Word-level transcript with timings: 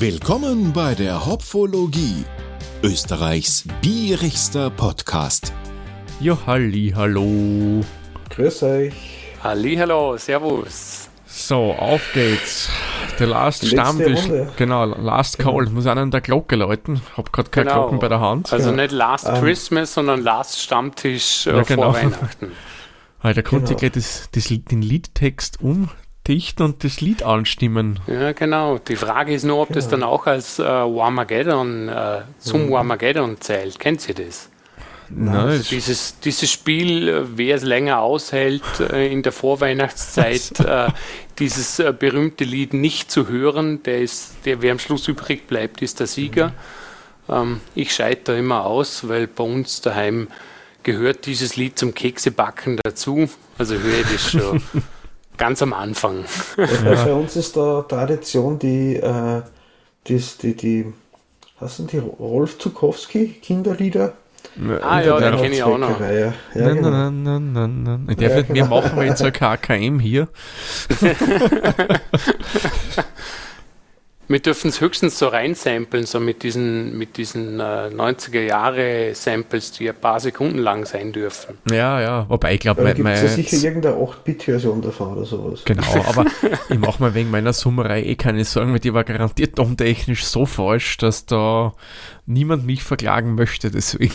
Willkommen 0.00 0.72
bei 0.72 0.94
der 0.94 1.26
Hopfologie, 1.26 2.24
Österreichs 2.84 3.64
bierigster 3.82 4.70
Podcast. 4.70 5.52
Ja, 6.20 6.38
halli, 6.46 6.92
hallo. 6.94 7.80
Grüß 8.30 8.62
euch. 8.62 8.94
Halli, 9.42 9.74
hallo, 9.74 10.16
servus. 10.16 11.08
So, 11.26 11.72
auf 11.72 12.00
geht's. 12.14 12.68
Der 13.18 13.26
Last 13.26 13.64
Letzte 13.64 13.76
Stammtisch. 13.76 14.22
Runde. 14.22 14.52
Genau, 14.56 14.84
Last 14.84 15.40
Call. 15.40 15.64
Ich 15.64 15.72
muss 15.72 15.86
an 15.86 16.12
der 16.12 16.20
Glocke 16.20 16.54
läuten. 16.54 17.00
Hab 17.16 17.32
grad 17.32 17.50
keine 17.50 17.66
Genau. 17.70 17.80
Glocken 17.82 17.98
bei 17.98 18.06
der 18.08 18.20
Hand. 18.20 18.52
Also 18.52 18.70
Ja. 18.70 18.76
nicht 18.76 18.92
Last 18.92 19.26
Ähm. 19.26 19.34
Christmas, 19.42 19.94
sondern 19.94 20.22
Last 20.22 20.60
Stammtisch 20.62 21.48
äh, 21.48 21.56
Ja, 21.56 21.62
genau. 21.62 21.92
vor 21.92 21.94
Weihnachten. 21.94 22.52
Weil 23.20 23.34
da 23.34 23.42
konnte 23.42 23.64
Genau. 23.64 23.72
ich 23.72 23.78
gleich 23.78 23.92
das, 23.92 24.28
das, 24.30 24.44
den 24.46 24.80
Liedtext 24.80 25.58
umdichten 26.28 26.64
und 26.64 26.84
das 26.84 27.00
Lied 27.00 27.22
anstimmen. 27.22 28.00
Ja, 28.06 28.32
genau. 28.32 28.78
Die 28.78 28.96
Frage 28.96 29.32
ist 29.34 29.44
nur, 29.44 29.58
ob 29.58 29.72
das 29.72 29.88
dann 29.88 30.02
auch 30.02 30.26
als 30.26 30.58
äh, 30.58 30.62
Warmageddon, 30.64 31.88
äh, 31.88 32.20
zum 32.38 32.66
Mhm. 32.66 32.70
Warmageddon 32.72 33.40
zählt. 33.40 33.78
Kennt 33.78 34.06
ihr 34.08 34.14
das? 34.14 34.50
Nein, 35.10 35.36
Also 35.36 35.62
dieses, 35.70 36.20
dieses 36.20 36.50
Spiel, 36.52 37.08
äh, 37.08 37.22
wer 37.38 37.56
es 37.56 37.62
länger 37.62 38.00
aushält, 38.00 38.62
äh, 38.80 39.10
in 39.10 39.22
der 39.22 39.32
Vorweihnachtszeit 39.32 40.60
äh, 40.60 40.88
dieses 41.38 41.78
äh, 41.78 41.94
berühmte 41.98 42.44
Lied 42.44 42.74
nicht 42.74 43.10
zu 43.10 43.26
hören, 43.28 43.82
der 43.84 44.00
ist, 44.02 44.34
der 44.44 44.60
wer 44.60 44.72
am 44.72 44.78
Schluss 44.78 45.08
übrig 45.08 45.46
bleibt, 45.46 45.80
ist 45.80 45.98
der 46.00 46.06
Sieger. 46.06 46.52
Ähm, 47.28 47.60
ich 47.74 47.94
scheitere 47.94 48.38
immer 48.38 48.66
aus, 48.66 49.08
weil 49.08 49.26
bei 49.28 49.44
uns 49.44 49.80
daheim 49.80 50.28
gehört 50.82 51.24
dieses 51.24 51.56
Lied 51.56 51.78
zum 51.78 51.94
Keksebacken 51.94 52.78
dazu. 52.84 53.30
Also 53.56 53.76
höre 53.76 54.00
ich 54.00 54.12
das 54.12 54.30
schon 54.30 54.62
ganz 55.38 55.62
am 55.62 55.72
Anfang. 55.72 56.24
Bei 56.56 57.12
uns 57.12 57.36
ist 57.36 57.56
da 57.56 57.82
Tradition 57.82 58.58
die, 58.58 58.96
äh, 58.96 59.42
das, 60.08 60.38
die, 60.38 60.54
die, 60.54 60.92
was 61.60 61.76
sind 61.76 61.92
die 61.92 61.98
Rolf 61.98 62.58
Zukowski 62.58 63.28
Kinderlieder? 63.42 64.14
Ah 64.82 65.00
ja, 65.00 65.18
den 65.20 65.36
kenne 65.36 65.54
ich 65.54 65.62
auch 65.62 65.78
noch. 65.78 66.00
Ja, 66.00 66.32
Nein, 66.54 66.76
genau. 66.76 66.90
nein, 66.90 67.22
nein, 67.22 67.52
nein, 67.52 67.82
nein. 67.82 68.06
Ich 68.10 68.16
darf 68.16 68.30
Ja, 68.30 68.36
mehr 68.36 68.44
genau. 68.64 68.80
machen, 68.80 68.96
weil 68.96 69.08
jetzt 69.08 69.22
ein 69.22 69.32
KKM 69.32 69.98
hier. 70.00 70.28
Wir 74.30 74.40
dürfen 74.40 74.68
es 74.68 74.82
höchstens 74.82 75.18
so 75.18 75.28
reinsamplen, 75.28 76.04
so 76.04 76.20
mit 76.20 76.42
diesen, 76.42 76.98
mit 76.98 77.16
diesen 77.16 77.60
äh, 77.60 77.88
90er-Jahre-Samples, 77.88 79.72
die 79.72 79.88
ein 79.88 79.96
paar 79.96 80.20
Sekunden 80.20 80.58
lang 80.58 80.84
sein 80.84 81.12
dürfen. 81.12 81.56
Ja, 81.70 81.98
ja. 81.98 82.26
Wobei, 82.28 82.52
ich 82.54 82.60
glaube, 82.60 82.82
Da 82.82 82.88
mein, 82.88 82.94
gibt 82.94 83.08
es 83.08 83.22
mein, 83.22 83.26
ja 83.26 83.34
sicher 83.34 83.66
irgendeine 83.66 83.96
8-Bit-Version 83.96 84.82
davon 84.82 85.16
oder 85.16 85.24
sowas. 85.24 85.64
Genau, 85.64 86.04
aber 86.08 86.26
ich 86.68 86.78
mache 86.78 87.02
mir 87.02 87.14
wegen 87.14 87.30
meiner 87.30 87.54
Summerei 87.54 88.02
eh 88.02 88.16
keine 88.16 88.44
Sorgen, 88.44 88.72
weil 88.72 88.80
die 88.80 88.92
war 88.92 89.04
garantiert 89.04 89.56
tontechnisch 89.56 90.26
so 90.26 90.44
falsch, 90.44 90.98
dass 90.98 91.24
da 91.24 91.72
niemand 92.26 92.66
mich 92.66 92.84
verklagen 92.84 93.34
möchte, 93.34 93.70
deswegen. 93.70 94.12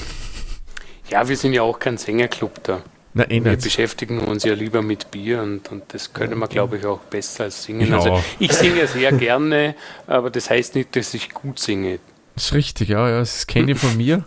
Ja, 1.09 1.27
wir 1.27 1.37
sind 1.37 1.53
ja 1.53 1.63
auch 1.63 1.79
kein 1.79 1.97
Sängerclub 1.97 2.63
da. 2.63 2.83
Na, 3.13 3.29
eh 3.29 3.43
Wir 3.43 3.51
nicht. 3.51 3.63
beschäftigen 3.63 4.19
uns 4.19 4.43
ja 4.43 4.53
lieber 4.53 4.81
mit 4.81 5.11
Bier 5.11 5.43
und, 5.43 5.71
und 5.71 5.83
das 5.89 6.13
können 6.13 6.39
wir, 6.39 6.47
glaube 6.47 6.77
ich, 6.77 6.85
auch 6.85 6.99
besser 6.99 7.45
als 7.45 7.63
singen. 7.63 7.89
Ja. 7.89 7.97
Also 7.97 8.23
ich 8.39 8.51
singe 8.51 8.87
sehr 8.87 9.11
gerne, 9.11 9.75
aber 10.07 10.31
das 10.31 10.49
heißt 10.49 10.75
nicht, 10.75 10.95
dass 10.95 11.13
ich 11.13 11.29
gut 11.29 11.59
singe. 11.59 11.99
Das 12.35 12.45
ist 12.45 12.53
richtig, 12.53 12.89
ja, 12.89 13.07
ja, 13.07 13.19
das 13.19 13.45
kenne 13.45 13.73
ich 13.73 13.77
von 13.77 13.95
mir. 13.95 14.23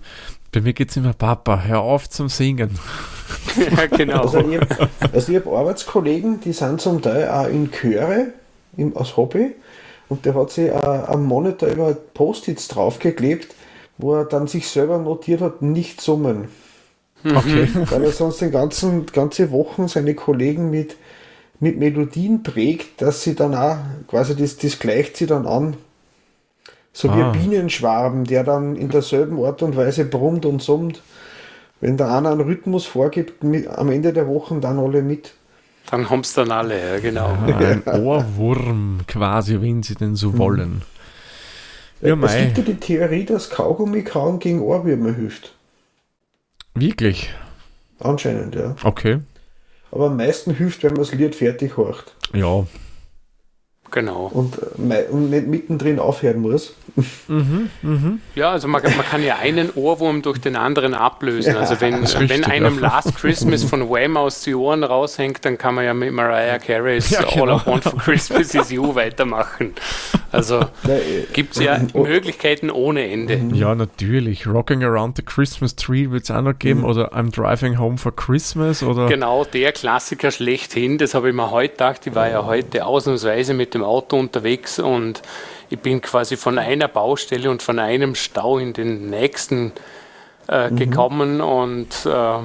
Bei 0.53 0.61
mir 0.61 0.73
geht 0.73 0.91
es 0.91 0.97
immer, 0.97 1.13
Papa, 1.13 1.65
hör 1.65 1.81
auf 1.81 2.09
zum 2.09 2.29
Singen. 2.29 2.79
ja, 3.77 3.87
genau. 3.87 4.23
Also 4.23 4.39
ich, 4.39 4.61
also 5.13 5.33
ich 5.33 5.39
habe 5.45 5.57
Arbeitskollegen, 5.57 6.41
die 6.41 6.53
sind 6.53 6.81
zum 6.81 7.03
Teil 7.03 7.29
auch 7.29 7.49
in 7.49 7.71
Chöre 7.73 8.29
im, 8.77 8.97
als 8.97 9.17
Hobby 9.17 9.55
und 10.09 10.25
der 10.25 10.35
hat 10.35 10.51
sich 10.53 10.69
äh, 10.69 10.73
am 10.73 11.25
Monitor 11.25 11.69
immer 11.69 11.93
Post-its 11.95 12.69
draufgeklebt, 12.69 13.55
wo 13.99 14.15
er 14.15 14.25
dann 14.25 14.47
sich 14.47 14.69
selber 14.69 14.99
notiert 14.99 15.41
hat, 15.41 15.63
nicht 15.63 16.01
summen. 16.01 16.49
Okay. 17.25 17.69
Weil 17.91 18.05
er 18.05 18.13
sonst 18.13 18.41
den 18.41 18.51
ganzen, 18.53 19.07
ganze 19.07 19.51
Wochen 19.51 19.89
seine 19.89 20.15
Kollegen 20.15 20.71
mit, 20.71 20.97
mit 21.61 21.79
Melodien 21.79 22.43
prägt, 22.43 23.01
dass 23.03 23.23
sie 23.23 23.35
dann 23.35 23.55
auch, 23.55 23.79
quasi 24.09 24.37
das, 24.37 24.57
das 24.59 24.79
gleicht 24.79 25.17
sie 25.17 25.27
dann 25.27 25.47
an. 25.47 25.77
So 26.93 27.09
wie 27.15 27.21
Ah. 27.21 27.31
ein 27.33 27.39
Bienenschwarm, 27.39 28.25
der 28.25 28.45
dann 28.45 28.77
in 28.77 28.89
derselben 28.89 29.43
Art 29.45 29.63
und 29.63 29.77
Weise 29.77 30.05
brummt 30.05 30.47
und 30.47 30.63
summt. 30.63 31.03
Wenn 31.81 31.97
der 31.99 32.11
einer 32.11 32.31
einen 32.31 32.41
Rhythmus 32.41 32.87
vorgibt, 32.87 33.45
mit, 33.45 33.67
am 33.69 33.91
Ende 33.91 34.13
der 34.15 34.27
Wochen 34.29 34.61
dann 34.63 34.79
alle 34.79 35.03
mit. 35.03 35.35
Dann 35.91 36.09
haben 36.09 36.21
es 36.21 36.33
dann 36.33 36.51
alle, 36.51 36.95
ja, 36.95 36.99
genau. 37.01 37.27
Ah, 37.27 37.59
ein 37.59 37.83
Ohrwurm 38.03 39.01
quasi, 39.07 39.61
wenn 39.61 39.83
sie 39.83 39.95
denn 39.95 40.17
so 40.17 40.39
wollen. 40.39 40.83
Ja, 42.01 42.15
es 42.15 42.19
mei. 42.21 42.45
gibt 42.47 42.59
ja 42.59 42.65
die 42.65 42.81
Theorie, 42.81 43.25
dass 43.25 43.51
Kaugummi 43.51 44.03
kauen 44.03 44.39
gegen 44.39 44.61
Ohrwürmer 44.63 45.13
hilft. 45.13 45.55
Wirklich? 46.77 47.31
Anscheinend, 47.99 48.55
ja. 48.55 48.77
Okay. 48.85 49.21
Aber 49.91 50.07
am 50.07 50.17
meisten 50.17 50.55
hilft, 50.55 50.83
wenn 50.83 50.93
man 50.93 51.01
das 51.01 51.13
Lied 51.13 51.35
fertig 51.35 51.77
horcht 51.77 52.15
Ja. 52.35 52.67
Genau. 53.91 54.31
und, 54.33 54.59
äh, 54.91 55.05
und 55.11 55.31
nicht 55.31 55.47
mittendrin 55.47 55.99
aufhören 55.99 56.41
muss. 56.41 56.75
Mhm, 57.27 57.71
mhm. 57.83 58.21
Ja, 58.35 58.53
also 58.53 58.69
man, 58.69 58.83
man 58.83 59.07
kann 59.11 59.23
ja 59.23 59.37
einen 59.37 59.71
Ohrwurm 59.75 60.23
durch 60.23 60.39
den 60.39 60.57
anderen 60.57 60.95
ablösen. 60.95 61.57
Also 61.57 61.81
wenn, 61.81 62.03
ist 62.03 62.15
wenn 62.15 62.29
richtig, 62.29 62.49
einem 62.49 62.77
ja. 62.77 62.81
Last 62.81 63.17
Christmas 63.17 63.65
von 63.65 63.91
Wham 63.91 64.17
aus 64.17 64.43
die 64.43 64.55
Ohren 64.55 64.85
raushängt, 64.85 65.45
dann 65.45 65.59
kann 65.59 65.75
man 65.75 65.85
ja 65.85 65.95
mit 65.95 66.13
Mariah 66.13 66.59
Carey's 66.59 67.11
Ja, 67.11 67.21
All 67.21 67.27
genau. 67.35 67.59
I 67.59 67.67
Want 67.67 67.85
for 67.85 67.99
Christmas 67.99 68.55
is 68.55 68.71
You 68.71 68.95
weitermachen. 68.95 69.75
Also 70.33 70.61
äh, 70.61 71.25
gibt 71.33 71.57
es 71.57 71.63
ja 71.63 71.79
Oh. 71.93 72.05
Möglichkeiten 72.05 72.71
ohne 72.71 73.09
Ende. 73.11 73.41
Ja, 73.55 73.75
natürlich. 73.75 74.47
Rocking 74.47 74.83
Around 74.85 75.17
the 75.17 75.23
Christmas 75.23 75.77
Tree 75.77 76.11
wird 76.11 76.25
es 76.25 76.31
auch 76.31 76.43
noch 76.43 76.59
geben. 76.59 76.85
Oder 76.85 77.13
I'm 77.13 77.35
Driving 77.35 77.79
Home 77.79 77.99
for 77.99 78.15
Christmas. 78.15 78.83
Oder 78.83 79.07
Genau 79.07 79.45
der 79.45 79.73
Klassiker 79.73 80.31
schlechthin, 80.31 80.99
das 80.99 81.15
habe 81.15 81.29
ich 81.29 81.35
mir 81.35 81.51
heute 81.51 81.73
gedacht. 81.73 82.07
Ich 82.07 82.15
war 82.15 82.29
ja 82.29 82.45
heute 82.45 82.85
ausnahmsweise 82.85 83.55
mit 83.55 83.75
dem 83.77 83.85
Auto 83.85 84.19
unterwegs 84.19 84.79
und 84.79 85.23
ich 85.71 85.79
bin 85.79 86.01
quasi 86.01 86.37
von 86.37 86.59
einer 86.59 86.89
Baustelle 86.89 87.51
und 87.51 87.63
von 87.63 87.79
einem 87.79 88.15
Stau 88.15 88.59
in 88.59 88.73
den 88.73 89.11
nächsten 89.11 89.73
äh, 90.49 90.71
gekommen 90.71 91.41
und 91.41 92.07
äh, 92.07 92.39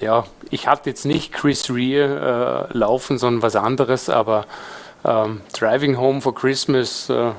ja, 0.00 0.24
ich 0.50 0.66
hatte 0.66 0.90
jetzt 0.90 1.06
nicht 1.06 1.32
Chris 1.32 1.70
Rea 1.70 2.66
äh, 2.70 2.76
laufen, 2.76 3.18
sondern 3.18 3.42
was 3.42 3.56
anderes, 3.56 4.08
aber 4.08 4.46
ähm, 5.04 5.40
Driving 5.52 5.96
Home 5.98 6.20
for 6.20 6.34
Christmas 6.34 7.08
äh, 7.10 7.30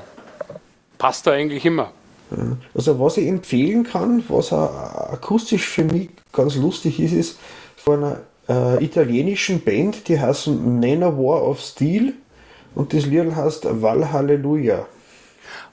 passt 0.98 1.26
da 1.26 1.32
eigentlich 1.32 1.64
immer. 1.64 1.92
Also 2.74 2.98
was 2.98 3.18
ich 3.18 3.28
empfehlen 3.28 3.84
kann, 3.84 4.24
was 4.28 4.52
auch 4.52 5.12
akustisch 5.12 5.68
für 5.68 5.84
mich 5.84 6.10
ganz 6.32 6.56
lustig 6.56 6.98
ist, 6.98 7.12
ist 7.12 7.38
von 7.76 8.02
einer 8.02 8.20
äh, 8.48 8.84
italienischen 8.84 9.62
Band, 9.62 10.08
die 10.08 10.18
heißen 10.18 10.80
Nana 10.80 11.16
War 11.16 11.46
of 11.46 11.60
Steel 11.60 12.14
und 12.76 12.92
das 12.92 13.06
Lied 13.06 13.34
heißt 13.34 13.66
Valhalleluja. 13.82 14.86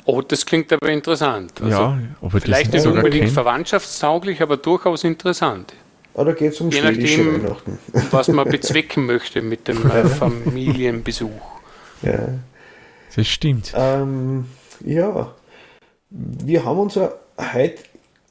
Oh, 0.06 0.22
das 0.22 0.46
klingt 0.46 0.74
aber 0.74 0.90
interessant. 0.90 1.54
Also 1.62 1.70
ja, 1.70 1.98
das 2.22 2.44
Vielleicht 2.44 2.74
nicht 2.74 2.86
unbedingt 2.86 3.26
kenne. 3.26 3.32
verwandtschaftstauglich, 3.32 4.42
aber 4.42 4.58
durchaus 4.58 5.04
interessant. 5.04 5.74
Oder 6.16 6.34
geht 6.34 6.54
es 6.54 6.62
um 6.62 6.70
Je 6.70 6.82
nachdem- 6.82 7.44
Weihnachten? 7.44 7.80
was 8.12 8.28
man 8.28 8.48
bezwecken 8.50 9.06
möchte 9.06 9.42
mit 9.42 9.68
dem 9.68 9.78
Familienbesuch. 9.78 11.30
Ja. 12.02 12.20
Das 13.16 13.28
stimmt. 13.28 13.74
Ähm, 13.76 14.46
ja, 14.84 15.34
wir 16.10 16.66
haben 16.66 16.80
uns 16.80 16.96
ja 16.96 17.14
heute 17.54 17.84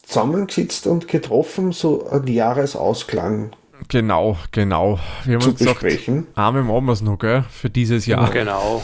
zusammengesetzt 0.02 0.86
und 0.86 1.08
getroffen, 1.08 1.72
so 1.72 2.08
einen 2.08 2.26
Jahresausklang 2.26 3.52
Genau, 3.92 4.38
genau. 4.52 4.98
Wir 5.24 5.34
haben 5.34 5.42
zu 5.42 5.50
uns 5.50 5.58
gesagt, 5.58 5.80
besprechen. 5.80 6.26
Arme 6.34 6.62
machen 6.62 6.86
wir 6.86 6.92
es 6.92 7.02
noch, 7.02 7.18
gell? 7.18 7.44
Für 7.50 7.68
dieses 7.68 8.06
Jahr. 8.06 8.30
Genau. 8.30 8.82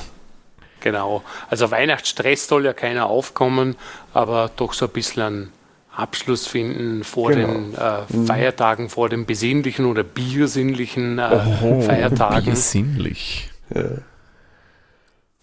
Genau. 0.80 1.22
Also 1.48 1.70
Weihnachtsstress 1.70 2.46
soll 2.46 2.66
ja 2.66 2.74
keiner 2.74 3.06
aufkommen, 3.06 3.74
aber 4.12 4.50
doch 4.56 4.74
so 4.74 4.84
ein 4.84 4.92
bisschen 4.92 5.22
einen 5.22 5.52
Abschluss 5.96 6.46
finden 6.46 7.02
vor 7.04 7.30
Genau. 7.32 7.48
den 7.54 7.74
äh, 7.74 8.26
Feiertagen, 8.26 8.88
vor 8.90 9.08
den 9.08 9.24
besinnlichen 9.26 9.86
oder 9.86 10.04
biersinnlichen 10.04 11.18
äh, 11.18 11.40
Oh, 11.64 11.80
Feiertagen. 11.80 12.50
besinnlich. 12.50 13.50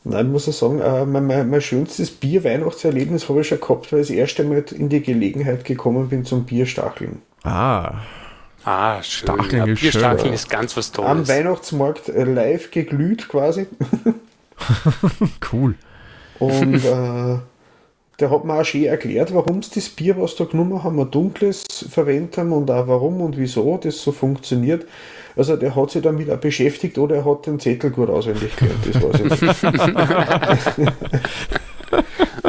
Nein, 0.04 0.26
ich 0.28 0.32
muss 0.32 0.46
ja 0.46 0.54
sagen, 0.54 0.80
äh, 0.80 1.06
mein, 1.06 1.26
mein, 1.26 1.50
mein 1.50 1.62
schönstes 1.62 2.12
Bier-Weihnachtserlebnis 2.12 3.28
habe 3.28 3.42
ich 3.42 3.48
schon 3.48 3.60
gehabt, 3.60 3.92
weil 3.92 4.02
ich 4.02 4.08
das 4.08 4.16
erste 4.16 4.44
Mal 4.44 4.64
in 4.76 4.90
die 4.90 5.02
Gelegenheit 5.02 5.66
gekommen 5.66 6.08
bin 6.10 6.24
zum 6.24 6.46
Bierstacheln. 6.46 7.22
Ah, 7.44 7.96
Ah, 8.66 9.02
schön. 9.04 9.28
Stacheln 9.28 9.58
ja, 9.58 9.74
ist 9.74 9.80
schön, 9.80 9.92
Bierstacheln 9.92 10.34
ist 10.34 10.50
ganz 10.50 10.76
was 10.76 10.90
Am 10.98 11.06
Tolles. 11.06 11.30
Weihnachtsmarkt 11.30 12.10
äh, 12.10 12.24
live 12.24 12.72
geglüht 12.72 13.28
quasi. 13.28 13.68
cool. 15.54 15.76
Und 16.40 16.74
äh, 16.84 17.38
der 18.20 18.32
hat 18.32 18.44
mir 18.44 18.54
auch 18.54 18.66
schön 18.66 18.86
erklärt, 18.86 19.34
warum 19.36 19.62
sie 19.62 19.76
das 19.76 19.90
Bier, 19.90 20.20
was 20.20 20.36
da 20.36 20.46
genommen 20.46 20.84
haben, 20.84 21.00
ein 21.00 21.12
dunkles 21.12 21.64
verwendet 21.90 22.40
haben 22.40 22.54
und 22.54 22.72
auch 22.72 22.88
warum 22.88 23.22
und 23.22 23.38
wieso 23.38 23.78
das 23.78 24.02
so 24.02 24.12
funktioniert. 24.12 24.88
Also 25.36 25.58
der 25.58 25.76
hat 25.76 25.92
sich 25.92 26.02
damit 26.02 26.32
auch 26.32 26.38
beschäftigt 26.38 26.98
oder 26.98 27.18
er 27.18 27.26
hat 27.26 27.46
den 27.46 27.60
Zettel 27.60 27.92
gut 27.92 28.10
auswendig 28.10 28.56
gelernt, 28.56 28.80
das 28.88 29.04
weiß 29.04 29.20
ich 29.22 30.78
nicht. 30.78 30.92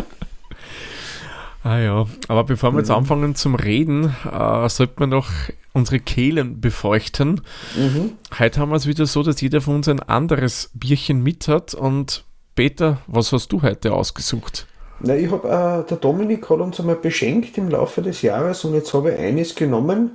Ah 1.66 1.80
ja, 1.80 2.06
aber 2.28 2.44
bevor 2.44 2.70
wir 2.74 2.78
jetzt 2.78 2.92
anfangen 2.92 3.34
zum 3.34 3.56
Reden, 3.56 4.14
äh, 4.24 4.68
sollte 4.68 5.00
man 5.00 5.08
noch 5.10 5.28
unsere 5.72 5.98
Kehlen 5.98 6.60
befeuchten. 6.60 7.40
Mhm. 7.76 8.12
Heute 8.38 8.60
haben 8.60 8.70
wir 8.70 8.76
es 8.76 8.86
wieder 8.86 9.04
so, 9.06 9.24
dass 9.24 9.40
jeder 9.40 9.60
von 9.60 9.74
uns 9.74 9.88
ein 9.88 9.98
anderes 9.98 10.70
Bierchen 10.74 11.24
mit 11.24 11.48
hat. 11.48 11.74
Und 11.74 12.22
Peter, 12.54 12.98
was 13.08 13.32
hast 13.32 13.48
du 13.48 13.62
heute 13.62 13.94
ausgesucht? 13.94 14.68
Na, 15.00 15.16
ich 15.16 15.28
habe, 15.28 15.48
äh, 15.48 15.88
der 15.88 15.96
Dominik 15.96 16.48
hat 16.48 16.60
uns 16.60 16.78
einmal 16.78 16.94
beschenkt 16.94 17.58
im 17.58 17.68
Laufe 17.68 18.00
des 18.00 18.22
Jahres 18.22 18.64
und 18.64 18.74
jetzt 18.74 18.94
habe 18.94 19.14
ich 19.14 19.18
eines 19.18 19.56
genommen 19.56 20.12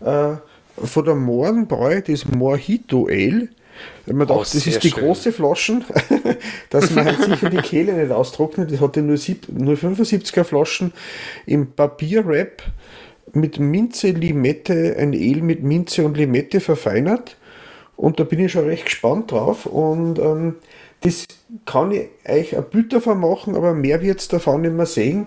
äh, 0.00 0.32
von 0.84 1.04
der 1.04 1.14
Mohrenbräu, 1.14 2.00
das 2.00 2.26
Mojito 2.26 3.06
Ale. 3.06 3.50
Wenn 4.06 4.16
man 4.16 4.30
Oh, 4.30 4.38
das 4.38 4.54
ist 4.54 4.82
die 4.84 4.90
schön. 4.90 5.02
große 5.04 5.32
Flaschen, 5.32 5.84
dass 6.70 6.90
man 6.90 7.04
halt 7.04 7.22
sicher 7.22 7.50
die 7.50 7.58
Kehle 7.58 7.92
nicht 7.94 8.10
austrocknet. 8.12 8.72
Das 8.72 8.80
hatte 8.80 9.02
nur, 9.02 9.16
sieb- 9.16 9.48
nur 9.48 9.74
75er 9.76 10.44
Flaschen 10.44 10.92
im 11.46 11.72
Papierwrap 11.72 12.62
mit 13.32 13.58
Minze, 13.58 14.10
Limette, 14.10 14.96
ein 14.98 15.12
Ale 15.12 15.42
mit 15.42 15.62
Minze 15.62 16.04
und 16.04 16.16
Limette 16.16 16.60
verfeinert. 16.60 17.36
Und 17.96 18.20
da 18.20 18.24
bin 18.24 18.38
ich 18.40 18.52
schon 18.52 18.64
recht 18.64 18.84
gespannt 18.86 19.32
drauf. 19.32 19.66
Und 19.66 20.18
ähm, 20.18 20.54
das 21.00 21.24
kann 21.66 21.92
ich 21.92 22.08
euch 22.28 22.56
ein 22.56 22.64
Bild 22.70 22.92
davon 22.92 23.20
machen, 23.20 23.54
aber 23.56 23.74
mehr 23.74 24.00
wird 24.02 24.20
es 24.20 24.28
davon 24.28 24.62
nicht 24.62 24.74
mehr 24.74 24.86
sehen, 24.86 25.26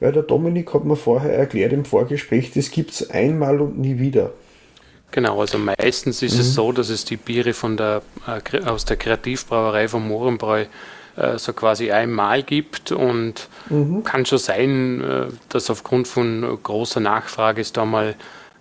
weil 0.00 0.12
der 0.12 0.22
Dominik 0.22 0.72
hat 0.74 0.84
mir 0.84 0.96
vorher 0.96 1.32
erklärt 1.32 1.72
im 1.72 1.84
Vorgespräch, 1.84 2.52
das 2.52 2.70
gibt 2.70 2.90
es 2.90 3.10
einmal 3.10 3.60
und 3.60 3.78
nie 3.78 3.98
wieder. 3.98 4.32
Genau, 5.12 5.40
also 5.40 5.58
meistens 5.58 6.22
ist 6.22 6.38
es 6.38 6.54
so, 6.54 6.72
dass 6.72 6.88
es 6.88 7.04
die 7.04 7.18
Biere 7.18 7.52
von 7.52 7.76
der, 7.76 8.02
äh, 8.26 8.64
aus 8.64 8.86
der 8.86 8.96
Kreativbrauerei 8.96 9.86
von 9.86 10.08
Mohrenbräu 10.08 10.64
äh, 11.16 11.38
so 11.38 11.52
quasi 11.52 11.92
einmal 11.92 12.42
gibt 12.42 12.92
und 12.92 13.48
kann 14.04 14.24
schon 14.24 14.38
sein, 14.38 15.02
äh, 15.02 15.26
dass 15.50 15.68
aufgrund 15.68 16.08
von 16.08 16.58
großer 16.62 17.00
Nachfrage 17.00 17.60
es 17.60 17.74
da 17.74 17.84
mal 17.84 18.14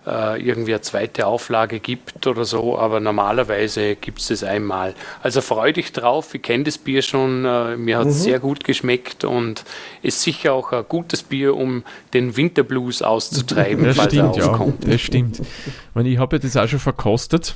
äh, 0.07 0.41
irgendwie 0.41 0.73
eine 0.73 0.81
zweite 0.81 1.27
Auflage 1.27 1.79
gibt 1.79 2.25
oder 2.25 2.43
so, 2.45 2.77
aber 2.77 2.99
normalerweise 2.99 3.95
gibt 3.95 4.19
es 4.19 4.31
es 4.31 4.43
einmal. 4.43 4.95
Also 5.21 5.41
freu 5.41 5.71
dich 5.73 5.91
drauf, 5.93 6.33
ich 6.33 6.41
kenne 6.41 6.63
das 6.63 6.77
Bier 6.77 7.01
schon, 7.01 7.45
äh, 7.45 7.77
mir 7.77 7.99
hat 7.99 8.07
es 8.07 8.23
sehr 8.23 8.39
gut 8.39 8.63
geschmeckt 8.63 9.23
und 9.23 9.63
ist 10.01 10.21
sicher 10.21 10.53
auch 10.53 10.71
ein 10.71 10.85
gutes 10.89 11.23
Bier, 11.23 11.55
um 11.55 11.83
den 12.13 12.35
Winterblues 12.35 13.01
auszutreiben, 13.01 13.83
Das 13.85 13.95
falls 13.97 14.13
stimmt, 14.13 14.37
er 14.37 14.43
ja. 14.43 14.49
aufkommt. 14.51 14.87
Das 14.91 15.01
stimmt. 15.01 15.39
Ich, 15.39 15.45
meine, 15.93 16.09
ich 16.09 16.17
habe 16.17 16.35
ja 16.37 16.39
das 16.41 16.57
auch 16.57 16.67
schon 16.67 16.79
verkostet 16.79 17.55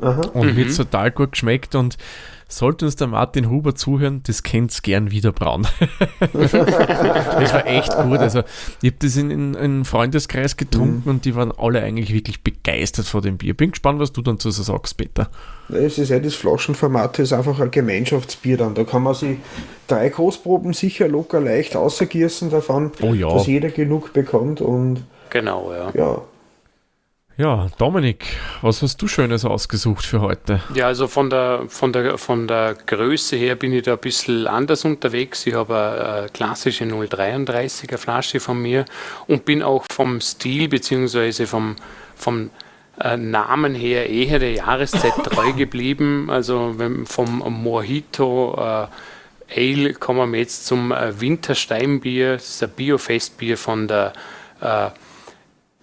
Aha. 0.00 0.20
und 0.34 0.54
mir 0.54 0.64
Mhm. 0.64 0.68
hat 0.68 0.76
total 0.76 1.10
gut 1.10 1.32
geschmeckt 1.32 1.74
und 1.74 1.96
sollte 2.48 2.84
uns 2.84 2.96
der 2.96 3.08
Martin 3.08 3.50
Huber 3.50 3.74
zuhören, 3.74 4.22
das 4.24 4.42
kennt's 4.42 4.82
gern 4.82 5.10
wieder 5.10 5.32
braun. 5.32 5.66
das 6.32 6.52
war 6.52 7.66
echt 7.66 7.96
gut. 7.96 8.18
Also 8.18 8.42
ich 8.82 8.90
habe 8.90 8.96
das 9.00 9.16
in, 9.16 9.30
in, 9.30 9.54
in 9.54 9.56
einem 9.56 9.84
Freundeskreis 9.84 10.56
getrunken 10.56 11.08
und 11.10 11.24
die 11.24 11.34
waren 11.34 11.52
alle 11.56 11.82
eigentlich 11.82 12.12
wirklich 12.12 12.42
begeistert 12.44 13.06
von 13.06 13.22
dem 13.22 13.36
Bier. 13.36 13.54
Bin 13.54 13.72
gespannt, 13.72 13.98
was 13.98 14.12
du 14.12 14.22
dann 14.22 14.38
zu 14.38 14.50
so 14.50 14.62
sagst, 14.62 14.96
Peter. 14.96 15.28
Es 15.68 15.98
ist 15.98 16.10
ja 16.10 16.20
das 16.20 16.34
Flaschenformat, 16.34 17.18
das 17.18 17.24
ist 17.28 17.32
einfach 17.32 17.58
ein 17.58 17.70
Gemeinschaftsbier 17.70 18.56
dann. 18.58 18.74
Da 18.74 18.84
kann 18.84 19.02
man 19.02 19.14
sich 19.14 19.38
drei 19.88 20.10
Kostproben 20.10 20.72
sicher 20.72 21.08
locker 21.08 21.40
leicht 21.40 21.74
außergießen 21.74 22.50
davon, 22.50 22.92
Oh 23.02 23.14
ja. 23.14 23.28
dass 23.32 23.46
jeder 23.46 23.70
genug 23.70 24.12
bekommt 24.12 24.60
und 24.60 25.02
Genau, 25.30 25.72
ja. 25.72 25.90
ja. 25.94 26.22
Ja, 27.38 27.66
Dominik, 27.76 28.38
was 28.62 28.80
hast 28.80 29.02
du 29.02 29.08
Schönes 29.08 29.44
ausgesucht 29.44 30.06
für 30.06 30.22
heute? 30.22 30.62
Ja, 30.72 30.86
also 30.86 31.06
von 31.06 31.28
der, 31.28 31.64
von, 31.68 31.92
der, 31.92 32.16
von 32.16 32.48
der 32.48 32.74
Größe 32.86 33.36
her 33.36 33.56
bin 33.56 33.74
ich 33.74 33.82
da 33.82 33.92
ein 33.92 33.98
bisschen 33.98 34.46
anders 34.46 34.86
unterwegs. 34.86 35.46
Ich 35.46 35.52
habe 35.52 35.76
eine, 35.76 36.14
eine 36.14 36.28
klassische 36.30 36.84
033er 36.84 37.98
Flasche 37.98 38.40
von 38.40 38.62
mir 38.62 38.86
und 39.26 39.44
bin 39.44 39.62
auch 39.62 39.84
vom 39.92 40.22
Stil 40.22 40.70
bzw. 40.70 41.44
vom, 41.44 41.76
vom 42.14 42.48
äh, 43.00 43.18
Namen 43.18 43.74
her 43.74 44.08
eher 44.08 44.38
der 44.38 44.52
Jahreszeit 44.52 45.12
treu 45.24 45.52
geblieben. 45.52 46.30
Also 46.30 46.78
wenn, 46.78 47.04
vom 47.04 47.40
Mojito 47.62 48.54
äh, 48.56 48.86
Ale 49.54 49.92
kommen 49.92 50.32
wir 50.32 50.38
jetzt 50.38 50.64
zum 50.64 50.90
äh, 50.90 51.20
Wintersteinbier. 51.20 52.32
Das 52.32 52.48
ist 52.48 52.62
ein 52.62 52.70
Biofestbier 52.70 53.58
von 53.58 53.88
der 53.88 54.14
äh, 54.62 54.88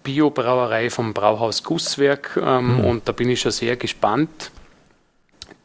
Biobrauerei 0.04 0.90
vom 0.90 1.12
Brauhaus 1.14 1.64
Gusswerk 1.64 2.38
ähm, 2.40 2.84
und 2.84 3.08
da 3.08 3.12
bin 3.12 3.30
ich 3.30 3.40
schon 3.40 3.50
sehr 3.50 3.76
gespannt. 3.76 4.52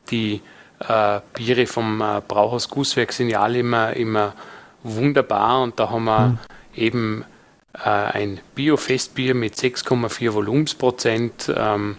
Die 0.09 0.41
äh, 0.79 1.19
Biere 1.33 1.67
vom 1.67 2.01
äh, 2.01 2.21
Brauhaus 2.25 2.69
Gusswerk 2.69 3.11
sind 3.11 3.29
ja 3.29 3.41
alle 3.41 3.59
immer, 3.59 3.95
immer 3.95 4.33
wunderbar 4.81 5.61
und 5.61 5.79
da 5.79 5.89
haben 5.89 6.05
wir 6.05 6.39
eben 6.73 7.25
äh, 7.73 7.89
ein 7.89 8.39
Biofestbier 8.55 9.35
mit 9.35 9.55
6,4 9.55 10.33
Volumensprozent 10.33 11.51
ähm, 11.55 11.97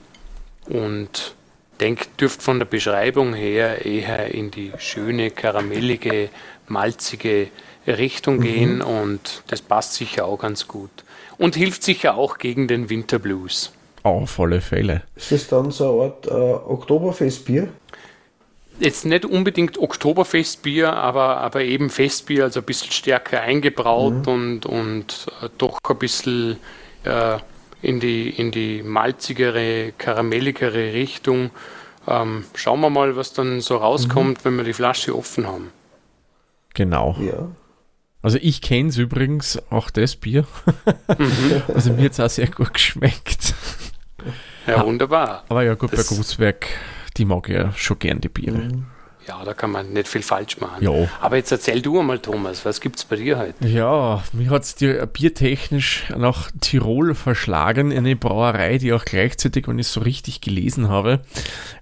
und 0.67 1.35
denkt, 1.79 2.21
dürft 2.21 2.43
von 2.43 2.59
der 2.59 2.67
Beschreibung 2.67 3.35
her 3.35 3.85
eher 3.85 4.35
in 4.35 4.51
die 4.51 4.73
schöne, 4.79 5.31
karamellige, 5.31 6.31
malzige 6.69 7.49
Richtung 7.87 8.41
gehen 8.41 8.83
und 8.83 9.43
das 9.49 9.61
passt 9.61 9.95
sicher 9.95 10.27
auch 10.27 10.39
ganz 10.39 10.69
gut. 10.69 10.91
Und 11.41 11.57
hilft 11.57 11.83
sicher 11.83 12.17
auch 12.17 12.37
gegen 12.37 12.69
den 12.69 12.91
Winterblues. 12.91 13.73
Auf 14.03 14.39
alle 14.39 14.61
Fälle. 14.61 15.05
Ist 15.17 15.33
das 15.33 15.49
dann 15.49 15.71
so 15.71 16.03
eine 16.03 16.03
Art 16.03 16.27
äh, 16.27 16.31
Oktoberfestbier? 16.31 17.69
Jetzt 18.79 19.07
nicht 19.07 19.25
unbedingt 19.25 19.79
Oktoberfestbier, 19.79 20.93
aber, 20.93 21.39
aber 21.39 21.63
eben 21.63 21.89
Festbier, 21.89 22.45
also 22.45 22.61
ein 22.61 22.67
bisschen 22.67 22.93
stärker 22.93 23.41
eingebraut 23.41 24.27
und, 24.27 24.67
und 24.67 25.29
äh, 25.43 25.49
doch 25.57 25.81
ein 25.89 25.99
bisschen 25.99 26.59
äh, 27.05 27.39
in, 27.81 28.01
die, 28.01 28.29
in 28.29 28.51
die 28.51 28.83
malzigere, 28.83 29.93
karamelligere 29.97 30.93
Richtung. 30.93 31.53
Ähm, 32.07 32.45
schauen 32.55 32.81
wir 32.81 32.91
mal, 32.91 33.17
was 33.17 33.33
dann 33.33 33.63
so 33.63 33.79
rauskommt, 33.79 34.45
wenn 34.45 34.59
wir 34.59 34.65
die 34.65 34.75
Flasche 34.75 35.17
offen 35.17 35.47
haben. 35.47 35.73
Genau. 36.75 37.17
Ja. 37.19 37.49
Also 38.23 38.39
ich 38.41 38.61
kenne 38.61 38.91
es 38.91 38.99
übrigens, 38.99 39.59
auch 39.71 39.91
das 39.91 40.17
Bier. 40.17 40.45
also 41.69 41.93
mir 41.93 42.05
hat 42.05 42.13
es 42.13 42.21
auch 42.21 42.29
sehr 42.29 42.49
gut 42.49 42.75
geschmeckt. 42.75 43.55
Ja, 44.67 44.85
wunderbar. 44.85 45.45
Aber 45.49 45.63
ja 45.63 45.75
gut, 45.75 45.93
Das- 45.93 46.09
bei 46.09 46.15
Großwerk, 46.17 46.67
die 47.17 47.25
mag 47.25 47.49
ich 47.49 47.55
ja 47.57 47.73
schon 47.73 47.99
gern, 47.99 48.21
die 48.21 48.29
Biere. 48.29 48.69
Ja, 49.29 49.45
da 49.45 49.55
kann 49.55 49.71
man 49.71 49.93
nicht 49.93 50.09
viel 50.09 50.23
falsch 50.23 50.59
machen. 50.59 50.83
Ja. 50.83 51.09
Aber 51.21 51.37
jetzt 51.37 51.53
erzähl 51.53 51.83
du 51.83 52.01
einmal, 52.01 52.19
Thomas, 52.19 52.65
was 52.65 52.81
gibt's 52.81 53.05
bei 53.05 53.17
dir 53.17 53.39
heute? 53.39 53.69
Ja, 53.69 54.25
mir 54.33 54.51
hat 54.51 54.63
es 54.65 54.77
biertechnisch 55.13 56.05
nach 56.17 56.51
Tirol 56.61 57.15
verschlagen, 57.15 57.93
eine 57.93 58.17
Brauerei, 58.17 58.79
die 58.79 58.93
auch 58.93 59.05
gleichzeitig, 59.05 59.69
wenn 59.69 59.79
ich 59.79 59.87
es 59.87 59.93
so 59.93 60.01
richtig 60.01 60.41
gelesen 60.41 60.89
habe, 60.89 61.21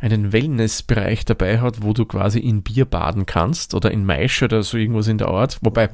einen 0.00 0.32
Wellnessbereich 0.32 1.24
dabei 1.24 1.60
hat, 1.60 1.82
wo 1.82 1.92
du 1.92 2.04
quasi 2.04 2.40
in 2.40 2.62
Bier 2.62 2.84
baden 2.84 3.24
kannst 3.24 3.72
oder 3.72 3.90
in 3.92 4.04
Maische 4.04 4.46
oder 4.46 4.62
so 4.62 4.76
irgendwas 4.76 5.08
in 5.08 5.18
der 5.18 5.28
Art. 5.28 5.58
Wobei, 5.62 5.90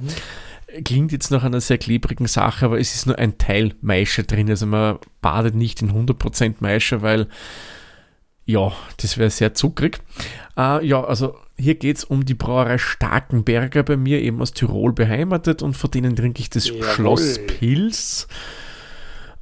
klingt 0.85 1.13
jetzt 1.13 1.31
nach 1.31 1.45
einer 1.45 1.61
sehr 1.61 1.79
klebrigen 1.79 2.27
Sache, 2.27 2.65
aber 2.65 2.81
es 2.81 2.95
ist 2.95 3.07
nur 3.07 3.19
ein 3.19 3.39
Teil 3.39 3.75
Maische 3.81 4.25
drin. 4.25 4.51
Also 4.51 4.67
man 4.67 4.99
badet 5.21 5.55
nicht 5.55 5.83
in 5.83 5.93
100% 5.93 6.55
Maische, 6.61 7.03
weil 7.03 7.29
ja, 8.47 8.73
das 8.99 9.19
wäre 9.19 9.31
sehr 9.31 9.55
zuckrig. 9.55 10.01
Äh, 10.57 10.87
ja, 10.87 11.03
also 11.03 11.37
hier 11.57 11.77
geht 11.77 11.99
es 11.99 12.05
um 12.05 12.25
die 12.25 12.35
Brauerei 12.35 12.79
Starkenberger 12.79 13.83
bei 13.83 13.97
mir, 13.97 14.21
eben 14.21 14.41
aus 14.41 14.53
Tirol 14.53 14.93
beheimatet 14.93 15.63
und 15.63 15.77
von 15.77 15.91
denen 15.91 16.17
trinke 16.17 16.41
ich 16.41 16.51
das 16.51 16.69
Jawohl. 16.69 16.83
Schloss 16.85 17.39
Pils. 17.47 18.29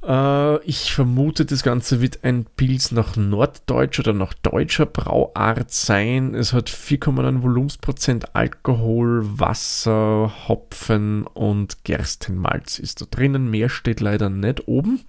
Äh, 0.05 0.63
ich 0.65 0.93
vermute, 0.93 1.45
das 1.45 1.63
Ganze 1.63 2.01
wird 2.01 2.23
ein 2.23 2.45
Pils 2.55 2.91
nach 2.91 3.15
norddeutsch 3.15 3.99
oder 3.99 4.13
nach 4.13 4.33
deutscher 4.33 4.85
Brauart 4.85 5.71
sein. 5.71 6.35
Es 6.35 6.53
hat 6.53 6.69
4,9 6.69 7.41
Volumensprozent 7.41 8.35
Alkohol, 8.35 9.21
Wasser, 9.39 10.31
Hopfen 10.47 11.25
und 11.25 11.83
Gerstenmalz 11.83 12.79
ist 12.79 13.01
da 13.01 13.05
drinnen. 13.09 13.49
Mehr 13.49 13.69
steht 13.69 14.01
leider 14.01 14.29
nicht 14.29 14.67
oben. 14.67 15.01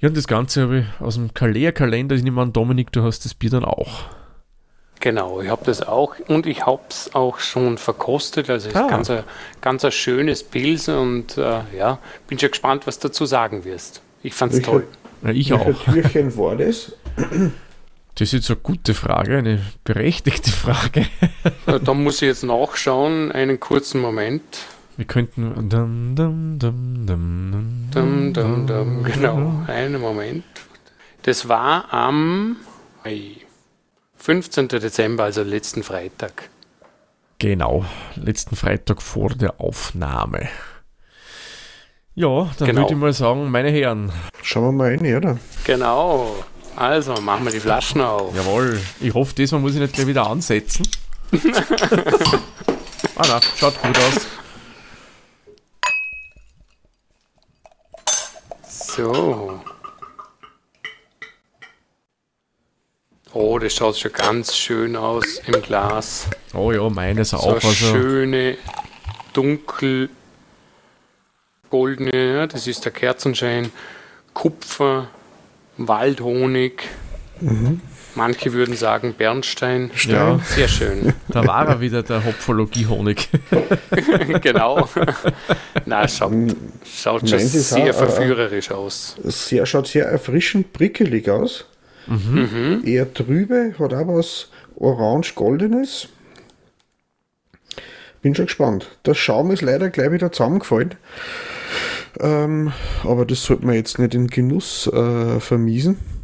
Ja, 0.00 0.08
und 0.08 0.16
das 0.16 0.28
Ganze 0.28 0.62
habe 0.62 0.78
ich 0.80 1.00
aus 1.00 1.14
dem 1.14 1.34
Kalea-Kalender. 1.34 2.14
Ich 2.14 2.22
nehme 2.22 2.40
an, 2.40 2.52
Dominik, 2.52 2.92
du 2.92 3.02
hast 3.02 3.24
das 3.24 3.34
Bier 3.34 3.50
dann 3.50 3.64
auch. 3.64 4.04
Genau, 5.00 5.40
ich 5.40 5.48
habe 5.48 5.64
das 5.64 5.80
auch 5.86 6.14
und 6.26 6.46
ich 6.46 6.66
habe 6.66 6.82
es 6.88 7.14
auch 7.14 7.38
schon 7.38 7.78
verkostet. 7.78 8.50
Also 8.50 8.68
es 8.68 8.74
Ah. 8.74 8.82
ist 8.82 8.90
ganz 8.90 9.10
ein, 9.10 9.22
ganz 9.60 9.84
ein 9.84 9.92
schönes 9.92 10.42
Pilz 10.42 10.88
und 10.88 11.36
äh, 11.38 11.60
ja, 11.76 11.98
bin 12.26 12.38
schon 12.38 12.50
gespannt, 12.50 12.86
was 12.86 12.98
du 12.98 13.08
dazu 13.08 13.24
sagen 13.26 13.64
wirst. 13.64 14.02
Ich 14.22 14.34
fand's 14.34 14.56
Welcher- 14.56 14.70
toll. 14.72 14.86
Ja, 15.22 15.30
ich 15.30 15.52
auch. 15.52 15.84
Türchen 15.84 16.36
war 16.36 16.54
das? 16.56 16.92
Das 17.16 18.28
ist 18.28 18.32
jetzt 18.32 18.50
eine 18.50 18.58
gute 18.60 18.94
Frage, 18.94 19.38
eine 19.38 19.60
berechtigte 19.84 20.50
Frage. 20.50 21.06
Da 21.84 21.94
muss 21.94 22.16
ich 22.22 22.28
jetzt 22.28 22.42
nachschauen, 22.44 23.30
einen 23.32 23.58
kurzen 23.60 24.00
Moment. 24.00 24.42
Wir 24.98 25.04
könnten. 25.04 25.68
Dum, 25.68 26.16
dum, 26.16 26.58
dum, 26.58 27.06
dum, 27.06 27.88
Dum, 27.92 28.34
dum, 28.34 28.66
dum. 28.66 29.04
Genau, 29.04 29.62
einen 29.68 30.00
Moment. 30.00 30.44
Das 31.22 31.48
war 31.48 31.92
am 31.94 32.56
ei, 33.04 33.36
15. 34.16 34.66
Dezember, 34.66 35.22
also 35.22 35.42
letzten 35.44 35.84
Freitag. 35.84 36.50
Genau, 37.38 37.84
letzten 38.16 38.56
Freitag 38.56 39.00
vor 39.00 39.30
der 39.30 39.60
Aufnahme. 39.60 40.48
Ja, 42.16 42.50
dann 42.58 42.66
Genau. 42.66 42.80
würde 42.82 42.94
ich 42.94 42.98
mal 42.98 43.12
sagen, 43.12 43.48
meine 43.52 43.70
Herren, 43.70 44.10
Schauen 44.42 44.64
wir 44.64 44.72
mal 44.72 44.88
rein, 44.96 45.14
oder? 45.16 45.38
Genau. 45.62 46.34
Also 46.74 47.14
machen 47.20 47.44
wir 47.44 47.52
die 47.52 47.60
Flaschen 47.60 48.00
auf. 48.00 48.34
jawohl. 48.34 48.80
Ich 49.00 49.14
hoffe, 49.14 49.32
diesmal 49.32 49.60
muss 49.60 49.74
ich 49.74 49.80
nicht 49.80 49.94
gleich 49.94 50.08
wieder 50.08 50.26
ansetzen. 50.28 50.88
ah 53.14 53.22
na, 53.28 53.40
schaut 53.56 53.80
gut 53.80 53.96
aus. 53.96 54.26
So. 58.98 59.60
Oh, 63.32 63.56
das 63.60 63.72
schaut 63.72 63.96
schon 63.96 64.12
ganz 64.12 64.56
schön 64.56 64.96
aus 64.96 65.40
im 65.46 65.62
Glas. 65.62 66.26
Oh 66.52 66.72
ja, 66.72 66.90
meines 66.90 67.30
So 67.30 67.36
auch. 67.36 67.46
eine 67.46 67.54
Also, 67.54 67.70
schöne, 67.70 68.58
dunkel 69.34 70.10
goldene, 71.70 72.10
ja, 72.38 72.46
das 72.48 72.66
ist 72.66 72.86
der 72.86 72.90
Kerzenschein, 72.90 73.70
Kupfer, 74.34 75.06
Waldhonig. 75.76 76.88
Manche 78.18 78.52
würden 78.52 78.74
sagen 78.74 79.14
Bernstein. 79.16 79.92
ja, 80.08 80.40
Sehr 80.44 80.66
schön. 80.66 81.12
da 81.28 81.46
war 81.46 81.68
er 81.68 81.80
wieder, 81.80 82.02
der 82.02 82.24
Hopfologie-Honig. 82.24 83.28
genau. 84.42 84.88
Na, 85.86 86.08
schaut, 86.08 86.32
schaut 86.84 87.20
schon 87.20 87.38
Nein, 87.38 87.46
das 87.46 87.54
ist 87.54 87.70
sehr 87.70 87.84
auch, 87.84 87.88
äh, 87.88 87.92
verführerisch 87.92 88.72
aus. 88.72 89.14
Sehr, 89.22 89.66
schaut 89.66 89.86
sehr 89.86 90.06
erfrischend 90.06 90.72
prickelig 90.72 91.30
aus. 91.30 91.66
Mhm. 92.08 92.82
Eher 92.84 93.14
trübe, 93.14 93.74
hat 93.78 93.94
auch 93.94 94.08
was 94.08 94.48
orange-goldenes. 94.74 96.08
Bin 98.20 98.34
schon 98.34 98.46
gespannt. 98.46 98.88
Der 99.06 99.14
Schaum 99.14 99.52
ist 99.52 99.62
leider 99.62 99.90
gleich 99.90 100.10
wieder 100.10 100.32
zusammengefallen. 100.32 100.96
Ähm, 102.18 102.72
aber 103.04 103.24
das 103.24 103.44
sollte 103.44 103.64
man 103.64 103.76
jetzt 103.76 104.00
nicht 104.00 104.14
in 104.14 104.26
Genuss 104.26 104.88
äh, 104.88 105.38
vermiesen. 105.38 106.17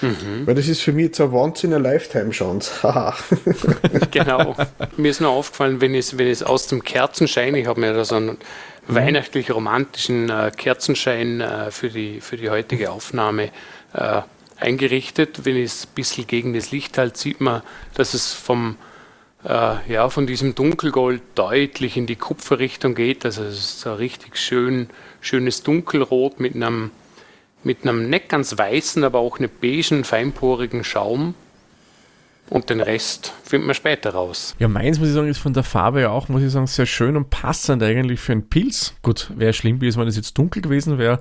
Mhm. 0.00 0.46
Weil 0.46 0.54
das 0.54 0.68
ist 0.68 0.80
für 0.80 0.92
mich 0.92 1.06
jetzt 1.06 1.20
ein 1.20 1.32
Wahnsinn, 1.32 1.74
eine 1.74 1.82
Lifetime-Chance. 1.82 2.82
Haha. 2.82 3.16
Genau. 4.10 4.56
Mir 4.96 5.10
ist 5.10 5.20
nur 5.20 5.30
aufgefallen, 5.30 5.80
wenn 5.80 5.94
es, 5.94 6.18
wenn 6.18 6.26
es 6.26 6.42
aus 6.42 6.66
dem 6.66 6.82
Kerzenschein, 6.82 7.54
ich 7.54 7.66
habe 7.66 7.80
mir 7.80 7.92
da 7.92 8.04
so 8.04 8.16
einen 8.16 8.38
weihnachtlich 8.86 9.50
romantischen 9.50 10.30
äh, 10.30 10.50
Kerzenschein 10.56 11.40
äh, 11.40 11.70
für, 11.70 11.90
die, 11.90 12.20
für 12.20 12.36
die 12.36 12.50
heutige 12.50 12.90
Aufnahme 12.90 13.50
äh, 13.92 14.22
eingerichtet. 14.56 15.44
Wenn 15.44 15.56
es 15.56 15.86
ein 15.86 15.94
bisschen 15.94 16.26
gegen 16.26 16.54
das 16.54 16.70
Licht 16.70 16.98
halt 16.98 17.16
sieht 17.16 17.40
man, 17.40 17.62
dass 17.94 18.14
es 18.14 18.32
vom, 18.32 18.76
äh, 19.44 19.92
ja, 19.92 20.08
von 20.08 20.26
diesem 20.26 20.54
Dunkelgold 20.54 21.22
deutlich 21.34 21.96
in 21.96 22.06
die 22.06 22.16
Kupferrichtung 22.16 22.94
geht. 22.94 23.24
Also 23.24 23.44
es 23.44 23.58
ist 23.58 23.80
so 23.80 23.90
ein 23.90 23.96
richtig 23.96 24.36
schön, 24.36 24.88
schönes 25.20 25.62
Dunkelrot 25.62 26.40
mit 26.40 26.54
einem, 26.54 26.90
mit 27.62 27.82
einem 27.82 28.08
nicht 28.08 28.28
ganz 28.28 28.56
weißen, 28.56 29.04
aber 29.04 29.18
auch 29.18 29.38
nicht 29.38 29.60
beigen, 29.60 30.04
feinporigen 30.04 30.84
Schaum. 30.84 31.34
Und 32.48 32.68
den 32.68 32.80
Rest 32.80 33.32
findet 33.44 33.66
man 33.68 33.74
später 33.76 34.10
raus. 34.10 34.56
Ja, 34.58 34.66
meins, 34.66 34.98
muss 34.98 35.08
ich 35.08 35.14
sagen, 35.14 35.28
ist 35.28 35.38
von 35.38 35.52
der 35.52 35.62
Farbe 35.62 36.00
ja 36.00 36.10
auch, 36.10 36.28
muss 36.28 36.42
ich 36.42 36.50
sagen, 36.50 36.66
sehr 36.66 36.86
schön 36.86 37.16
und 37.16 37.30
passend 37.30 37.80
eigentlich 37.80 38.18
für 38.18 38.32
einen 38.32 38.48
Pilz. 38.48 38.94
Gut, 39.02 39.30
wäre 39.36 39.52
schlimm 39.52 39.78
gewesen, 39.78 40.00
wenn 40.00 40.08
es 40.08 40.16
jetzt 40.16 40.36
dunkel 40.36 40.60
gewesen 40.60 40.98
wäre. 40.98 41.20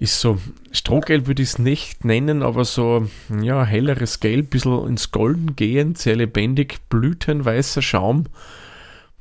Ist 0.00 0.18
so, 0.18 0.38
Strohgelb 0.72 1.28
würde 1.28 1.42
ich 1.42 1.50
es 1.50 1.58
nicht 1.60 2.04
nennen, 2.04 2.42
aber 2.42 2.64
so, 2.64 3.06
ja, 3.40 3.64
helleres 3.64 4.18
Gelb, 4.18 4.50
bisschen 4.50 4.88
ins 4.88 5.12
Golden 5.12 5.54
gehend, 5.54 5.98
sehr 5.98 6.16
lebendig, 6.16 6.78
blütenweißer 6.88 7.82
Schaum. 7.82 8.24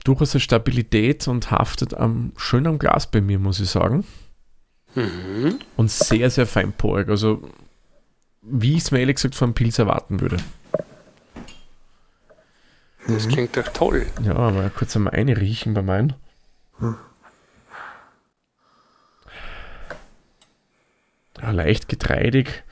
Durchaus 0.03 0.33
eine 0.33 0.41
Stabilität 0.41 1.27
und 1.27 1.51
haftet 1.51 1.93
am, 1.93 2.31
schön 2.37 2.65
am 2.65 2.79
Glas 2.79 3.11
bei 3.11 3.21
mir, 3.21 3.37
muss 3.37 3.59
ich 3.59 3.69
sagen. 3.69 4.03
Und 4.95 5.91
sehr, 5.91 6.29
sehr 6.29 6.45
feinporig. 6.45 7.09
Also, 7.09 7.49
wie 8.41 8.73
ich 8.73 8.83
es 8.83 8.91
mir 8.91 8.99
ehrlich 8.99 9.15
gesagt 9.15 9.35
von 9.35 9.53
Pilz 9.53 9.79
erwarten 9.79 10.19
würde. 10.19 10.37
Das 13.07 13.27
klingt 13.27 13.55
doch 13.57 13.67
toll. 13.69 14.05
Ja, 14.23 14.35
aber 14.35 14.69
kurz 14.69 14.95
einmal 14.95 15.13
eine 15.13 15.37
riechen 15.37 15.73
bei 15.73 15.81
meinen. 15.81 16.13
Ja, 21.41 21.51
leicht 21.51 21.87
getreidig. 21.87 22.63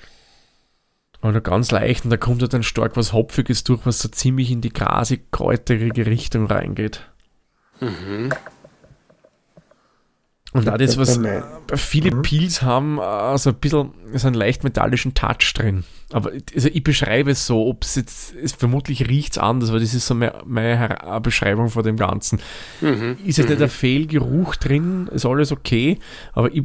Oder 1.22 1.42
ganz 1.42 1.72
leicht 1.72 2.04
und 2.04 2.12
da 2.12 2.18
kommt 2.18 2.42
halt 2.42 2.54
dann 2.54 2.64
stark 2.64 2.96
was 2.96 3.12
Hopfiges 3.14 3.64
durch, 3.64 3.86
was 3.86 4.00
so 4.00 4.10
ziemlich 4.10 4.52
in 4.52 4.62
die 4.62 4.70
grasig 4.70 5.32
kräuterige 5.32 6.06
Richtung 6.06 6.46
reingeht. 6.46 7.10
Und 10.54 10.70
auch 10.70 10.78
das, 10.78 10.98
was 10.98 11.20
viele 11.76 12.12
Pils 12.22 12.62
haben, 12.62 13.00
äh, 13.00 13.38
so 13.38 13.50
ein 13.50 13.56
bisschen 13.58 13.92
so 14.14 14.28
einen 14.28 14.36
leicht 14.36 14.64
metallischen 14.64 15.14
Touch 15.14 15.54
drin. 15.54 15.84
Aber 16.14 16.32
also 16.56 16.70
ich 16.72 16.84
beschreibe 16.84 17.32
es 17.32 17.46
so, 17.46 17.68
ob 17.68 17.84
es 17.84 17.96
jetzt, 17.96 18.34
es 18.34 18.54
vermutlich 18.54 19.10
riecht 19.10 19.34
es 19.34 19.38
anders, 19.38 19.74
weil 19.74 19.82
das 19.82 19.94
ist 19.94 20.08
so 20.08 20.16
meine, 20.16 20.36
meine 20.46 20.78
Her- 20.78 21.20
Beschreibung 21.20 21.70
von 21.70 21.84
dem 21.84 21.98
Ganzen. 21.98 22.40
Ist 23.26 23.38
jetzt 23.38 23.50
nicht 23.50 23.62
ein 23.62 23.70
Fehlgeruch 23.70 24.56
drin, 24.56 25.10
ist 25.14 25.26
alles 25.26 25.52
okay, 25.52 26.00
aber 26.32 26.52
ich, 26.54 26.64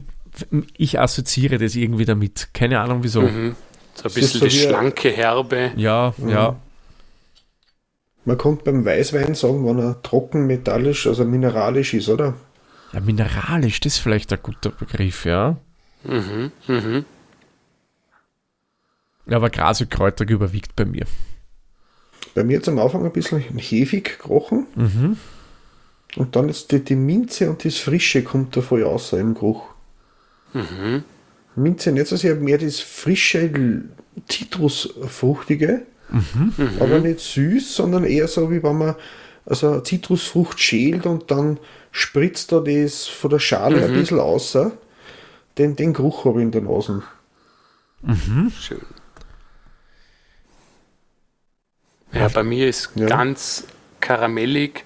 ich 0.76 1.00
assoziiere 1.00 1.58
das 1.58 1.74
irgendwie 1.74 2.04
damit. 2.04 2.50
Keine 2.54 2.78
Ahnung 2.78 3.00
wieso. 3.02 3.22
Mhm. 3.22 3.56
So 3.94 4.04
ein 4.08 4.14
bisschen 4.14 4.40
so 4.40 4.46
die 4.46 4.50
schlanke 4.52 5.10
Herbe. 5.10 5.72
Ja, 5.76 6.14
ja. 6.26 6.56
Man 8.24 8.38
kommt 8.38 8.62
beim 8.62 8.84
Weißwein 8.84 9.34
sagen, 9.34 9.66
wenn 9.66 9.80
er 9.80 10.00
trocken, 10.02 10.46
metallisch, 10.46 11.08
also 11.08 11.24
mineralisch 11.24 11.94
ist, 11.94 12.08
oder? 12.08 12.34
Ja, 12.92 13.00
mineralisch, 13.00 13.80
das 13.80 13.94
ist 13.94 13.98
vielleicht 14.00 14.32
ein 14.32 14.38
guter 14.42 14.70
Begriff, 14.70 15.24
ja. 15.24 15.56
Mhm. 16.04 16.52
Mhm. 16.66 17.04
Ja, 19.26 19.36
aber 19.36 19.50
grasig 19.50 19.90
kräuterig 19.90 20.30
überwiegt 20.30 20.74
bei 20.76 20.84
mir. 20.84 21.06
Bei 22.34 22.44
mir 22.44 22.54
jetzt 22.54 22.68
am 22.68 22.78
Anfang 22.78 23.04
ein 23.04 23.12
bisschen 23.12 23.40
hefig 23.40 24.18
gerochen. 24.18 24.66
Und 26.16 26.36
dann 26.36 26.48
jetzt 26.48 26.72
die, 26.72 26.80
die 26.84 26.96
Minze 26.96 27.48
und 27.48 27.64
das 27.64 27.78
Frische 27.78 28.22
kommt 28.22 28.56
da 28.56 28.60
voll 28.60 28.82
raus 28.82 29.12
im 29.12 29.34
Geruch. 29.34 29.68
Minze 31.56 31.92
nicht 31.92 32.06
so 32.08 32.16
sehr, 32.16 32.34
mehr 32.34 32.58
das 32.58 32.80
frische, 32.80 33.50
zitrusfruchtige, 34.28 35.82
aber 36.80 36.98
nicht 36.98 37.20
süß, 37.20 37.74
sondern 37.76 38.04
eher 38.04 38.28
so, 38.28 38.50
wie 38.50 38.62
wenn 38.62 38.76
man 38.76 38.94
also 39.46 39.70
eine 39.70 39.82
Zitrusfrucht 39.82 40.60
schält 40.60 41.06
und 41.06 41.30
dann 41.30 41.58
spritzt 41.90 42.52
da 42.52 42.60
das 42.60 43.06
von 43.06 43.30
der 43.30 43.38
Schale 43.38 43.84
ein 43.84 43.92
bisschen 43.92 44.18
raus. 44.18 44.56
Den, 45.58 45.76
den 45.76 45.92
Geruch 45.92 46.24
habe 46.24 46.40
ich 46.40 46.44
in 46.44 46.50
der 46.52 46.62
Nase. 46.62 47.02
Schön. 48.60 48.80
Ja, 52.12 52.28
bei 52.28 52.42
mir 52.42 52.68
ist 52.68 52.90
Ja. 52.94 53.06
ganz 53.06 53.64
karamellig, 54.00 54.84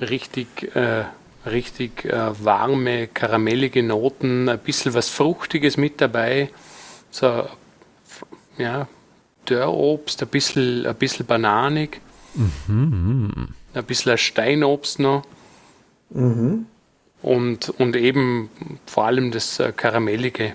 richtig, 0.00 0.74
äh, 0.74 1.04
richtig 1.46 2.04
äh, 2.04 2.44
warme, 2.44 3.06
karamellige 3.08 3.82
Noten, 3.82 4.48
ein 4.48 4.58
bisschen 4.58 4.94
was 4.94 5.08
Fruchtiges 5.08 5.76
mit 5.76 6.00
dabei, 6.00 6.50
so 7.10 7.48
ja, 8.58 8.88
Dörrobst, 9.46 10.22
ein 10.22 10.28
bisschen, 10.28 10.86
ein 10.86 10.94
bisschen 10.96 11.26
bananig, 11.26 12.00
ein 12.68 13.54
bisschen 13.86 14.12
ein 14.12 14.18
Steinobst 14.18 14.98
noch 14.98 15.22
und, 17.22 17.68
und 17.70 17.96
eben 17.96 18.50
vor 18.86 19.06
allem 19.06 19.30
das 19.30 19.58
äh, 19.60 19.72
karamellige, 19.72 20.54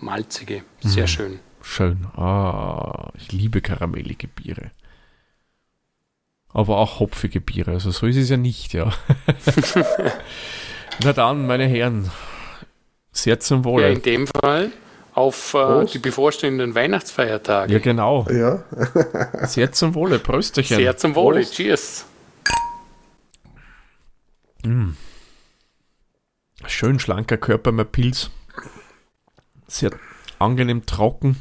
malzige, 0.00 0.62
sehr 0.80 1.06
schön. 1.06 1.40
Schön. 1.62 2.06
Ah, 2.16 3.10
ich 3.16 3.30
liebe 3.32 3.60
karamellige 3.60 4.26
Biere. 4.28 4.70
Aber 6.50 6.78
auch 6.78 6.98
hopfige 7.00 7.40
Biere. 7.40 7.72
Also 7.72 7.90
so 7.90 8.06
ist 8.06 8.16
es 8.16 8.30
ja 8.30 8.36
nicht, 8.38 8.72
ja. 8.72 8.92
Na 11.04 11.12
dann, 11.12 11.46
meine 11.46 11.66
Herren. 11.66 12.10
Sehr 13.12 13.38
zum 13.40 13.58
Ja, 13.60 13.64
Wohle. 13.64 13.92
in 13.92 14.02
dem 14.02 14.26
Fall 14.26 14.72
auf 15.14 15.54
äh, 15.54 15.84
die 15.86 15.98
bevorstehenden 15.98 16.74
Weihnachtsfeiertage. 16.74 17.72
Ja, 17.72 17.78
genau. 17.78 18.26
Ja, 18.30 18.62
Sehr 19.46 19.72
zum 19.72 19.94
Wohle. 19.94 20.18
Prösterchen. 20.18 20.76
Sehr 20.76 20.96
zum 20.96 21.14
Wohle. 21.14 21.40
Prost. 21.40 21.54
Cheers. 21.54 22.04
Schön 26.66 26.98
schlanker 26.98 27.36
Körper, 27.36 27.72
mein 27.72 27.86
Pilz. 27.86 28.30
Sehr 29.66 29.90
angenehm 30.38 30.86
trocken. 30.86 31.36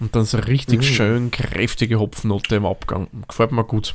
Und 0.00 0.14
dann 0.14 0.24
so 0.24 0.38
richtig 0.38 0.86
schön 0.86 1.30
kräftige 1.30 1.98
Hopfennote 1.98 2.56
im 2.56 2.66
Abgang. 2.66 3.08
Gefällt 3.26 3.52
mir 3.52 3.64
gut. 3.64 3.94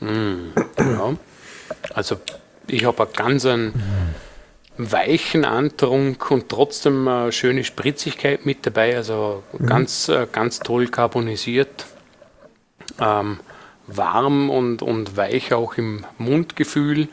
Ja. 0.00 1.16
Also 1.94 2.20
ich 2.66 2.84
habe 2.84 3.04
einen 3.04 3.12
ganz 3.12 3.46
einen 3.46 3.72
weichen 4.76 5.44
Antrunk 5.44 6.30
und 6.30 6.48
trotzdem 6.48 7.06
eine 7.06 7.32
schöne 7.32 7.64
Spritzigkeit 7.64 8.44
mit 8.44 8.66
dabei. 8.66 8.96
Also 8.96 9.42
ganz, 9.64 10.08
äh, 10.08 10.26
ganz 10.30 10.58
toll 10.58 10.88
carbonisiert. 10.88 11.86
Ähm, 13.00 13.40
warm 13.86 14.50
und, 14.50 14.82
und 14.82 15.16
weich 15.16 15.52
auch 15.52 15.76
im 15.76 16.04
Mundgefühl. 16.18 17.08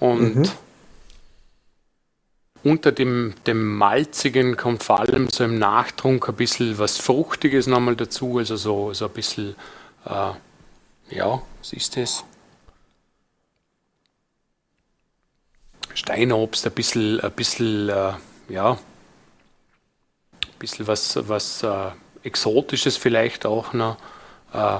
Und 0.00 0.52
unter 2.62 2.92
dem, 2.92 3.34
dem 3.46 3.76
Malzigen 3.76 4.56
kommt 4.56 4.82
vor 4.82 5.00
allem 5.00 5.28
so 5.28 5.44
im 5.44 5.58
Nachtrunk 5.58 6.28
ein 6.28 6.34
bisschen 6.34 6.78
was 6.78 6.98
Fruchtiges 6.98 7.66
nochmal 7.66 7.94
dazu, 7.94 8.38
also 8.38 8.56
so, 8.56 8.92
so 8.94 9.04
ein 9.04 9.12
bisschen, 9.12 9.54
äh, 10.06 10.30
ja, 11.14 11.42
was 11.60 11.72
ist 11.72 11.96
das? 11.96 12.24
Steinobst, 15.94 16.66
ein 16.66 16.72
bisschen, 16.72 17.20
ein 17.20 17.32
bisschen, 17.32 17.88
äh, 17.88 18.12
ja, 18.48 18.72
ein 18.72 18.78
bisschen 20.58 20.86
was, 20.86 21.18
was 21.28 21.62
äh, 21.62 21.90
Exotisches 22.22 22.96
vielleicht 22.96 23.46
auch 23.46 23.72
noch. 23.72 23.96
Äh, 24.52 24.78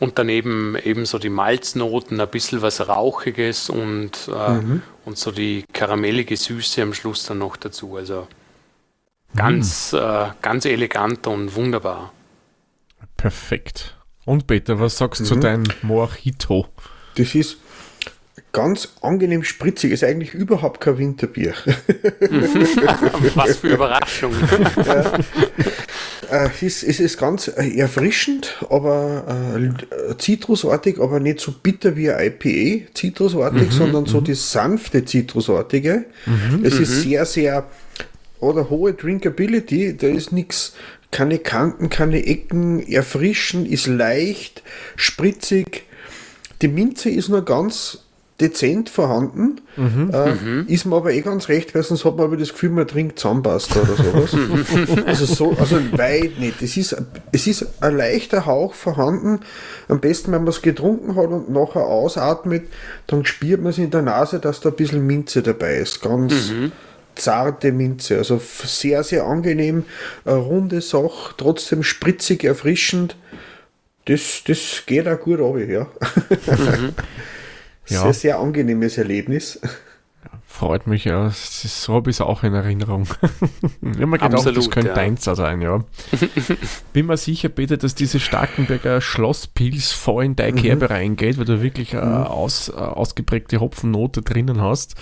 und 0.00 0.18
daneben 0.18 0.76
eben 0.82 1.04
so 1.04 1.18
die 1.18 1.28
Malznoten, 1.28 2.20
ein 2.20 2.28
bisschen 2.28 2.62
was 2.62 2.88
Rauchiges 2.88 3.68
und, 3.68 4.30
äh, 4.34 4.52
mhm. 4.52 4.82
und 5.04 5.18
so 5.18 5.30
die 5.30 5.64
karamellige 5.72 6.36
Süße 6.36 6.82
am 6.82 6.94
Schluss 6.94 7.26
dann 7.26 7.38
noch 7.38 7.56
dazu. 7.56 7.96
Also 7.96 8.26
ganz, 9.36 9.92
mhm. 9.92 9.98
äh, 9.98 10.26
ganz 10.40 10.64
elegant 10.64 11.26
und 11.26 11.54
wunderbar. 11.54 12.12
Perfekt. 13.16 13.96
Und 14.24 14.46
Peter, 14.46 14.80
was 14.80 14.96
sagst 14.96 15.20
du 15.20 15.24
mhm. 15.24 15.28
zu 15.28 15.36
deinem 15.36 15.64
Mojito? 15.82 16.68
Das 17.16 17.34
ist 17.34 17.58
ganz 18.52 18.88
angenehm 19.00 19.44
spritzig, 19.44 19.92
ist 19.92 20.04
eigentlich 20.04 20.34
überhaupt 20.34 20.80
kein 20.80 20.98
Winterbier. 20.98 21.54
was 23.34 23.56
für 23.58 23.68
Überraschung. 23.68 24.32
ja. 24.84 25.12
Äh, 26.30 26.48
es, 26.54 26.62
ist, 26.62 26.82
es 26.84 27.00
ist 27.00 27.18
ganz 27.18 27.48
äh, 27.48 27.76
erfrischend, 27.76 28.64
aber 28.70 29.52
äh, 29.58 30.16
zitrusartig, 30.16 31.00
aber 31.00 31.18
nicht 31.18 31.40
so 31.40 31.52
bitter 31.52 31.96
wie 31.96 32.10
ein 32.10 32.32
IPA, 32.40 32.92
zitrusartig, 32.94 33.68
mhm, 33.68 33.72
sondern 33.72 34.06
so 34.06 34.20
mhm. 34.20 34.24
die 34.24 34.34
sanfte 34.34 35.04
zitrusartige. 35.04 36.04
Mhm, 36.26 36.64
es 36.64 36.78
ist 36.78 36.90
mhm. 36.90 37.10
sehr, 37.10 37.26
sehr, 37.26 37.66
oder 38.38 38.70
hohe 38.70 38.94
Drinkability, 38.94 39.96
da 39.96 40.06
ist 40.06 40.32
nichts, 40.32 40.74
keine 41.10 41.38
Kanten, 41.38 41.88
keine 41.88 42.24
Ecken, 42.24 42.86
erfrischen, 42.86 43.66
ist 43.66 43.88
leicht, 43.88 44.62
spritzig. 44.94 45.84
Die 46.62 46.68
Minze 46.68 47.10
ist 47.10 47.28
nur 47.28 47.44
ganz 47.44 48.04
dezent 48.40 48.88
vorhanden. 48.88 49.60
Mhm. 49.76 50.10
Äh, 50.12 50.34
mhm. 50.34 50.64
Ist 50.66 50.86
mir 50.86 50.96
aber 50.96 51.12
eh 51.12 51.20
ganz 51.20 51.48
recht, 51.48 51.74
weil 51.74 51.82
sonst 51.82 52.04
hat 52.04 52.16
man 52.16 52.26
aber 52.26 52.36
das 52.36 52.52
Gefühl, 52.52 52.70
man 52.70 52.88
trinkt 52.88 53.18
Zahnpasta 53.18 53.80
oder 53.80 53.96
sowas. 53.96 54.36
also 55.06 55.24
so, 55.26 55.56
also 55.58 55.76
weit 55.92 56.38
nicht. 56.38 56.62
Es 56.62 56.76
ist, 56.76 56.96
es 57.32 57.46
ist 57.46 57.66
ein 57.82 57.96
leichter 57.96 58.46
Hauch 58.46 58.74
vorhanden. 58.74 59.40
Am 59.88 60.00
besten, 60.00 60.32
wenn 60.32 60.42
man 60.42 60.48
es 60.48 60.62
getrunken 60.62 61.16
hat 61.16 61.28
und 61.28 61.50
nachher 61.50 61.84
ausatmet, 61.84 62.64
dann 63.06 63.24
spürt 63.24 63.60
man 63.60 63.70
es 63.70 63.78
in 63.78 63.90
der 63.90 64.02
Nase, 64.02 64.40
dass 64.40 64.60
da 64.60 64.70
ein 64.70 64.76
bisschen 64.76 65.06
Minze 65.06 65.42
dabei 65.42 65.76
ist. 65.76 66.02
Ganz 66.02 66.50
mhm. 66.50 66.72
zarte 67.14 67.72
Minze. 67.72 68.18
Also 68.18 68.40
sehr, 68.64 69.04
sehr 69.04 69.24
angenehm. 69.24 69.84
Eine 70.24 70.36
runde 70.36 70.80
Sache, 70.80 71.34
trotzdem 71.36 71.82
spritzig, 71.82 72.44
erfrischend. 72.44 73.16
Das, 74.06 74.42
das 74.46 74.82
geht 74.86 75.06
auch 75.06 75.20
gut 75.20 75.40
ab, 75.40 75.56
ja. 75.68 75.86
Ja. 77.90 78.02
Sehr, 78.02 78.14
sehr 78.14 78.38
angenehmes 78.38 78.98
Erlebnis. 78.98 79.60
freut 80.46 80.86
mich, 80.86 81.04
ja. 81.04 81.30
So 81.30 81.94
habe 81.94 82.10
ich 82.10 82.16
es 82.16 82.20
auch 82.20 82.42
in 82.42 82.54
Erinnerung. 82.54 83.06
ich 83.82 83.88
habe 83.88 84.06
mir 84.06 84.18
gedacht, 84.18 84.34
Absolut, 84.34 84.58
das 84.58 84.70
könnte 84.70 84.90
ja. 84.90 84.94
deins 84.94 85.24
sein, 85.24 85.60
ja. 85.60 85.84
Bin 86.92 87.06
mir 87.06 87.16
sicher, 87.16 87.48
Peter, 87.48 87.76
dass 87.76 87.94
diese 87.94 88.20
Starkenberger 88.20 89.00
Schlosspils 89.00 89.92
voll 89.92 90.24
in 90.24 90.36
deine 90.36 90.52
mhm. 90.52 90.56
Kerbe 90.56 90.90
reingeht, 90.90 91.38
weil 91.38 91.44
du 91.44 91.62
wirklich 91.62 91.96
eine 91.96 92.04
mhm. 92.04 92.26
aus, 92.26 92.68
äh, 92.68 92.72
ausgeprägte 92.72 93.60
Hopfennote 93.60 94.22
drinnen 94.22 94.60
hast. 94.60 94.96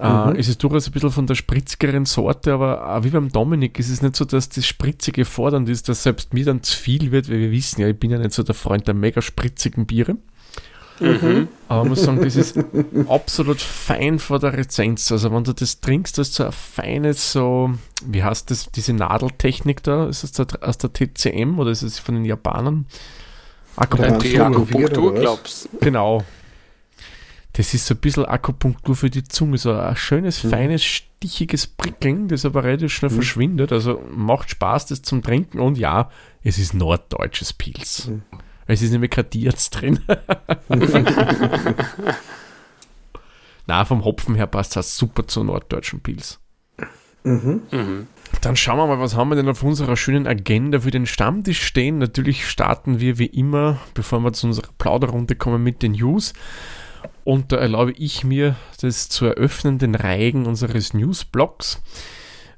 Äh, 0.00 0.08
mhm. 0.08 0.36
Es 0.36 0.48
ist 0.48 0.62
durchaus 0.62 0.86
ein 0.86 0.92
bisschen 0.92 1.10
von 1.10 1.26
der 1.26 1.34
spritzigeren 1.34 2.04
Sorte, 2.04 2.52
aber 2.52 2.98
uh, 2.98 3.04
wie 3.04 3.10
beim 3.10 3.30
Dominik 3.30 3.78
ist 3.78 3.90
es 3.90 4.02
nicht 4.02 4.16
so, 4.16 4.24
dass 4.24 4.48
das 4.48 4.66
Spritzige 4.66 5.24
fordernd 5.24 5.68
ist, 5.68 5.88
dass 5.88 6.04
selbst 6.04 6.34
mir 6.34 6.44
dann 6.44 6.62
zu 6.62 6.76
viel 6.76 7.10
wird, 7.10 7.28
weil 7.28 7.40
wir 7.40 7.50
wissen 7.50 7.80
ja, 7.80 7.88
ich 7.88 7.98
bin 7.98 8.10
ja 8.10 8.18
nicht 8.18 8.32
so 8.32 8.42
der 8.42 8.54
Freund 8.54 8.86
der 8.86 8.94
mega 8.94 9.20
spritzigen 9.22 9.86
Biere. 9.86 10.16
Mhm. 11.00 11.48
Aber 11.68 11.80
man 11.80 11.90
muss 11.90 12.02
sagen, 12.02 12.22
das 12.22 12.36
ist 12.36 12.58
absolut 13.08 13.60
fein 13.60 14.18
vor 14.18 14.38
der 14.38 14.52
Rezenz. 14.52 15.10
Also 15.12 15.32
wenn 15.32 15.44
du 15.44 15.52
das 15.52 15.80
trinkst, 15.80 16.18
das 16.18 16.28
ist 16.28 16.34
so 16.34 16.44
ein 16.44 16.52
feines, 16.52 17.32
so, 17.32 17.70
wie 18.04 18.22
heißt 18.22 18.50
das, 18.50 18.70
diese 18.70 18.92
Nadeltechnik 18.92 19.82
da? 19.82 20.08
Ist 20.08 20.38
das 20.38 20.62
aus 20.62 20.78
der 20.78 20.92
TCM 20.92 21.58
oder 21.58 21.70
ist 21.70 21.82
es 21.82 21.98
von 21.98 22.14
den 22.14 22.24
Japanern? 22.24 22.86
Akupunktur, 23.76 24.46
Akupunktur 24.46 25.14
glaubst 25.14 25.68
Genau. 25.80 26.24
Das 27.52 27.74
ist 27.74 27.86
so 27.86 27.94
ein 27.94 27.98
bisschen 27.98 28.24
Akupunktur 28.24 28.94
für 28.94 29.10
die 29.10 29.24
Zunge, 29.24 29.58
so 29.58 29.72
ein 29.72 29.96
schönes, 29.96 30.44
mhm. 30.44 30.50
feines, 30.50 30.84
stichiges 30.84 31.66
Prickeln, 31.66 32.28
das 32.28 32.44
aber 32.44 32.62
relativ 32.62 32.92
schnell 32.92 33.10
mhm. 33.10 33.16
verschwindet. 33.16 33.72
Also 33.72 34.02
macht 34.14 34.50
Spaß, 34.50 34.86
das 34.86 35.02
zum 35.02 35.22
Trinken 35.22 35.58
und 35.58 35.76
ja, 35.76 36.10
es 36.44 36.58
ist 36.58 36.74
norddeutsches 36.74 37.52
Pilz. 37.52 38.08
Mhm. 38.08 38.22
Es 38.68 38.82
ist 38.82 38.92
nämlich 38.92 39.10
kein 39.10 39.28
Dirz 39.30 39.70
drin. 39.70 40.00
Na, 43.66 43.84
vom 43.84 44.04
Hopfen 44.04 44.34
her 44.34 44.46
passt 44.46 44.76
das 44.76 44.96
super 44.96 45.26
zu 45.26 45.42
norddeutschen 45.42 46.00
Pils. 46.00 46.38
Mhm. 47.24 47.62
Mhm. 47.70 48.06
Dann 48.42 48.56
schauen 48.56 48.76
wir 48.78 48.86
mal, 48.86 49.00
was 49.00 49.16
haben 49.16 49.30
wir 49.30 49.36
denn 49.36 49.48
auf 49.48 49.62
unserer 49.62 49.96
schönen 49.96 50.26
Agenda 50.26 50.80
für 50.80 50.90
den 50.90 51.06
Stammtisch 51.06 51.62
stehen. 51.62 51.96
Natürlich 51.98 52.48
starten 52.48 53.00
wir 53.00 53.18
wie 53.18 53.26
immer, 53.26 53.78
bevor 53.94 54.20
wir 54.20 54.34
zu 54.34 54.46
unserer 54.46 54.68
Plauderrunde 54.76 55.34
kommen, 55.34 55.62
mit 55.62 55.82
den 55.82 55.92
News. 55.92 56.34
Und 57.24 57.52
da 57.52 57.56
erlaube 57.56 57.92
ich 57.92 58.22
mir, 58.22 58.56
das 58.82 59.08
zu 59.08 59.24
eröffnen, 59.24 59.78
den 59.78 59.94
Reigen 59.94 60.46
unseres 60.46 60.92
Newsblocks. 60.92 61.80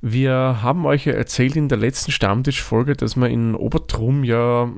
Wir 0.03 0.63
haben 0.63 0.87
euch 0.87 1.05
ja 1.05 1.13
erzählt 1.13 1.57
in 1.57 1.69
der 1.69 1.79
letzten 1.79 2.11
Stammtischfolge, 2.11 2.95
dass 2.95 3.17
wir 3.17 3.29
in 3.29 3.55
Obertrum 3.55 4.25
ja 4.25 4.71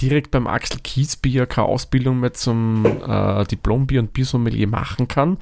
direkt 0.00 0.30
beim 0.30 0.46
Axel 0.46 0.80
Kiesbier 0.82 1.46
keine 1.46 1.68
Ausbildung 1.68 2.20
mehr 2.20 2.32
zum 2.32 2.84
äh, 2.84 3.44
Diplombier 3.44 4.00
und 4.00 4.12
Biersommelier 4.12 4.66
machen 4.66 5.06
kann. 5.06 5.38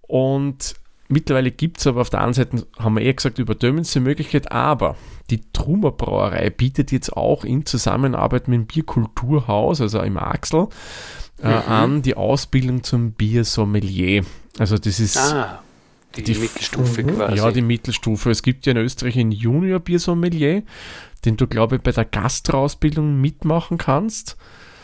Und 0.00 0.74
mittlerweile 1.08 1.50
gibt 1.50 1.78
es 1.78 1.86
aber 1.86 2.00
auf 2.00 2.10
der 2.10 2.20
anderen 2.20 2.50
Seite, 2.50 2.66
haben 2.78 2.96
wir 2.96 3.02
eher 3.02 3.14
gesagt, 3.14 3.38
überdömendste 3.38 4.00
Möglichkeit, 4.00 4.50
aber 4.50 4.96
die 5.30 5.42
Trumer 5.52 5.92
Brauerei 5.92 6.50
bietet 6.50 6.90
jetzt 6.90 7.16
auch 7.16 7.44
in 7.44 7.64
Zusammenarbeit 7.66 8.48
mit 8.48 8.58
dem 8.58 8.66
Bierkulturhaus, 8.66 9.80
also 9.80 10.00
im 10.00 10.16
Axel, 10.16 10.68
äh, 11.42 11.48
mhm. 11.48 11.72
an 11.72 12.02
die 12.02 12.16
Ausbildung 12.16 12.82
zum 12.82 13.12
Biersommelier. 13.12 14.24
Also 14.58 14.78
das 14.78 14.98
ist 14.98 15.16
ah, 15.16 15.62
die, 16.16 16.22
die 16.22 16.34
Mittelstufe 16.34 17.04
quasi. 17.04 17.36
Ja, 17.36 17.50
die 17.50 17.62
Mittelstufe. 17.62 18.30
Es 18.30 18.42
gibt 18.42 18.66
ja 18.66 18.72
in 18.72 18.78
Österreich 18.78 19.18
ein 19.18 19.32
Junior 19.32 19.80
Biersommelier 19.80 20.62
den 21.24 21.36
du, 21.36 21.46
glaube 21.46 21.76
ich, 21.76 21.82
bei 21.82 21.92
der 21.92 22.04
Gastroausbildung 22.04 23.20
mitmachen 23.20 23.78
kannst. 23.78 24.36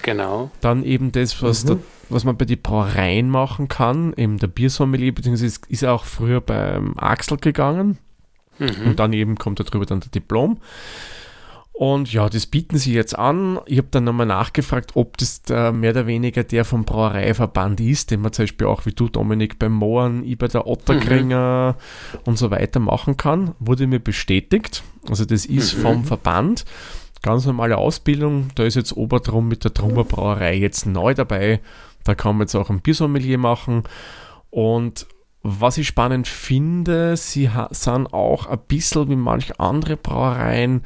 Genau. 0.02 0.50
Dann 0.60 0.84
eben 0.84 1.10
das, 1.12 1.42
was, 1.42 1.64
mhm. 1.64 1.68
da, 1.68 1.76
was 2.08 2.24
man 2.24 2.36
bei 2.36 2.44
den 2.44 2.62
Brauereien 2.62 3.28
machen 3.28 3.68
kann, 3.68 4.14
eben 4.16 4.38
der 4.38 4.46
Biersommelier, 4.46 5.12
beziehungsweise 5.12 5.46
ist, 5.46 5.66
ist 5.66 5.84
auch 5.84 6.04
früher 6.04 6.40
beim 6.40 6.96
Axel 6.96 7.38
gegangen. 7.38 7.98
Mhm. 8.58 8.86
Und 8.86 8.98
dann 8.98 9.12
eben 9.12 9.36
kommt 9.36 9.60
darüber 9.60 9.86
dann 9.86 10.00
der 10.00 10.10
Diplom. 10.10 10.58
Und 11.78 12.12
ja, 12.12 12.28
das 12.28 12.46
bieten 12.46 12.76
sie 12.76 12.92
jetzt 12.92 13.16
an. 13.16 13.60
Ich 13.66 13.78
habe 13.78 13.86
dann 13.92 14.02
nochmal 14.02 14.26
nachgefragt, 14.26 14.96
ob 14.96 15.16
das 15.16 15.42
mehr 15.48 15.92
oder 15.92 16.08
weniger 16.08 16.42
der 16.42 16.64
vom 16.64 16.84
Brauereiverband 16.84 17.80
ist, 17.80 18.10
den 18.10 18.20
man 18.20 18.32
zum 18.32 18.42
Beispiel 18.46 18.66
auch 18.66 18.84
wie 18.84 18.90
du, 18.90 19.08
Dominik, 19.08 19.60
beim 19.60 19.74
Mohren, 19.74 20.24
ich 20.24 20.36
bei 20.36 20.48
der 20.48 20.66
Otterkringer 20.66 21.76
mhm. 21.78 22.18
und 22.24 22.36
so 22.36 22.50
weiter 22.50 22.80
machen 22.80 23.16
kann. 23.16 23.54
Wurde 23.60 23.86
mir 23.86 24.00
bestätigt. 24.00 24.82
Also 25.08 25.24
das 25.24 25.46
ist 25.46 25.76
mhm. 25.76 25.82
vom 25.82 26.04
Verband. 26.04 26.64
Ganz 27.22 27.46
normale 27.46 27.78
Ausbildung. 27.78 28.48
Da 28.56 28.64
ist 28.64 28.74
jetzt 28.74 28.96
Obertrum 28.96 29.46
mit 29.46 29.62
der 29.62 29.72
Trummer 29.72 30.02
Brauerei 30.02 30.56
jetzt 30.56 30.84
neu 30.84 31.14
dabei. 31.14 31.60
Da 32.02 32.16
kann 32.16 32.38
man 32.38 32.48
jetzt 32.48 32.56
auch 32.56 32.70
ein 32.70 32.80
Biersommelier 32.80 33.38
machen. 33.38 33.84
Und 34.50 35.06
was 35.44 35.78
ich 35.78 35.86
spannend 35.86 36.26
finde, 36.26 37.16
sie 37.16 37.48
sind 37.70 38.12
auch 38.12 38.46
ein 38.46 38.58
bisschen 38.66 39.08
wie 39.10 39.14
manche 39.14 39.60
andere 39.60 39.96
Brauereien 39.96 40.82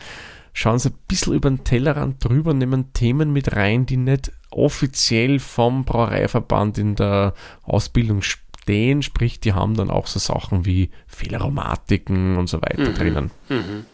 schauen 0.52 0.78
sie 0.78 0.90
ein 0.90 0.98
bisschen 1.08 1.34
über 1.34 1.50
den 1.50 1.64
Tellerrand 1.64 2.24
drüber, 2.24 2.54
nehmen 2.54 2.92
Themen 2.92 3.32
mit 3.32 3.56
rein, 3.56 3.86
die 3.86 3.96
nicht 3.96 4.32
offiziell 4.50 5.38
vom 5.38 5.84
Brauereiverband 5.84 6.78
in 6.78 6.94
der 6.94 7.34
Ausbildung 7.62 8.22
stehen, 8.22 9.02
sprich, 9.02 9.40
die 9.40 9.54
haben 9.54 9.74
dann 9.74 9.90
auch 9.90 10.06
so 10.06 10.18
Sachen 10.18 10.66
wie 10.66 10.90
Fehleraromatiken 11.06 12.36
und 12.36 12.48
so 12.48 12.60
weiter 12.60 12.90
mhm. 12.90 12.94
drinnen. 12.94 13.30
Mhm. 13.48 13.86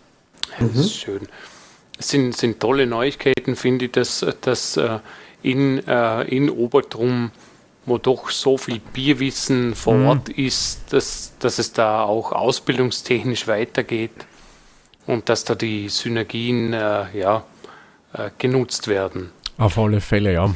Das 0.59 0.73
mhm. 0.73 0.81
ist 0.81 0.97
schön. 0.97 1.29
Es 1.99 2.09
sind, 2.09 2.37
sind 2.37 2.61
tolle 2.61 2.87
Neuigkeiten, 2.87 3.57
finde 3.57 3.87
ich, 3.87 3.93
dass, 3.93 4.25
dass 4.41 4.77
äh, 4.77 4.99
in, 5.43 5.87
äh, 5.87 6.23
in 6.25 6.51
Obertrum 6.51 7.31
wo 7.89 7.99
doch 7.99 8.31
so 8.31 8.59
viel 8.59 8.81
Bierwissen 8.93 9.75
vor 9.75 9.95
mhm. 9.95 10.07
Ort 10.07 10.29
ist, 10.29 10.93
dass, 10.93 11.33
dass 11.39 11.59
es 11.59 11.73
da 11.73 12.03
auch 12.03 12.33
ausbildungstechnisch 12.33 13.47
weitergeht 13.47 14.13
und 15.09 15.29
dass 15.29 15.45
da 15.45 15.55
die 15.55 15.89
Synergien 15.89 16.73
äh, 16.73 17.07
ja, 17.19 17.43
äh, 18.13 18.31
genutzt 18.39 18.87
werden. 18.87 19.31
Auf 19.57 19.77
alle 19.79 20.01
Fälle, 20.01 20.35
ja. 20.35 20.55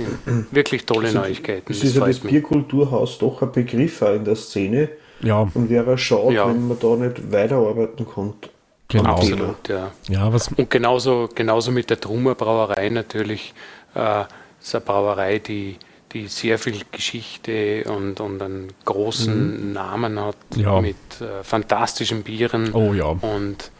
Wirklich 0.52 0.86
tolle 0.86 1.08
also, 1.08 1.18
Neuigkeiten. 1.18 1.72
Es 1.72 1.82
ist 1.82 1.96
ja 1.96 2.06
das 2.06 2.20
Bierkulturhaus 2.20 3.18
doch 3.18 3.42
ein 3.42 3.50
Begriff 3.50 4.00
in 4.02 4.24
der 4.24 4.36
Szene. 4.36 4.90
Ja. 5.22 5.48
Und 5.54 5.70
wäre 5.70 5.98
schade, 5.98 6.34
ja. 6.34 6.48
wenn 6.48 6.68
man 6.68 6.78
da 6.78 6.96
nicht 6.96 7.32
weiterarbeiten 7.32 8.06
konnte. 8.06 8.50
Genau. 8.88 9.10
Absolut, 9.10 9.68
ja. 9.68 9.90
ja 10.08 10.32
was 10.32 10.48
und 10.48 10.68
genauso, 10.68 11.28
genauso 11.34 11.70
mit 11.72 11.88
der 11.90 11.98
Trummer 11.98 12.34
Brauerei 12.34 12.90
natürlich. 12.90 13.54
Äh, 13.94 14.24
ist 14.60 14.74
eine 14.74 14.84
Brauerei, 14.84 15.38
die, 15.38 15.78
die 16.12 16.28
sehr 16.28 16.58
viel 16.58 16.82
Geschichte 16.92 17.84
und, 17.84 18.20
und 18.20 18.40
einen 18.40 18.72
großen 18.84 19.68
mhm. 19.68 19.72
Namen 19.72 20.20
hat 20.20 20.36
ja. 20.54 20.80
mit 20.80 20.96
äh, 21.20 21.42
fantastischen 21.42 22.22
Bieren. 22.22 22.72
Oh 22.72 22.92
ja. 22.92 23.06
Und 23.06 23.70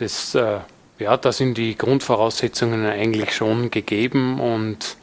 das, 0.00 0.34
äh, 0.34 0.60
ja, 0.98 1.16
da 1.16 1.32
sind 1.32 1.58
die 1.58 1.76
Grundvoraussetzungen 1.76 2.84
eigentlich 2.86 3.34
schon 3.34 3.70
gegeben 3.70 4.40
und 4.40 4.96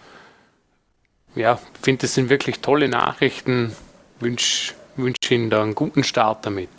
ja, 1.36 1.60
finde, 1.82 2.02
das 2.02 2.16
sind 2.16 2.30
wirklich 2.30 2.60
tolle 2.60 2.88
Nachrichten. 2.88 3.76
Wünsche 4.20 4.74
wünsch 4.98 5.30
Ihnen 5.30 5.50
da 5.50 5.62
einen 5.62 5.76
guten 5.76 6.04
Start 6.04 6.46
damit. 6.46 6.70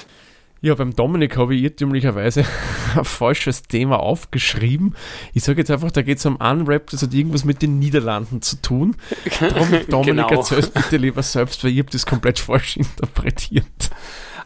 Ja, 0.62 0.74
beim 0.74 0.96
Dominik 0.96 1.36
habe 1.36 1.54
ich 1.54 1.62
irrtümlicherweise 1.62 2.44
ein 2.96 3.04
falsches 3.04 3.62
Thema 3.62 4.00
aufgeschrieben. 4.00 4.96
Ich 5.34 5.44
sage 5.44 5.58
jetzt 5.60 5.70
einfach, 5.70 5.90
da 5.90 6.02
geht 6.02 6.18
es 6.18 6.26
um 6.26 6.36
Unwrapped, 6.36 6.92
das 6.92 7.02
hat 7.02 7.12
irgendwas 7.12 7.44
mit 7.44 7.60
den 7.60 7.78
Niederlanden 7.78 8.40
zu 8.40 8.60
tun. 8.62 8.96
Darum, 9.40 9.68
Dominik, 9.88 10.28
genau. 10.28 10.40
erzähl 10.40 10.62
bitte 10.62 10.96
lieber 10.96 11.22
selbst, 11.22 11.62
weil 11.62 11.72
ich 11.72 11.78
habe 11.78 11.90
das 11.90 12.06
komplett 12.06 12.38
falsch 12.38 12.76
interpretiert. 12.78 13.90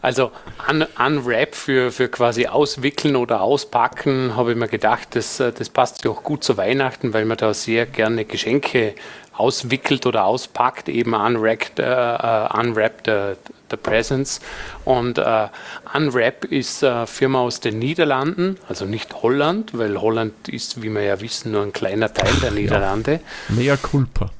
Also 0.02 0.30
un 0.68 0.86
Unwrap 0.98 1.54
für, 1.54 1.90
für 1.92 2.08
quasi 2.08 2.46
auswickeln 2.46 3.16
oder 3.16 3.42
auspacken, 3.42 4.34
habe 4.36 4.52
ich 4.52 4.56
mir 4.56 4.68
gedacht, 4.68 5.08
das, 5.14 5.36
das 5.36 5.68
passt 5.68 6.04
ja 6.04 6.10
auch 6.10 6.22
gut 6.22 6.42
zu 6.42 6.56
Weihnachten, 6.56 7.12
weil 7.12 7.24
man 7.24 7.36
da 7.36 7.52
sehr 7.52 7.86
gerne 7.86 8.24
Geschenke 8.24 8.94
auswickelt 9.40 10.06
oder 10.06 10.24
auspackt, 10.24 10.88
eben 10.88 11.14
unwrapped, 11.14 11.78
äh, 11.78 11.82
uh, 11.82 12.58
unwrapped 12.58 13.08
uh, 13.08 13.34
the 13.70 13.76
Presence. 13.76 14.40
Und 14.84 15.18
äh, 15.18 15.48
Unwrap 15.94 16.44
ist 16.44 16.84
eine 16.84 17.06
Firma 17.06 17.40
aus 17.40 17.60
den 17.60 17.78
Niederlanden, 17.78 18.58
also 18.68 18.84
nicht 18.84 19.22
Holland, 19.22 19.76
weil 19.76 20.00
Holland 20.00 20.48
ist, 20.48 20.82
wie 20.82 20.90
wir 20.90 21.02
ja 21.02 21.20
wissen, 21.20 21.52
nur 21.52 21.62
ein 21.62 21.72
kleiner 21.72 22.12
Teil 22.12 22.34
der 22.42 22.50
Niederlande. 22.50 23.20
Ja. 23.48 23.54
Mea 23.54 23.76
culpa. 23.76 24.30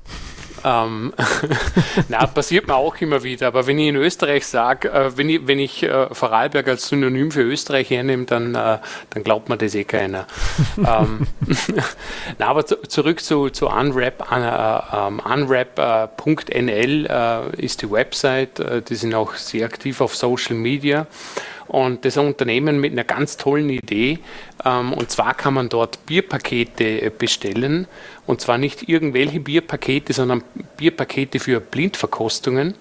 Ähm, 0.65 1.13
na, 2.09 2.27
passiert 2.27 2.67
mir 2.67 2.75
auch 2.75 2.97
immer 3.01 3.23
wieder. 3.23 3.49
Aber 3.49 3.67
wenn 3.67 3.79
ich 3.79 3.89
in 3.89 3.97
Österreich 3.97 4.47
sage, 4.47 4.91
äh, 4.91 5.17
wenn 5.17 5.29
ich, 5.29 5.47
wenn 5.47 5.59
ich 5.59 5.83
äh, 5.83 6.13
Vorarlberg 6.13 6.69
als 6.69 6.89
Synonym 6.89 7.31
für 7.31 7.43
Österreich 7.43 7.91
hernehme, 7.91 8.25
dann, 8.25 8.55
äh, 8.55 8.79
dann 9.11 9.25
glaubt 9.25 9.49
mir 9.49 9.57
das 9.57 9.75
eh 9.75 9.85
keiner. 9.85 10.27
ähm, 10.77 11.27
na, 12.39 12.47
aber 12.47 12.67
zu, 12.67 12.77
zurück 12.83 13.21
zu, 13.21 13.51
zu 13.51 13.69
Unwrap. 13.69 14.21
Uh, 14.31 15.07
um, 15.07 15.21
Unwrap.nl 15.21 17.07
uh, 17.11 17.57
ist 17.57 17.83
die 17.83 17.91
Website. 17.91 18.63
Die 18.89 18.95
sind 18.95 19.15
auch 19.15 19.35
sehr 19.35 19.67
aktiv 19.67 20.01
auf 20.01 20.15
Social 20.15 20.55
Media. 20.55 21.07
Und 21.71 22.05
das 22.05 22.15
ist 22.15 22.19
ein 22.19 22.27
Unternehmen 22.27 22.81
mit 22.81 22.91
einer 22.91 23.05
ganz 23.05 23.37
tollen 23.37 23.71
Idee. 23.71 24.19
Ähm, 24.65 24.93
und 24.93 25.09
zwar 25.13 25.35
kann 25.35 25.55
man 25.55 25.69
dort 25.69 26.05
Bierpakete 26.05 27.03
äh, 27.03 27.13
bestellen. 27.17 27.87
Und 28.27 28.41
zwar 28.41 28.59
nicht 28.59 28.89
irgendwelche 28.89 29.39
Bierpakete, 29.39 30.13
sondern 30.13 30.43
Bierpakete 30.77 31.39
für 31.39 31.61
Blindverkostungen. 31.61 32.75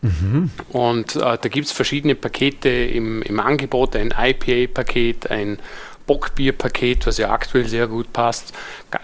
Mhm. 0.00 0.50
Und 0.70 1.14
äh, 1.14 1.20
da 1.20 1.48
gibt 1.48 1.66
es 1.66 1.72
verschiedene 1.72 2.16
Pakete 2.16 2.68
im, 2.68 3.22
im 3.22 3.38
Angebot, 3.38 3.94
ein 3.94 4.12
IPA-Paket, 4.18 5.30
ein 5.30 5.60
Bockbier-Paket, 6.08 7.06
was 7.06 7.18
ja 7.18 7.30
aktuell 7.30 7.68
sehr 7.68 7.86
gut 7.86 8.12
passt. 8.12 8.52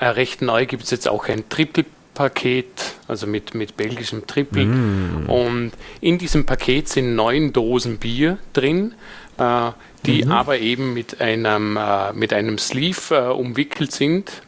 Äh, 0.01 0.07
recht 0.07 0.43
neu 0.43 0.67
gibt 0.67 0.83
es 0.83 0.91
jetzt 0.91 1.09
auch 1.09 1.29
ein 1.29 1.49
Triple 1.49 1.85
Paket, 2.15 2.67
also 3.07 3.29
mit, 3.29 3.55
mit 3.55 3.77
belgischem 3.77 4.27
Triple. 4.27 4.65
Mm. 4.65 5.31
Und 5.31 5.71
in 6.01 6.19
diesem 6.19 6.45
Paket 6.45 6.89
sind 6.89 7.15
neun 7.15 7.53
Dosen 7.53 7.99
Bier 7.99 8.39
drin 8.53 8.95
äh, 9.39 9.73
die 10.07 10.25
mhm. 10.25 10.33
aber 10.33 10.59
eben 10.59 10.95
mit 10.95 11.21
einem, 11.21 11.77
äh, 11.77 12.13
mit 12.13 12.33
einem 12.33 12.59
Sleeve 12.59 13.15
äh, 13.15 13.29
umwickelt 13.29 13.93
sind. 13.93 14.43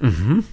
Mhm 0.00 0.44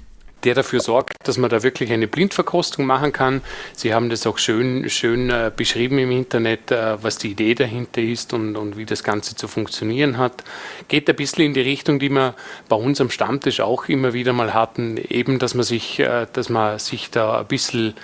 der 0.43 0.55
dafür 0.55 0.79
sorgt, 0.79 1.15
dass 1.23 1.37
man 1.37 1.49
da 1.49 1.63
wirklich 1.63 1.91
eine 1.91 2.07
Blindverkostung 2.07 2.85
machen 2.85 3.11
kann. 3.11 3.41
Sie 3.73 3.93
haben 3.93 4.09
das 4.09 4.25
auch 4.25 4.37
schön, 4.37 4.89
schön 4.89 5.29
äh, 5.29 5.51
beschrieben 5.55 5.99
im 5.99 6.11
Internet, 6.11 6.71
äh, 6.71 7.01
was 7.03 7.17
die 7.17 7.31
Idee 7.31 7.55
dahinter 7.55 8.01
ist 8.01 8.33
und, 8.33 8.55
und 8.55 8.77
wie 8.77 8.85
das 8.85 9.03
Ganze 9.03 9.35
zu 9.35 9.47
funktionieren 9.47 10.17
hat. 10.17 10.43
Geht 10.87 11.09
ein 11.09 11.15
bisschen 11.15 11.45
in 11.45 11.53
die 11.53 11.61
Richtung, 11.61 11.99
die 11.99 12.09
wir 12.09 12.35
bei 12.69 12.75
uns 12.75 13.01
am 13.01 13.09
Stammtisch 13.09 13.59
auch 13.59 13.89
immer 13.89 14.13
wieder 14.13 14.33
mal 14.33 14.53
hatten, 14.53 14.97
eben, 14.97 15.39
dass 15.39 15.55
man 15.55 15.63
sich, 15.63 15.99
äh, 15.99 16.27
dass 16.31 16.49
man 16.49 16.79
sich 16.79 17.11
da 17.11 17.39
ein 17.39 17.47
bisschen 17.47 17.95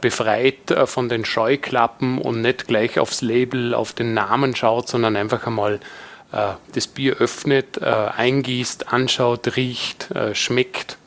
befreit 0.00 0.70
äh, 0.70 0.86
von 0.86 1.08
den 1.08 1.24
Scheuklappen 1.24 2.18
und 2.18 2.40
nicht 2.40 2.66
gleich 2.66 2.98
aufs 2.98 3.22
Label, 3.22 3.74
auf 3.74 3.92
den 3.92 4.14
Namen 4.14 4.54
schaut, 4.56 4.88
sondern 4.88 5.16
einfach 5.16 5.46
einmal 5.46 5.80
äh, 6.32 6.52
das 6.74 6.86
Bier 6.86 7.16
öffnet, 7.16 7.80
eingießt, 7.82 8.92
anschaut, 8.92 9.56
riecht, 9.56 10.08
schmeckt. 10.32 10.98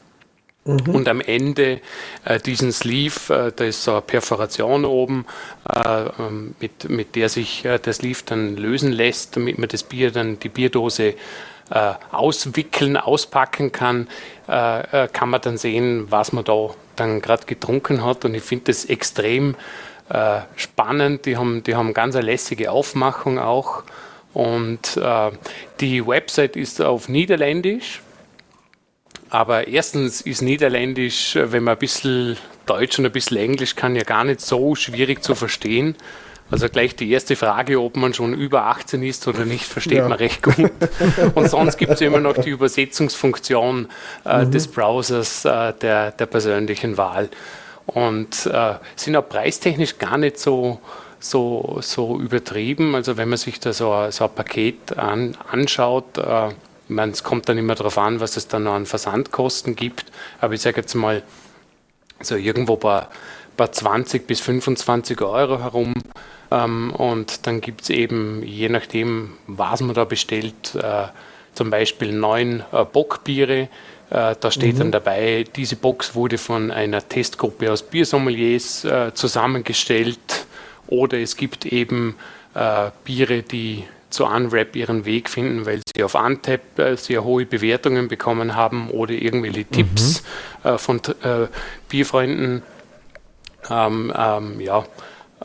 Mhm. 0.63 0.93
Und 0.93 1.07
am 1.07 1.21
Ende 1.21 1.81
äh, 2.23 2.39
diesen 2.39 2.71
Sleeve, 2.71 3.33
äh, 3.33 3.51
da 3.55 3.65
ist 3.65 3.83
so 3.83 3.93
eine 3.93 4.01
Perforation 4.01 4.85
oben, 4.85 5.25
äh, 5.67 6.03
ähm, 6.19 6.55
mit, 6.59 6.87
mit 6.89 7.15
der 7.15 7.29
sich 7.29 7.65
äh, 7.65 7.79
der 7.79 7.93
Sleeve 7.93 8.21
dann 8.25 8.57
lösen 8.57 8.91
lässt, 8.91 9.35
damit 9.35 9.57
man 9.57 9.69
das 9.69 9.83
Bier 9.83 10.11
dann, 10.11 10.39
die 10.39 10.49
Bierdose 10.49 11.15
auswickeln, 12.11 12.97
auspacken 12.97 13.71
kann, 13.71 14.09
kann 14.45 15.29
man 15.29 15.39
dann 15.39 15.57
sehen, 15.57 16.07
was 16.09 16.33
man 16.33 16.43
da 16.43 16.71
dann 17.01 17.21
gerade 17.21 17.45
getrunken 17.45 18.03
hat. 18.03 18.25
Und 18.25 18.35
ich 18.35 18.43
finde 18.43 18.65
das 18.65 18.85
extrem 18.85 19.55
äh, 20.09 20.41
spannend. 20.55 21.25
Die 21.25 21.37
haben, 21.37 21.63
die 21.63 21.75
haben 21.75 21.93
ganz 21.93 22.15
eine 22.15 22.25
lässige 22.25 22.71
Aufmachung 22.71 23.39
auch. 23.39 23.83
Und 24.33 24.97
äh, 24.97 25.31
die 25.79 26.05
Website 26.05 26.55
ist 26.55 26.81
auf 26.81 27.09
Niederländisch. 27.09 28.01
Aber 29.29 29.67
erstens 29.67 30.21
ist 30.21 30.41
Niederländisch, 30.41 31.35
wenn 31.35 31.63
man 31.63 31.75
ein 31.75 31.79
bisschen 31.79 32.37
Deutsch 32.65 32.99
und 32.99 33.05
ein 33.05 33.11
bisschen 33.11 33.37
Englisch 33.37 33.75
kann, 33.75 33.95
ja 33.95 34.03
gar 34.03 34.23
nicht 34.23 34.41
so 34.41 34.75
schwierig 34.75 35.23
zu 35.23 35.35
verstehen. 35.35 35.95
Also 36.51 36.67
gleich 36.67 36.95
die 36.95 37.09
erste 37.09 37.35
Frage, 37.37 37.81
ob 37.81 37.95
man 37.95 38.13
schon 38.13 38.33
über 38.33 38.65
18 38.65 39.01
ist 39.03 39.27
oder 39.27 39.45
nicht, 39.45 39.63
versteht 39.63 39.99
ja. 39.99 40.07
man 40.07 40.17
recht 40.17 40.43
gut. 40.43 40.71
Und 41.35 41.49
sonst 41.49 41.77
gibt 41.77 41.93
es 41.93 42.01
immer 42.01 42.19
noch 42.19 42.37
die 42.37 42.49
Übersetzungsfunktion 42.49 43.87
äh, 44.25 44.45
mhm. 44.45 44.51
des 44.51 44.67
Browsers 44.67 45.45
äh, 45.45 45.73
der, 45.73 46.11
der 46.11 46.25
persönlichen 46.25 46.97
Wahl. 46.97 47.29
Und 47.85 48.45
äh, 48.45 48.75
sind 48.95 49.15
auch 49.15 49.27
preistechnisch 49.27 49.97
gar 49.97 50.17
nicht 50.17 50.37
so, 50.37 50.79
so, 51.19 51.79
so 51.81 52.19
übertrieben. 52.19 52.95
Also 52.95 53.15
wenn 53.15 53.29
man 53.29 53.37
sich 53.37 53.59
da 53.59 53.71
so, 53.71 54.07
so 54.09 54.25
ein 54.25 54.35
Paket 54.35 54.97
an, 54.97 55.37
anschaut, 55.49 56.17
äh, 56.17 56.49
ich 56.49 56.95
meine, 56.95 57.13
es 57.13 57.23
kommt 57.23 57.47
dann 57.47 57.57
immer 57.57 57.75
darauf 57.75 57.97
an, 57.97 58.19
was 58.19 58.35
es 58.35 58.49
dann 58.49 58.63
noch 58.63 58.73
an 58.73 58.85
Versandkosten 58.85 59.77
gibt. 59.77 60.11
Aber 60.41 60.53
ich 60.53 60.61
sage 60.61 60.81
jetzt 60.81 60.93
mal, 60.93 61.23
so 62.19 62.35
irgendwo 62.35 62.75
bei, 62.75 63.07
bei 63.57 63.67
20 63.67 64.27
bis 64.27 64.41
25 64.41 65.21
Euro 65.21 65.59
herum 65.59 65.93
ähm, 66.51 66.93
und 66.93 67.47
dann 67.47 67.61
gibt 67.61 67.83
es 67.83 67.89
eben, 67.89 68.43
je 68.43 68.69
nachdem, 68.69 69.37
was 69.47 69.81
man 69.81 69.95
da 69.95 70.03
bestellt, 70.03 70.75
äh, 70.75 71.07
zum 71.53 71.69
Beispiel 71.69 72.11
neun 72.11 72.63
äh, 72.71 72.83
Bockbiere. 72.85 73.69
Äh, 74.09 74.35
da 74.39 74.51
steht 74.51 74.75
mhm. 74.75 74.79
dann 74.79 74.91
dabei, 74.91 75.45
diese 75.55 75.77
Box 75.77 76.13
wurde 76.13 76.37
von 76.37 76.69
einer 76.71 77.07
Testgruppe 77.07 77.71
aus 77.71 77.83
Biersommeliers 77.83 78.83
äh, 78.83 79.13
zusammengestellt. 79.13 80.19
Oder 80.87 81.19
es 81.19 81.37
gibt 81.37 81.65
eben 81.65 82.15
äh, 82.53 82.91
Biere, 83.05 83.43
die 83.43 83.85
zu 84.09 84.25
Unwrap 84.25 84.75
ihren 84.75 85.05
Weg 85.05 85.29
finden, 85.29 85.65
weil 85.65 85.81
sie 85.95 86.03
auf 86.03 86.15
Untap 86.15 86.77
äh, 86.77 86.97
sehr 86.97 87.23
hohe 87.23 87.45
Bewertungen 87.45 88.09
bekommen 88.09 88.55
haben 88.55 88.89
oder 88.89 89.13
irgendwelche 89.13 89.61
mhm. 89.61 89.71
Tipps 89.71 90.23
von 90.77 91.01
Bierfreunden. 91.87 92.61
Ähm, 93.69 94.13
ähm, 94.15 94.59
ja, 94.59 94.83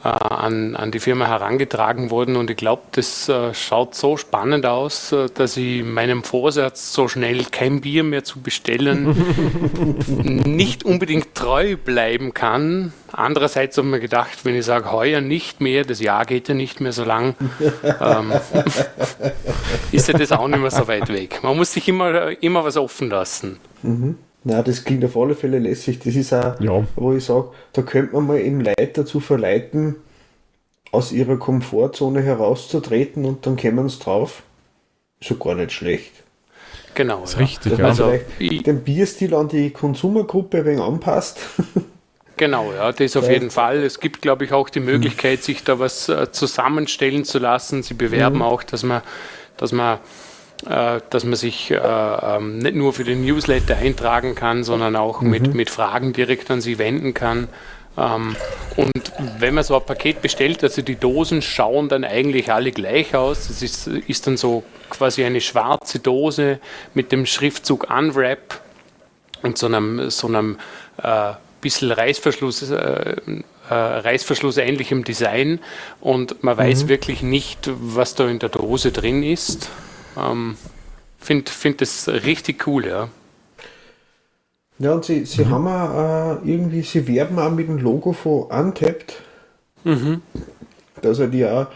an, 0.02 0.76
an 0.76 0.90
die 0.90 1.00
Firma 1.00 1.26
herangetragen 1.26 2.10
wurden. 2.10 2.36
Und 2.36 2.50
ich 2.50 2.56
glaube, 2.56 2.82
das 2.92 3.28
äh, 3.28 3.54
schaut 3.54 3.94
so 3.94 4.16
spannend 4.16 4.66
aus, 4.66 5.12
äh, 5.12 5.28
dass 5.34 5.56
ich 5.56 5.82
meinem 5.82 6.22
Vorsatz, 6.22 6.92
so 6.92 7.08
schnell 7.08 7.44
kein 7.44 7.80
Bier 7.80 8.04
mehr 8.04 8.22
zu 8.22 8.40
bestellen, 8.40 9.16
nicht 10.06 10.84
unbedingt 10.84 11.34
treu 11.34 11.76
bleiben 11.76 12.34
kann. 12.34 12.92
Andererseits 13.12 13.78
habe 13.78 13.86
ich 13.86 13.92
mir 13.92 14.00
gedacht, 14.00 14.44
wenn 14.44 14.54
ich 14.54 14.64
sage, 14.64 14.92
heuer 14.92 15.20
nicht 15.20 15.60
mehr, 15.60 15.84
das 15.84 16.00
Jahr 16.00 16.26
geht 16.26 16.48
ja 16.48 16.54
nicht 16.54 16.80
mehr 16.80 16.92
so 16.92 17.04
lang, 17.04 17.34
ähm, 18.00 18.32
ist 19.92 20.08
ja 20.08 20.18
das 20.18 20.32
auch 20.32 20.48
nicht 20.48 20.60
mehr 20.60 20.70
so 20.70 20.86
weit 20.88 21.08
weg. 21.08 21.40
Man 21.42 21.56
muss 21.56 21.72
sich 21.72 21.88
immer, 21.88 22.42
immer 22.42 22.64
was 22.64 22.76
offen 22.76 23.08
lassen. 23.08 23.58
Mhm. 23.82 24.18
Na, 24.48 24.62
das 24.62 24.84
klingt 24.84 25.04
auf 25.04 25.16
alle 25.16 25.34
Fälle 25.34 25.58
lässig. 25.58 25.98
Das 25.98 26.14
ist 26.14 26.32
auch, 26.32 26.60
ja. 26.60 26.86
wo 26.94 27.12
ich 27.12 27.24
sage, 27.24 27.48
da 27.72 27.82
könnte 27.82 28.14
man 28.14 28.28
mal 28.28 28.38
eben 28.38 28.60
Leute 28.60 28.90
dazu 28.92 29.18
verleiten, 29.18 29.96
aus 30.92 31.10
ihrer 31.10 31.36
Komfortzone 31.36 32.22
herauszutreten 32.22 33.24
und 33.24 33.44
dann 33.44 33.56
kämen 33.56 33.88
sie 33.88 33.98
drauf. 33.98 34.44
So 35.20 35.34
gar 35.34 35.56
nicht 35.56 35.72
schlecht. 35.72 36.12
Genau. 36.94 37.22
Das 37.22 37.30
ist 37.30 37.40
ja. 37.40 37.44
richtig, 37.44 37.72
Dass 37.72 37.80
man 37.80 37.88
also, 37.88 38.12
den 38.38 38.84
Bierstil 38.84 39.34
an 39.34 39.48
die 39.48 39.70
Konsumergruppe 39.70 40.58
ein 40.58 40.64
wenig 40.64 40.80
anpasst. 40.80 41.40
Genau, 42.38 42.70
ja, 42.70 42.92
das 42.92 43.16
auf 43.16 43.30
jeden 43.30 43.50
Fall. 43.50 43.82
Es 43.82 43.98
gibt, 43.98 44.20
glaube 44.20 44.44
ich, 44.44 44.52
auch 44.52 44.68
die 44.68 44.80
Möglichkeit, 44.80 45.42
sich 45.42 45.64
da 45.64 45.78
was 45.78 46.10
äh, 46.10 46.30
zusammenstellen 46.30 47.24
zu 47.24 47.38
lassen. 47.38 47.82
Sie 47.82 47.94
bewerben 47.94 48.36
mhm. 48.36 48.42
auch, 48.42 48.62
dass 48.62 48.82
man, 48.82 49.00
dass 49.56 49.72
man, 49.72 50.00
dass 50.64 51.24
man 51.24 51.36
sich 51.36 51.70
äh, 51.70 51.76
ähm, 51.76 52.58
nicht 52.58 52.74
nur 52.74 52.92
für 52.92 53.04
den 53.04 53.24
Newsletter 53.24 53.76
eintragen 53.76 54.34
kann, 54.34 54.64
sondern 54.64 54.96
auch 54.96 55.20
mhm. 55.20 55.30
mit, 55.30 55.54
mit 55.54 55.70
Fragen 55.70 56.12
direkt 56.12 56.50
an 56.50 56.60
Sie 56.60 56.78
wenden 56.78 57.14
kann. 57.14 57.48
Ähm, 57.98 58.36
und 58.76 59.12
wenn 59.38 59.54
man 59.54 59.64
so 59.64 59.74
ein 59.76 59.84
Paket 59.84 60.22
bestellt, 60.22 60.62
also 60.62 60.82
die 60.82 60.96
Dosen 60.96 61.42
schauen 61.42 61.88
dann 61.88 62.04
eigentlich 62.04 62.52
alle 62.52 62.72
gleich 62.72 63.14
aus. 63.14 63.48
Das 63.48 63.62
ist, 63.62 63.86
ist 63.86 64.26
dann 64.26 64.36
so 64.36 64.64
quasi 64.90 65.24
eine 65.24 65.40
schwarze 65.40 65.98
Dose 65.98 66.58
mit 66.94 67.12
dem 67.12 67.26
Schriftzug 67.26 67.88
Unwrap 67.90 68.60
und 69.42 69.58
so 69.58 69.66
einem, 69.66 70.10
so 70.10 70.26
einem 70.26 70.58
äh, 71.02 71.32
bisschen 71.60 71.90
Reißverschluss, 71.90 72.70
äh, 72.70 72.76
äh, 72.76 73.74
Reißverschluss 73.74 74.58
ähnlichem 74.58 75.04
Design 75.04 75.60
und 76.00 76.42
man 76.44 76.56
weiß 76.56 76.84
mhm. 76.84 76.88
wirklich 76.88 77.22
nicht, 77.22 77.70
was 77.72 78.14
da 78.14 78.28
in 78.28 78.38
der 78.38 78.50
Dose 78.50 78.92
drin 78.92 79.22
ist. 79.22 79.70
Ähm, 80.16 80.56
Finde 81.18 81.50
find 81.50 81.80
das 81.80 82.08
richtig 82.08 82.66
cool, 82.66 82.86
ja. 82.86 83.08
Ja, 84.78 84.92
und 84.92 85.04
sie, 85.04 85.24
sie 85.24 85.44
mhm. 85.44 85.50
haben 85.50 85.66
auch, 85.66 86.42
äh, 86.44 86.50
irgendwie, 86.50 86.82
sie 86.82 87.08
werben 87.08 87.38
auch 87.38 87.50
mit 87.50 87.68
dem 87.68 87.78
Logo 87.78 88.12
von 88.12 88.42
Untapped. 88.44 89.22
Mhm. 89.84 90.20
Dass 91.00 91.18
er 91.18 91.28
die 91.28 91.46
auch, 91.46 91.66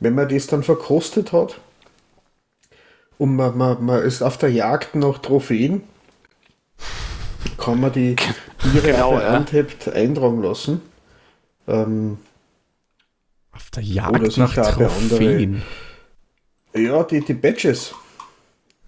wenn 0.00 0.14
man 0.14 0.28
das 0.28 0.46
dann 0.46 0.62
verkostet 0.62 1.32
hat 1.32 1.60
und 3.18 3.36
man, 3.36 3.56
man, 3.56 3.84
man 3.84 4.02
ist 4.02 4.22
auf 4.22 4.38
der 4.38 4.50
Jagd 4.50 4.94
nach 4.94 5.18
Trophäen, 5.18 5.82
kann 7.58 7.80
man 7.80 7.92
die 7.92 8.16
Biere 8.62 8.92
genau, 8.92 9.16
auch 9.16 9.20
ja. 9.20 9.36
Untapped 9.36 9.88
eintragen 9.88 10.42
lassen. 10.42 10.80
Ähm, 11.68 12.18
auf 13.52 13.70
der 13.70 13.82
Jagd 13.82 14.36
nach 14.38 14.54
Trophäen? 14.54 15.54
Andere, 15.54 15.62
ja, 16.74 17.02
die, 17.04 17.20
die 17.20 17.34
Badges. 17.34 17.94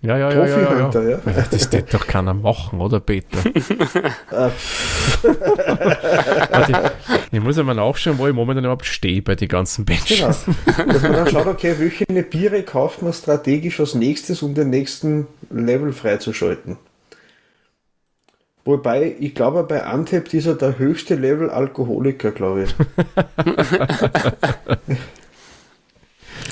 Ja, 0.02 0.18
ja, 0.18 0.32
ja, 0.32 0.46
ja, 0.46 0.90
ja. 0.90 1.10
ja. 1.10 1.20
Das 1.50 1.70
wird 1.72 1.94
doch 1.94 2.06
keiner 2.08 2.34
machen, 2.34 2.80
oder 2.80 2.98
Peter? 2.98 3.38
Warte, 6.50 6.92
ich 7.30 7.40
muss 7.40 7.56
einmal 7.56 7.76
nachschauen, 7.76 8.18
wo 8.18 8.26
ich 8.26 8.34
momentan 8.34 8.64
überhaupt 8.64 8.86
stehe 8.86 9.22
bei 9.22 9.36
den 9.36 9.46
ganzen 9.46 9.84
Benches. 9.84 10.18
Genau. 10.18 10.92
Dass 10.92 11.02
man 11.02 11.12
dann 11.12 11.30
schaut, 11.30 11.46
okay, 11.46 11.76
welche 11.78 12.04
Biere 12.04 12.64
kauft 12.64 13.00
man 13.02 13.12
strategisch 13.12 13.78
als 13.78 13.94
nächstes, 13.94 14.42
um 14.42 14.54
den 14.54 14.70
nächsten 14.70 15.28
Level 15.50 15.92
freizuschalten. 15.92 16.78
Wobei, 18.64 19.14
ich 19.20 19.36
glaube, 19.36 19.62
bei 19.64 19.84
Antep 19.84 20.34
ist 20.34 20.46
er 20.46 20.54
der 20.54 20.78
höchste 20.78 21.14
Level 21.14 21.48
Alkoholiker, 21.48 22.32
glaube 22.32 22.64
ich. 22.64 22.74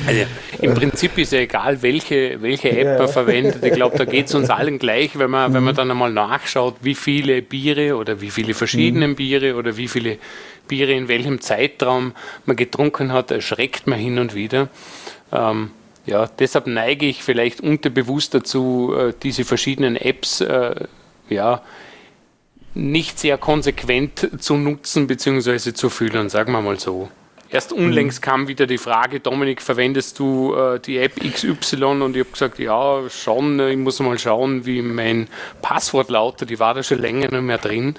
Also 0.07 0.25
im 0.61 0.75
Prinzip 0.75 1.19
ist 1.19 1.33
ja 1.33 1.41
egal, 1.41 1.83
welche, 1.83 2.41
welche 2.43 2.71
App 2.71 2.99
man 2.99 3.09
verwendet. 3.09 3.65
Ich 3.65 3.73
glaube, 3.73 3.97
da 3.99 4.05
geht 4.05 4.27
es 4.27 4.35
uns 4.35 4.51
allen 4.51 4.79
gleich, 4.79 5.19
wenn 5.19 5.31
man, 5.31 5.51
mhm. 5.51 5.55
wenn 5.55 5.65
man 5.65 5.75
dann 5.75 5.91
einmal 5.91 6.13
nachschaut, 6.13 6.77
wie 6.81 6.95
viele 6.95 7.43
Biere 7.43 7.97
oder 7.97 8.21
wie 8.21 8.31
viele 8.31 8.55
verschiedene 8.55 9.09
mhm. 9.09 9.17
Biere 9.17 9.57
oder 9.57 9.77
wie 9.77 9.89
viele 9.89 10.19
Biere 10.69 10.93
in 10.93 11.09
welchem 11.09 11.41
Zeitraum 11.41 12.13
man 12.47 12.57
getrunken 12.57 13.13
hat, 13.13 13.31
erschreckt 13.31 13.87
man 13.87 13.99
hin 13.99 14.19
und 14.19 14.35
wieder. 14.35 14.69
Ähm, 15.33 15.71
ja, 16.07 16.27
deshalb 16.27 16.67
neige 16.67 17.07
ich 17.07 17.23
vielleicht 17.23 17.61
unterbewusst 17.61 18.35
dazu, 18.35 18.95
äh, 18.97 19.13
diese 19.23 19.45
verschiedenen 19.45 19.97
Apps 19.97 20.41
äh, 20.41 20.75
ja, 21.29 21.63
nicht 22.75 23.19
sehr 23.19 23.39
konsequent 23.39 24.43
zu 24.43 24.57
nutzen 24.57 25.07
bzw. 25.07 25.73
zu 25.73 25.91
fühlen, 25.91 26.29
sagen 26.29 26.53
wir 26.53 26.61
mal 26.63 26.79
so. 26.79 27.11
Erst 27.53 27.73
unlängst 27.73 28.21
mhm. 28.21 28.25
kam 28.25 28.49
wieder 28.49 28.67
die 28.67 28.79
Frage, 28.79 29.21
Dominik, 29.21 29.61
verwendest 29.61 30.19
du 30.19 30.55
äh, 30.55 30.79
die 30.79 30.99
App 30.99 31.15
XY? 31.17 31.85
Und 31.85 32.17
ich 32.17 32.21
habe 32.21 32.31
gesagt, 32.31 32.59
ja, 32.59 33.03
schon, 33.09 33.59
ich 33.61 33.77
muss 33.77 33.99
mal 34.01 34.19
schauen, 34.19 34.67
wie 34.67 34.83
mein 34.83 35.29
Passwort 35.61 36.11
lautet. 36.11 36.51
Die 36.51 36.61
war 36.61 36.75
da 36.75 36.83
schon 36.83 37.01
länger 37.01 37.29
nicht 37.31 37.43
mehr 37.43 37.59
drin. 37.59 37.97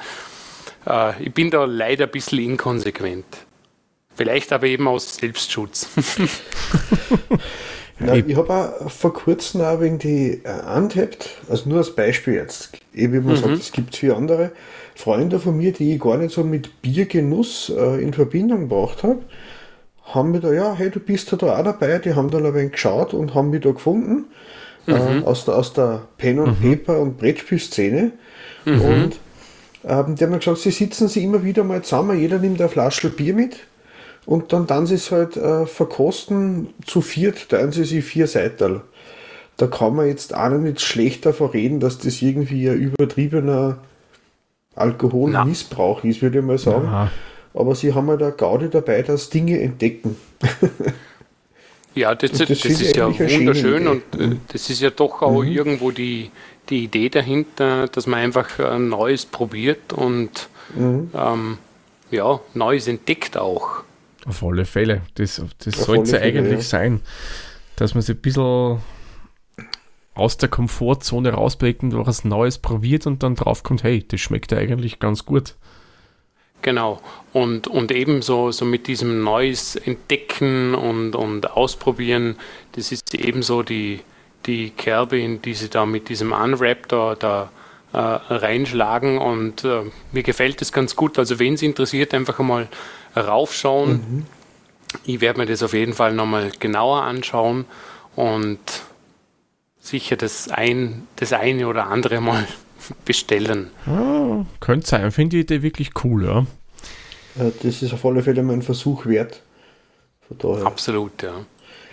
Äh, 0.87 1.21
ich 1.23 1.33
bin 1.33 1.51
da 1.51 1.65
leider 1.65 2.05
ein 2.05 2.11
bisschen 2.11 2.39
inkonsequent. 2.39 3.25
Vielleicht 4.15 4.53
aber 4.53 4.67
eben 4.67 4.87
aus 4.87 5.15
Selbstschutz. 5.15 5.89
Na, 7.99 8.15
ich 8.15 8.35
habe 8.35 8.53
auch 8.53 8.89
vor 8.89 9.13
kurzem 9.13 9.61
auch 9.61 9.79
wegen 9.79 9.99
die 9.99 10.41
äh, 10.43 10.75
Untapped, 10.75 11.29
also 11.49 11.69
nur 11.69 11.79
als 11.79 11.93
Beispiel 11.93 12.33
jetzt, 12.33 12.71
eh 12.95 13.11
wie 13.11 13.19
man 13.19 13.35
mhm. 13.35 13.35
sagt, 13.35 13.53
es 13.53 13.71
gibt 13.71 13.95
vier 13.95 14.17
andere 14.17 14.51
Freunde 14.95 15.39
von 15.39 15.55
mir, 15.55 15.71
die 15.71 15.95
ich 15.95 16.01
gar 16.01 16.17
nicht 16.17 16.33
so 16.33 16.43
mit 16.43 16.81
Biergenuss 16.81 17.69
äh, 17.69 18.01
in 18.01 18.13
Verbindung 18.13 18.69
gebracht 18.69 19.03
habe, 19.03 19.19
haben 20.13 20.31
mir 20.31 20.39
da, 20.39 20.51
ja, 20.51 20.73
hey, 20.75 20.89
du 20.89 20.99
bist 20.99 21.31
da, 21.31 21.37
da 21.37 21.57
auch 21.57 21.63
dabei, 21.63 21.99
die 21.99 22.13
haben 22.13 22.29
dann 22.29 22.45
ein 22.45 22.53
wenig 22.53 22.73
geschaut 22.73 23.13
und 23.13 23.33
haben 23.33 23.49
mich 23.49 23.61
da 23.61 23.71
gefunden, 23.71 24.25
äh, 24.87 24.91
mhm. 24.91 25.23
äh, 25.23 25.25
aus, 25.25 25.45
der, 25.45 25.55
aus 25.55 25.73
der 25.73 26.03
Pen 26.17 26.39
und 26.39 26.61
mhm. 26.61 26.75
Paper 26.77 26.99
und 26.99 27.17
Brettspielszene. 27.17 28.11
Mhm. 28.65 28.81
Und 28.81 29.19
ähm, 29.83 30.15
die 30.15 30.23
haben 30.23 30.31
mir 30.31 30.39
gesagt, 30.39 30.59
sie 30.59 30.71
sitzen 30.71 31.07
sie 31.07 31.23
immer 31.23 31.43
wieder 31.43 31.63
mal 31.63 31.81
zusammen, 31.81 32.19
jeder 32.19 32.39
nimmt 32.39 32.59
eine 32.59 32.69
Flasche 32.69 33.09
Bier 33.09 33.33
mit 33.33 33.57
und 34.25 34.53
dann 34.53 34.67
dann 34.67 34.85
sie 34.85 34.95
es 34.95 35.11
halt 35.11 35.37
äh, 35.37 35.65
verkosten, 35.65 36.69
zu 36.85 37.01
viert 37.01 37.49
teilen 37.49 37.71
sie 37.71 37.85
sich 37.85 38.05
vier 38.05 38.27
Seitel. 38.27 38.81
Da 39.57 39.67
kann 39.67 39.95
man 39.95 40.07
jetzt 40.07 40.35
auch 40.35 40.49
nicht 40.49 40.81
schlecht 40.81 41.25
davon 41.25 41.49
reden, 41.49 41.79
dass 41.79 41.97
das 41.97 42.21
irgendwie 42.21 42.69
ein 42.69 42.77
übertriebener 42.77 43.77
Alkoholmissbrauch 44.75 46.03
ist, 46.03 46.21
würde 46.21 46.39
ich 46.39 46.45
mal 46.45 46.57
sagen. 46.57 46.87
Aha. 46.87 47.11
Aber 47.53 47.75
sie 47.75 47.93
haben 47.93 48.07
halt 48.07 48.21
eine 48.21 48.31
Gaudi 48.31 48.69
dabei, 48.69 49.01
dass 49.01 49.29
Dinge 49.29 49.59
entdecken. 49.59 50.15
ja, 51.95 52.15
das, 52.15 52.31
das, 52.31 52.47
das 52.47 52.65
ist 52.65 52.95
ja 52.95 53.07
wunderschön 53.07 53.87
und 53.87 54.03
äh, 54.17 54.37
das 54.51 54.69
ist 54.69 54.81
ja 54.81 54.89
doch 54.89 55.21
auch 55.21 55.43
mhm. 55.43 55.51
irgendwo 55.51 55.91
die, 55.91 56.31
die 56.69 56.85
Idee 56.85 57.09
dahinter, 57.09 57.87
dass 57.87 58.07
man 58.07 58.19
einfach 58.19 58.59
ein 58.59 58.89
Neues 58.89 59.25
probiert 59.25 59.93
und 59.93 60.49
mhm. 60.75 61.11
ähm, 61.13 61.57
ja, 62.09 62.39
Neues 62.53 62.87
entdeckt 62.87 63.37
auch. 63.37 63.83
Auf 64.25 64.43
alle 64.43 64.65
Fälle. 64.65 65.01
Das, 65.15 65.41
das 65.63 65.75
sollte 65.75 66.03
es 66.03 66.13
eigentlich 66.13 66.59
ja. 66.59 66.61
sein, 66.61 67.01
dass 67.75 67.95
man 67.95 68.01
sich 68.01 68.15
ein 68.15 68.21
bisschen 68.21 68.79
aus 70.13 70.37
der 70.37 70.49
Komfortzone 70.49 71.31
rausblickt 71.31 71.83
und 71.83 72.05
was 72.05 72.25
Neues 72.25 72.57
probiert 72.57 73.07
und 73.07 73.23
dann 73.23 73.35
draufkommt, 73.35 73.83
hey, 73.83 74.05
das 74.07 74.19
schmeckt 74.19 74.51
ja 74.51 74.57
eigentlich 74.57 74.99
ganz 74.99 75.25
gut. 75.25 75.55
Genau. 76.61 77.01
Und, 77.33 77.67
und 77.67 77.91
ebenso 77.91 78.51
so 78.51 78.65
mit 78.65 78.87
diesem 78.87 79.23
Neues 79.23 79.75
entdecken 79.75 80.75
und, 80.75 81.15
und 81.15 81.51
ausprobieren, 81.51 82.35
das 82.73 82.91
ist 82.91 83.13
ebenso 83.13 83.63
die, 83.63 84.01
die 84.45 84.71
Kerbe, 84.71 85.19
in 85.19 85.41
die 85.41 85.53
sie 85.53 85.69
da 85.69 85.85
mit 85.85 86.09
diesem 86.09 86.33
Unwrap 86.33 86.87
da, 86.87 87.15
da 87.15 87.49
äh, 87.93 87.97
reinschlagen. 87.97 89.17
Und 89.17 89.63
äh, 89.63 89.83
mir 90.11 90.23
gefällt 90.23 90.61
das 90.61 90.71
ganz 90.71 90.95
gut. 90.95 91.17
Also 91.17 91.39
wen 91.39 91.53
es 91.55 91.61
interessiert, 91.61 92.13
einfach 92.13 92.39
mal 92.39 92.67
raufschauen. 93.15 93.91
Mhm. 93.91 94.25
Ich 95.05 95.21
werde 95.21 95.39
mir 95.39 95.45
das 95.45 95.63
auf 95.63 95.73
jeden 95.73 95.93
Fall 95.93 96.13
nochmal 96.13 96.51
genauer 96.59 97.03
anschauen 97.03 97.65
und 98.15 98.59
sicher 99.79 100.15
das, 100.15 100.49
ein, 100.49 101.07
das 101.15 101.33
eine 101.33 101.67
oder 101.67 101.87
andere 101.87 102.21
mal 102.21 102.45
bestellen. 103.05 103.67
Ah, 103.85 104.45
könnte 104.59 104.87
sein, 104.87 105.11
finde 105.11 105.37
ich 105.37 105.45
die 105.45 105.61
wirklich 105.61 105.91
cool, 106.03 106.25
ja. 106.25 106.45
Das 107.63 107.81
ist 107.81 107.93
auf 107.93 108.05
alle 108.05 108.21
Fälle 108.23 108.43
mal 108.43 108.53
ein 108.53 108.61
Versuch 108.61 109.05
wert. 109.05 109.41
Absolut, 110.63 111.23
ja. 111.23 111.45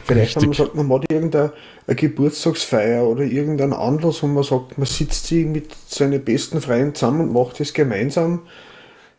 Vielleicht 0.05 0.40
man 0.40 0.53
sagt, 0.55 0.74
man 0.74 0.87
macht 0.87 1.12
irgendeine 1.12 1.53
Geburtstagsfeier 1.87 3.05
oder 3.05 3.24
irgendein 3.24 3.74
Anlass, 3.74 4.22
wo 4.22 4.27
man 4.27 4.42
sagt, 4.42 4.79
man 4.79 4.87
sitzt 4.87 5.27
sich 5.27 5.44
mit 5.44 5.70
seinen 5.87 6.24
besten 6.24 6.61
Freunden 6.62 6.94
zusammen 6.94 7.20
und 7.29 7.33
macht 7.33 7.61
das 7.61 7.74
gemeinsam. 7.74 8.42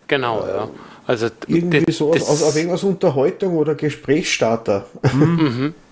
Genau, 0.08 0.44
äh, 0.44 0.50
ja. 0.50 0.70
Also 1.06 1.28
irgendwie 1.48 1.92
so 1.92 2.12
aus, 2.12 2.28
aus, 2.28 2.58
aus 2.68 2.84
Unterhaltung 2.84 3.58
oder 3.58 3.76
Gesprächsstarter. 3.76 4.88
Mhm. 5.14 5.74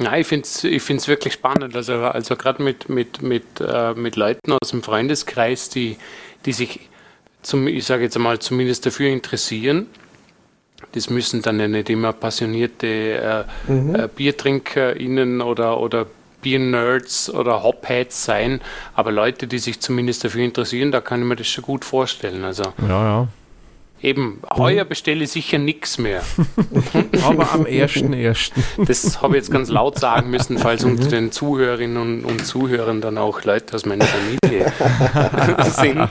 Nein, 0.00 0.22
ich 0.22 0.26
finde 0.26 0.44
es 0.44 0.64
ich 0.64 0.82
find's 0.82 1.08
wirklich 1.08 1.34
spannend. 1.34 1.76
Also, 1.76 1.94
also 1.94 2.34
gerade 2.34 2.62
mit, 2.62 2.88
mit, 2.88 3.20
mit, 3.20 3.44
äh, 3.60 3.92
mit 3.92 4.16
Leuten 4.16 4.52
aus 4.52 4.70
dem 4.70 4.82
Freundeskreis, 4.82 5.68
die, 5.68 5.98
die 6.46 6.52
sich, 6.52 6.88
zum, 7.42 7.68
ich 7.68 7.84
sage 7.84 8.04
jetzt 8.04 8.18
mal, 8.18 8.38
zumindest 8.38 8.86
dafür 8.86 9.10
interessieren. 9.10 9.86
Das 10.92 11.10
müssen 11.10 11.42
dann 11.42 11.60
ja 11.60 11.68
nicht 11.68 11.90
immer 11.90 12.14
passionierte 12.14 13.46
äh, 13.68 13.70
mhm. 13.70 13.94
äh, 13.94 14.08
BiertrinkerInnen 14.08 15.42
oder, 15.42 15.78
oder 15.78 16.06
Bier-Nerds 16.40 17.28
oder 17.34 17.62
Hopheads 17.62 18.24
sein, 18.24 18.62
aber 18.94 19.12
Leute, 19.12 19.46
die 19.46 19.58
sich 19.58 19.80
zumindest 19.80 20.24
dafür 20.24 20.42
interessieren, 20.42 20.90
da 20.90 21.02
kann 21.02 21.20
ich 21.20 21.26
mir 21.26 21.36
das 21.36 21.48
schon 21.48 21.62
gut 21.62 21.84
vorstellen. 21.84 22.44
Also, 22.44 22.64
ja, 22.88 22.88
ja. 22.88 23.28
Eben, 24.02 24.40
heuer 24.56 24.84
bestelle 24.84 25.24
ich 25.24 25.30
sicher 25.30 25.58
nichts 25.58 25.98
mehr. 25.98 26.22
Aber 27.22 27.52
am 27.52 27.64
1.1. 27.64 28.52
Das 28.86 29.20
habe 29.20 29.36
ich 29.36 29.42
jetzt 29.42 29.50
ganz 29.50 29.68
laut 29.68 29.98
sagen 29.98 30.30
müssen, 30.30 30.58
falls 30.58 30.84
unter 30.84 31.08
den 31.08 31.32
Zuhörerinnen 31.32 31.98
und, 31.98 32.24
und 32.24 32.46
Zuhörern 32.46 33.02
dann 33.02 33.18
auch 33.18 33.44
Leute 33.44 33.74
aus 33.74 33.84
meiner 33.84 34.06
Familie 34.06 34.72
sind. 35.64 36.08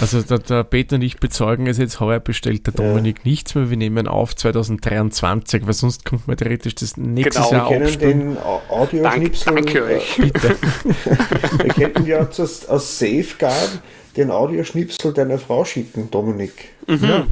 Also 0.00 0.22
der, 0.22 0.38
der 0.38 0.64
Peter 0.64 0.96
und 0.96 1.02
ich 1.02 1.18
bezeugen 1.18 1.66
es 1.66 1.76
jetzt, 1.76 2.00
heuer 2.00 2.20
bestellt 2.20 2.66
der 2.66 2.72
Dominik 2.72 3.18
ja. 3.18 3.30
nichts 3.30 3.54
mehr. 3.54 3.68
Wir 3.68 3.76
nehmen 3.76 4.08
auf 4.08 4.34
2023, 4.34 5.66
weil 5.66 5.74
sonst 5.74 6.06
kommt 6.06 6.26
man 6.26 6.38
theoretisch 6.38 6.76
das 6.76 6.96
nächste 6.96 7.42
genau, 7.42 7.52
Jahr 7.52 7.70
wir 7.70 7.78
können 7.80 7.98
den 7.98 8.38
Audioschnipsel... 8.38 9.54
Dank, 9.54 9.66
danke 9.66 9.84
euch. 9.84 10.16
Bitte. 10.16 10.56
wir 11.58 11.74
könnten 11.74 12.06
ja 12.06 12.20
als 12.20 12.98
Safeguard 12.98 13.80
den 14.16 14.30
Audioschnipsel 14.30 15.12
deiner 15.12 15.38
Frau 15.38 15.64
schicken, 15.64 16.10
Dominik. 16.10 16.70
Mhm. 16.86 17.04
Ja. 17.04 17.26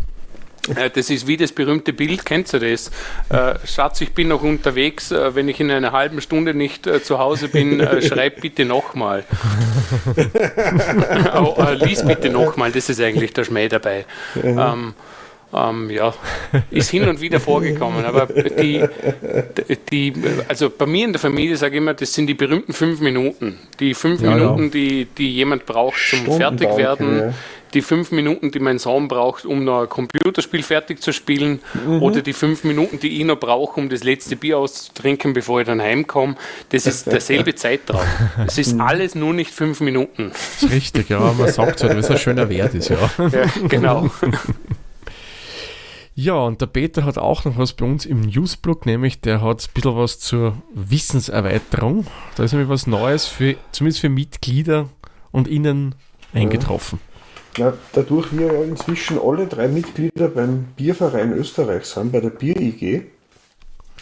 Äh, 0.77 0.91
das 0.91 1.11
ist 1.11 1.27
wie 1.27 1.37
das 1.37 1.53
berühmte 1.53 1.93
Bild, 1.93 2.25
kennst 2.25 2.53
du 2.53 2.59
das? 2.59 2.91
Äh, 3.31 3.55
Schatz, 3.67 4.01
ich 4.01 4.13
bin 4.13 4.29
noch 4.29 4.43
unterwegs, 4.43 5.11
äh, 5.11 5.35
wenn 5.35 5.49
ich 5.49 5.61
in 5.61 5.71
einer 5.71 5.93
halben 5.93 6.21
Stunde 6.21 6.55
nicht 6.55 6.87
äh, 6.87 7.03
zu 7.03 7.19
Hause 7.19 7.49
bin, 7.49 7.81
äh, 7.81 8.03
schreib 8.07 8.41
bitte 8.41 8.65
nochmal. 8.65 9.25
oh, 11.35 11.65
lies 11.75 12.05
bitte 12.05 12.31
nochmal, 12.31 12.73
das 12.73 12.89
ist 12.89 13.01
eigentlich 13.01 13.33
der 13.33 13.45
Schmäh 13.45 13.69
dabei. 13.69 14.05
Ähm, 14.43 14.95
ähm, 15.53 15.91
ja, 15.91 16.15
ist 16.71 16.91
hin 16.91 17.09
und 17.09 17.21
wieder 17.21 17.41
vorgekommen, 17.41 18.05
aber 18.05 18.27
die, 18.27 18.85
die, 19.91 20.13
also 20.49 20.71
bei 20.71 20.87
mir 20.87 21.07
in 21.07 21.13
der 21.13 21.21
Familie 21.21 21.57
sage 21.57 21.77
ich 21.77 21.79
immer, 21.79 21.95
das 21.95 22.13
sind 22.13 22.27
die 22.27 22.35
berühmten 22.35 22.73
fünf 22.73 23.01
Minuten. 23.01 23.59
Die 23.81 23.95
fünf 23.95 24.21
ja, 24.21 24.35
Minuten, 24.35 24.65
ja. 24.65 24.69
Die, 24.71 25.05
die 25.07 25.33
jemand 25.33 25.65
braucht 25.67 25.99
zum 26.11 26.27
Fertigwerden. 26.27 27.19
Ja 27.19 27.35
die 27.75 27.83
fünf 27.83 28.11
Minuten, 28.13 28.51
die 28.51 28.61
mein 28.61 28.79
Sohn 28.79 29.09
braucht, 29.09 29.45
um 29.45 29.65
noch 29.65 29.83
ein 29.83 29.89
Computerspiel 29.89 30.63
fertig 30.63 31.03
zu 31.03 31.13
spielen, 31.13 31.61
mhm. 31.87 32.03
oder 32.03 32.23
die 32.23 32.33
fünf 32.33 32.65
Minuten, 32.65 32.99
die 32.99 33.21
ich 33.21 33.25
noch 33.25 33.39
brauche, 33.39 33.81
um 33.81 33.89
das 33.89 34.05
letzte 34.05 34.37
Bier 34.37 34.59
auszutrinken, 34.59 35.33
bevor 35.35 35.61
ich 35.61 35.67
dann 35.67 35.81
heimkomme, 35.81 36.37
das 36.71 36.87
ist 36.87 37.07
derselbe 37.07 37.55
Zeitraum. 37.55 38.01
Es 38.47 38.59
ist 38.59 38.75
mhm. 38.75 38.81
alles 38.81 39.15
nur 39.15 39.35
nicht 39.35 39.51
fünf 39.51 39.81
Minuten. 39.81 40.31
Das 40.31 40.63
ist 40.63 40.73
richtig, 40.73 41.09
ja, 41.09 41.21
man 41.37 41.53
sagt 41.53 41.83
halt, 41.83 41.97
was 41.97 42.11
ein 42.11 42.19
schöner 42.19 42.49
Wert 42.49 42.75
ist, 42.75 42.89
ja. 42.89 43.11
ja 43.19 43.45
genau. 43.69 44.11
Ja, 46.21 46.35
und 46.35 46.61
der 46.61 46.67
Peter 46.67 47.05
hat 47.05 47.17
auch 47.17 47.45
noch 47.45 47.59
was 47.59 47.75
bei 47.75 47.87
uns 47.87 48.05
im 48.05 48.23
Newsblog, 48.23 48.87
nämlich 48.87 49.21
der 49.21 49.41
hat 49.41 49.63
ein 49.63 49.73
bisschen 49.73 49.97
was 49.97 50.19
zur 50.19 50.55
Wissenserweiterung. 50.75 52.09
Da 52.35 52.43
ist 52.43 52.51
nämlich 52.51 52.69
was 52.69 52.89
Neues, 52.89 53.27
für, 53.27 53.55
zumindest 53.71 54.01
für 54.01 54.09
Mitglieder 54.09 54.89
und 55.31 55.47
Ihnen 55.47 55.95
eingetroffen. 56.35 56.99
Ja, 57.57 57.73
dadurch 57.93 58.37
wir 58.37 58.53
ja 58.53 58.65
inzwischen 58.65 59.21
alle 59.21 59.47
drei 59.47 59.69
Mitglieder 59.69 60.27
beim 60.27 60.65
Bierverein 60.77 61.35
Österreich 61.35 61.85
sind, 61.85 62.11
bei 62.11 62.19
der 62.19 62.31
Bier-IG, 62.31 63.07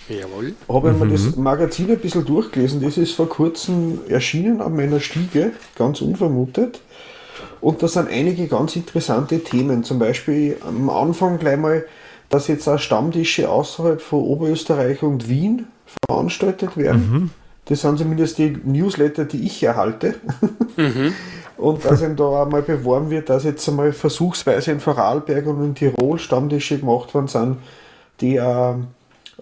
Jawohl. 0.09 0.55
habe 0.71 0.93
ich 0.93 0.97
mir 0.97 1.09
das 1.09 1.37
mhm. 1.37 1.43
Magazin 1.43 1.91
ein 1.91 1.99
bisschen 1.99 2.25
durchgelesen. 2.25 2.81
Das 2.81 2.97
ist 2.97 3.13
vor 3.13 3.29
kurzem 3.29 3.99
erschienen 4.09 4.63
an 4.63 4.75
meiner 4.75 5.01
Stiege, 5.01 5.53
ganz 5.75 6.01
unvermutet. 6.01 6.81
Und 7.61 7.83
da 7.83 7.89
sind 7.89 8.09
einige 8.09 8.47
ganz 8.47 8.75
interessante 8.75 9.45
Themen. 9.45 9.85
Zum 9.85 9.99
Beispiel 9.99 10.57
am 10.67 10.89
Anfang 10.89 11.39
gleich 11.39 11.59
mal, 11.59 11.85
dass 12.29 12.49
jetzt 12.49 12.69
auch 12.69 12.79
Stammtische 12.79 13.49
außerhalb 13.49 14.01
von 14.01 14.21
Oberösterreich 14.21 15.03
und 15.03 15.29
Wien 15.29 15.67
veranstaltet 16.09 16.77
werden. 16.77 17.11
Mhm. 17.11 17.31
Das 17.67 17.81
sind 17.81 17.99
zumindest 17.99 18.39
die 18.39 18.57
Newsletter, 18.65 19.25
die 19.25 19.45
ich 19.45 19.63
erhalte. 19.63 20.15
Mhm. 20.77 21.15
Und 21.57 21.87
dass 21.87 22.03
ihm 22.03 22.17
da 22.17 22.43
einmal 22.43 22.61
beworben 22.61 23.09
wird, 23.09 23.31
dass 23.31 23.45
jetzt 23.45 23.67
einmal 23.67 23.93
versuchsweise 23.93 24.73
in 24.73 24.81
Vorarlberg 24.81 25.47
und 25.47 25.65
in 25.65 25.75
Tirol 25.75 26.19
Stammtische 26.19 26.79
gemacht 26.79 27.15
worden 27.15 27.29
sind, 27.29 27.57
die 28.21 28.37
äh, 28.37 28.73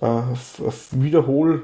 äh, 0.01 0.23
wiederhol, 0.93 1.63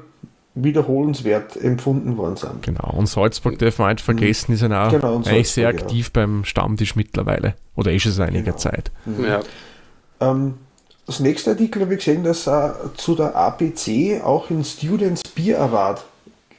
wiederholenswert 0.53 1.55
empfunden 1.55 2.17
worden 2.17 2.35
sind. 2.35 2.63
Genau, 2.63 2.93
und 2.97 3.07
Salzburg 3.07 3.57
darf 3.59 3.79
man 3.79 3.91
nicht 3.91 4.01
vergessen, 4.01 4.53
ist 4.53 4.61
ja 4.61 4.87
auch 4.87 4.91
genau, 4.91 5.15
eigentlich 5.17 5.49
sehr 5.49 5.69
aktiv 5.69 6.07
ja. 6.07 6.21
beim 6.21 6.43
Stammtisch 6.43 6.97
mittlerweile. 6.97 7.55
Oder 7.77 7.93
ist 7.93 8.05
es 8.05 8.19
einiger 8.19 8.43
genau. 8.43 8.57
Zeit. 8.57 8.91
Mhm. 9.05 9.23
Ja. 9.23 9.39
Ähm, 10.19 10.55
das 11.05 11.19
nächste 11.19 11.51
Artikel 11.51 11.81
habe 11.81 11.93
ich 11.93 11.99
gesehen, 11.99 12.23
dass 12.23 12.47
äh, 12.47 12.71
zu 12.95 13.15
der 13.15 13.35
APC 13.35 14.23
auch 14.23 14.49
ein 14.49 14.63
Students 14.63 15.23
Beer 15.35 15.61
Award 15.61 16.03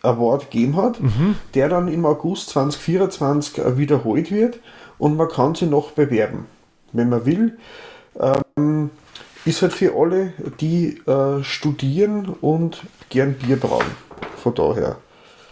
Award 0.02 0.50
gegeben 0.50 0.76
hat, 0.76 1.00
mhm. 1.00 1.36
der 1.54 1.68
dann 1.68 1.88
im 1.88 2.04
August 2.04 2.50
2024 2.50 3.58
äh, 3.58 3.78
wiederholt 3.78 4.30
wird 4.30 4.58
und 4.98 5.16
man 5.16 5.28
kann 5.28 5.54
sich 5.54 5.68
noch 5.68 5.92
bewerben, 5.92 6.46
wenn 6.92 7.08
man 7.08 7.24
will. 7.24 7.58
Ähm, 8.56 8.90
ist 9.44 9.62
halt 9.62 9.72
für 9.72 9.94
alle, 9.96 10.32
die 10.60 10.98
äh, 11.06 11.42
studieren 11.42 12.28
und 12.40 12.82
gern 13.08 13.34
Bier 13.34 13.58
brauen. 13.58 13.86
Von 14.36 14.54
daher. 14.54 14.96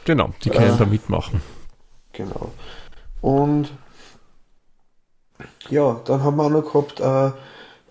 Genau, 0.05 0.31
die 0.45 0.51
können 0.51 0.75
äh, 0.75 0.79
da 0.79 0.85
mitmachen. 0.85 1.41
Genau. 2.13 2.53
Und 3.21 3.71
ja, 5.69 6.01
dann 6.05 6.23
haben 6.23 6.37
wir 6.37 6.45
auch 6.45 6.51
noch 6.51 6.73
gehabt, 6.73 7.01
äh, 7.01 7.37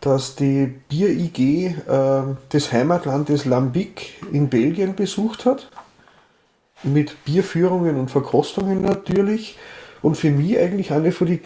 dass 0.02 0.36
die 0.36 0.74
Bier-IG 0.90 1.76
äh, 1.88 2.22
das 2.50 2.72
Heimatland 2.72 3.30
des 3.30 3.46
Lambic 3.46 4.22
in 4.32 4.50
Belgien 4.50 4.96
besucht 4.96 5.46
hat 5.46 5.70
mit 6.84 7.24
Bierführungen 7.26 7.98
und 7.98 8.10
Verkostungen 8.10 8.82
natürlich. 8.82 9.58
Und 10.02 10.16
für 10.16 10.32
mich 10.32 10.58
eigentlich 10.58 10.92
eine 10.92 11.12
von 11.12 11.28
den 11.28 11.42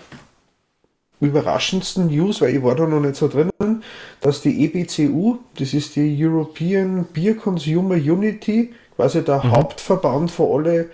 überraschendsten 1.19 2.07
News, 2.07 2.41
weil 2.41 2.55
ich 2.55 2.63
war 2.63 2.75
da 2.75 2.85
noch 2.85 2.99
nicht 2.99 3.15
so 3.15 3.27
drinnen, 3.27 3.83
dass 4.21 4.41
die 4.41 4.65
EBCU, 4.65 5.39
das 5.57 5.73
ist 5.73 5.95
die 5.95 6.15
European 6.23 7.05
Beer 7.11 7.35
Consumer 7.35 7.95
Unity, 7.95 8.73
quasi 8.95 9.23
der 9.23 9.43
mhm. 9.43 9.51
Hauptverband 9.51 10.29
für 10.29 10.43
alle 10.53 10.89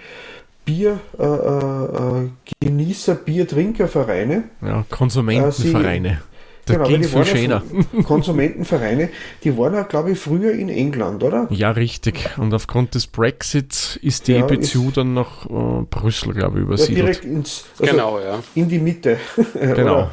Bier, 0.63 1.00
äh, 1.17 1.24
äh, 1.24 2.30
Genießer, 2.62 3.15
Biertrinkervereine. 3.15 4.43
Ja, 4.62 4.86
Konsumentenvereine. 4.89 6.22
Da 6.70 6.76
genau, 6.76 6.88
ging 6.88 7.04
viel 7.04 7.26
schöner. 7.26 7.64
Konsumentenvereine, 8.04 9.10
die 9.44 9.58
waren 9.58 9.74
ja, 9.74 9.82
glaube 9.82 10.12
ich, 10.12 10.20
früher 10.20 10.52
in 10.52 10.70
England, 10.70 11.24
oder? 11.24 11.48
Ja, 11.50 11.72
richtig. 11.72 12.30
Und 12.38 12.54
aufgrund 12.54 12.94
des 12.94 13.08
Brexits 13.08 13.96
ist 13.96 14.28
die 14.28 14.34
ja, 14.34 14.48
EBCU 14.48 14.92
dann 14.92 15.16
nach 15.16 15.48
äh, 15.48 15.84
Brüssel, 15.90 16.34
glaube 16.34 16.60
ich, 16.60 16.64
übersiedelt. 16.66 16.98
Ja, 16.98 17.06
direkt 17.06 17.26
ins, 17.26 17.66
also 17.80 17.92
genau, 17.92 18.20
ja. 18.20 18.40
in 18.54 18.70
die 18.70 18.78
Mitte. 18.78 19.18
genau. 19.54 20.10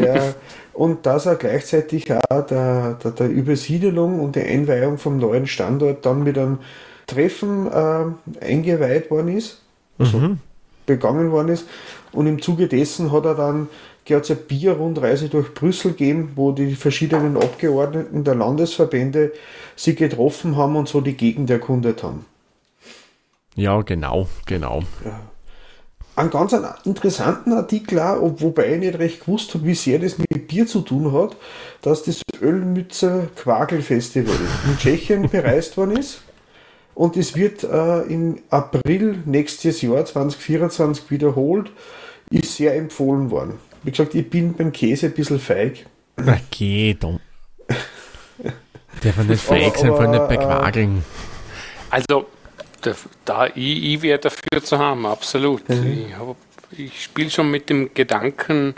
ja, 0.00 0.34
und 0.72 1.04
dass 1.04 1.26
er 1.26 1.34
gleichzeitig 1.34 2.10
auch 2.10 2.46
der, 2.46 2.94
der, 2.94 3.10
der, 3.10 3.28
Übersiedelung 3.28 4.20
und 4.20 4.34
der 4.34 4.46
Einweihung 4.46 4.96
vom 4.96 5.18
neuen 5.18 5.46
Standort 5.46 6.06
dann 6.06 6.22
mit 6.22 6.38
einem 6.38 6.58
Treffen 7.06 7.66
äh, 7.66 8.44
eingeweiht 8.44 9.10
worden 9.10 9.36
ist, 9.36 9.60
also 9.98 10.18
mhm. 10.18 10.38
begangen 10.86 11.32
worden 11.32 11.48
ist. 11.48 11.66
Und 12.12 12.26
im 12.26 12.40
Zuge 12.40 12.68
dessen 12.68 13.12
hat 13.12 13.26
er 13.26 13.34
dann 13.34 13.68
hat 14.14 14.24
es 14.24 14.30
eine 14.30 14.40
Bierrundreise 14.40 15.28
durch 15.28 15.54
Brüssel 15.54 15.92
gegeben, 15.92 16.32
wo 16.36 16.52
die 16.52 16.74
verschiedenen 16.74 17.36
Abgeordneten 17.36 18.24
der 18.24 18.34
Landesverbände 18.34 19.32
sich 19.76 19.96
getroffen 19.96 20.56
haben 20.56 20.76
und 20.76 20.88
so 20.88 21.00
die 21.00 21.16
Gegend 21.16 21.50
erkundet 21.50 22.02
haben. 22.02 22.24
Ja, 23.54 23.82
genau, 23.82 24.28
genau. 24.46 24.82
Ja. 25.04 25.20
Einen 26.14 26.30
ganz 26.30 26.54
interessanten 26.84 27.52
Artikel 27.52 28.00
auch, 28.00 28.32
wobei 28.38 28.74
ich 28.74 28.80
nicht 28.80 28.98
recht 28.98 29.20
gewusst 29.20 29.54
habe, 29.54 29.64
wie 29.64 29.74
sehr 29.74 30.00
das 30.00 30.18
mit 30.18 30.48
Bier 30.48 30.66
zu 30.66 30.80
tun 30.80 31.12
hat, 31.12 31.36
dass 31.82 32.02
das 32.02 32.22
Ölmützer 32.40 33.28
Quagelfestival 33.36 34.34
in 34.66 34.78
Tschechien 34.78 35.28
bereist 35.30 35.76
worden 35.76 35.96
ist. 35.96 36.22
Und 36.96 37.16
es 37.16 37.36
wird 37.36 37.62
äh, 37.62 38.00
im 38.12 38.40
April 38.50 39.22
nächstes 39.26 39.80
Jahr 39.82 40.04
2024 40.04 41.08
wiederholt, 41.12 41.70
ist 42.30 42.56
sehr 42.56 42.74
empfohlen 42.74 43.30
worden. 43.30 43.54
Wie 43.88 43.92
gesagt, 43.92 44.14
ich 44.14 44.28
bin 44.28 44.52
beim 44.52 44.70
Käse 44.70 45.06
ein 45.06 45.14
bisschen 45.14 45.40
feig. 45.40 45.86
Na 46.16 46.38
geh, 46.50 46.92
dumm. 46.92 47.20
Der 49.02 49.14
von 49.14 49.26
nicht 49.26 49.42
feig 49.42 49.78
sein, 49.78 49.96
von 49.96 50.10
nicht 50.10 50.28
bei 50.28 50.34
äh, 50.34 50.36
Quageln. 50.36 51.02
Also, 51.88 52.26
da, 52.82 52.92
da 53.24 53.46
ich, 53.46 53.56
ich 53.94 54.02
wäre 54.02 54.18
dafür 54.18 54.62
zu 54.62 54.78
haben, 54.78 55.06
absolut. 55.06 55.66
Mhm. 55.70 56.04
Ich, 56.70 56.78
ich 56.78 57.02
spiele 57.04 57.30
schon 57.30 57.50
mit 57.50 57.70
dem 57.70 57.94
Gedanken, 57.94 58.74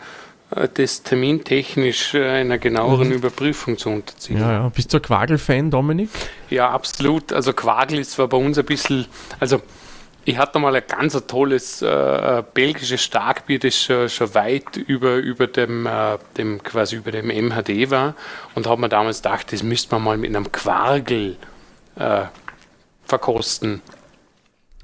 äh, 0.55 0.69
das 0.73 1.03
termintechnisch 1.03 2.15
äh, 2.15 2.29
einer 2.29 2.59
genaueren 2.59 3.09
mhm. 3.09 3.15
Überprüfung 3.15 3.79
zu 3.79 3.91
unterziehen. 3.91 4.39
Ja, 4.39 4.53
ja. 4.53 4.69
Bist 4.69 4.93
du 4.93 4.99
ein 4.99 5.03
Quagel-Fan, 5.03 5.73
Dominik? 5.73 6.11
Ja, 6.51 6.71
absolut. 6.71 7.33
Also 7.33 7.53
Quagel 7.53 7.99
ist 7.99 8.13
zwar 8.13 8.29
bei 8.29 8.37
uns 8.37 8.59
ein 8.59 8.65
bisschen, 8.65 9.07
also 9.41 9.61
ich 10.25 10.39
hatte 10.39 10.59
mal 10.59 10.75
ein 10.75 10.83
ganz 10.87 11.15
tolles 11.27 11.83
äh, 11.83 12.43
belgisches 12.55 13.03
Starkbier, 13.03 13.59
das 13.59 13.77
schon, 13.77 14.09
schon 14.09 14.35
weit 14.35 14.77
über, 14.77 15.17
über 15.17 15.47
dem, 15.47 15.87
äh, 15.87 16.19
dem 16.37 16.63
quasi 16.63 16.97
über 16.97 17.11
dem 17.11 17.29
MHD 17.29 17.91
war 17.91 18.15
und 18.55 18.67
habe 18.67 18.81
mir 18.81 18.89
damals 18.89 19.23
gedacht, 19.23 19.53
das 19.53 19.63
müsste 19.63 19.95
man 19.95 20.05
mal 20.05 20.19
mit 20.19 20.35
einem 20.35 20.51
Quargel 20.53 21.37
äh, 21.97 22.23
verkosten. 23.05 23.83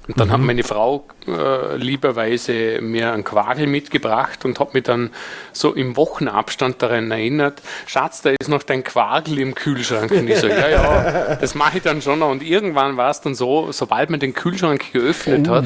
Und 0.07 0.19
dann 0.19 0.29
mhm. 0.29 0.31
hat 0.31 0.39
meine 0.39 0.63
Frau 0.63 1.05
äh, 1.27 1.75
lieberweise 1.75 2.79
mir 2.81 3.11
einen 3.11 3.25
Quagel 3.25 3.67
mitgebracht 3.67 4.45
und 4.45 4.59
hat 4.59 4.73
mich 4.73 4.83
dann 4.83 5.09
so 5.51 5.73
im 5.73 5.97
Wochenabstand 5.97 6.81
daran 6.81 7.11
erinnert, 7.11 7.61
Schatz, 7.85 8.21
da 8.21 8.29
ist 8.29 8.47
noch 8.47 8.63
dein 8.63 8.83
Quagel 8.83 9.39
im 9.39 9.53
Kühlschrank. 9.53 10.11
Und 10.11 10.29
ich 10.29 10.37
so, 10.37 10.47
ja, 10.47 10.69
ja, 10.69 11.35
das 11.35 11.55
mache 11.55 11.77
ich 11.77 11.83
dann 11.83 12.01
schon 12.01 12.19
noch. 12.19 12.29
Und 12.29 12.41
irgendwann 12.41 12.95
war 12.95 13.09
es 13.09 13.19
dann 13.19 13.35
so, 13.35 13.71
sobald 13.71 14.09
man 14.09 14.19
den 14.19 14.33
Kühlschrank 14.33 14.93
geöffnet 14.93 15.49
hat, 15.49 15.65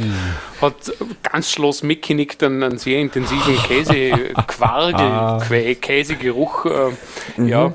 oh. 0.62 0.66
hat 0.66 0.76
ganz 1.22 1.52
Schloss 1.52 1.84
Mickenick 1.84 2.40
dann 2.40 2.64
einen 2.64 2.78
sehr 2.80 3.00
intensiven 3.00 3.58
Käse-Quagel, 3.58 4.96
ah. 5.00 5.40
Käsegeruch, 5.80 6.66
äh, 6.66 6.70
mhm. 7.38 7.48
ja, 7.48 7.74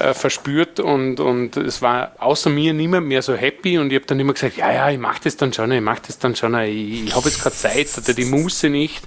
äh, 0.00 0.14
verspürt 0.14 0.80
und, 0.80 1.20
und 1.20 1.56
es 1.56 1.82
war 1.82 2.12
außer 2.18 2.50
mir 2.50 2.72
niemand 2.72 3.06
mehr 3.06 3.22
so 3.22 3.34
happy 3.34 3.78
und 3.78 3.90
ich 3.90 3.96
habe 3.96 4.06
dann 4.06 4.20
immer 4.20 4.32
gesagt, 4.32 4.56
ja, 4.56 4.72
ja, 4.72 4.90
ich 4.90 4.98
mache 4.98 5.20
das 5.24 5.36
dann 5.36 5.52
schon, 5.52 5.72
ich 5.72 5.80
mache 5.80 6.02
das 6.06 6.18
dann 6.18 6.36
schon, 6.36 6.54
ich, 6.60 7.06
ich 7.06 7.14
habe 7.14 7.28
jetzt 7.28 7.42
keine 7.42 7.54
Zeit 7.54 7.88
oder 7.96 8.14
die 8.14 8.24
Muße 8.24 8.70
nicht. 8.70 9.04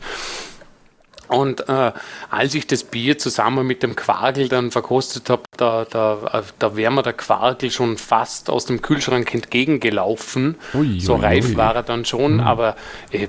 Und 1.27 1.67
äh, 1.67 1.91
als 2.29 2.55
ich 2.55 2.67
das 2.67 2.83
Bier 2.83 3.17
zusammen 3.17 3.67
mit 3.67 3.83
dem 3.83 3.95
Quargel 3.95 4.47
dann 4.47 4.71
verkostet 4.71 5.29
habe, 5.29 5.43
da, 5.57 5.85
da, 5.85 6.43
da 6.57 6.75
wäre 6.75 6.91
mir 6.91 7.03
der 7.03 7.13
Quargel 7.13 7.69
schon 7.69 7.97
fast 7.97 8.49
aus 8.49 8.65
dem 8.65 8.81
Kühlschrank 8.81 9.33
entgegengelaufen. 9.33 10.55
Ui, 10.73 10.99
so 10.99 11.15
ui, 11.15 11.21
reif 11.21 11.49
ui. 11.49 11.57
war 11.57 11.75
er 11.75 11.83
dann 11.83 12.05
schon, 12.05 12.35
mhm. 12.35 12.39
aber 12.39 12.75
äh, 13.11 13.27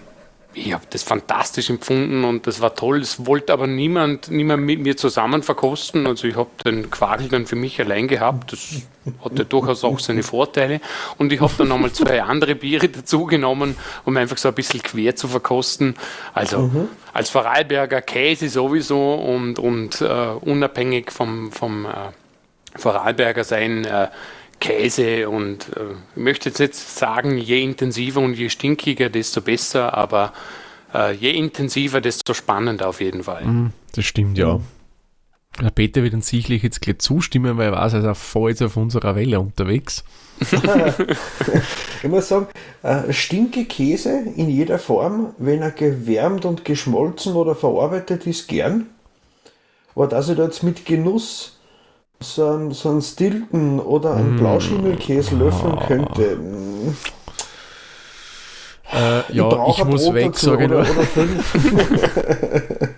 ich 0.54 0.72
habe 0.72 0.84
das 0.90 1.02
fantastisch 1.02 1.70
empfunden 1.70 2.24
und 2.24 2.46
das 2.46 2.60
war 2.60 2.74
toll. 2.74 3.00
Es 3.00 3.26
wollte 3.26 3.52
aber 3.52 3.66
niemand, 3.66 4.30
niemand 4.30 4.64
mit 4.64 4.80
mir 4.80 4.96
zusammen 4.96 5.42
verkosten. 5.42 6.06
Also 6.06 6.26
ich 6.26 6.36
habe 6.36 6.50
den 6.64 6.90
Quagel 6.90 7.28
dann 7.28 7.46
für 7.46 7.56
mich 7.56 7.80
allein 7.80 8.08
gehabt. 8.08 8.52
Das 8.52 8.82
hatte 9.24 9.44
durchaus 9.44 9.84
auch 9.84 9.98
seine 9.98 10.22
Vorteile. 10.22 10.80
Und 11.18 11.32
ich 11.32 11.40
habe 11.40 11.52
dann 11.58 11.68
nochmal 11.68 11.92
zwei 11.92 12.22
andere 12.22 12.54
Biere 12.54 12.88
dazugenommen, 12.88 13.76
um 14.04 14.16
einfach 14.16 14.38
so 14.38 14.48
ein 14.48 14.54
bisschen 14.54 14.82
quer 14.82 15.14
zu 15.14 15.28
verkosten. 15.28 15.94
Also 16.32 16.60
mhm. 16.60 16.88
als 17.12 17.30
Vorarlberger 17.30 18.00
Käse 18.00 18.48
sowieso 18.48 19.14
und, 19.14 19.58
und 19.58 20.00
uh, 20.00 20.38
unabhängig 20.40 21.12
vom, 21.12 21.52
vom 21.52 21.84
uh, 21.84 22.10
Vorarlberger 22.74 23.44
sein. 23.44 23.86
Uh, 23.86 24.08
Käse 24.60 25.28
und 25.28 25.76
äh, 25.76 25.92
ich 26.14 26.22
möchte 26.22 26.48
jetzt 26.48 26.60
nicht 26.60 26.74
sagen, 26.74 27.38
je 27.38 27.62
intensiver 27.62 28.20
und 28.20 28.34
je 28.34 28.48
stinkiger, 28.48 29.08
desto 29.08 29.40
besser, 29.40 29.94
aber 29.94 30.32
äh, 30.94 31.12
je 31.14 31.30
intensiver, 31.30 32.00
desto 32.00 32.34
spannender 32.34 32.88
auf 32.88 33.00
jeden 33.00 33.24
Fall. 33.24 33.44
Mm, 33.44 33.72
das 33.94 34.04
stimmt, 34.04 34.38
ja. 34.38 34.60
Der 35.60 35.70
Peter 35.70 36.02
wird 36.02 36.14
uns 36.14 36.28
sicherlich 36.28 36.62
jetzt 36.62 36.80
gleich 36.80 36.98
zustimmen, 36.98 37.56
weil 37.56 37.72
er 37.72 37.72
weiß, 37.72 37.94
er 37.94 38.12
ist 38.12 38.20
voll 38.20 38.50
jetzt 38.50 38.62
auf 38.62 38.76
unserer 38.76 39.16
Welle 39.16 39.40
unterwegs. 39.40 40.04
ich 40.40 42.08
muss 42.08 42.28
sagen, 42.28 42.46
äh, 42.84 43.12
stinke 43.12 43.64
Käse 43.64 44.22
in 44.36 44.48
jeder 44.48 44.78
Form, 44.78 45.34
wenn 45.38 45.62
er 45.62 45.72
gewärmt 45.72 46.44
und 46.44 46.64
geschmolzen 46.64 47.34
oder 47.34 47.56
verarbeitet 47.56 48.26
ist, 48.26 48.46
gern. 48.46 48.86
Aber 49.96 50.06
dass 50.06 50.28
ich 50.28 50.36
da 50.36 50.44
jetzt 50.44 50.62
mit 50.62 50.86
Genuss 50.86 51.57
so 52.20 52.50
ein, 52.50 52.72
so 52.72 52.90
ein 52.90 53.02
Stilton 53.02 53.80
oder 53.80 54.14
ein 54.14 54.34
mm. 54.34 54.38
Blauschimmelkäse 54.38 55.36
löffeln 55.36 55.78
könnte. 55.86 56.38
Äh, 58.92 59.32
ja, 59.32 59.68
ich 59.68 59.84
muss 59.84 60.12
weg, 60.12 60.36
sage 60.36 60.64
ich 60.64 60.70
nur. 60.70 60.80
Oder, 60.80 60.88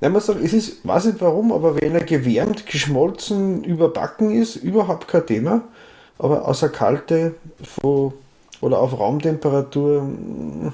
Nein, 0.00 0.12
man 0.12 0.22
sagt, 0.22 0.40
es 0.42 0.52
ist, 0.52 0.86
weiß 0.86 1.06
nicht 1.06 1.20
warum, 1.20 1.52
aber 1.52 1.80
wenn 1.80 1.94
er 1.94 2.04
gewärmt, 2.04 2.66
geschmolzen, 2.66 3.64
überbacken 3.64 4.30
ist, 4.30 4.56
überhaupt 4.56 5.08
kein 5.08 5.26
Thema. 5.26 5.62
Aber 6.18 6.46
außer 6.46 6.68
kalte 6.68 7.34
von, 7.62 8.12
oder 8.60 8.78
auf 8.78 8.98
Raumtemperatur 8.98 10.02
mm, 10.02 10.72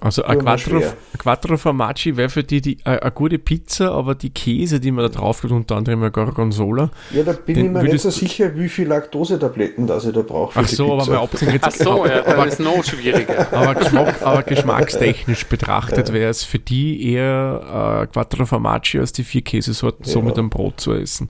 also 0.00 0.22
ein 0.24 0.38
Quattro, 0.38 0.82
Quattro 1.18 1.56
Formaggi 1.56 2.16
wäre 2.16 2.28
für 2.28 2.42
die, 2.42 2.60
die 2.60 2.78
eine 2.84 3.10
gute 3.10 3.38
Pizza, 3.38 3.92
aber 3.92 4.14
die 4.14 4.30
Käse, 4.30 4.80
die 4.80 4.90
man 4.90 5.04
da 5.04 5.08
drauf 5.08 5.40
tut, 5.40 5.50
unter 5.50 5.76
anderem 5.76 6.02
ein 6.02 6.12
Gorgonzola. 6.12 6.90
Ja, 7.10 7.22
da 7.22 7.32
bin 7.32 7.56
ich 7.56 7.70
mir 7.70 7.82
nicht 7.82 8.00
so 8.00 8.10
sicher, 8.10 8.54
wie 8.56 8.68
viele 8.68 8.90
Laktosetabletten 8.90 9.86
das 9.86 10.04
ich 10.04 10.12
da 10.12 10.22
brauche. 10.22 10.58
Ach 10.58 10.68
so, 10.68 10.92
aber 10.92 11.06
mal 11.06 11.18
abgesehen 11.18 11.52
jetzt. 11.52 11.64
Ach 11.64 11.72
so, 11.72 12.06
ja, 12.06 12.26
aber, 12.26 12.46
ist 12.46 12.60
noch 12.60 12.84
schwieriger. 12.84 13.52
Aber, 13.52 13.74
Geschmack, 13.74 14.22
aber 14.22 14.42
geschmackstechnisch 14.42 15.46
betrachtet 15.46 16.12
wäre 16.12 16.30
es 16.30 16.44
für 16.44 16.58
die 16.58 17.12
eher 17.12 18.02
äh, 18.02 18.06
Quattro 18.06 18.46
Formaggi 18.46 18.98
als 18.98 19.12
die 19.12 19.24
vier 19.24 19.42
Käsesorten 19.42 20.04
ja. 20.04 20.12
so 20.12 20.22
mit 20.22 20.38
einem 20.38 20.50
Brot 20.50 20.80
zu 20.80 20.92
essen. 20.92 21.28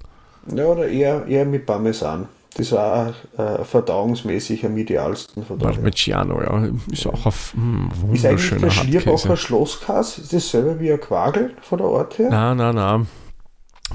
Ja, 0.55 0.65
oder 0.65 0.89
eher, 0.89 1.27
eher 1.27 1.45
mit 1.45 1.67
Parmesan. 1.67 2.29
Das 2.59 2.73
war 2.73 3.15
äh, 3.37 3.63
verdauungsmäßig 3.65 4.67
am 4.67 4.77
idealsten. 4.77 5.45
Parmigiano, 5.45 6.43
ja. 6.43 6.69
Ist 6.91 7.07
auch 7.07 7.27
auf 7.27 7.55
hm, 7.55 7.89
Ist 8.13 8.27
eigentlich 8.27 8.61
der 8.61 8.71
Schlierbacher 8.71 9.37
Schlosskas, 9.37 10.19
ist 10.19 10.33
das 10.33 10.51
selber 10.51 10.81
wie 10.81 10.93
ein 10.93 11.01
Quagel 11.01 11.55
von 11.63 11.79
der 11.79 11.87
Art 11.87 12.19
her? 12.19 12.31
Nein, 12.31 12.57
nein, 12.57 12.75
nein. 12.75 13.07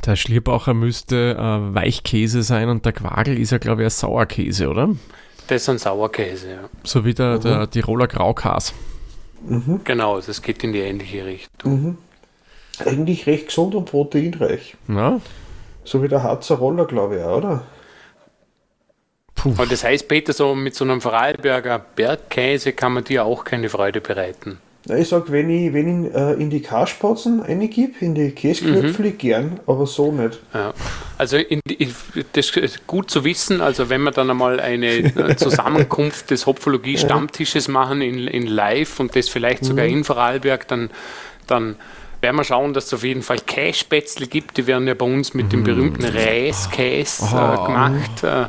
Der 0.05 0.15
Schlierbacher 0.15 0.73
müsste 0.73 1.35
äh, 1.37 1.75
Weichkäse 1.75 2.41
sein 2.41 2.69
und 2.69 2.85
der 2.85 2.93
Quagel 2.93 3.37
ist 3.37 3.51
ja, 3.51 3.57
glaube 3.57 3.81
ich, 3.81 3.87
ein 3.87 3.91
Sauerkäse, 3.91 4.69
oder? 4.69 4.89
Das 5.47 5.63
ist 5.63 5.69
ein 5.69 5.77
Sauerkäse, 5.77 6.51
ja. 6.51 6.59
So 6.85 7.03
wie 7.03 7.13
der, 7.13 7.35
mhm. 7.35 7.41
der 7.41 7.69
Tiroler 7.69 8.07
Graukas. 8.07 8.73
Mhm. 9.45 9.81
Genau, 9.83 10.21
das 10.21 10.41
geht 10.41 10.63
in 10.63 10.71
die 10.71 10.79
ähnliche 10.79 11.25
Richtung. 11.25 11.83
Mhm. 11.83 11.97
Eigentlich 12.79 13.27
recht 13.27 13.47
gesund 13.47 13.75
und 13.75 13.85
proteinreich. 13.91 14.77
Ja. 14.87 15.19
So 15.83 16.01
wie 16.01 16.07
der 16.07 16.23
Harzer 16.23 16.55
Roller, 16.55 16.85
glaube 16.85 17.17
ich, 17.17 17.23
auch, 17.23 17.37
oder? 17.39 17.63
Puh. 19.43 19.53
Und 19.57 19.71
das 19.71 19.83
heißt, 19.83 20.07
Peter, 20.07 20.31
so 20.31 20.55
mit 20.55 20.73
so 20.73 20.85
einem 20.85 21.01
Vorarlberger 21.01 21.79
Bergkäse 21.95 22.71
kann 22.71 22.93
man 22.93 23.03
dir 23.03 23.25
auch 23.25 23.43
keine 23.43 23.67
Freude 23.67 23.99
bereiten. 23.99 24.57
Ich 24.89 25.09
sage, 25.09 25.31
wenn 25.31 25.49
ich, 25.49 25.73
wenn 25.73 26.05
ich 26.05 26.13
äh, 26.13 26.33
in 26.33 26.49
die 26.49 26.61
Karspatzen 26.61 27.41
reingebe, 27.41 27.93
in 27.99 28.15
die 28.15 28.31
Käseknöpfle, 28.31 29.11
mhm. 29.11 29.17
gern, 29.17 29.59
aber 29.65 29.85
so 29.85 30.11
nicht. 30.11 30.39
Ja. 30.53 30.73
Also 31.17 31.37
in, 31.37 31.59
in, 31.67 31.93
das 32.33 32.55
ist 32.57 32.87
gut 32.87 33.09
zu 33.09 33.23
wissen, 33.23 33.61
also 33.61 33.89
wenn 33.89 34.01
wir 34.01 34.11
dann 34.11 34.29
einmal 34.29 34.59
eine 34.59 34.87
äh, 34.87 35.35
Zusammenkunft 35.37 36.31
des 36.31 36.45
Hopfologie-Stammtisches 36.45 37.67
machen 37.67 38.01
in, 38.01 38.27
in 38.27 38.47
Live 38.47 38.99
und 38.99 39.15
das 39.15 39.29
vielleicht 39.29 39.65
sogar 39.65 39.85
mhm. 39.85 39.91
in 39.91 40.03
Vorarlberg, 40.03 40.67
dann, 40.69 40.89
dann 41.47 41.75
werden 42.19 42.37
wir 42.37 42.43
schauen, 42.43 42.73
dass 42.73 42.85
es 42.85 42.93
auf 42.93 43.03
jeden 43.03 43.21
Fall 43.21 43.39
Kässpätzle 43.39 44.27
gibt. 44.27 44.57
Die 44.57 44.67
werden 44.67 44.87
ja 44.87 44.95
bei 44.95 45.05
uns 45.05 45.33
mit 45.33 45.53
dem 45.53 45.61
mhm. 45.61 45.63
berühmten 45.65 46.05
Reiskäse 46.05 47.25
äh, 47.25 47.65
gemacht. 47.65 48.23
Äh, 48.23 48.47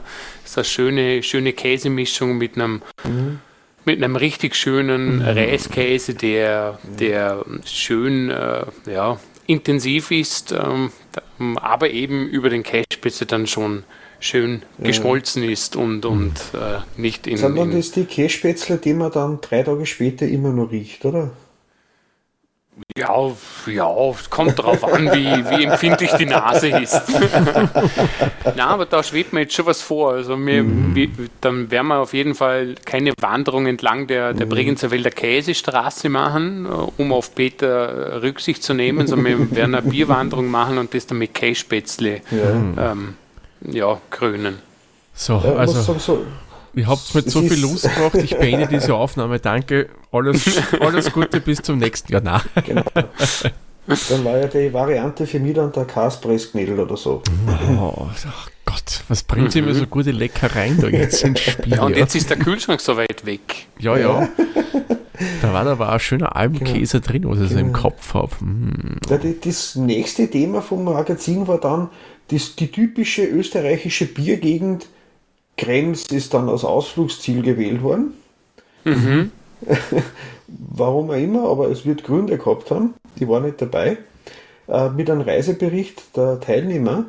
ist 0.56 0.58
eine 0.58 0.64
schöne, 0.64 1.22
schöne 1.22 1.52
Käsemischung 1.52 2.38
mit 2.38 2.56
einem, 2.56 2.82
mhm. 3.04 3.40
mit 3.84 4.02
einem 4.02 4.16
richtig 4.16 4.54
schönen 4.54 5.16
mhm. 5.16 5.22
Reiskäse, 5.22 6.14
der, 6.14 6.78
der 6.98 7.44
schön 7.64 8.30
äh, 8.30 8.64
ja, 8.86 9.18
intensiv 9.46 10.10
ist, 10.10 10.52
ähm, 10.52 10.90
aber 11.56 11.90
eben 11.90 12.28
über 12.28 12.50
den 12.50 12.62
Käsespitze 12.62 13.26
dann 13.26 13.46
schon 13.46 13.84
schön 14.20 14.62
ja. 14.78 14.86
geschmolzen 14.86 15.42
ist 15.42 15.76
und, 15.76 16.06
und 16.06 16.32
mhm. 16.52 16.58
äh, 16.58 17.00
nicht 17.00 17.26
in. 17.26 17.36
Sind 17.36 17.56
dann 17.56 17.70
das 17.72 17.90
die 17.90 18.04
Kässpätzle, 18.04 18.78
die 18.78 18.94
man 18.94 19.12
dann 19.12 19.40
drei 19.40 19.62
Tage 19.62 19.86
später 19.86 20.26
immer 20.26 20.50
noch 20.50 20.70
riecht, 20.70 21.04
oder? 21.04 21.30
Ja, 22.96 23.32
ja, 23.66 24.14
kommt 24.30 24.58
darauf 24.58 24.84
an, 24.84 25.12
wie, 25.12 25.26
wie 25.26 25.64
empfindlich 25.64 26.10
die 26.12 26.26
Nase 26.26 26.68
ist. 26.68 27.02
Na, 28.56 28.68
aber 28.68 28.86
da 28.86 29.02
schwebt 29.02 29.32
mir 29.32 29.42
jetzt 29.42 29.54
schon 29.54 29.66
was 29.66 29.80
vor. 29.80 30.12
Also 30.12 30.36
mir, 30.36 30.62
mhm. 30.62 30.94
wie, 30.94 31.10
dann 31.40 31.70
werden 31.70 31.88
wir 31.88 31.98
auf 31.98 32.14
jeden 32.14 32.34
Fall 32.34 32.74
keine 32.84 33.12
Wanderung 33.20 33.66
entlang 33.66 34.08
der, 34.08 34.32
der 34.32 34.46
mhm. 34.46 34.50
Bregenzer 34.50 34.90
Wälder 34.90 35.10
Käsestraße 35.10 36.08
machen, 36.08 36.66
äh, 36.66 37.00
um 37.00 37.12
auf 37.12 37.34
Peter 37.34 38.22
Rücksicht 38.22 38.62
zu 38.62 38.74
nehmen, 38.74 39.06
sondern 39.06 39.38
wir 39.38 39.50
werden 39.56 39.74
eine 39.74 39.88
Bierwanderung 39.88 40.48
machen 40.48 40.78
und 40.78 40.94
das 40.94 41.06
dann 41.06 41.18
mit 41.18 41.34
Kässpätzle 41.34 42.22
ja. 42.30 42.92
Ähm, 42.92 43.14
ja, 43.62 44.00
krönen. 44.10 44.58
So, 45.14 45.36
also. 45.38 45.96
Ihr 46.74 46.86
habt 46.86 47.14
mit 47.14 47.30
so 47.30 47.42
viel 47.42 47.60
Lust 47.60 47.84
gebracht. 47.84 48.16
Ich 48.16 48.36
beende 48.36 48.66
diese 48.66 48.94
Aufnahme. 48.96 49.38
Danke. 49.38 49.88
Alles, 50.10 50.60
alles 50.80 51.12
Gute 51.12 51.40
bis 51.40 51.62
zum 51.62 51.78
nächsten 51.78 52.12
Jahr. 52.12 52.22
Nein. 52.22 52.40
Genau. 52.66 52.82
Dann 53.86 54.24
war 54.24 54.38
ja 54.38 54.46
die 54.46 54.72
Variante 54.72 55.26
für 55.26 55.38
mich 55.38 55.54
dann 55.54 55.70
der 55.72 55.84
Kaspressknädel 55.84 56.80
oder 56.80 56.96
so. 56.96 57.22
Oh, 57.78 57.94
oh 57.98 58.08
Gott, 58.64 59.02
was 59.08 59.22
bringt 59.22 59.52
sie 59.52 59.60
mir 59.60 59.74
so 59.74 59.86
gute 59.86 60.10
Leckereien 60.10 60.80
da 60.80 60.88
jetzt 60.88 61.22
ins 61.22 61.40
Spiel? 61.50 61.74
Ja, 61.74 61.82
und 61.82 61.96
jetzt 61.96 62.14
ist 62.14 62.30
der 62.30 62.38
Kühlschrank 62.38 62.80
so 62.80 62.96
weit 62.96 63.26
weg. 63.26 63.66
Ja, 63.78 63.96
ja. 63.96 64.28
Da 65.42 65.52
war 65.52 65.66
aber 65.66 65.90
auch 65.90 65.94
ein 65.94 66.00
schöner 66.00 66.34
Almkäse 66.34 67.00
genau. 67.00 67.10
drin, 67.10 67.28
was 67.28 67.40
ich 67.40 67.48
genau. 67.48 67.52
so 67.52 67.58
im 67.58 67.72
genau. 67.72 67.78
Kopf 67.82 68.14
habe. 68.14 68.44
Mm. 68.44 69.00
Ja, 69.08 69.18
das 69.18 69.76
nächste 69.76 70.28
Thema 70.28 70.62
vom 70.62 70.84
Magazin 70.84 71.46
war 71.46 71.60
dann 71.60 71.90
das, 72.28 72.56
die 72.56 72.72
typische 72.72 73.24
österreichische 73.24 74.06
Biergegend 74.06 74.86
Krems 75.56 76.06
ist 76.06 76.34
dann 76.34 76.48
als 76.48 76.64
Ausflugsziel 76.64 77.42
gewählt 77.42 77.82
worden. 77.82 78.14
Mhm. 78.84 79.30
Warum 80.46 81.10
auch 81.10 81.14
immer, 81.14 81.48
aber 81.48 81.68
es 81.70 81.86
wird 81.86 82.04
Gründe 82.04 82.38
gehabt 82.38 82.70
haben. 82.70 82.94
Die 83.18 83.28
waren 83.28 83.44
nicht 83.44 83.60
dabei. 83.62 83.96
Äh, 84.68 84.90
mit 84.90 85.10
einem 85.10 85.22
Reisebericht 85.22 86.16
der 86.16 86.40
Teilnehmer. 86.40 87.06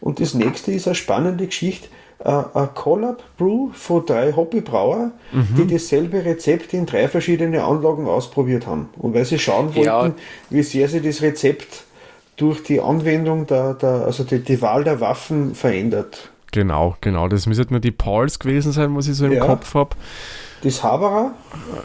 Und 0.00 0.20
das 0.20 0.34
nächste 0.34 0.72
ist 0.72 0.86
eine 0.86 0.94
spannende 0.94 1.46
Geschichte. 1.46 1.88
ein 2.20 2.68
Collab 2.74 3.22
Brew 3.36 3.70
von 3.74 4.06
drei 4.06 4.32
Hobbybrauer, 4.32 5.10
die 5.32 5.66
dasselbe 5.66 6.24
Rezept 6.24 6.72
in 6.72 6.86
drei 6.86 7.08
verschiedene 7.08 7.64
Anlagen 7.64 8.06
ausprobiert 8.06 8.66
haben. 8.66 8.88
Und 8.96 9.14
weil 9.14 9.24
sie 9.24 9.38
schauen 9.38 9.74
wollten, 9.74 9.84
Ja. 9.84 10.10
wie 10.48 10.62
sehr 10.62 10.88
sie 10.88 11.00
das 11.02 11.20
Rezept 11.20 11.84
durch 12.36 12.62
die 12.62 12.80
Anwendung 12.80 13.46
der, 13.46 13.74
der 13.74 14.04
also 14.06 14.24
die, 14.24 14.38
die 14.38 14.62
Wahl 14.62 14.84
der 14.84 15.00
Waffen 15.00 15.54
verändert. 15.54 16.30
Genau, 16.54 16.96
genau. 17.00 17.26
Das 17.26 17.46
müsste 17.46 17.66
nur 17.70 17.80
die 17.80 17.90
Pauls 17.90 18.38
gewesen 18.38 18.70
sein, 18.70 18.96
was 18.96 19.08
ich 19.08 19.16
so 19.16 19.26
im 19.26 19.32
Ja. 19.32 19.44
Kopf 19.44 19.74
habe. 19.74 19.96
Das 20.62 20.82
Haberer, 20.84 21.32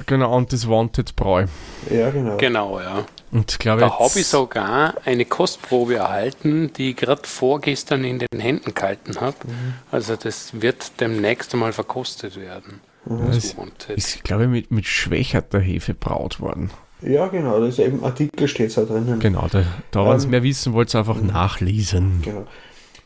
Genau, 0.06 0.38
und 0.38 0.54
das 0.54 0.70
Wanted 0.70 1.16
Bräu. 1.16 1.48
ja 1.90 2.12
genau. 2.12 2.38
Genau, 2.38 2.80
ja. 2.80 3.04
Und 3.32 3.52
ich 3.52 3.58
glaube, 3.60 3.82
Da 3.82 3.98
habe 4.00 4.20
ich 4.20 4.28
sogar 4.28 4.94
eine 5.06 5.26
Kostprobe 5.26 5.96
erhalten, 5.96 6.72
die 6.78 6.92
ich 6.92 6.96
gerade 6.98 7.24
vorgestern 7.26 8.04
in 8.04 8.20
den 8.20 8.40
Händen 8.40 8.74
gehalten 8.76 9.20
habe. 9.20 9.36
Mhm. 9.48 9.74
Also 9.92 10.16
das 10.16 10.62
wird 10.62 11.00
demnächst 11.00 11.52
einmal 11.54 11.74
verkostet 11.74 12.40
werden. 12.40 12.80
das 13.06 13.36
Das 13.38 13.58
Wanted. 13.58 13.98
ist, 13.98 14.24
glaube 14.24 14.44
ich, 14.44 14.50
mit, 14.50 14.72
mit 14.72 14.86
schwächerter 14.86 15.60
Hefe 15.60 15.96
braut 15.96 16.40
worden. 16.40 16.70
Ja, 17.02 17.28
genau, 17.28 17.60
das 17.60 17.70
ist 17.78 17.80
eben 17.80 18.04
Artikel 18.04 18.48
steht 18.48 18.76
da 18.78 18.84
drinnen. 18.84 19.20
Genau, 19.20 19.48
da, 19.50 19.64
da 19.92 20.06
wenn 20.06 20.18
ihr 20.20 20.24
Ähm, 20.26 20.30
mehr 20.30 20.44
wissen 20.44 20.74
wollt, 20.74 20.94
einfach 20.96 21.20
nachlesen. 21.22 22.22
Genau. 22.24 22.46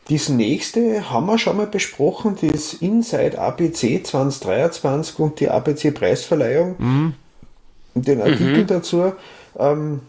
Das 0.08 0.28
nächste 0.28 1.10
haben 1.10 1.26
wir 1.26 1.38
schon 1.38 1.56
mal 1.56 1.66
besprochen, 1.66 2.36
das 2.40 2.74
Inside 2.74 3.38
ABC 3.38 4.02
2023 4.02 5.18
und 5.18 5.40
die 5.40 5.48
ABC 5.48 5.92
Preisverleihung. 5.92 6.74
Mhm. 6.78 7.14
Den 7.94 8.20
Artikel 8.20 8.66
dazu, 8.66 9.12
ähm, 9.58 10.00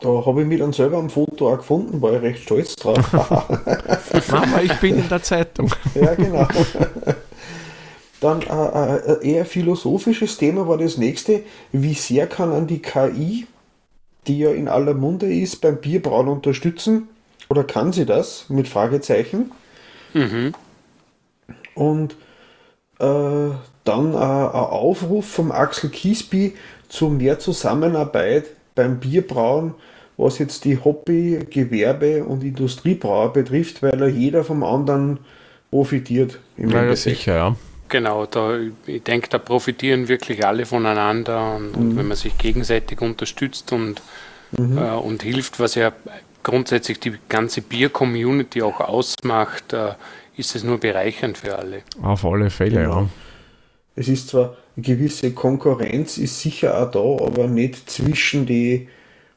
da 0.00 0.08
habe 0.26 0.42
ich 0.42 0.46
mich 0.46 0.60
dann 0.60 0.72
selber 0.72 0.98
am 0.98 1.08
Foto 1.08 1.52
auch 1.52 1.58
gefunden, 1.58 2.02
war 2.02 2.12
ich 2.12 2.22
recht 2.22 2.42
stolz 2.42 2.76
drauf. 2.76 3.12
Mama, 4.30 4.60
ich 4.62 4.74
bin 4.74 4.98
in 4.98 5.08
der 5.08 5.22
Zeitung. 5.22 5.70
ja, 5.94 6.14
genau. 6.14 6.46
Dann 8.20 8.42
äh, 8.42 8.44
äh, 8.44 9.16
ein 9.16 9.22
eher 9.22 9.46
philosophisches 9.46 10.36
Thema 10.36 10.68
war 10.68 10.78
das 10.78 10.98
nächste. 10.98 11.42
Wie 11.72 11.94
sehr 11.94 12.26
kann 12.26 12.52
an 12.52 12.66
die 12.66 12.80
KI, 12.80 13.46
die 14.26 14.38
ja 14.38 14.50
in 14.50 14.68
aller 14.68 14.94
Munde 14.94 15.32
ist, 15.32 15.62
beim 15.62 15.80
Bierbrauen 15.80 16.28
unterstützen? 16.28 17.08
Oder 17.48 17.64
kann 17.64 17.92
sie 17.92 18.06
das? 18.06 18.46
Mit 18.48 18.68
Fragezeichen. 18.68 19.52
Und 21.74 22.16
äh, 22.98 23.50
dann 23.84 24.14
äh, 24.14 24.16
ein 24.16 24.50
Aufruf 24.50 25.26
vom 25.26 25.52
Axel 25.52 25.90
Kiesby 25.90 26.54
zu 26.88 27.08
mehr 27.08 27.38
Zusammenarbeit 27.38 28.46
beim 28.74 28.98
Bierbrauen, 28.98 29.74
was 30.16 30.38
jetzt 30.38 30.64
die 30.64 30.78
Hobby-, 30.82 31.40
Gewerbe- 31.50 32.24
und 32.24 32.42
Industriebrauer 32.42 33.32
betrifft, 33.32 33.82
weil 33.82 34.00
ja 34.00 34.06
jeder 34.06 34.44
vom 34.44 34.64
anderen 34.64 35.18
profitiert. 35.70 36.38
Im 36.56 36.70
Ja, 36.70 36.96
sicher, 36.96 37.34
ja. 37.34 37.56
Genau, 37.88 38.26
da, 38.26 38.58
ich 38.86 39.02
denke, 39.04 39.28
da 39.28 39.38
profitieren 39.38 40.08
wirklich 40.08 40.44
alle 40.44 40.66
voneinander 40.66 41.54
und, 41.54 41.76
und 41.76 41.96
wenn 41.96 42.08
man 42.08 42.16
sich 42.16 42.36
gegenseitig 42.36 43.00
unterstützt 43.00 43.70
und, 43.70 44.02
äh, 44.58 44.62
und 44.62 45.22
hilft, 45.22 45.60
was 45.60 45.76
ja 45.76 45.92
grundsätzlich 46.46 47.00
die 47.00 47.14
ganze 47.28 47.60
Bier-Community 47.60 48.62
auch 48.62 48.78
ausmacht, 48.80 49.72
äh, 49.72 49.94
ist 50.36 50.54
es 50.54 50.62
nur 50.62 50.78
bereichernd 50.78 51.38
für 51.38 51.58
alle. 51.58 51.82
Auf 52.00 52.24
alle 52.24 52.50
Fälle, 52.50 52.82
Genau. 52.82 53.00
ja. 53.00 53.08
Es 53.96 54.06
ist 54.06 54.28
zwar 54.28 54.56
eine 54.76 54.84
gewisse 54.84 55.32
Konkurrenz, 55.32 56.18
ist 56.18 56.40
sicher 56.40 56.80
auch 56.80 56.90
da, 56.92 57.24
aber 57.24 57.48
nicht 57.48 57.90
zwischen 57.90 58.46
die 58.46 58.88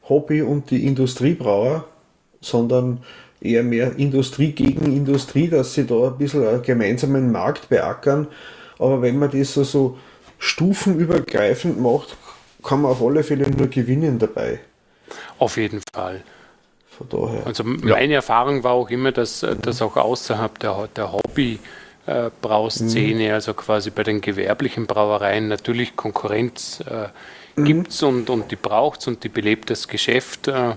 Hobby- 0.08 0.42
und 0.42 0.70
die 0.70 0.86
Industriebrauer, 0.86 1.84
sondern 2.40 3.02
eher 3.40 3.64
mehr 3.64 3.96
Industrie 3.96 4.52
gegen 4.52 4.94
Industrie, 4.94 5.48
dass 5.48 5.74
sie 5.74 5.86
da 5.86 6.08
ein 6.08 6.18
bisschen 6.18 6.46
einen 6.46 6.62
gemeinsamen 6.62 7.32
Markt 7.32 7.70
beackern. 7.70 8.28
Aber 8.78 9.02
wenn 9.02 9.18
man 9.18 9.32
das 9.32 9.54
so, 9.54 9.64
so 9.64 9.98
stufenübergreifend 10.38 11.80
macht, 11.80 12.16
kann 12.62 12.82
man 12.82 12.92
auf 12.92 13.02
alle 13.02 13.24
Fälle 13.24 13.50
nur 13.50 13.66
gewinnen 13.66 14.20
dabei. 14.20 14.60
Auf 15.38 15.56
jeden 15.56 15.80
Fall. 15.92 16.22
Von 17.00 17.28
daher. 17.28 17.46
Also 17.46 17.64
meine 17.64 18.14
Erfahrung 18.14 18.62
war 18.62 18.72
auch 18.72 18.90
immer, 18.90 19.12
dass 19.12 19.42
äh, 19.42 19.56
das 19.60 19.80
auch 19.80 19.96
außerhalb 19.96 20.58
der, 20.58 20.88
der 20.94 21.12
Hobby 21.12 21.58
äh, 22.06 22.30
Brauszene, 22.42 23.32
also 23.32 23.54
quasi 23.54 23.90
bei 23.90 24.02
den 24.02 24.20
gewerblichen 24.20 24.86
Brauereien 24.86 25.48
natürlich 25.48 25.96
Konkurrenz 25.96 26.82
äh, 26.86 27.08
gibt's 27.62 28.02
und, 28.02 28.30
und 28.30 28.50
die 28.50 28.56
braucht's 28.56 29.06
und 29.06 29.24
die 29.24 29.28
belebt 29.28 29.70
das 29.70 29.88
Geschäft. 29.88 30.48
Äh, 30.48 30.74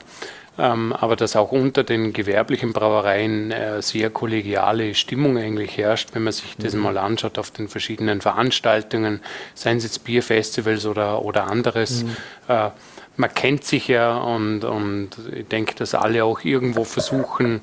ähm, 0.56 0.94
aber 0.94 1.16
dass 1.16 1.36
auch 1.36 1.52
unter 1.52 1.84
den 1.84 2.14
gewerblichen 2.14 2.74
Brauereien 2.74 3.52
äh, 3.52 3.82
sehr 3.82 4.12
kollegiale 4.12 4.94
Stimmung 4.94 5.38
eigentlich 5.38 5.78
herrscht, 5.78 6.10
wenn 6.14 6.24
man 6.24 6.34
sich 6.34 6.56
das 6.58 6.76
mal 6.76 6.98
anschaut 7.00 7.40
auf 7.40 7.50
den 7.50 7.68
verschiedenen 7.68 8.22
Veranstaltungen, 8.22 9.22
seien 9.56 9.78
es 9.78 9.84
jetzt 9.84 10.04
Bierfestivals 10.04 10.86
oder, 10.86 11.24
oder 11.24 11.48
anderes. 11.48 12.06
Äh, 12.48 12.70
man 13.16 13.34
kennt 13.34 13.64
sich 13.64 13.88
ja 13.88 14.18
und, 14.18 14.64
und 14.64 15.10
ich 15.34 15.48
denke, 15.48 15.76
dass 15.76 15.94
alle 15.96 16.24
auch 16.24 16.44
irgendwo 16.44 16.84
versuchen, 16.84 17.62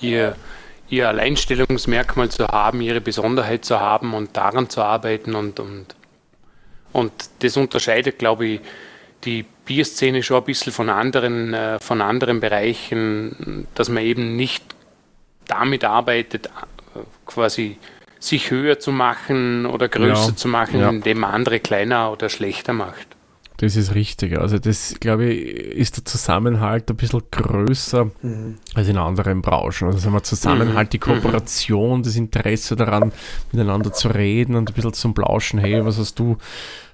ihr, 0.00 0.36
ihr 0.88 1.08
Alleinstellungsmerkmal 1.08 2.28
zu 2.28 2.46
haben, 2.46 2.80
ihre 2.80 3.00
Besonderheit 3.00 3.64
zu 3.64 3.80
haben 3.80 4.14
und 4.14 4.36
daran 4.36 4.68
zu 4.68 4.82
arbeiten 4.82 5.34
und, 5.34 5.58
und, 5.60 5.94
und 6.92 7.12
das 7.40 7.56
unterscheidet, 7.56 8.18
glaube 8.18 8.46
ich, 8.46 8.60
die 9.24 9.44
Bierszene 9.66 10.22
schon 10.22 10.38
ein 10.38 10.44
bisschen 10.44 10.72
von 10.72 10.88
anderen, 10.88 11.52
äh, 11.52 11.78
von 11.78 12.00
anderen 12.00 12.40
Bereichen, 12.40 13.66
dass 13.74 13.88
man 13.88 14.02
eben 14.02 14.36
nicht 14.36 14.64
damit 15.46 15.84
arbeitet, 15.84 16.48
quasi 17.26 17.76
sich 18.18 18.50
höher 18.50 18.78
zu 18.78 18.92
machen 18.92 19.66
oder 19.66 19.88
größer 19.88 20.28
Ja, 20.28 20.36
zu 20.36 20.48
machen, 20.48 20.80
ja. 20.80 20.88
indem 20.90 21.20
man 21.20 21.32
andere 21.32 21.60
kleiner 21.60 22.12
oder 22.12 22.28
schlechter 22.28 22.72
macht. 22.72 23.06
Das 23.60 23.76
ist 23.76 23.94
richtig. 23.94 24.38
Also 24.38 24.58
das, 24.58 24.94
glaube 25.00 25.26
ich, 25.26 25.54
ist 25.54 25.98
der 25.98 26.04
Zusammenhalt 26.06 26.88
ein 26.88 26.96
bisschen 26.96 27.20
größer 27.30 28.10
als 28.74 28.88
in 28.88 28.96
anderen 28.96 29.42
Branchen. 29.42 29.88
Also 29.88 29.98
sagen 29.98 30.14
wir 30.14 30.22
Zusammenhalt, 30.22 30.94
die 30.94 30.98
Kooperation, 30.98 32.02
das 32.02 32.16
Interesse 32.16 32.74
daran, 32.74 33.12
miteinander 33.52 33.92
zu 33.92 34.08
reden 34.08 34.54
und 34.54 34.70
ein 34.70 34.74
bisschen 34.74 34.94
zum 34.94 35.12
Plauschen, 35.12 35.58
hey, 35.58 35.84
was 35.84 35.98
hast 35.98 36.18
du 36.18 36.38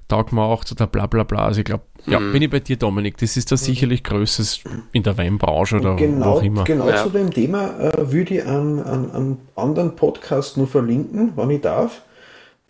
da 0.08 0.22
gemacht 0.22 0.70
oder 0.72 0.88
bla 0.88 1.06
bla 1.06 1.22
bla. 1.22 1.46
Also 1.46 1.60
ich 1.60 1.66
glaube, 1.66 1.84
ja, 2.06 2.18
bin 2.18 2.42
ich 2.42 2.50
bei 2.50 2.58
dir, 2.60 2.76
Dominik, 2.76 3.16
das 3.18 3.36
ist 3.36 3.52
da 3.52 3.56
sicherlich 3.56 4.02
Größeres 4.02 4.60
in 4.92 5.04
der 5.04 5.16
Weinbranche 5.18 5.76
oder 5.76 5.92
wo 5.92 5.96
genau, 5.96 6.26
auch 6.32 6.42
immer. 6.42 6.64
genau 6.64 6.88
Ja. 6.88 7.02
zu 7.04 7.10
dem 7.10 7.30
Thema 7.30 7.78
äh, 7.78 8.12
würde 8.12 8.34
ich 8.38 8.44
einen, 8.44 8.82
einen, 8.82 9.10
einen 9.12 9.38
anderen 9.54 9.94
Podcast 9.94 10.56
nur 10.56 10.66
verlinken, 10.66 11.32
wenn 11.36 11.50
ich 11.50 11.60
darf. 11.60 12.02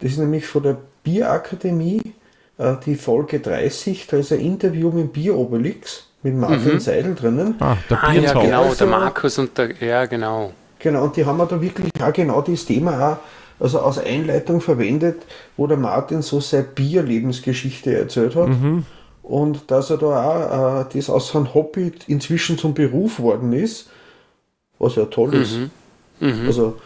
Das 0.00 0.12
ist 0.12 0.18
nämlich 0.18 0.46
von 0.46 0.62
der 0.62 0.76
Bierakademie, 1.02 2.00
äh, 2.58 2.74
die 2.84 2.94
Folge 2.96 3.40
30. 3.40 4.06
Da 4.06 4.16
ist 4.18 4.32
ein 4.32 4.40
Interview 4.40 4.90
mit 4.90 5.12
Bier-Obelix, 5.12 6.04
mit 6.22 6.34
Martin 6.34 6.80
Seidel 6.80 7.14
drinnen. 7.14 7.54
Ah, 7.60 7.76
der 7.90 8.02
Ah 8.04 8.12
ja, 8.12 8.32
genau, 8.32 8.62
Also- 8.64 8.76
der 8.78 8.86
Markus 8.86 9.38
und 9.38 9.56
der, 9.58 9.70
ja, 9.80 10.06
genau. 10.06 10.52
Genau, 10.78 11.04
und 11.04 11.16
die 11.16 11.24
haben 11.24 11.38
wir 11.38 11.46
da 11.46 11.60
wirklich 11.60 11.90
auch 12.02 12.12
genau 12.12 12.42
das 12.42 12.64
Thema 12.66 13.12
auch, 13.12 13.16
also 13.58 13.80
als 13.80 13.98
Einleitung 13.98 14.60
verwendet, 14.60 15.22
wo 15.56 15.66
der 15.66 15.78
Martin 15.78 16.20
so 16.22 16.40
seine 16.40 16.64
Bierlebensgeschichte 16.64 17.96
erzählt 17.96 18.36
hat. 18.36 18.50
Und 19.22 19.70
dass 19.70 19.90
er 19.90 19.96
da 19.96 20.06
auch 20.06 20.80
äh, 20.82 20.84
das 20.92 21.08
aus 21.10 21.32
seinem 21.32 21.52
Hobby 21.54 21.92
inzwischen 22.06 22.58
zum 22.58 22.74
Beruf 22.74 23.18
worden 23.18 23.52
ist, 23.54 23.88
was 24.78 24.94
ja 24.96 25.06
toll 25.06 25.34
ist. 25.34 25.58
Also, 26.20 26.76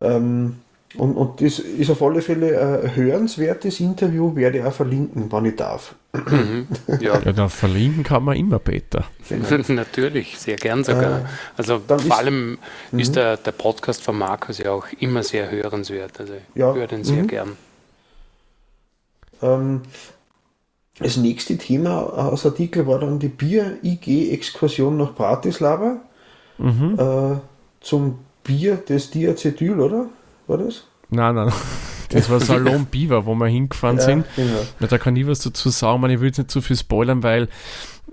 ähm, 0.00 0.56
und, 0.98 1.14
und 1.16 1.40
das 1.40 1.58
ist 1.58 1.90
auf 1.90 2.02
alle 2.02 2.20
Fälle 2.22 2.82
ein 2.84 2.94
hörenswertes 2.96 3.80
Interview, 3.80 4.34
werde 4.36 4.58
ich 4.58 4.64
auch 4.64 4.72
verlinken, 4.72 5.30
wenn 5.30 5.44
ich 5.46 5.56
darf. 5.56 5.94
Ja, 7.00 7.20
Ja, 7.24 7.32
da 7.32 7.48
verlinken 7.48 8.02
kann 8.02 8.24
man 8.24 8.36
immer, 8.36 8.58
Peter. 8.58 9.04
natürlich, 9.68 10.38
sehr 10.38 10.56
gern 10.56 10.82
sogar. 10.84 11.20
Äh, 11.20 11.24
also 11.56 11.78
dann 11.86 11.98
vor 12.00 12.08
ist- 12.10 12.18
allem 12.18 12.58
ist 12.92 13.16
der, 13.16 13.36
der 13.36 13.52
Podcast 13.52 14.02
von 14.02 14.16
Markus 14.18 14.58
ja 14.58 14.70
auch 14.72 14.86
immer 14.98 15.22
sehr 15.22 15.50
hörenswert. 15.50 16.18
Also 16.20 16.34
ich 16.34 16.56
Ja, 16.58 16.72
höre 16.72 16.86
den 16.86 17.04
sehr 17.04 17.22
mhm. 17.22 17.26
gern. 17.26 17.52
Ähm, 19.42 19.82
das 20.98 21.16
nächste 21.18 21.58
Thema 21.58 21.98
aus 22.30 22.46
Artikel 22.46 22.86
war 22.86 22.98
dann 22.98 23.18
die 23.18 23.28
Bier-IG-Exkursion 23.28 24.96
nach 24.96 25.14
Bratislava 25.14 25.98
äh, 26.58 27.36
zum 27.82 28.18
Bier 28.42 28.76
des 28.76 29.10
Diacetyl, 29.10 29.78
oder? 29.78 30.06
War 30.46 30.58
das? 30.58 30.86
Nein, 31.10 31.34
nein. 31.34 31.52
Das 32.08 32.30
war 32.30 32.38
Salon 32.38 32.86
Beaver, 32.86 33.26
wo 33.26 33.34
wir 33.34 33.48
hingefahren 33.48 33.98
sind. 33.98 34.24
genau. 34.36 34.60
Ja, 34.78 34.86
da 34.86 34.96
kann 34.96 35.16
ich 35.16 35.26
was 35.26 35.40
dazu 35.40 35.70
sagen, 35.70 36.04
aber 36.04 36.12
ich 36.12 36.20
will 36.20 36.28
jetzt 36.28 36.38
nicht 36.38 36.52
zu 36.52 36.60
viel 36.60 36.76
spoilern, 36.76 37.24
weil 37.24 37.48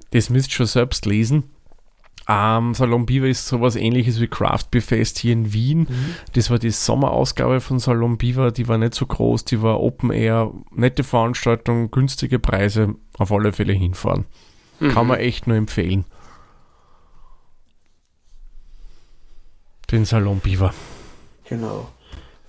das 0.09 0.31
müsst 0.31 0.49
ihr 0.49 0.53
schon 0.55 0.65
selbst 0.65 1.05
lesen. 1.05 1.43
Ähm, 2.27 2.73
Salon 2.73 3.05
Beaver 3.05 3.27
ist 3.27 3.47
sowas 3.47 3.75
ähnliches 3.75 4.19
wie 4.19 4.27
Craft 4.27 4.65
Beer 4.71 4.81
Fest 4.81 5.19
hier 5.19 5.33
in 5.33 5.53
Wien. 5.53 5.87
Das 6.33 6.49
war 6.49 6.57
die 6.57 6.71
Sommerausgabe 6.71 7.59
von 7.61 7.77
Salon 7.77 8.17
Beaver, 8.17 8.51
die 8.51 8.67
war 8.67 8.79
nicht 8.79 8.95
so 8.95 9.05
groß, 9.05 9.45
die 9.45 9.61
war 9.61 9.79
Open 9.79 10.09
Air, 10.09 10.51
nette 10.71 11.03
Veranstaltung, 11.03 11.91
günstige 11.91 12.39
Preise, 12.39 12.95
auf 13.19 13.31
alle 13.31 13.53
Fälle 13.53 13.73
hinfahren. 13.73 14.25
Kann 14.79 15.05
man 15.05 15.19
echt 15.19 15.45
nur 15.45 15.55
empfehlen. 15.55 16.05
Den 19.91 20.05
Salon 20.05 20.39
Beaver. 20.39 20.73
Genau. 21.47 21.89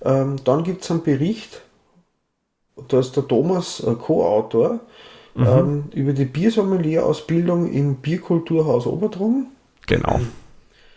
Ähm, 0.03 0.37
dann 0.43 0.63
gibt 0.63 0.83
es 0.83 0.91
einen 0.91 1.03
Bericht, 1.03 1.61
da 2.87 2.99
ist 2.99 3.15
der 3.15 3.27
Thomas 3.27 3.79
äh, 3.79 3.93
Co-Autor, 3.95 4.79
mhm. 5.35 5.45
ähm, 5.45 5.83
über 5.93 6.13
die 6.13 6.25
Biersommelier-Ausbildung 6.25 7.71
im 7.71 7.95
Bierkulturhaus 7.95 8.85
Obertrum. 8.85 9.47
Genau. 9.87 10.21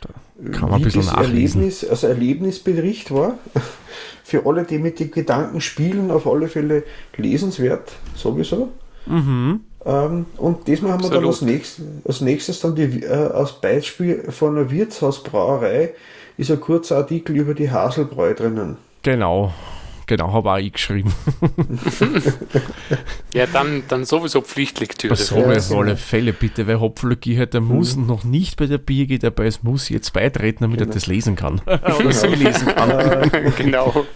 Da 0.00 0.50
kann 0.50 0.70
man 0.70 0.80
Wie 0.80 0.82
ein 0.82 0.82
bisschen 0.82 1.06
nachlesen. 1.06 1.60
Erlebnis, 1.60 1.88
also 1.88 2.06
Erlebnisbericht 2.06 3.12
war. 3.12 3.38
Für 4.24 4.44
alle, 4.44 4.64
die 4.64 4.78
mit 4.78 5.00
den 5.00 5.10
Gedanken 5.10 5.60
spielen, 5.62 6.10
auf 6.10 6.26
alle 6.26 6.48
Fälle 6.48 6.84
lesenswert, 7.16 7.92
sowieso. 8.14 8.68
Mhm. 9.06 9.60
Ähm, 9.86 10.26
und 10.36 10.68
diesmal 10.68 10.92
haben 10.92 11.02
wir 11.02 11.10
dann 11.10 11.24
als 11.24 11.40
nächstes, 11.40 11.84
als 12.04 12.20
nächstes 12.20 12.60
dann 12.60 12.74
die, 12.74 13.04
äh, 13.04 13.08
als 13.08 13.52
Beispiel 13.52 14.30
von 14.30 14.56
einer 14.56 14.70
Wirtshausbrauerei 14.70 15.94
ist 16.36 16.50
ein 16.50 16.60
kurzer 16.60 16.98
Artikel 16.98 17.36
über 17.36 17.54
die 17.54 17.70
Haselbräu 17.70 18.34
drinnen. 18.34 18.76
Genau. 19.02 19.52
Genau, 20.08 20.32
habe 20.32 20.50
auch 20.50 20.56
ich 20.56 20.72
geschrieben. 20.72 21.12
ja, 23.34 23.44
dann, 23.46 23.82
dann 23.88 24.06
sowieso 24.06 24.40
Pflichtlektüre. 24.40 25.14
So, 25.14 25.36
ja, 25.36 25.58
auf 25.58 25.70
alle 25.70 25.98
Fälle 25.98 26.32
bitte, 26.32 26.66
weil 26.66 26.80
Hopfologie 26.80 27.36
halt, 27.36 27.52
der 27.52 27.60
mhm. 27.60 27.76
muss 27.76 27.94
noch 27.94 28.24
nicht 28.24 28.56
bei 28.56 28.64
der 28.64 28.78
Bierge 28.78 29.18
dabei 29.18 29.46
ist, 29.46 29.64
muss 29.64 29.90
jetzt 29.90 30.14
beitreten, 30.14 30.64
damit 30.64 30.78
genau. 30.78 30.90
er 30.90 30.94
das 30.94 31.06
lesen 31.06 31.36
kann. 31.36 31.60
Oder 31.66 32.10
sie 32.10 32.26
lesen 32.28 32.68
kann. 32.68 33.30
genau. 33.58 34.06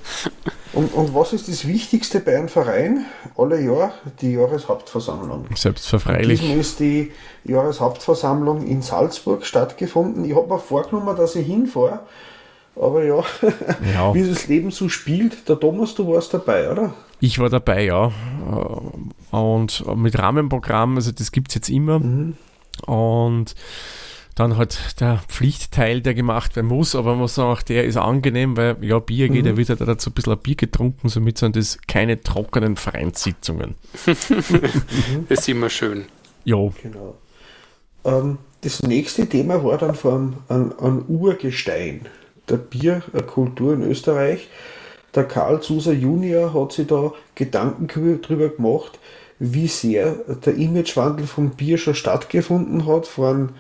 Und, 0.73 0.95
und 0.95 1.15
was 1.15 1.35
ist 1.35 1.49
das 1.49 1.69
Wichtigste 1.69 2.21
bei 2.21 2.39
einem 2.39 2.49
Verein? 2.49 3.05
Alle 3.37 3.61
Jahr 3.61 3.93
die 4.23 4.33
Jahreshauptversammlung. 4.33 5.45
Selbstverfreilich. 5.55 6.41
Diesmal 6.41 6.59
ist 6.59 6.81
die 6.81 7.13
Jahreshauptversammlung 7.45 8.67
in 8.67 8.81
Salzburg 8.81 9.45
stattgefunden. 9.45 10.25
Ich 10.25 10.35
habe 10.35 10.49
mir 10.49 10.59
vorgenommen, 10.59 11.15
dass 11.17 11.37
ich 11.37 11.47
hinfahre 11.47 12.01
aber 12.77 13.05
ja, 13.05 13.23
ja, 13.95 14.15
wie 14.15 14.29
das 14.29 14.49
Leben 14.49 14.71
so 14.71 14.89
spielt, 14.89 15.49
der 15.49 15.59
Thomas, 15.59 15.95
du 15.95 16.09
warst 16.09 16.33
dabei, 16.33 16.71
oder? 16.71 16.95
Ich 17.21 17.39
war 17.39 17.51
dabei, 17.51 17.85
ja. 17.85 18.11
Und 19.31 19.97
mit 19.97 20.19
Rahmenprogramm, 20.19 20.97
also 20.97 21.13
das 21.13 21.31
gibt 21.31 21.51
es 21.51 21.55
jetzt 21.55 21.69
immer. 21.71 22.01
Mhm. 22.01 22.37
Und 22.87 23.55
dann 24.35 24.57
halt 24.57 25.01
der 25.01 25.21
Pflichtteil, 25.29 26.01
der 26.01 26.15
gemacht 26.15 26.57
werden 26.57 26.69
muss, 26.69 26.95
aber 26.95 27.11
man 27.11 27.21
muss 27.21 27.35
sagen, 27.35 27.53
auch 27.53 27.63
der 27.63 27.85
ist 27.85 27.97
angenehm, 27.97 28.57
weil 28.57 28.77
ja, 28.81 28.99
Bier 28.99 29.29
geht, 29.29 29.45
mhm. 29.45 29.51
da 29.51 29.57
wird 29.57 29.69
halt 29.69 29.81
dazu 29.83 30.11
ein 30.11 30.15
bisschen 30.15 30.33
ein 30.33 30.39
Bier 30.39 30.55
getrunken, 30.55 31.09
somit 31.09 31.39
sind 31.39 31.55
das 31.55 31.79
keine 31.87 32.21
trockenen 32.21 32.77
Vereinssitzungen. 32.77 33.75
das 34.07 34.31
ist 35.29 35.49
immer 35.49 35.69
schön. 35.69 36.07
Ja. 36.45 36.57
Genau. 36.83 37.19
Ähm, 38.05 38.39
das 38.63 38.83
nächste 38.83 39.29
Thema 39.29 39.63
war 39.63 39.77
dann 39.77 39.95
von 39.95 40.37
einem, 40.49 40.73
ein 40.81 41.05
Urgestein 41.09 42.07
der 42.49 42.57
Bierkultur 42.57 43.75
in 43.75 43.83
Österreich. 43.83 44.49
Der 45.15 45.25
Karl 45.25 45.61
Zuser 45.61 45.93
Junior 45.93 46.55
hat 46.55 46.73
sich 46.73 46.87
da 46.87 47.13
Gedanken 47.35 48.21
darüber 48.23 48.49
gemacht, 48.49 48.99
wie 49.39 49.67
sehr 49.67 50.15
der 50.45 50.55
Imagewandel 50.55 51.27
vom 51.27 51.51
Bier 51.51 51.77
schon 51.77 51.95
stattgefunden 51.95 52.87
hat, 52.87 53.07
von 53.07 53.51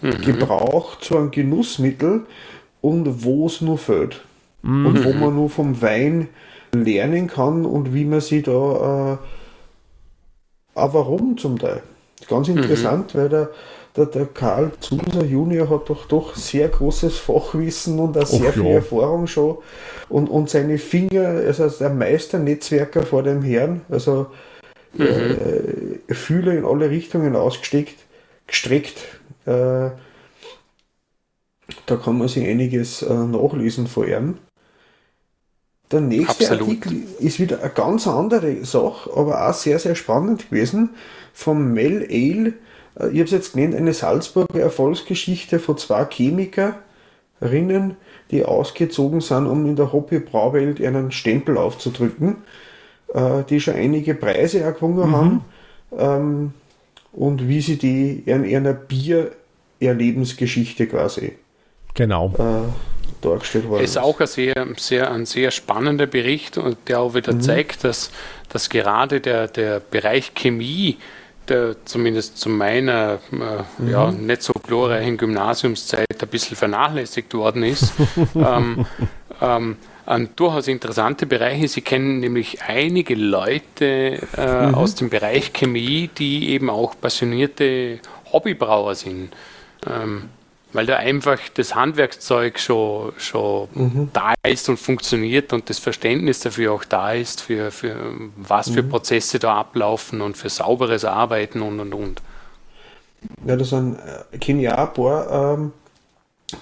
mhm. 0.00 0.20
Gebrauch 0.22 0.98
zu 0.98 1.16
einem 1.16 1.30
Genussmittel 1.30 2.22
und 2.80 3.24
wo 3.24 3.46
es 3.46 3.60
nur 3.60 3.78
fällt. 3.78 4.22
Mhm. 4.62 4.86
Und 4.86 5.04
wo 5.04 5.12
man 5.12 5.34
nur 5.34 5.50
vom 5.50 5.80
Wein 5.82 6.28
lernen 6.72 7.26
kann 7.26 7.64
und 7.64 7.94
wie 7.94 8.04
man 8.04 8.20
sich 8.20 8.44
da, 8.44 8.52
äh, 9.14 10.78
auch 10.78 10.94
warum 10.94 11.36
zum 11.36 11.58
Teil. 11.58 11.82
Ganz 12.28 12.48
mhm. 12.48 12.58
interessant, 12.58 13.14
mhm. 13.14 13.18
weil 13.18 13.28
der 13.28 13.50
der, 13.96 14.06
der 14.06 14.26
Karl 14.26 14.72
Zuser 14.80 15.24
Junior 15.24 15.68
hat 15.68 15.90
doch 15.90 16.06
doch 16.06 16.36
sehr 16.36 16.68
großes 16.68 17.18
Fachwissen 17.18 17.98
und 17.98 18.16
auch 18.16 18.26
sehr 18.26 18.48
Och, 18.48 18.54
viel 18.54 18.66
ja. 18.66 18.74
Erfahrung 18.74 19.26
schon. 19.26 19.58
Und, 20.08 20.28
und 20.28 20.48
seine 20.48 20.78
Finger, 20.78 21.26
also 21.26 21.68
der 21.68 21.90
Meisternetzwerker 21.90 23.02
vor 23.02 23.22
dem 23.22 23.42
Herrn, 23.42 23.82
also 23.88 24.26
mhm. 24.94 25.06
äh, 26.08 26.14
Fühler 26.14 26.52
in 26.52 26.64
alle 26.64 26.90
Richtungen 26.90 27.34
ausgesteckt, 27.34 27.96
gestreckt. 28.46 28.98
Äh, 29.46 29.90
da 31.86 31.96
kann 31.96 32.18
man 32.18 32.28
sich 32.28 32.46
einiges 32.46 33.02
äh, 33.02 33.12
nachlesen 33.12 33.86
vor 33.86 34.06
ihm. 34.06 34.38
Der 35.90 36.00
nächste 36.00 36.44
Absolut. 36.44 36.68
Artikel 36.68 37.02
ist 37.18 37.40
wieder 37.40 37.60
eine 37.60 37.70
ganz 37.70 38.06
andere 38.06 38.64
Sache, 38.64 39.10
aber 39.16 39.48
auch 39.48 39.54
sehr, 39.54 39.80
sehr 39.80 39.96
spannend 39.96 40.48
gewesen. 40.50 40.90
Vom 41.32 41.72
Mel 41.72 42.06
Ale 42.08 42.50
äh, 42.50 42.52
ich 43.08 43.18
habe 43.18 43.24
es 43.24 43.30
jetzt 43.30 43.54
genannt, 43.54 43.74
eine 43.74 43.92
Salzburger 43.92 44.60
Erfolgsgeschichte 44.60 45.58
von 45.58 45.78
zwei 45.78 46.04
Chemikerinnen, 46.04 47.96
die 48.30 48.44
ausgezogen 48.44 49.20
sind, 49.20 49.46
um 49.46 49.66
in 49.66 49.76
der 49.76 49.92
Hobby-Brauwelt 49.92 50.80
einen 50.80 51.10
Stempel 51.10 51.56
aufzudrücken, 51.56 52.36
äh, 53.14 53.42
die 53.48 53.60
schon 53.60 53.74
einige 53.74 54.14
Preise 54.14 54.60
gewonnen 54.60 55.08
mhm. 55.08 55.16
haben 55.16 55.44
ähm, 55.98 56.52
und 57.12 57.48
wie 57.48 57.60
sie 57.60 57.76
die 57.76 58.22
in 58.26 58.44
ihrer 58.44 58.72
Bier-Erlebensgeschichte 58.72 60.86
quasi 60.86 61.32
genau. 61.94 62.32
Äh, 62.38 62.68
dargestellt 63.20 63.68
worden. 63.68 63.84
Es 63.84 63.90
ist 63.90 63.98
auch 63.98 64.20
ein 64.20 64.26
sehr, 64.26 64.66
sehr, 64.76 65.10
ein 65.10 65.26
sehr 65.26 65.50
spannender 65.50 66.06
Bericht 66.06 66.58
und 66.58 66.76
der 66.88 67.00
auch 67.00 67.14
wieder 67.14 67.34
mhm. 67.34 67.40
zeigt, 67.40 67.84
dass, 67.84 68.10
dass 68.48 68.68
gerade 68.68 69.20
der, 69.20 69.48
der 69.48 69.80
Bereich 69.80 70.34
Chemie 70.34 70.98
der 71.50 71.84
zumindest 71.84 72.38
zu 72.38 72.48
meiner 72.48 73.18
äh, 73.32 73.82
mhm. 73.82 73.90
ja, 73.90 74.10
nicht 74.10 74.42
so 74.42 74.52
glorreichen 74.52 75.16
Gymnasiumszeit 75.18 76.06
ein 76.20 76.28
bisschen 76.28 76.56
vernachlässigt 76.56 77.34
worden 77.34 77.62
ist. 77.64 77.92
ähm, 78.34 78.86
ähm, 79.42 79.76
ein 80.06 80.30
durchaus 80.36 80.66
interessante 80.68 81.26
Bereiche. 81.26 81.68
Sie 81.68 81.82
kennen 81.82 82.20
nämlich 82.20 82.62
einige 82.62 83.14
Leute 83.14 84.20
äh, 84.36 84.66
mhm. 84.66 84.74
aus 84.74 84.94
dem 84.94 85.10
Bereich 85.10 85.52
Chemie, 85.52 86.08
die 86.16 86.50
eben 86.50 86.70
auch 86.70 86.94
passionierte 87.00 88.00
Hobbybrauer 88.32 88.94
sind. 88.94 89.30
Ähm, 89.86 90.30
weil 90.72 90.86
da 90.86 90.96
einfach 90.96 91.38
das 91.54 91.74
Handwerkszeug 91.74 92.58
schon, 92.58 93.12
schon 93.18 93.68
mhm. 93.74 94.10
da 94.12 94.34
ist 94.46 94.68
und 94.68 94.78
funktioniert 94.78 95.52
und 95.52 95.68
das 95.68 95.78
Verständnis 95.78 96.40
dafür 96.40 96.72
auch 96.72 96.84
da 96.84 97.12
ist, 97.12 97.40
für, 97.40 97.70
für 97.70 97.96
was 98.36 98.70
für 98.70 98.82
mhm. 98.82 98.90
Prozesse 98.90 99.38
da 99.38 99.56
ablaufen 99.56 100.20
und 100.20 100.36
für 100.36 100.48
sauberes 100.48 101.04
Arbeiten 101.04 101.62
und 101.62 101.80
und 101.80 101.92
und. 101.92 102.22
Ja, 103.46 103.56
das 103.56 103.70
sind 103.70 103.96
äh, 104.32 104.38
kenne 104.38 104.62
ich 104.62 104.68
auch 104.70 104.78
ein 104.78 104.92
paar, 104.94 105.54
ähm, 105.54 105.72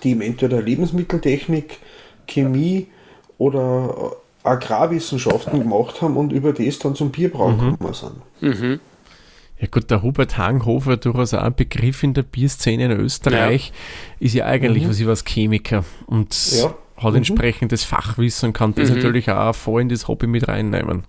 die 0.02 0.12
entweder 0.24 0.62
Lebensmitteltechnik, 0.62 1.78
Chemie 2.26 2.88
oder 3.36 4.12
Agrarwissenschaften 4.42 5.60
gemacht 5.60 6.00
haben 6.02 6.16
und 6.16 6.32
über 6.32 6.52
das 6.52 6.78
dann 6.78 6.94
zum 6.94 7.10
Bierbrauen 7.10 7.56
mhm. 7.56 7.70
gekommen 7.72 7.94
sind. 7.94 8.16
Mhm. 8.40 8.80
Ja 9.60 9.66
gut, 9.70 9.90
der 9.90 10.02
Hubert 10.02 10.38
Hanghofer, 10.38 10.96
durchaus 10.96 11.34
auch 11.34 11.42
ein 11.42 11.54
Begriff 11.54 12.02
in 12.02 12.14
der 12.14 12.22
Bierszene 12.22 12.84
in 12.84 12.90
Österreich, 12.92 13.72
ja. 14.20 14.26
ist 14.26 14.34
ja 14.34 14.46
eigentlich 14.46 14.84
mhm. 14.84 14.90
was 14.90 15.00
ich 15.00 15.06
was 15.06 15.24
Chemiker 15.24 15.84
und 16.06 16.34
ja. 16.52 16.74
hat 16.96 17.10
mhm. 17.10 17.16
entsprechendes 17.16 17.84
Fachwissen 17.84 18.48
und 18.48 18.52
kann 18.52 18.74
das 18.74 18.90
mhm. 18.90 18.96
natürlich 18.96 19.30
auch 19.30 19.54
voll 19.54 19.82
in 19.82 19.88
das 19.88 20.06
Hobby 20.06 20.28
mit 20.28 20.46
reinnehmen. 20.46 21.04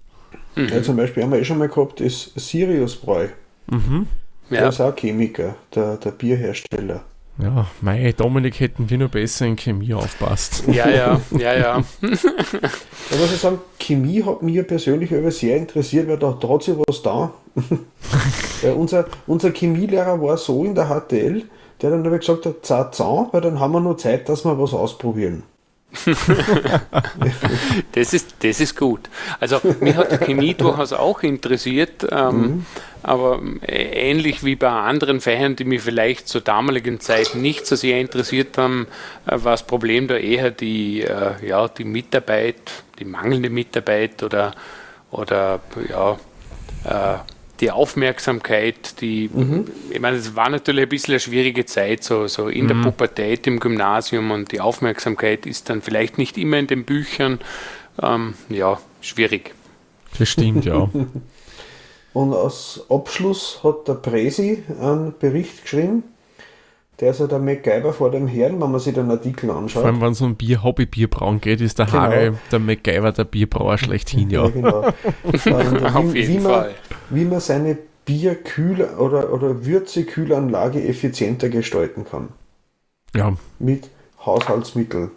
Ja, 0.56 0.82
zum 0.82 0.98
Beispiel 0.98 1.24
haben 1.24 1.32
wir 1.32 1.40
eh 1.40 1.46
schon 1.46 1.60
mal 1.60 1.70
gehabt, 1.70 2.02
ist 2.02 2.38
Sirius 2.40 2.96
Bräu. 2.96 3.28
Mhm. 3.68 4.08
Der 4.50 4.70
ist 4.70 4.82
auch 4.82 4.96
Chemiker, 4.96 5.56
der, 5.76 5.98
der 5.98 6.12
Bierhersteller. 6.12 7.04
Ja, 7.42 7.68
mei, 7.80 8.14
Dominik 8.16 8.60
hätten 8.60 8.90
wir 8.90 8.98
nur 8.98 9.08
besser 9.08 9.46
in 9.46 9.56
Chemie 9.56 9.94
aufpasst. 9.94 10.64
Ja, 10.68 10.90
ja, 10.90 11.22
ja, 11.32 11.54
ja. 11.54 11.84
da 12.02 13.18
muss 13.18 13.34
ich 13.34 13.40
sagen, 13.40 13.60
Chemie 13.80 14.24
hat 14.24 14.42
mich 14.42 14.56
persönlich 14.68 15.14
aber 15.14 15.32
sehr 15.32 15.56
interessiert, 15.56 16.10
weil 16.10 16.18
da, 16.18 16.34
sich 16.64 16.76
was 16.88 17.02
da. 17.02 17.32
weil 18.62 18.74
unser, 18.74 19.06
unser 19.26 19.52
Chemielehrer 19.52 20.22
war 20.22 20.36
so 20.36 20.66
in 20.66 20.76
der 20.76 20.88
HTL, 20.88 21.44
der 21.82 21.90
dann 21.90 22.06
aber 22.06 22.20
gesagt 22.20 22.46
hat, 22.46 22.66
zart 22.66 23.00
weil 23.32 23.42
dann 23.42 23.60
haben 23.60 23.72
wir 23.72 23.80
nur 23.80 23.98
Zeit, 23.98 24.28
dass 24.28 24.44
wir 24.44 24.60
was 24.60 24.74
ausprobieren. 24.74 25.44
das, 27.94 28.14
ist, 28.14 28.36
das 28.44 28.60
ist 28.60 28.78
gut. 28.78 29.10
Also 29.40 29.60
mich 29.80 29.96
hat 29.96 30.12
die 30.12 30.18
Chemie 30.18 30.54
durchaus 30.54 30.94
auch 30.94 31.24
interessiert, 31.24 32.06
ähm, 32.12 32.42
mhm. 32.42 32.66
aber 33.02 33.42
äh, 33.62 34.10
ähnlich 34.10 34.44
wie 34.44 34.56
bei 34.56 34.70
anderen 34.70 35.20
Fächern, 35.20 35.56
die 35.56 35.64
mich 35.64 35.82
vielleicht 35.82 36.28
zur 36.28 36.42
damaligen 36.42 37.00
Zeit 37.00 37.34
nicht 37.34 37.66
so 37.66 37.76
sehr 37.76 38.00
interessiert 38.00 38.58
haben, 38.58 38.88
äh, 39.26 39.32
war 39.44 39.54
das 39.54 39.64
Problem 39.64 40.08
da 40.08 40.16
eher 40.16 40.52
die, 40.52 41.02
äh, 41.02 41.46
ja, 41.46 41.68
die 41.68 41.86
Mitarbeit, 41.86 42.84
die 43.00 43.06
mangelnde 43.06 43.50
Mitarbeit 43.50 44.22
oder, 44.22 44.54
oder 45.10 45.60
ja, 45.90 46.20
äh, 46.86 47.18
die 47.60 47.72
Aufmerksamkeit, 47.72 49.02
die, 49.02 49.30
mhm. 49.32 49.66
ich 49.90 50.00
meine, 50.00 50.18
es 50.18 50.36
war 50.36 50.50
natürlich 50.50 50.84
ein 50.84 50.90
bisschen 50.90 51.14
eine 51.14 51.20
schwierige 51.20 51.66
Zeit, 51.66 52.04
so, 52.04 52.28
so 52.28 52.48
in 52.48 52.66
mhm. 52.66 52.68
der 52.68 52.76
Pubertät 52.76 53.48
im 53.48 53.60
Gymnasium 53.60 54.32
und 54.32 54.52
die 54.52 54.62
Aufmerksamkeit 54.62 55.46
ist 55.46 55.70
dann 55.70 55.82
vielleicht 55.82 56.18
nicht 56.18 56.38
immer 56.38 56.58
in 56.58 56.68
den 56.68 56.86
Büchern, 56.86 57.40
ähm, 58.02 58.34
ja, 58.50 58.80
schwierig. 59.02 59.54
Das 60.18 60.30
stimmt, 60.30 60.66
ja. 60.66 60.90
und 62.14 62.34
als 62.34 62.86
Abschluss 62.90 63.60
hat 63.64 63.88
der 63.88 63.96
Presi 63.96 64.64
einen 64.80 65.14
Bericht 65.20 65.64
geschrieben, 65.64 66.04
der 67.00 67.12
ist 67.12 67.22
ja 67.22 67.28
der 67.28 67.40
MacGyver 67.40 67.94
vor 67.94 68.12
dem 68.12 68.28
Herrn, 68.28 68.60
wenn 68.60 68.72
man 68.72 68.80
sich 68.80 68.94
den 68.94 69.10
Artikel 69.10 69.50
anschaut. 69.52 69.84
Vor 69.84 69.86
allem, 69.86 70.02
wenn 70.02 70.12
es 70.12 70.20
um 70.20 70.36
Bier, 70.36 70.64
Hobby-Bierbrauen 70.64 71.40
geht, 71.40 71.62
ist 71.62 71.80
der 71.80 71.86
Genau. 71.86 71.98
Haare 71.98 72.34
der 72.52 72.60
MacGyver 72.60 73.14
der 73.14 73.24
Bierbrauer 73.24 73.78
schlechthin, 73.78 74.30
ja. 74.30 74.48
genau. 74.50 74.86
Und 75.24 75.48
Auf 75.96 76.14
wie, 76.14 76.20
jeden 76.20 76.34
wie, 76.34 76.40
man, 76.40 76.52
Fall. 76.52 76.76
Wie 77.10 77.26
man 77.26 77.40
seine 77.40 77.78
Bierkühl- 78.06 78.96
oder, 78.98 79.32
oder 79.34 79.66
Würzekühlanlage 79.66 80.84
effizienter 80.88 81.50
gestalten 81.50 82.06
kann. 82.10 82.30
Ja, 83.16 83.36
Mit 83.60 83.90
Haushaltsmitteln. 84.26 85.12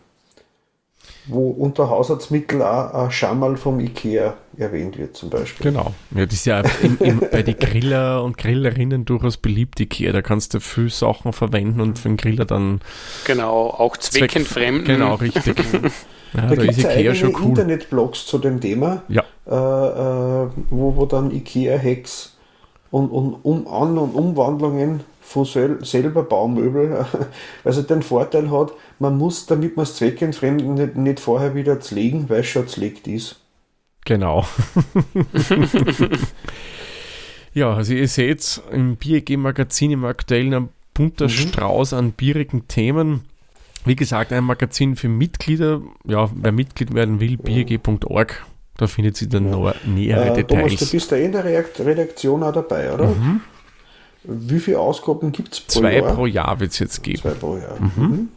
Wo 1.27 1.51
unter 1.51 1.89
Haushaltsmittel 1.89 2.63
auch 2.63 2.95
ein 2.95 3.11
Schammerl 3.13 3.57
vom 3.57 3.79
Ikea 3.81 4.37
erwähnt 4.57 4.99
wird 4.99 5.17
zum 5.17 5.31
Beispiel. 5.31 5.71
genau. 5.71 5.95
Ja, 6.15 6.25
das 6.27 6.35
ist 6.35 6.47
ja 6.47 6.63
im, 6.83 6.99
im, 7.01 7.21
bei 7.31 7.43
den 7.43 7.57
Griller 7.59 8.23
und 8.25 8.37
Grillerinnen 8.39 9.05
durchaus 9.05 9.37
beliebt, 9.37 9.79
Ikea. 9.81 10.13
Da 10.13 10.21
kannst 10.23 10.55
du 10.55 10.61
viel 10.61 10.91
Sachen 10.91 11.33
verwenden 11.33 11.81
und 11.81 11.99
für 11.99 12.09
den 12.09 12.17
Griller 12.17 12.45
dann 12.45 12.81
Genau, 13.25 13.69
auch 13.69 13.97
Zweck- 13.97 14.31
zweckentfremden. 14.33 14.85
Genau, 14.85 15.15
richtig. 15.15 15.55
Ja, 16.35 16.47
Da 16.47 16.55
da, 16.55 16.63
gibt 16.63 16.77
es 16.77 16.83
ja 16.83 16.91
eigene 16.91 17.33
cool. 17.35 17.49
Internetblogs 17.49 18.27
zu 18.27 18.39
dem 18.39 18.61
Thema, 18.61 19.03
Ja, 19.09 19.23
äh, 19.47 19.55
äh, 19.55 20.49
wo, 20.71 20.97
wo 20.97 21.07
dann 21.07 21.31
Ikea-Hacks 21.31 22.37
und, 22.91 23.09
und 23.11 23.35
um 23.43 23.67
An- 23.67 23.99
und 23.99 24.15
Umwandlungen 24.15 25.01
von 25.21 25.45
sel 25.45 25.85
selber 25.85 26.23
Baumöbel, 26.25 27.07
also 27.65 27.83
den 27.83 28.03
Vorteil 28.03 28.51
hat, 28.51 28.73
man 28.99 29.17
muss, 29.19 29.47
damit 29.47 29.77
man 29.77 29.85
es 29.85 29.97
zweckentfremden, 29.97 30.75
nicht, 30.75 30.97
nicht 30.97 31.21
vorher 31.21 31.55
wieder 31.55 31.81
zlegen, 31.81 32.29
weil 32.29 32.41
es 32.41 32.47
schon 32.49 32.69
zlegt 32.69 33.07
ist. 33.09 33.41
genau. 34.05 34.45
ja, 37.55 37.75
also 37.75 37.95
ihr 37.95 38.09
seht, 38.09 38.61
im 38.71 38.97
BierG-Magazin 38.97 39.93
im 39.93 40.05
aktuellen 40.05 40.55
ein 40.55 40.69
bunter 40.95 41.29
Strauß 41.29 41.93
an 41.95 42.13
bierigen 42.13 42.69
Themen. 42.69 43.23
Wie 43.85 43.97
gesagt, 43.97 44.33
ein 44.33 44.45
Magazin 44.45 44.97
für 44.97 45.09
Mitglieder. 45.09 45.81
Ja, 46.07 46.31
wer 46.35 46.53
Mitglied 46.53 46.95
werden 46.95 47.21
will, 47.21 47.37
bierg.org. 47.37 48.47
Da 48.77 48.87
findet 48.87 49.17
sie 49.17 49.29
dann 49.29 49.51
noch 49.51 49.75
nähere 49.85 50.37
Äh, 50.39 50.45
Thomas, 50.45 50.65
du 50.65 50.69
Details. 50.71 50.91
bist 50.91 51.11
ja 51.11 51.17
in 51.19 51.33
der 51.33 51.45
Redaktion 51.45 52.43
auch 52.43 52.53
dabei, 52.53 52.93
oder? 52.93 53.15
Wie 54.25 54.61
viele 54.61 54.79
Ausgaben 54.79 55.33
gibt 55.33 55.53
es 55.55 55.61
pro 55.61 55.81
Zwei 55.81 55.97
Jahr? 55.99 56.15
pro 56.15 56.27
Jahr 56.27 56.61
wird 56.61 56.71
es 56.73 56.79
jetzt 56.79 57.03
geben. 57.03 57.19
Zwei 57.19 57.31
pro 57.31 57.57
Jahr. 57.57 57.77
Mhm. 57.81 58.29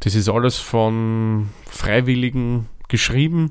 Das 0.00 0.14
ist 0.14 0.28
alles 0.28 0.58
von 0.58 1.48
Freiwilligen 1.68 2.66
geschrieben, 2.88 3.50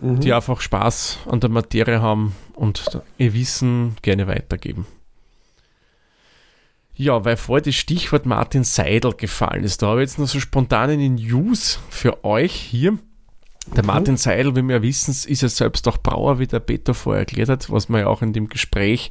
Mhm. 0.00 0.20
die 0.20 0.32
einfach 0.32 0.60
Spaß 0.60 1.20
an 1.30 1.40
der 1.40 1.48
Materie 1.50 2.02
haben 2.02 2.34
und 2.54 3.00
ihr 3.16 3.32
Wissen 3.32 3.96
gerne 4.02 4.26
weitergeben. 4.26 4.86
Ja, 6.96 7.24
weil 7.24 7.36
vorher 7.36 7.62
das 7.62 7.74
Stichwort 7.74 8.24
Martin 8.24 8.62
Seidel 8.62 9.14
gefallen 9.14 9.64
ist, 9.64 9.82
da 9.82 9.88
habe 9.88 10.02
ich 10.02 10.10
jetzt 10.10 10.18
noch 10.18 10.28
so 10.28 10.38
spontan 10.38 10.90
eine 10.90 11.08
News 11.08 11.80
für 11.90 12.24
euch 12.24 12.52
hier. 12.52 12.98
Der 13.74 13.84
Martin 13.84 14.16
Seidel, 14.16 14.54
wie 14.56 14.62
wir 14.62 14.82
wissen, 14.82 15.10
ist 15.10 15.42
ja 15.42 15.48
selbst 15.48 15.88
auch 15.88 15.98
Brauer, 15.98 16.38
wie 16.38 16.46
der 16.46 16.60
Peter 16.60 16.94
vorher 16.94 17.20
erklärt 17.20 17.48
hat, 17.48 17.70
was 17.70 17.88
man 17.88 18.02
ja 18.02 18.06
auch 18.06 18.22
in 18.22 18.32
dem 18.32 18.48
Gespräch 18.48 19.10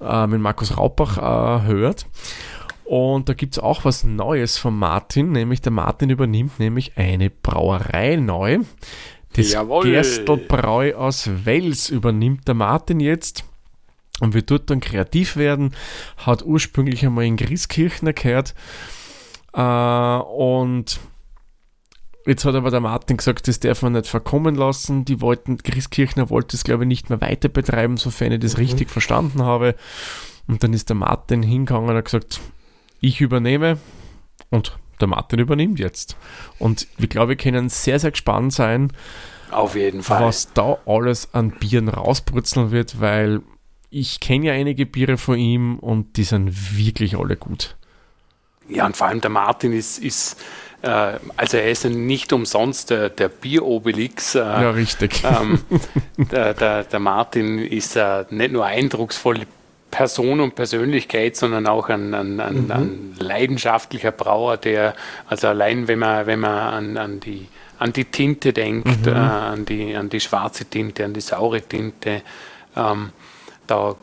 äh, 0.00 0.26
mit 0.26 0.40
Markus 0.40 0.76
Raupach 0.76 1.18
äh, 1.18 1.66
hört. 1.66 2.06
Und 2.84 3.28
da 3.28 3.34
gibt 3.34 3.54
es 3.54 3.58
auch 3.58 3.84
was 3.84 4.02
Neues 4.02 4.58
von 4.58 4.76
Martin, 4.76 5.32
nämlich 5.32 5.60
der 5.60 5.72
Martin 5.72 6.10
übernimmt 6.10 6.58
nämlich 6.58 6.96
eine 6.96 7.30
Brauerei 7.30 8.16
neu. 8.16 8.60
Das 9.34 9.52
Jawohl. 9.52 9.84
Gerstelbräu 9.84 10.94
aus 10.94 11.30
Wels 11.44 11.88
übernimmt 11.88 12.48
der 12.48 12.54
Martin 12.54 13.00
jetzt 13.00 13.44
und 14.22 14.34
wird 14.34 14.52
dort 14.52 14.70
dann 14.70 14.78
kreativ 14.78 15.36
werden. 15.36 15.74
Hat 16.16 16.44
ursprünglich 16.44 17.04
einmal 17.04 17.24
in 17.24 17.36
Grieskirchner 17.36 18.12
gehört. 18.12 18.54
Äh, 19.52 19.60
und 19.60 21.00
jetzt 22.24 22.44
hat 22.44 22.54
aber 22.54 22.70
der 22.70 22.78
Martin 22.78 23.16
gesagt, 23.16 23.48
das 23.48 23.58
darf 23.58 23.82
man 23.82 23.94
nicht 23.94 24.06
verkommen 24.06 24.54
lassen. 24.54 25.04
Die 25.04 25.20
wollten, 25.20 25.56
Grieskirchner 25.58 26.30
wollte 26.30 26.54
es, 26.54 26.62
glaube 26.62 26.84
ich, 26.84 26.88
nicht 26.88 27.10
mehr 27.10 27.20
weiter 27.20 27.48
betreiben, 27.48 27.96
sofern 27.96 28.30
ich 28.30 28.38
das 28.38 28.58
richtig 28.58 28.90
verstanden 28.90 29.42
habe. 29.42 29.74
Und 30.46 30.62
dann 30.62 30.72
ist 30.72 30.88
der 30.88 30.96
Martin 30.96 31.42
hingegangen 31.42 31.90
und 31.90 31.96
hat 31.96 32.04
gesagt, 32.04 32.40
ich 33.00 33.20
übernehme 33.20 33.78
und 34.50 34.78
der 35.00 35.08
Martin 35.08 35.40
übernimmt 35.40 35.80
jetzt. 35.80 36.16
Und 36.60 36.86
ich 36.96 37.08
glaube, 37.08 37.30
wir 37.30 37.36
können 37.36 37.68
sehr, 37.68 37.98
sehr 37.98 38.12
gespannt 38.12 38.52
sein, 38.52 38.92
Auf 39.50 39.74
jeden 39.74 40.04
Fall. 40.04 40.24
was 40.24 40.52
da 40.52 40.78
alles 40.86 41.34
an 41.34 41.50
Bieren 41.50 41.88
rausbrutzeln 41.88 42.70
wird, 42.70 43.00
weil 43.00 43.42
ich 43.92 44.20
kenne 44.20 44.46
ja 44.46 44.52
einige 44.54 44.86
Biere 44.86 45.18
von 45.18 45.38
ihm 45.38 45.78
und 45.78 46.16
die 46.16 46.24
sind 46.24 46.76
wirklich 46.76 47.16
alle 47.16 47.36
gut. 47.36 47.76
Ja, 48.68 48.86
und 48.86 48.96
vor 48.96 49.08
allem 49.08 49.20
der 49.20 49.30
Martin 49.30 49.72
ist, 49.74 49.98
ist 49.98 50.40
äh, 50.80 51.18
also 51.36 51.58
er 51.58 51.70
ist 51.70 51.84
nicht 51.84 52.32
umsonst 52.32 52.88
der, 52.88 53.10
der 53.10 53.28
Bier-Obelix. 53.28 54.34
Äh, 54.34 54.38
Ja, 54.38 54.70
richtig. 54.70 55.22
ähm, 55.24 55.60
der, 56.16 56.54
der, 56.54 56.84
der 56.84 57.00
Martin 57.00 57.58
ist 57.58 57.96
äh, 57.96 58.24
nicht 58.30 58.52
nur 58.52 58.64
eindrucksvolle 58.64 59.46
Person 59.90 60.40
und 60.40 60.54
Persönlichkeit, 60.54 61.36
sondern 61.36 61.66
auch 61.66 61.90
ein, 61.90 62.14
ein, 62.14 62.40
ein, 62.40 62.70
ein 62.70 63.14
leidenschaftlicher 63.18 64.10
Brauer, 64.10 64.56
der, 64.56 64.94
also 65.28 65.48
allein 65.48 65.86
wenn 65.86 65.98
man, 65.98 66.26
wenn 66.26 66.40
man 66.40 66.58
an, 66.58 66.96
an, 66.96 67.20
die, 67.20 67.46
an 67.78 67.92
die 67.92 68.06
Tinte 68.06 68.54
denkt, 68.54 69.06
äh, 69.06 69.10
an, 69.10 69.66
die, 69.66 69.94
an 69.94 70.08
die 70.08 70.20
schwarze 70.20 70.64
Tinte, 70.64 71.04
an 71.04 71.12
die 71.12 71.20
saure 71.20 71.60
Tinte, 71.60 72.22
ähm, 72.74 73.10
da 73.72 73.96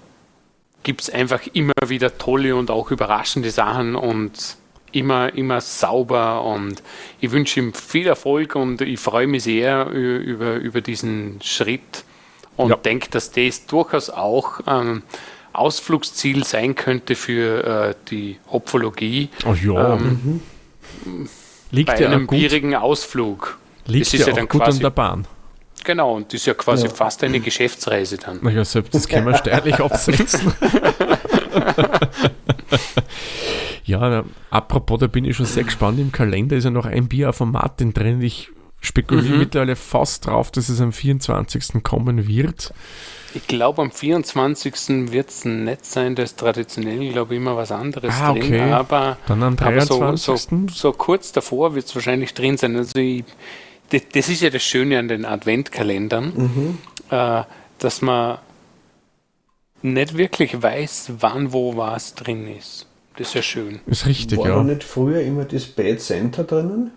gibt 0.84 1.02
es 1.02 1.10
einfach 1.10 1.42
immer 1.54 1.74
wieder 1.88 2.18
tolle 2.18 2.56
und 2.56 2.72
auch 2.72 2.90
überraschende 2.92 3.52
Sachen 3.52 3.96
und 3.96 4.32
immer, 4.92 5.34
immer 5.36 5.62
sauber 5.62 6.44
und 6.44 6.82
ich 7.20 7.32
wünsche 7.32 7.60
ihm 7.60 7.74
viel 7.74 8.08
Erfolg 8.08 8.56
und 8.56 8.82
ich 8.82 9.00
freue 9.00 9.28
mich 9.28 9.44
sehr 9.44 9.88
über, 9.90 10.56
über 10.56 10.82
diesen 10.82 11.40
Schritt 11.44 12.04
und 12.58 12.70
Ja. 12.70 12.76
denke, 12.78 13.10
dass 13.12 13.32
das 13.32 13.66
durchaus 13.68 14.10
auch 14.10 14.62
ähm, 14.68 15.04
Ausflugsziel 15.54 16.44
sein 16.44 16.74
könnte 16.76 17.16
für 17.16 17.64
äh, 17.64 17.96
die 18.10 18.38
Hopfologie 18.52 19.30
Oh 19.46 19.54
ja, 19.54 19.96
ähm, 19.96 20.40
liegt 21.72 21.88
bei 21.88 22.00
ja 22.00 22.08
einem 22.10 22.26
bierigen 22.28 22.74
Ausflug. 22.76 23.58
liegt 23.86 24.08
das 24.08 24.14
ist 24.16 24.20
ja 24.22 24.28
ja 24.28 24.34
dann 24.38 24.48
gut 24.48 24.62
an 24.62 24.68
quasi- 24.70 24.80
der 24.82 24.90
Bahn. 24.92 25.28
Genau, 25.84 26.16
und 26.16 26.28
das 26.28 26.42
ist 26.42 26.46
ja 26.48 26.54
quasi 26.54 26.88
Ja. 26.88 26.94
fast 26.94 27.24
eine 27.24 27.40
Geschäftsreise 27.40 28.18
dann. 28.18 28.40
Naja, 28.42 28.64
selbst 28.66 28.94
das 28.94 29.08
können 29.08 29.26
wir 29.28 29.36
steuerlich 29.38 29.76
absetzen. 29.80 30.54
ja, 33.86 34.00
na, 34.10 34.24
apropos, 34.50 35.00
da 35.00 35.08
bin 35.08 35.26
ich 35.26 35.36
schon 35.38 35.46
sehr 35.46 35.64
gespannt. 35.64 36.00
Im 36.00 36.12
Kalender 36.12 36.56
ist 36.58 36.64
ja 36.66 36.70
noch 36.72 36.86
ein 36.86 37.08
Bier 37.08 37.34
von 37.34 37.52
Martin 37.52 37.94
drin. 37.94 38.22
Ich 38.22 38.50
spekuliere 38.82 39.34
Mhm. 39.34 39.40
mittlerweile 39.40 39.76
fast 39.76 40.26
drauf, 40.28 40.52
dass 40.52 40.70
es 40.70 40.80
am 40.80 40.94
24. 40.94 41.82
kommen 41.84 42.28
wird. 42.28 42.74
Ich 43.36 43.46
glaube, 43.46 43.82
am 43.82 43.92
24. 43.92 45.12
wird 45.12 45.30
es 45.30 45.46
nicht 45.46 45.86
sein, 45.86 46.16
da 46.16 46.24
ist 46.24 46.40
traditionell, 46.40 47.12
glaube 47.12 47.34
ich, 47.36 47.40
immer 47.42 47.56
was 47.56 47.72
anderes 47.72 48.14
Ah, 48.20 48.34
drin. 48.34 48.44
okay. 48.44 48.72
Aber, 48.72 49.18
Dann 49.28 49.44
am 49.44 49.56
aber 49.60 49.82
so, 49.82 50.00
23. 50.00 50.50
so, 50.70 50.76
so 50.76 50.92
kurz 50.94 51.32
davor 51.32 51.76
wird 51.76 51.86
es 51.86 51.94
wahrscheinlich 51.96 52.34
drin 52.34 52.58
sein. 52.58 52.76
Also 52.76 52.98
ich, 53.00 53.24
das, 53.90 54.02
das 54.14 54.30
ist 54.30 54.42
ja 54.42 54.50
das 54.50 54.64
Schöne 54.64 55.00
an 55.00 55.08
den 55.08 55.26
Adventkalendern, 55.26 56.78
äh, 57.10 57.44
dass 57.80 58.02
man 58.02 58.40
nicht 59.82 60.18
wirklich 60.18 60.62
weiß, 60.62 61.12
wann 61.20 61.54
wo 61.54 61.78
was 61.78 62.16
drin 62.16 62.48
ist. 62.58 62.88
Das 63.18 63.30
ist 63.30 63.34
ja 63.34 63.42
schön. 63.42 63.80
Ist 63.86 64.06
richtig, 64.06 64.38
War 64.38 64.48
ja. 64.48 64.64
nicht 64.64 64.84
früher 64.84 65.22
immer 65.22 65.46
das 65.46 65.66
Bad 65.66 66.00
Center 66.00 66.44
drinnen? 66.44 66.92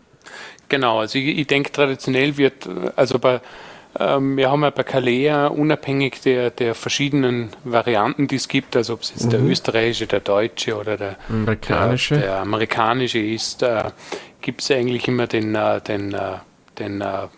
Genau, 0.69 1.01
also 1.01 1.19
ich, 1.19 1.39
ich 1.39 1.47
denke 1.47 1.73
traditionell 1.73 2.37
wird, 2.37 2.69
also 2.97 3.19
bei, 3.19 3.41
ähm, 3.99 4.37
wir 4.37 4.51
haben 4.51 4.63
ja 4.63 4.71
bei 4.71 4.85
Kalea 4.85 5.49
unabhängig 5.49 6.21
der, 6.23 6.51
der 6.51 6.75
verschiedenen 6.75 7.51
Varianten, 7.65 8.29
die 8.29 8.37
es 8.37 8.49
gibt, 8.49 8.77
also 8.77 8.95
ob 8.95 9.03
es 9.03 9.11
jetzt 9.11 9.33
der 9.33 9.43
österreichische, 9.43 10.07
der 10.07 10.21
deutsche 10.21 10.77
oder 10.77 10.97
der, 10.97 11.17
Amerikanische. 11.29 12.15
der, 12.15 12.25
der 12.25 12.37
amerikanische 12.39 13.19
ist, 13.19 13.63
äh, 13.63 13.91
gibt 14.41 14.63
es 14.63 14.71
eigentlich 14.71 15.09
immer 15.09 15.27
den, 15.27 15.55
äh, 15.55 15.81
den, 15.81 16.15
äh, 16.15 16.37
den 16.83 17.01
äh, 17.01 17.25
äh, 17.25 17.29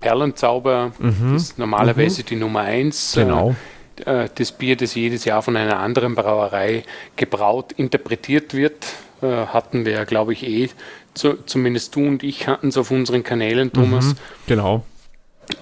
Perlenzauber, 0.00 0.92
das 0.98 1.42
ist 1.42 1.58
normalerweise 1.58 2.22
die 2.22 2.36
Nummer 2.36 2.60
eins. 2.60 3.12
Genau. 3.14 3.56
Äh, 4.04 4.28
das 4.34 4.52
Bier, 4.52 4.76
das 4.76 4.94
jedes 4.94 5.24
Jahr 5.24 5.42
von 5.42 5.56
einer 5.56 5.78
anderen 5.78 6.14
Brauerei 6.14 6.84
gebraut, 7.16 7.72
interpretiert 7.72 8.52
wird, 8.54 8.86
äh, 9.22 9.26
hatten 9.26 9.84
wir 9.84 9.92
ja, 9.92 10.04
glaube 10.04 10.32
ich, 10.34 10.46
eh, 10.46 10.68
zu, 11.14 11.34
zumindest 11.46 11.96
du 11.96 12.06
und 12.06 12.22
ich 12.22 12.46
hatten 12.46 12.68
es 12.68 12.76
auf 12.76 12.90
unseren 12.90 13.22
Kanälen, 13.22 13.72
Thomas. 13.72 14.06
Mhm, 14.06 14.14
genau. 14.46 14.84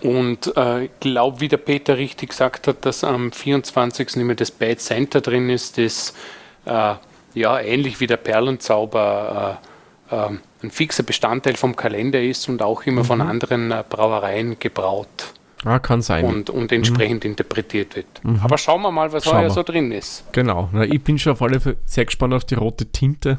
Und 0.02 0.56
äh, 0.56 0.86
ich 0.86 0.90
glaube, 1.00 1.40
wie 1.40 1.48
der 1.48 1.58
Peter 1.58 1.96
richtig 1.96 2.30
gesagt 2.30 2.66
hat, 2.66 2.84
dass 2.86 3.04
am 3.04 3.30
24. 3.30 4.16
immer 4.16 4.34
das 4.34 4.50
Bad 4.50 4.80
Center 4.80 5.20
drin 5.20 5.50
ist, 5.50 5.78
das 5.78 6.14
äh, 6.64 6.94
ja 7.34 7.60
ähnlich 7.60 8.00
wie 8.00 8.06
der 8.06 8.16
Perlenzauber 8.16 9.60
äh, 10.10 10.14
äh, 10.14 10.30
ein 10.62 10.70
fixer 10.70 11.02
Bestandteil 11.02 11.56
vom 11.56 11.76
Kalender 11.76 12.22
ist 12.22 12.48
und 12.48 12.62
auch 12.62 12.84
immer 12.84 13.04
von 13.04 13.20
anderen 13.20 13.70
äh, 13.70 13.84
Brauereien 13.88 14.58
gebraut 14.58 15.34
Ah, 15.64 15.78
kann 15.78 16.02
sein. 16.02 16.26
Und, 16.26 16.50
und 16.50 16.72
entsprechend 16.72 17.24
mhm. 17.24 17.30
interpretiert 17.30 17.96
wird. 17.96 18.06
Mhm. 18.22 18.40
Aber 18.42 18.58
schauen 18.58 18.82
wir 18.82 18.90
mal, 18.90 19.12
was 19.12 19.24
heuer 19.26 19.48
so 19.50 19.62
drin 19.62 19.92
ist. 19.92 20.24
Genau. 20.32 20.68
Na, 20.72 20.84
ich 20.84 21.02
bin 21.02 21.18
schon 21.18 21.32
auf 21.32 21.42
alle 21.42 21.58
Fälle 21.58 21.76
sehr 21.86 22.04
gespannt 22.04 22.34
auf 22.34 22.44
die 22.44 22.54
rote 22.54 22.86
Tinte. 22.86 23.38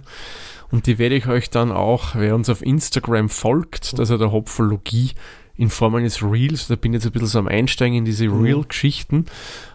Und 0.71 0.87
die 0.87 0.97
werde 0.97 1.15
ich 1.15 1.27
euch 1.27 1.51
dann 1.51 1.71
auch, 1.71 2.15
wer 2.15 2.33
uns 2.33 2.49
auf 2.49 2.63
Instagram 2.63 3.29
folgt, 3.29 3.99
dass 3.99 4.09
er 4.09 4.17
der 4.17 4.31
Hopfologie 4.31 5.11
in 5.55 5.69
Form 5.69 5.95
eines 5.95 6.23
Reels, 6.23 6.67
da 6.67 6.75
bin 6.75 6.93
ich 6.93 6.97
jetzt 6.97 7.05
ein 7.05 7.11
bisschen 7.11 7.27
so 7.27 7.39
am 7.39 7.47
Einsteigen 7.47 7.95
in 7.95 8.05
diese 8.05 8.27
mhm. 8.27 8.43
Real-Geschichten, 8.43 9.27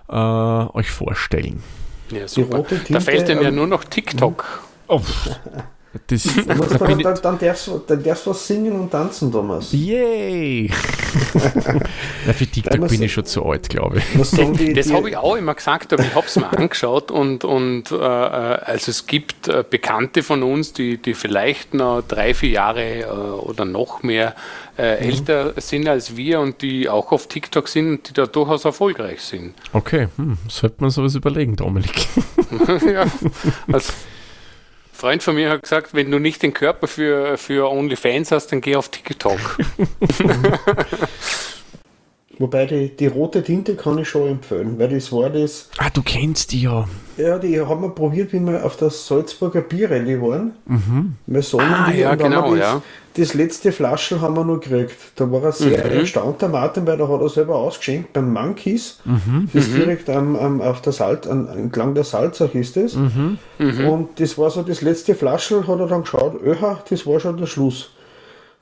äh, 0.09 0.15
euch 0.15 0.91
vorstellen. 0.91 1.63
Ja, 2.11 2.27
super. 2.27 2.65
Da 2.89 3.01
fällt 3.01 3.29
denn 3.29 3.41
ja 3.41 3.49
ähm, 3.49 3.55
nur 3.55 3.69
noch 3.69 3.85
TikTok. 3.85 4.65
Oh. 4.89 5.01
Das, 6.07 6.23
dann, 6.47 7.03
dann, 7.03 7.19
dann, 7.21 7.39
darfst 7.39 7.67
du, 7.67 7.83
dann 7.85 8.01
darfst 8.01 8.25
du 8.25 8.31
was 8.31 8.47
singen 8.47 8.73
und 8.79 8.93
tanzen, 8.93 9.33
Thomas. 9.33 9.73
Yay! 9.73 10.71
Na, 12.27 12.33
für 12.33 12.47
TikTok 12.47 12.89
bin 12.89 13.03
ich 13.03 13.13
schon 13.13 13.25
zu 13.25 13.45
alt, 13.45 13.69
glaube 13.69 13.99
ich. 13.99 14.75
Das 14.75 14.93
habe 14.93 15.11
ich 15.11 15.17
auch 15.17 15.35
immer 15.35 15.55
gesagt, 15.55 15.93
aber 15.93 16.05
ich 16.05 16.15
habe 16.15 16.27
es 16.27 16.37
mir 16.37 16.47
angeschaut 16.57 17.11
und, 17.11 17.45
und 17.45 17.91
äh, 17.91 17.97
also 17.97 18.93
es 18.93 19.07
gibt 19.09 19.49
äh, 19.49 19.65
Bekannte 19.69 20.23
von 20.23 20.45
uns, 20.45 20.73
die, 20.73 20.97
die 20.99 21.15
vielleicht 21.15 21.75
noch 21.75 22.03
drei, 22.07 22.35
vier 22.35 22.51
Jahre 22.51 23.01
äh, 23.01 23.05
oder 23.07 23.65
noch 23.65 24.05
mehr 24.05 24.37
äh, 24.79 25.03
mhm. 25.03 25.11
älter 25.11 25.55
sind 25.61 25.89
als 25.89 26.17
wir 26.17 26.39
und 26.39 26.63
die 26.63 26.89
auch 26.89 27.11
auf 27.11 27.27
TikTok 27.27 27.67
sind 27.67 27.91
und 27.91 28.09
die 28.09 28.13
da 28.13 28.27
durchaus 28.27 28.65
erfolgreich 28.65 29.23
sind. 29.23 29.55
Okay, 29.73 30.07
hm, 30.15 30.39
sollte 30.47 30.77
man 30.79 30.91
sowas 30.91 31.17
überlegen, 31.17 31.57
Dominik. 31.57 32.07
ja, 32.87 33.07
also 33.73 33.93
Freund 35.01 35.23
von 35.23 35.35
mir 35.35 35.49
hat 35.49 35.63
gesagt, 35.63 35.95
wenn 35.95 36.11
du 36.11 36.19
nicht 36.19 36.43
den 36.43 36.53
Körper 36.53 36.87
für, 36.87 37.39
für 37.39 37.71
OnlyFans 37.71 38.33
hast, 38.33 38.49
dann 38.49 38.61
geh 38.61 38.77
auf 38.77 38.91
TikTok. 38.91 39.41
Wobei 42.41 42.65
die, 42.65 42.89
die 42.97 43.07
rote 43.07 43.43
Tinte 43.43 43.75
kann 43.75 43.99
ich 43.99 44.09
schon 44.09 44.27
empfehlen, 44.27 44.79
weil 44.79 44.89
das 44.89 45.13
war 45.13 45.29
das. 45.29 45.69
Ah, 45.77 45.91
du 45.93 46.01
kennst 46.01 46.53
die 46.53 46.63
ja. 46.63 46.89
Ja, 47.19 47.39
die 47.39 47.61
haben 47.61 47.83
wir 47.83 47.91
probiert, 47.91 48.33
wie 48.33 48.41
wir 48.41 48.65
auf 48.65 48.79
der 48.79 48.89
Salzburger 48.89 49.61
Bierrallye 49.61 50.19
waren. 50.23 50.53
Mhm. 50.65 51.17
Wir 51.27 51.43
ah, 51.59 51.91
ja, 51.91 52.15
genau, 52.15 52.53
das, 52.53 52.61
ja. 52.61 52.83
Das 53.13 53.35
letzte 53.35 53.73
Flaschel 53.73 54.23
haben 54.23 54.37
wir 54.37 54.45
noch 54.45 54.59
gekriegt. 54.59 54.97
Da 55.17 55.31
war 55.31 55.43
er 55.43 55.53
sehr 55.53 55.85
mhm. 55.85 55.99
erstaunt, 55.99 56.41
der 56.41 56.49
Martin, 56.49 56.87
weil 56.87 56.97
da 56.97 57.07
hat 57.07 57.21
er 57.21 57.29
selber 57.29 57.57
ausgeschenkt 57.57 58.15
beim 58.15 58.33
Monkeys. 58.33 59.01
Mhm. 59.05 59.51
Das 59.53 59.67
ist 59.67 59.75
mhm. 59.75 59.77
direkt 59.77 60.09
am, 60.09 60.35
am, 60.35 60.63
auf 60.63 60.81
der 60.81 60.95
Salz, 60.95 61.27
an, 61.27 61.47
entlang 61.47 61.93
der 61.93 62.05
Salzach 62.05 62.55
ist 62.55 62.75
es. 62.79 62.97
Mhm. 62.97 63.37
Mhm. 63.59 63.87
Und 63.87 64.19
das 64.19 64.39
war 64.39 64.49
so 64.49 64.63
das 64.63 64.81
letzte 64.81 65.15
Flaschel, 65.15 65.67
hat 65.67 65.79
er 65.79 65.89
dann 65.89 66.05
geschaut, 66.05 66.43
öha, 66.43 66.83
das 66.89 67.07
war 67.07 67.21
schon 67.21 67.37
der 67.37 67.47
Schluss. 67.47 67.91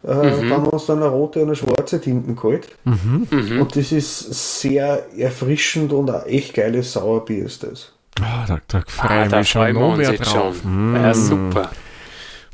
Äh, 0.05 0.15
mhm. 0.15 0.23
Dann 0.23 0.51
haben 0.51 0.65
wir 0.67 0.73
uns 0.73 0.87
dann 0.87 0.99
eine 0.99 1.09
rote 1.09 1.41
und 1.41 1.47
eine 1.47 1.57
schwarze 1.57 2.01
Tinten 2.01 2.37
geholt. 2.37 2.69
Mhm. 2.85 3.27
mhm. 3.31 3.61
Und 3.61 3.77
das 3.77 3.93
ist 3.93 4.61
sehr 4.61 5.07
erfrischend 5.17 5.93
und 5.93 6.11
ein 6.11 6.27
echt 6.27 6.55
geiles 6.55 6.93
Sauerbier 6.93 7.45
ist 7.45 7.65
das. 7.65 7.93
Oh, 8.21 8.45
da, 8.47 8.59
da 8.67 8.83
freuen 8.87 9.33
ah, 9.33 9.37
wir 9.39 9.45
schon 9.45 9.73
noch 9.75 9.97
mehr 9.97 10.13
drauf. 10.13 10.57
Schon. 10.63 10.93
Mm. 10.93 10.97
Ja, 10.97 11.15
super. 11.15 11.71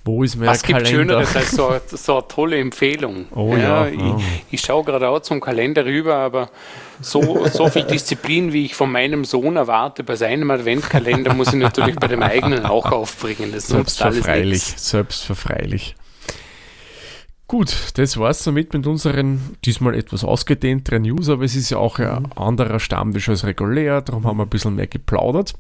Wo 0.05 0.23
ist 0.23 0.37
mein 0.37 0.49
Was 0.49 0.63
gibt 0.63 0.87
Schöneres 0.87 1.35
als 1.35 1.53
so, 1.53 1.73
so 1.97 2.19
eine 2.19 2.29
tolle 2.29 2.59
Empfehlung? 2.59 3.27
Oh 3.35 3.57
ja. 3.57 3.87
ja 3.87 3.89
ich, 3.89 4.01
oh. 4.01 4.21
ich 4.51 4.61
schaue 4.61 4.85
gerade 4.85 5.09
auch 5.09 5.21
zum 5.21 5.41
Kalender 5.41 5.87
rüber, 5.87 6.17
aber 6.17 6.51
so, 7.01 7.47
so 7.47 7.69
viel 7.69 7.85
Disziplin, 7.85 8.53
wie 8.53 8.67
ich 8.67 8.75
von 8.75 8.93
meinem 8.93 9.25
Sohn 9.25 9.57
erwarte 9.57 10.05
bei 10.05 10.17
seinem 10.17 10.51
Adventkalender, 10.51 11.33
muss 11.33 11.49
ich 11.49 11.59
natürlich 11.59 11.97
bei 11.97 12.09
dem 12.09 12.23
eigenen 12.23 12.67
auch 12.67 12.93
aufbringen. 12.93 13.53
Das 13.55 13.69
Selbstverfreilich. 13.69 14.63
Selbstverfreilich. 14.63 15.95
Gut, 17.47 17.93
das 17.99 18.17
war's 18.17 18.43
damit 18.43 18.73
mit 18.73 18.87
unseren 18.87 19.57
diesmal 19.65 19.95
etwas 19.95 20.25
ausgedehnteren 20.25 21.03
News, 21.03 21.29
aber 21.29 21.45
es 21.45 21.55
ist 21.55 21.71
ja 21.71 21.77
auch 21.77 21.99
ein 21.99 22.33
anderer 22.33 22.81
Stammtisch 22.81 23.29
als 23.29 23.45
regulär, 23.45 24.01
darum 24.01 24.27
haben 24.27 24.39
wir 24.39 24.45
ein 24.45 24.49
bisschen 24.49 24.77
mehr 24.77 24.87
geplaudert. 24.87 25.55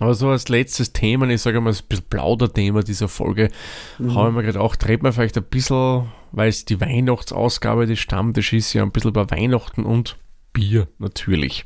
Aber 0.00 0.14
so 0.14 0.28
als 0.28 0.48
letztes 0.48 0.92
Thema, 0.92 1.28
ich 1.28 1.40
sage 1.40 1.60
mal, 1.60 1.72
ein 1.72 1.78
bisschen 1.88 2.04
Plauderthema 2.08 2.82
dieser 2.82 3.08
Folge, 3.08 3.50
mhm. 3.98 4.14
habe 4.14 4.28
ich 4.28 4.34
mir 4.36 4.42
gedacht, 4.44 4.86
reden 4.86 5.04
wir 5.04 5.12
vielleicht 5.12 5.36
ein 5.38 5.44
bisschen, 5.44 6.08
weil 6.30 6.50
es 6.50 6.66
die 6.66 6.80
Weihnachtsausgabe 6.80 7.86
des 7.86 7.98
Stammtisches 7.98 8.66
ist, 8.66 8.72
ja 8.74 8.82
ein 8.82 8.92
bisschen 8.92 9.10
über 9.10 9.30
Weihnachten 9.30 9.84
und 9.84 10.16
Bier 10.52 10.88
natürlich. 10.98 11.64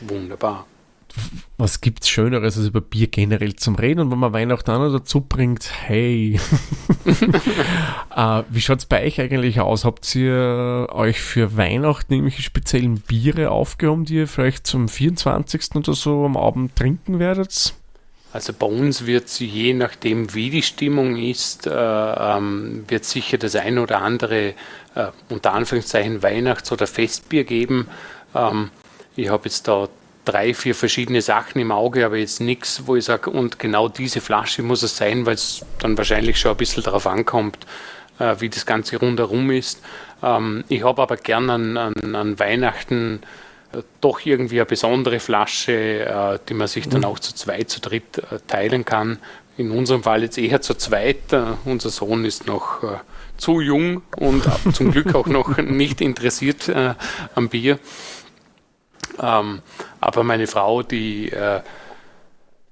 Wunderbar 0.00 0.66
was 1.58 1.80
gibt 1.80 2.02
es 2.02 2.08
Schöneres 2.08 2.56
als 2.56 2.66
über 2.66 2.80
Bier 2.80 3.06
generell 3.06 3.54
zum 3.56 3.74
Reden? 3.74 4.00
Und 4.00 4.10
wenn 4.10 4.18
man 4.18 4.32
Weihnachten 4.32 4.70
auch 4.70 4.78
noch 4.78 4.92
dazu 4.92 5.20
bringt, 5.20 5.70
hey, 5.86 6.40
äh, 8.16 8.42
wie 8.48 8.60
schaut 8.60 8.78
es 8.78 8.86
bei 8.86 9.04
euch 9.04 9.20
eigentlich 9.20 9.60
aus? 9.60 9.84
Habt 9.84 10.14
ihr 10.14 10.88
euch 10.90 11.20
für 11.20 11.56
Weihnachten 11.56 12.14
irgendwelche 12.14 12.42
speziellen 12.42 13.00
Biere 13.00 13.50
aufgehoben, 13.50 14.04
die 14.04 14.16
ihr 14.16 14.28
vielleicht 14.28 14.66
zum 14.66 14.88
24. 14.88 15.76
oder 15.76 15.94
so 15.94 16.24
am 16.24 16.36
Abend 16.36 16.74
trinken 16.76 17.18
werdet? 17.18 17.74
Also 18.32 18.54
bei 18.54 18.66
uns 18.66 19.04
wird 19.04 19.26
es, 19.26 19.38
je 19.40 19.74
nachdem 19.74 20.32
wie 20.34 20.48
die 20.48 20.62
Stimmung 20.62 21.16
ist, 21.16 21.66
äh, 21.66 21.70
ähm, 21.70 22.84
wird 22.88 23.04
sicher 23.04 23.36
das 23.36 23.54
ein 23.56 23.78
oder 23.78 24.00
andere 24.00 24.54
äh, 24.94 25.08
unter 25.28 25.52
Anführungszeichen 25.52 26.22
Weihnachts- 26.22 26.72
oder 26.72 26.86
Festbier 26.86 27.44
geben. 27.44 27.88
Ähm, 28.34 28.70
ich 29.16 29.28
habe 29.28 29.44
jetzt 29.44 29.68
da 29.68 29.88
drei, 30.24 30.54
vier 30.54 30.74
verschiedene 30.74 31.22
Sachen 31.22 31.60
im 31.60 31.72
Auge, 31.72 32.06
aber 32.06 32.16
jetzt 32.16 32.40
nichts, 32.40 32.82
wo 32.86 32.96
ich 32.96 33.04
sage, 33.04 33.30
und 33.30 33.58
genau 33.58 33.88
diese 33.88 34.20
Flasche 34.20 34.62
muss 34.62 34.82
es 34.82 34.96
sein, 34.96 35.26
weil 35.26 35.34
es 35.34 35.64
dann 35.80 35.96
wahrscheinlich 35.98 36.38
schon 36.38 36.52
ein 36.52 36.56
bisschen 36.56 36.82
darauf 36.82 37.06
ankommt, 37.06 37.58
äh, 38.18 38.36
wie 38.38 38.48
das 38.48 38.66
Ganze 38.66 38.96
rundherum 38.96 39.50
ist. 39.50 39.82
Ähm, 40.22 40.64
ich 40.68 40.84
habe 40.84 41.02
aber 41.02 41.16
gern 41.16 41.50
an, 41.50 41.76
an, 41.76 42.14
an 42.14 42.38
Weihnachten 42.38 43.20
äh, 43.72 43.82
doch 44.00 44.24
irgendwie 44.24 44.60
eine 44.60 44.66
besondere 44.66 45.20
Flasche, 45.20 45.72
äh, 45.72 46.38
die 46.48 46.54
man 46.54 46.68
sich 46.68 46.88
dann 46.88 47.00
mhm. 47.00 47.06
auch 47.06 47.18
zu 47.18 47.34
zweit, 47.34 47.70
zu 47.70 47.80
dritt 47.80 48.18
äh, 48.18 48.38
teilen 48.46 48.84
kann. 48.84 49.18
In 49.56 49.70
unserem 49.70 50.02
Fall 50.02 50.22
jetzt 50.22 50.38
eher 50.38 50.62
zu 50.62 50.74
zweit. 50.74 51.32
Äh, 51.32 51.42
unser 51.64 51.90
Sohn 51.90 52.24
ist 52.24 52.46
noch 52.46 52.80
zu 53.36 53.60
jung 53.60 54.02
und 54.16 54.44
zum 54.72 54.92
Glück 54.92 55.14
auch 55.14 55.26
noch 55.26 55.56
nicht 55.58 56.00
interessiert 56.00 56.70
am 57.34 57.48
Bier. 57.48 57.78
Ähm, 59.20 59.62
aber 60.00 60.24
meine 60.24 60.46
Frau, 60.46 60.82
die 60.82 61.30
äh, 61.30 61.60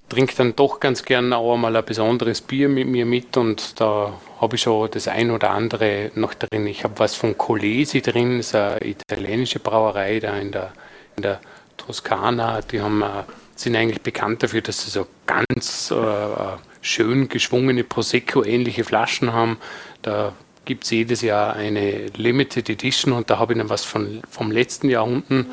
trinkt 0.09 0.39
dann 0.39 0.57
doch 0.57 0.81
ganz 0.81 1.05
gern 1.05 1.33
auch 1.33 1.55
einmal 1.55 1.77
ein 1.77 1.85
besonderes 1.85 2.41
Bier 2.41 2.69
mit 2.69 2.89
mir 2.89 3.07
mit 3.07 3.37
und 3.37 3.81
da 3.81 4.13
habe 4.41 4.57
ich 4.57 4.63
schon 4.63 4.91
das 4.91 5.09
ein 5.09 5.31
oder 5.31 5.51
andere 5.51 6.11
noch 6.15 6.35
drin. 6.35 6.67
Ich 6.67 6.85
habe 6.85 6.99
was 6.99 7.15
von 7.15 7.39
Colesi 7.39 8.03
drin, 8.03 8.39
das 8.39 8.49
ist 8.49 8.55
eine 8.55 8.85
italienische 8.85 9.61
Brauerei 9.61 10.19
da 10.21 10.37
in 10.37 10.51
der, 10.53 10.73
in 11.17 11.23
der 11.23 11.41
Toskana. 11.77 12.61
Die 12.63 12.81
haben, 12.81 13.03
äh, 13.03 13.25
sind 13.55 13.77
eigentlich 13.77 14.03
bekannt 14.03 14.43
dafür, 14.43 14.63
dass 14.63 14.85
sie 14.85 14.91
so 14.91 15.07
ganz 15.27 15.91
äh, 15.91 16.57
schön 16.81 17.29
geschwungene 17.29 17.85
Prosecco-ähnliche 17.85 18.85
Flaschen 18.85 19.33
haben. 19.33 19.59
Da 20.03 20.33
gibt 20.71 20.85
es 20.85 20.91
jedes 20.91 21.21
Jahr 21.21 21.55
eine 21.55 22.07
Limited 22.17 22.71
Edition 22.71 23.13
und 23.13 23.29
da 23.29 23.41
habe 23.41 23.55
ich 23.55 23.59
dann 23.59 23.71
was 23.71 23.83
von, 23.83 24.21
vom 24.31 24.53
letzten 24.53 24.89
Jahr 24.89 25.05
unten. 25.05 25.47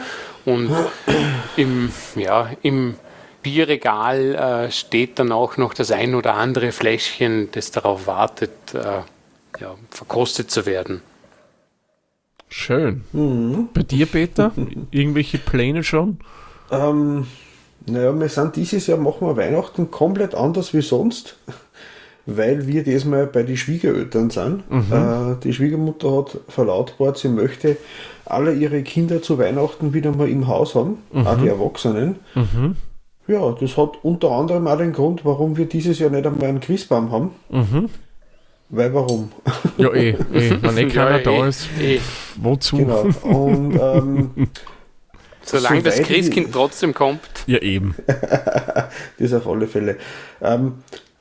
Und 0.46 0.70
im, 1.58 1.92
ja, 2.16 2.52
im 2.62 2.94
Bierregal 3.42 4.36
äh, 4.36 4.72
steht 4.72 5.18
dann 5.18 5.32
auch 5.32 5.58
noch 5.58 5.74
das 5.74 5.92
ein 5.92 6.14
oder 6.14 6.36
andere 6.36 6.72
Fläschchen, 6.72 7.50
das 7.52 7.72
darauf 7.72 8.06
wartet, 8.06 8.52
äh, 8.76 9.02
ja, 9.60 9.76
verkostet 9.90 10.52
zu 10.52 10.68
werden. 10.68 11.02
Schön. 12.48 13.04
Mhm. 13.12 13.70
Bei 13.74 13.82
dir, 13.82 14.06
Peter? 14.06 14.52
Irgendwelche 14.92 15.40
Pläne 15.40 15.84
schon? 15.84 16.20
Ähm, 16.70 17.26
naja, 17.88 18.14
wir 18.14 18.30
sind 18.30 18.56
dieses 18.56 18.86
Jahr 18.86 19.00
machen 19.00 19.28
wir 19.28 19.36
Weihnachten 19.36 19.90
komplett 19.90 20.36
anders 20.36 20.76
wie 20.76 20.82
sonst 20.82 21.38
weil 22.28 22.68
wir 22.68 22.84
diesmal 22.84 23.26
bei 23.26 23.42
den 23.44 23.58
Schwiegereltern 23.58 24.30
sind. 24.30 24.70
Mhm. 24.70 24.92
Äh, 24.92 25.36
die 25.44 25.54
Schwiegermutter 25.54 26.12
hat 26.18 26.38
verlautbart, 26.50 27.18
sie 27.18 27.30
möchte 27.30 27.78
alle 28.26 28.54
ihre 28.54 28.84
Kinder 28.84 29.22
zu 29.22 29.40
Weihnachten 29.40 29.94
wieder 29.94 30.12
mal 30.12 30.30
im 30.30 30.48
Haus 30.48 30.76
haben, 30.76 30.98
mhm. 31.14 31.26
auch 31.26 31.38
die 31.38 31.48
Erwachsenen. 31.48 32.18
Mhm. 32.36 32.76
Ja, 33.28 33.56
das 33.60 33.78
hat 33.78 34.04
unter 34.04 34.32
anderem 34.32 34.68
auch 34.68 34.78
den 34.78 34.92
Grund, 34.92 35.24
warum 35.24 35.56
wir 35.58 35.66
dieses 35.66 36.00
Jahr 36.00 36.10
nicht 36.10 36.28
einmal 36.28 36.50
einen 36.50 36.60
Christbaum 36.60 37.12
haben. 37.12 37.32
Mhm. 37.50 37.90
Weil 38.70 38.94
warum? 38.94 39.32
Ja, 39.78 39.94
eh, 39.94 40.10
eh. 40.10 40.58
wenn 40.62 40.78
eh 40.78 40.86
keiner 40.90 41.18
ja, 41.18 41.24
da 41.24 41.46
eh, 41.46 41.50
ist, 41.50 41.70
eh. 41.80 42.00
wozu? 42.36 42.78
Genau. 42.78 43.08
Und, 43.24 43.80
ähm, 43.82 44.32
Solange 45.44 45.82
das 45.82 46.02
Christkind 46.02 46.52
trotzdem 46.52 46.94
kommt. 46.94 47.22
Ja, 47.46 47.60
eben. 47.60 47.96
das 49.18 49.34
auf 49.34 49.48
alle 49.48 49.68
Fälle. 49.68 49.96
Ähm, 50.42 50.74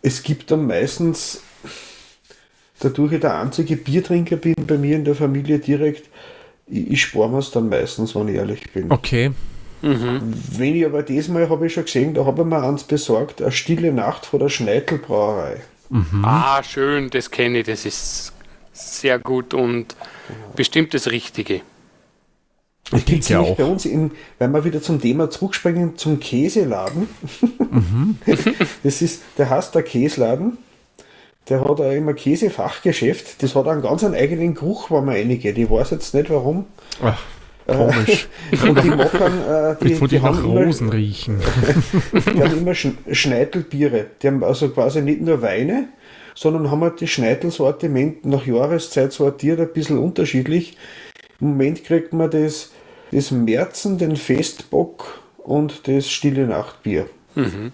es 0.02 0.22
gibt 0.22 0.50
dann 0.50 0.66
meistens, 0.66 1.42
dadurch 2.80 3.12
ich 3.12 3.20
der 3.20 3.38
einzige 3.38 3.76
Biertrinker 3.76 4.36
bin 4.36 4.54
bei 4.66 4.78
mir 4.78 4.96
in 4.96 5.04
der 5.04 5.14
Familie 5.14 5.58
direkt, 5.58 6.08
ich, 6.66 6.90
ich 6.92 7.02
spare 7.02 7.30
mir 7.30 7.38
es 7.38 7.50
dann 7.50 7.68
meistens, 7.68 8.14
wenn 8.14 8.28
ich 8.28 8.36
ehrlich 8.36 8.72
bin. 8.72 8.90
Okay. 8.90 9.32
Mhm. 9.82 10.34
Wenn 10.52 10.74
ich 10.74 10.86
aber 10.86 11.02
diesmal 11.02 11.48
habe 11.48 11.66
ich 11.66 11.74
schon 11.74 11.84
gesehen, 11.84 12.14
da 12.14 12.24
habe 12.24 12.42
ich 12.42 12.48
mir 12.48 12.62
eins 12.62 12.84
besorgt, 12.84 13.42
eine 13.42 13.52
stille 13.52 13.92
Nacht 13.92 14.26
vor 14.26 14.38
der 14.38 14.48
Schneidelbrauerei. 14.48 15.60
Mhm. 15.90 16.24
Ah, 16.24 16.62
schön, 16.62 17.10
das 17.10 17.30
kenne 17.30 17.58
ich, 17.58 17.66
das 17.66 17.84
ist 17.84 18.32
sehr 18.72 19.18
gut 19.18 19.54
und 19.54 19.94
bestimmt 20.54 20.94
das 20.94 21.10
Richtige. 21.10 21.60
Ich 22.94 23.04
denke 23.04 23.40
auch. 23.40 23.56
Bei 23.56 23.64
uns, 23.64 23.84
in, 23.84 24.12
wenn 24.38 24.52
wir 24.52 24.64
wieder 24.64 24.80
zum 24.80 25.00
Thema 25.00 25.28
zurückspringen, 25.28 25.96
zum 25.96 26.20
Käseladen. 26.20 27.08
Mhm. 27.58 28.18
das 28.82 29.02
ist, 29.02 29.22
der 29.38 29.50
heißt 29.50 29.74
der 29.74 29.82
Käseladen. 29.82 30.58
Der 31.48 31.60
hat 31.60 31.80
auch 31.80 31.92
immer 31.92 32.14
Käsefachgeschäft. 32.14 33.42
Das 33.42 33.54
hat 33.54 33.68
einen 33.68 33.82
ganz 33.82 34.02
einen 34.04 34.14
eigenen 34.14 34.54
Geruch, 34.54 34.90
wenn 34.90 35.04
man 35.04 35.14
reingeht. 35.14 35.58
Ich 35.58 35.70
weiß 35.70 35.90
jetzt 35.90 36.14
nicht 36.14 36.30
warum. 36.30 36.66
Ach, 37.02 37.20
komisch. 37.66 38.28
und 38.62 38.82
die 38.82 38.90
machen, 38.90 39.44
äh, 39.48 39.76
die, 39.82 39.94
die, 39.94 40.08
die 40.08 40.20
haben 40.20 40.38
Rosen 40.38 40.88
immer, 40.88 40.96
riechen. 40.96 41.40
die 42.12 42.42
haben 42.42 42.58
immer 42.58 42.74
Schneidelbiere. 42.74 44.06
Die 44.22 44.26
haben 44.26 44.42
also 44.42 44.68
quasi 44.70 45.02
nicht 45.02 45.20
nur 45.20 45.42
Weine, 45.42 45.88
sondern 46.34 46.70
haben 46.70 46.82
halt 46.82 47.00
das 47.00 47.10
Schneidelsortiment 47.10 48.24
nach 48.26 48.46
Jahreszeit 48.46 49.12
sortiert, 49.12 49.60
ein 49.60 49.72
bisschen 49.72 49.98
unterschiedlich. 49.98 50.76
Im 51.40 51.48
Moment 51.48 51.84
kriegt 51.84 52.12
man 52.12 52.30
das, 52.30 52.72
das 53.12 53.30
Märzen, 53.30 53.98
den 53.98 54.16
Festbock 54.16 55.20
und 55.38 55.86
das 55.88 56.10
Stille 56.10 56.46
Nachtbier. 56.46 57.08
Mhm. 57.34 57.72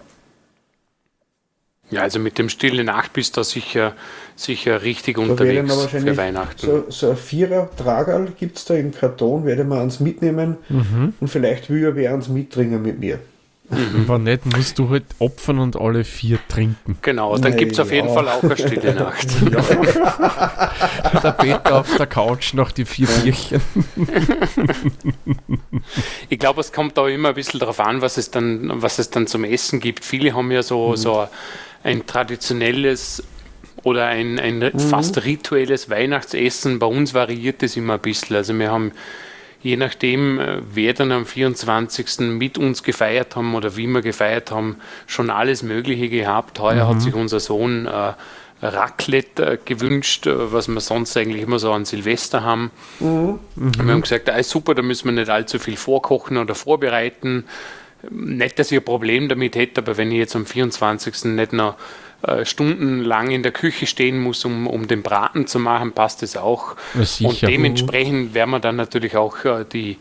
Ja, 1.89 2.01
also 2.01 2.17
mit 2.17 2.39
dem 2.39 2.49
Stille 2.49 2.83
Nacht 2.83 3.13
bist 3.13 3.37
du 3.37 3.43
sicher, 3.43 3.93
sicher 4.35 4.81
richtig 4.81 5.17
da 5.17 5.21
unterwegs 5.23 5.85
für 5.85 6.17
Weihnachten. 6.17 6.65
So, 6.65 6.85
so 6.89 7.11
ein 7.11 7.17
Vierer-Tragerl 7.17 8.33
gibt 8.39 8.57
es 8.57 8.65
da 8.65 8.73
im 8.73 8.91
Karton, 8.91 9.45
werde 9.45 9.63
man 9.63 9.79
ans 9.79 9.99
mitnehmen 9.99 10.57
mhm. 10.69 11.13
und 11.19 11.27
vielleicht 11.27 11.69
will 11.69 11.81
ja 11.81 11.95
wer 11.95 12.11
ans 12.11 12.29
mittrinken 12.29 12.81
mit 12.81 12.99
mir. 12.99 13.19
Mhm. 13.69 14.07
War 14.07 14.19
nicht, 14.19 14.45
musst 14.45 14.77
du 14.77 14.89
halt 14.89 15.05
opfern 15.19 15.59
und 15.59 15.75
alle 15.79 16.03
vier 16.03 16.37
trinken. 16.47 16.97
Genau, 17.01 17.37
dann 17.37 17.55
gibt 17.55 17.73
es 17.73 17.79
auf 17.79 17.91
jeden 17.91 18.09
Fall 18.09 18.27
auch 18.27 18.43
eine 18.43 18.57
stille 18.57 18.93
Nacht. 18.93 19.27
der 21.23 21.31
Peter 21.31 21.79
auf 21.79 21.95
der 21.95 22.07
Couch 22.07 22.53
noch 22.53 22.71
die 22.71 22.85
vier 22.85 23.07
Bierchen. 23.07 23.61
ich 26.29 26.39
glaube, 26.39 26.61
es 26.61 26.73
kommt 26.73 26.97
da 26.97 27.07
immer 27.07 27.29
ein 27.29 27.35
bisschen 27.35 27.59
darauf 27.59 27.79
an, 27.79 28.01
was 28.01 28.17
es 28.17 28.31
dann, 28.31 28.69
was 28.81 28.99
es 28.99 29.09
dann 29.09 29.27
zum 29.27 29.45
Essen 29.45 29.79
gibt. 29.79 30.03
Viele 30.03 30.35
haben 30.35 30.51
ja 30.51 30.61
so, 30.61 30.89
mhm. 30.89 30.97
so 30.97 31.27
ein 31.83 32.05
traditionelles 32.05 33.23
oder 33.83 34.07
ein, 34.07 34.39
ein 34.39 34.59
mhm. 34.59 34.79
fast 34.79 35.23
rituelles 35.23 35.89
Weihnachtsessen. 35.89 36.79
Bei 36.79 36.87
uns 36.87 37.13
variiert 37.13 37.63
es 37.63 37.77
immer 37.77 37.93
ein 37.93 37.99
bisschen. 38.01 38.35
Also 38.35 38.57
wir 38.57 38.71
haben 38.71 38.91
je 39.63 39.77
nachdem, 39.77 40.39
äh, 40.39 40.57
wer 40.73 40.93
dann 40.93 41.11
am 41.11 41.25
24. 41.25 42.37
mit 42.37 42.57
uns 42.57 42.83
gefeiert 42.83 43.35
haben 43.35 43.55
oder 43.55 43.75
wie 43.77 43.87
wir 43.87 44.01
gefeiert 44.01 44.51
haben, 44.51 44.77
schon 45.07 45.29
alles 45.29 45.63
Mögliche 45.63 46.09
gehabt. 46.09 46.59
Heuer 46.59 46.85
mhm. 46.85 46.89
hat 46.89 47.01
sich 47.01 47.15
unser 47.15 47.39
Sohn 47.39 47.87
äh, 47.87 48.13
Raclette 48.61 49.53
äh, 49.53 49.57
gewünscht, 49.63 50.27
äh, 50.27 50.51
was 50.51 50.67
wir 50.67 50.81
sonst 50.81 51.15
eigentlich 51.15 51.41
immer 51.43 51.59
so 51.59 51.71
an 51.71 51.85
Silvester 51.85 52.43
haben. 52.43 52.71
Mhm. 52.99 53.39
Mhm. 53.55 53.71
Wir 53.81 53.93
haben 53.93 54.01
gesagt, 54.01 54.29
ah, 54.29 54.43
super, 54.43 54.75
da 54.75 54.81
müssen 54.81 55.05
wir 55.05 55.13
nicht 55.13 55.29
allzu 55.29 55.59
viel 55.59 55.77
vorkochen 55.77 56.37
oder 56.37 56.55
vorbereiten. 56.55 57.45
Nicht, 58.09 58.59
dass 58.59 58.69
ich 58.69 58.79
ein 58.79 58.83
Problem 58.83 59.29
damit 59.29 59.55
hätte, 59.55 59.79
aber 59.79 59.95
wenn 59.95 60.11
ich 60.11 60.17
jetzt 60.17 60.35
am 60.35 60.45
24. 60.45 61.23
nicht 61.25 61.53
noch 61.53 61.75
äh, 62.25 62.45
stundenlang 62.45 63.31
in 63.31 63.43
der 63.43 63.51
Küche 63.51 63.85
stehen 63.85 64.17
muss, 64.19 64.45
um, 64.45 64.65
um 64.65 64.87
den 64.87 65.03
Braten 65.03 65.45
zu 65.45 65.59
machen, 65.59 65.91
passt 65.91 66.23
es 66.23 66.37
auch. 66.37 66.77
Und 66.93 67.41
dementsprechend 67.41 68.33
werden 68.33 68.51
wir 68.51 68.59
dann 68.59 68.77
natürlich 68.77 69.17
auch 69.17 69.43
äh, 69.43 69.65
die, 69.65 69.97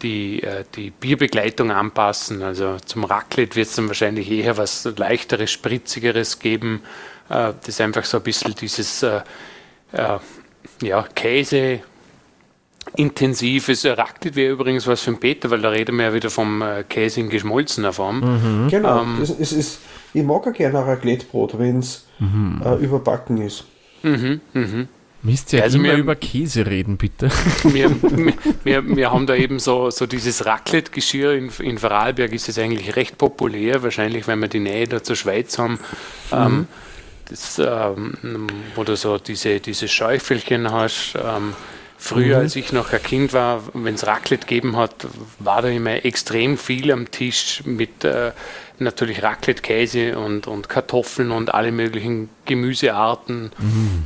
die, 0.00 0.40
äh, 0.44 0.62
die 0.76 0.90
Bierbegleitung 0.90 1.72
anpassen. 1.72 2.42
Also 2.42 2.76
zum 2.84 3.02
Raclette 3.02 3.56
wird 3.56 3.66
es 3.66 3.74
dann 3.74 3.88
wahrscheinlich 3.88 4.30
eher 4.30 4.56
was 4.56 4.84
leichteres, 4.96 5.50
spritzigeres 5.50 6.38
geben. 6.38 6.82
Das 7.28 7.66
ist 7.66 7.80
einfach 7.80 8.04
so 8.04 8.18
ein 8.18 8.22
bisschen 8.22 8.54
dieses 8.54 9.04
ja, 10.82 11.02
Käse, 11.14 11.80
intensives 12.96 13.84
Raclette 13.84 14.36
wäre 14.36 14.52
übrigens 14.52 14.86
was 14.86 15.00
für 15.00 15.10
den 15.10 15.20
Peter, 15.20 15.50
weil 15.50 15.60
da 15.60 15.70
reden 15.70 15.96
wir 15.96 16.06
ja 16.06 16.14
wieder 16.14 16.30
vom 16.30 16.62
Käse 16.88 17.20
in 17.20 17.28
geschmolzener 17.28 17.92
Form. 17.92 18.20
Mhm. 18.64 18.68
Genau, 18.68 19.02
ähm, 19.02 19.16
das, 19.20 19.30
es 19.30 19.52
ist 19.52 19.80
ich 20.14 20.22
mag 20.22 20.46
auch 20.46 20.52
gerne 20.52 20.78
ein 20.78 20.84
Raclettebrot, 20.84 21.58
wenn 21.58 21.80
es 21.80 22.06
mhm. 22.20 22.62
äh, 22.64 22.76
überbacken 22.76 23.42
ist. 23.42 23.64
Mhm, 24.04 24.40
mhm. 24.52 24.88
Müsst 25.22 25.52
ihr 25.52 25.62
also 25.62 25.78
immer 25.78 25.88
wir, 25.88 25.96
über 25.96 26.14
Käse 26.14 26.66
reden, 26.66 26.98
bitte. 26.98 27.30
Wir, 27.64 27.90
wir, 28.62 28.96
wir 28.96 29.10
haben 29.10 29.26
da 29.26 29.34
eben 29.34 29.58
so, 29.58 29.88
so 29.88 30.06
dieses 30.06 30.44
Raclette-Geschirr 30.44 31.32
in, 31.32 31.50
in 31.60 31.78
Vorarlberg 31.78 32.30
ist 32.32 32.50
es 32.50 32.58
eigentlich 32.58 32.94
recht 32.94 33.16
populär, 33.16 33.82
wahrscheinlich, 33.82 34.28
weil 34.28 34.36
wir 34.36 34.48
die 34.48 34.60
Nähe 34.60 34.86
da 34.86 35.02
zur 35.02 35.16
Schweiz 35.16 35.58
haben. 35.58 35.78
Mhm. 36.30 36.36
Ähm, 36.36 36.68
das, 37.30 37.58
ähm, 37.58 38.48
wo 38.74 38.84
du 38.84 38.96
so 38.96 39.16
diese, 39.16 39.60
diese 39.60 39.88
Schäufelchen 39.88 40.70
hast. 40.70 41.14
Ähm, 41.16 41.54
früher, 42.04 42.36
mhm. 42.36 42.42
als 42.42 42.56
ich 42.56 42.72
noch 42.72 42.92
ein 42.92 43.02
Kind 43.02 43.32
war, 43.32 43.62
wenn 43.72 43.94
es 43.94 44.06
Raclette 44.06 44.46
gegeben 44.46 44.76
hat, 44.76 45.06
war 45.38 45.62
da 45.62 45.68
immer 45.68 46.04
extrem 46.04 46.58
viel 46.58 46.92
am 46.92 47.10
Tisch 47.10 47.62
mit 47.64 48.04
äh, 48.04 48.32
natürlich 48.78 49.22
Raclette-Käse 49.22 50.18
und, 50.18 50.46
und 50.46 50.68
Kartoffeln 50.68 51.30
und 51.30 51.54
alle 51.54 51.72
möglichen 51.72 52.28
Gemüsearten 52.44 53.52
mhm. 53.58 54.04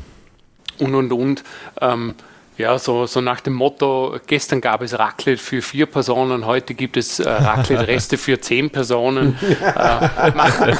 und 0.79 0.95
und 0.95 1.13
und. 1.13 1.45
Ähm, 1.81 2.15
ja, 2.59 2.79
so, 2.79 3.07
so 3.07 3.21
nach 3.21 3.41
dem 3.41 3.55
Motto, 3.55 4.19
gestern 4.27 4.61
gab 4.61 4.83
es 4.83 4.99
Raclette 4.99 5.41
für 5.41 5.63
vier 5.63 5.87
Personen, 5.87 6.45
heute 6.45 6.75
gibt 6.75 6.97
es 6.97 7.21
äh, 7.21 7.29
Raclette-Reste 7.29 8.19
für 8.19 8.41
zehn 8.41 8.71
Personen. 8.71 9.39
Äh, 9.79 10.31
machen, 10.33 10.77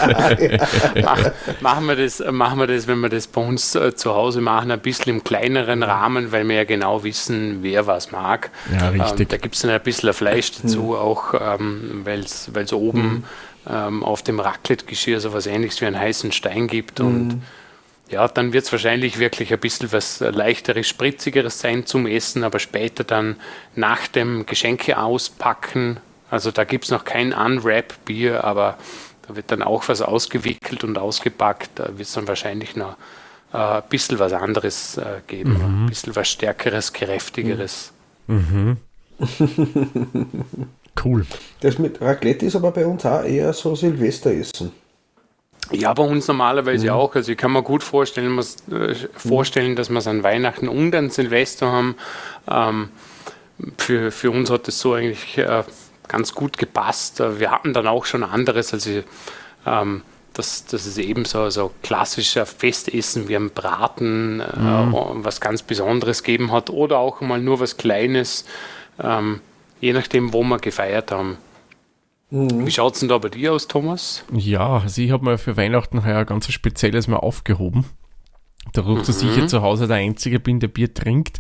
mach, 1.05 1.61
machen, 1.61 1.87
wir 1.87 1.97
das, 1.97 2.23
machen 2.31 2.59
wir 2.59 2.67
das, 2.67 2.87
wenn 2.87 3.01
wir 3.01 3.09
das 3.09 3.27
bei 3.27 3.41
uns 3.41 3.75
äh, 3.75 3.95
zu 3.95 4.15
Hause 4.15 4.41
machen, 4.41 4.71
ein 4.71 4.81
bisschen 4.81 5.17
im 5.17 5.25
kleineren 5.25 5.83
Rahmen, 5.83 6.33
weil 6.33 6.49
wir 6.49 6.57
ja 6.57 6.65
genau 6.65 7.05
wissen, 7.05 7.59
wer 7.63 7.87
was 7.87 8.11
mag. 8.11 8.51
Ja, 8.73 8.89
richtig. 8.89 9.21
Ähm, 9.21 9.29
da 9.29 9.37
gibt 9.37 9.55
es 9.55 9.63
dann 9.63 9.71
ein 9.71 9.81
bisschen 9.83 10.13
Fleisch 10.13 10.53
dazu, 10.61 10.97
auch 10.97 11.35
ähm, 11.35 12.03
weil 12.05 12.21
es 12.21 12.73
oben 12.73 13.03
mhm 13.03 13.25
ähm, 13.71 14.03
auf 14.03 14.23
dem 14.23 14.41
Raclette-Geschirr 14.41 15.21
so 15.21 15.33
was 15.33 15.47
ähnliches 15.47 15.81
wie 15.81 15.87
einen 15.87 15.99
heißen 15.99 16.33
Stein 16.33 16.67
gibt. 16.67 17.01
Mhm. 17.01 17.43
Ja, 18.11 18.27
dann 18.27 18.53
wird 18.53 18.65
es 18.65 18.73
wahrscheinlich 18.73 19.19
wirklich 19.19 19.53
ein 19.53 19.61
bisschen 19.61 19.93
was 19.93 20.21
leichteres, 20.21 20.89
spritzigeres 20.89 21.61
sein 21.61 21.85
zum 21.85 22.07
Essen, 22.07 22.43
aber 22.43 22.59
später 22.59 23.05
dann 23.05 23.37
nach 23.75 24.09
dem 24.09 24.47
Geschenke 24.47 24.99
auspacken. 24.99 25.99
Also 26.31 26.51
da 26.51 26.65
gibt 26.65 26.85
es 26.85 26.91
noch 26.91 27.05
kein 27.05 27.33
Unwrap-Bier, 27.33 28.45
aber 28.45 28.79
da 29.27 29.37
wird 29.37 29.51
dann 29.51 29.63
auch 29.63 29.89
was 29.89 30.01
ausgewickelt 30.01 30.85
und 30.85 30.97
ausgepackt. 30.97 31.71
Da 31.75 31.89
wird 31.99 32.09
es 32.09 32.13
dann 32.13 32.27
wahrscheinlich 32.29 32.77
noch 32.77 32.97
äh, 33.53 33.59
ein 33.59 33.83
bisschen 33.91 34.19
was 34.19 34.33
anderes 34.33 34.97
äh, 34.97 35.21
geben, 35.27 35.59
mhm. 35.59 35.85
ein 35.85 35.87
bisschen 35.89 36.17
was 36.17 36.29
Stärkeres, 36.29 36.93
Kräftigeres. 36.93 37.93
Mhm. 38.27 38.79
Cool. 41.05 41.27
Das 41.61 41.79
mit 41.79 42.01
Raclette 42.01 42.47
ist 42.47 42.57
aber 42.57 42.73
bei 42.73 42.87
uns 42.87 43.07
auch 43.07 43.23
eher 43.23 43.53
so 43.53 43.75
Silvesteressen. 43.75 44.73
Ja, 45.71 45.93
bei 45.93 46.03
uns 46.03 46.27
normalerweise 46.29 46.87
mhm. 46.87 46.93
auch. 46.93 47.15
Also 47.15 47.33
ich 47.33 47.39
kann 47.39 47.53
mir 47.53 47.63
gut 47.63 47.83
vorstellen, 47.83 48.39
äh, 48.39 48.95
vorstellen 49.17 49.77
dass 49.77 49.91
wir 49.91 49.99
es 49.99 50.07
an 50.07 50.23
Weihnachten 50.23 50.69
und 50.69 50.95
an 50.95 51.11
Silvester 51.11 51.71
haben. 51.71 51.97
Ähm, 52.51 52.89
für, 53.77 54.11
für 54.11 54.31
uns 54.31 54.51
hat 54.51 54.69
das 54.69 54.79
so 54.79 54.95
eigentlich 54.95 55.37
äh, 55.39 55.65
ganz 56.07 56.35
gut 56.35 56.59
gepasst. 56.59 57.21
Äh, 57.21 57.39
wir 57.41 57.51
hatten 57.51 57.73
dann 57.73 57.87
auch 57.87 58.05
schon 58.05 58.23
anderes, 58.23 58.73
also 58.73 59.03
ähm, 59.67 60.03
dass, 60.33 60.67
dass 60.67 60.87
es 60.87 60.99
eben 60.99 61.25
so, 61.25 61.51
so 61.51 61.73
klassischer 61.83 62.47
Festessen 62.47 63.29
wie 63.29 63.37
ein 63.37 63.51
Braten, 63.51 64.41
äh, 64.41 64.57
mhm. 64.57 65.25
was 65.25 65.41
ganz 65.41 65.63
Besonderes 65.63 66.23
gegeben 66.23 66.53
hat 66.53 66.71
oder 66.71 66.99
auch 66.99 67.21
mal 67.21 67.41
nur 67.41 67.61
was 67.61 67.77
Kleines. 67.77 68.45
Ähm, 69.03 69.41
je 69.81 69.93
nachdem, 69.93 70.33
wo 70.33 70.43
wir 70.43 70.59
gefeiert 70.59 71.11
haben. 71.13 71.39
Mhm. 72.31 72.67
Wie 72.67 72.71
schaut 72.71 72.95
es 72.95 73.01
denn 73.01 73.09
da 73.09 73.19
bei 73.19 73.29
dir 73.29 73.53
aus, 73.53 73.69
Thomas? 73.69 74.25
Ja, 74.33 74.79
also 74.79 75.01
ich 75.01 75.11
habe 75.11 75.25
mir 75.25 75.39
für 75.39 75.57
Weihnachten 75.57 76.05
heuer 76.05 76.25
ganz 76.25 76.51
spezielles 76.51 77.09
mal 77.09 77.17
aufgehoben. 77.17 77.87
Dadurch, 78.73 79.01
mhm. 79.01 79.07
dass 79.07 79.23
ich 79.23 79.33
hier 79.33 79.47
zu 79.47 79.63
Hause 79.63 79.87
der 79.87 79.97
Einzige 79.97 80.41
bin, 80.41 80.61
der 80.61 80.69
Bier 80.69 80.93
trinkt. 80.93 81.39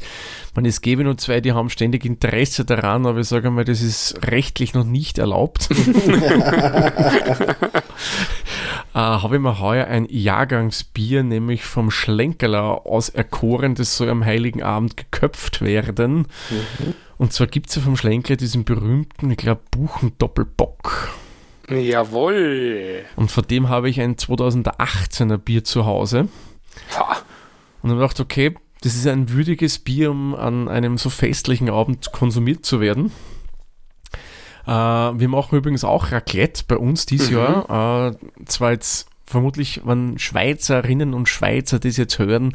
Man, 0.55 0.65
es 0.65 0.81
gäbe 0.81 1.05
nur 1.05 1.19
zwei, 1.19 1.41
die 1.43 1.53
haben 1.53 1.69
ständig 1.69 2.07
Interesse 2.07 2.65
daran, 2.65 3.05
aber 3.05 3.19
ich 3.21 3.29
sage 3.29 3.51
mal, 3.51 3.65
das 3.65 3.83
ist 3.83 4.19
rechtlich 4.27 4.73
noch 4.73 4.85
nicht 4.85 5.19
erlaubt. 5.19 5.69
äh, 8.95 8.99
habe 8.99 9.37
ich 9.37 9.43
mir 9.43 9.61
heuer 9.61 9.87
ein 9.87 10.07
Jahrgangsbier, 10.09 11.23
nämlich 11.23 11.65
vom 11.65 11.91
Schlenkerler 11.91 12.87
aus 12.87 13.09
erkoren, 13.09 13.75
das 13.75 13.97
soll 13.97 14.09
am 14.11 14.25
Heiligen 14.25 14.63
Abend 14.63 14.97
geköpft 14.97 15.61
werden. 15.61 16.27
Mhm. 16.51 16.95
Und 17.19 17.33
zwar 17.33 17.49
gibt 17.49 17.69
es 17.69 17.77
ja 17.77 17.83
vom 17.83 17.97
Schlenkler 17.97 18.37
diesen 18.37 18.65
berühmten, 18.65 19.31
ich 19.31 19.37
glaube, 19.37 19.63
Buchen-Doppelbock. 19.71 21.11
Jawohl. 21.69 23.05
Und 23.17 23.31
von 23.31 23.45
dem 23.47 23.69
habe 23.69 23.91
ich 23.91 24.01
ein 24.01 24.17
2018er 24.17 25.37
Bier 25.37 25.65
zu 25.65 25.85
Hause. 25.85 26.29
Ja. 26.95 27.19
Und 27.83 27.91
dann 27.91 27.99
dachte 27.99 28.23
okay, 28.23 28.55
das 28.83 28.95
ist 28.95 29.07
ein 29.07 29.31
würdiges 29.31 29.79
Bier, 29.81 30.11
um 30.11 30.35
an 30.35 30.69
einem 30.69 30.99
so 30.99 31.11
festlichen 31.11 31.69
Abend 31.69 32.13
konsumiert 32.13 32.65
zu 32.65 32.81
werden. 32.81 33.13
Äh, 34.69 34.71
wir 34.71 35.29
machen 35.29 35.57
übrigens 35.57 35.83
auch 35.83 36.13
Raclette 36.13 36.65
bei 36.69 36.77
uns 36.77 37.07
dieses 37.07 37.31
mhm. 37.31 37.37
Jahr. 37.37 38.13
Äh, 38.13 38.45
zwar 38.45 38.73
jetzt 38.73 39.09
vermutlich, 39.25 39.81
wenn 39.85 40.19
Schweizerinnen 40.19 41.15
und 41.15 41.29
Schweizer 41.29 41.79
das 41.79 41.97
jetzt 41.97 42.19
hören, 42.19 42.55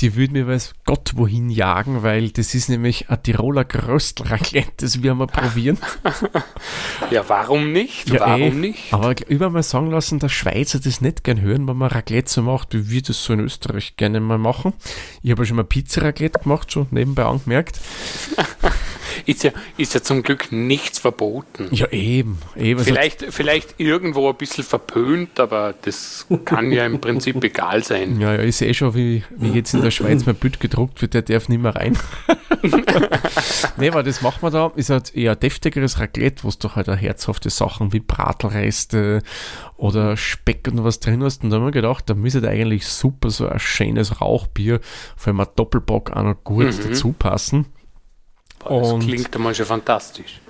die 0.00 0.16
würden 0.16 0.32
mir 0.32 0.48
weiß 0.48 0.74
Gott 0.86 1.12
wohin 1.14 1.50
jagen, 1.50 2.02
weil 2.02 2.30
das 2.30 2.54
ist 2.54 2.68
nämlich 2.68 3.10
ein 3.10 3.22
Tiroler 3.22 3.64
Gröstelraclette, 3.64 4.72
das 4.78 5.02
wir 5.02 5.14
mal 5.14 5.26
probieren. 5.26 5.78
ja, 7.10 7.28
warum 7.28 7.72
nicht? 7.72 8.08
Ja, 8.10 8.20
warum 8.20 8.40
ey, 8.40 8.50
nicht? 8.50 8.92
Aber 8.92 9.14
über 9.28 9.50
mal 9.50 9.62
sagen 9.62 9.90
lassen, 9.90 10.18
dass 10.18 10.32
Schweizer 10.32 10.80
das 10.80 11.00
nicht 11.00 11.24
gern 11.24 11.40
hören, 11.40 11.68
wenn 11.68 11.76
man 11.76 11.90
Raclette 11.90 12.30
so 12.30 12.42
macht, 12.42 12.74
wie 12.74 12.90
wir 12.90 13.02
das 13.02 13.22
so 13.22 13.34
in 13.34 13.40
Österreich 13.40 13.96
gerne 13.96 14.18
mal 14.20 14.38
machen. 14.38 14.72
Ich 15.22 15.30
habe 15.30 15.42
ja 15.42 15.46
schon 15.46 15.56
mal 15.56 15.64
Pizza-Raclette 15.64 16.40
gemacht, 16.40 16.72
schon 16.72 16.88
nebenbei 16.90 17.24
angemerkt. 17.24 17.78
Ist 19.26 19.42
ja, 19.44 19.50
ist 19.76 19.94
ja 19.94 20.02
zum 20.02 20.22
Glück 20.22 20.52
nichts 20.52 20.98
verboten. 20.98 21.68
Ja, 21.70 21.88
eben. 21.90 22.38
eben. 22.56 22.78
Also 22.78 22.90
Vielleicht, 22.92 23.24
vielleicht 23.30 23.74
irgendwo 23.78 24.28
ein 24.28 24.36
bisschen 24.36 24.64
verpönt, 24.64 25.38
aber 25.40 25.74
das 25.82 26.26
kann 26.44 26.72
ja 26.72 26.84
im 26.86 27.00
Prinzip 27.00 27.42
egal 27.44 27.82
sein. 27.84 28.20
Ja, 28.20 28.34
ja, 28.34 28.42
ich 28.42 28.56
sehe 28.56 28.74
schon, 28.74 28.94
wie, 28.94 29.22
wie 29.36 29.50
jetzt 29.50 29.74
in 29.74 29.82
der 29.82 29.90
Schweiz 29.90 30.26
mein 30.26 30.34
Bild 30.36 30.60
gedruckt 30.60 31.00
wird, 31.02 31.14
der 31.14 31.22
darf 31.22 31.48
nicht 31.48 31.60
mehr 31.62 31.74
rein. 31.74 31.96
nee, 33.76 33.88
aber 33.88 34.02
das 34.02 34.22
machen 34.22 34.42
wir 34.42 34.50
da, 34.50 34.72
ist 34.76 34.90
halt 34.90 35.14
eher 35.14 35.36
deftigeres 35.36 35.98
Raclette, 36.00 36.44
wo 36.44 36.50
du 36.58 36.74
halt 36.74 36.88
auch 36.88 36.96
herzhafte 36.96 37.50
Sachen 37.50 37.92
wie 37.92 38.00
Bratelreste 38.00 39.22
oder 39.76 40.16
Speck 40.16 40.68
und 40.70 40.82
was 40.84 41.00
drin 41.00 41.22
hast. 41.22 41.42
Und 41.44 41.50
da 41.50 41.56
haben 41.56 41.64
wir 41.64 41.70
gedacht, 41.72 42.08
da 42.08 42.14
müsste 42.14 42.46
eigentlich 42.48 42.86
super 42.86 43.30
so 43.30 43.48
ein 43.48 43.58
schönes 43.58 44.20
Rauchbier, 44.20 44.80
vor 45.16 45.28
allem 45.32 45.40
ein 45.40 45.46
Doppelbock 45.56 46.10
auch 46.12 46.22
noch 46.22 46.42
gut 46.44 46.64
Mhm. 46.66 46.88
dazu 46.88 47.12
passen. 47.12 47.66
Boah, 48.68 48.80
Das 48.80 48.92
Und- 48.92 49.00
klingt 49.00 49.34
einmal 49.34 49.54
schon 49.54 49.66
fantastisch. 49.66 50.40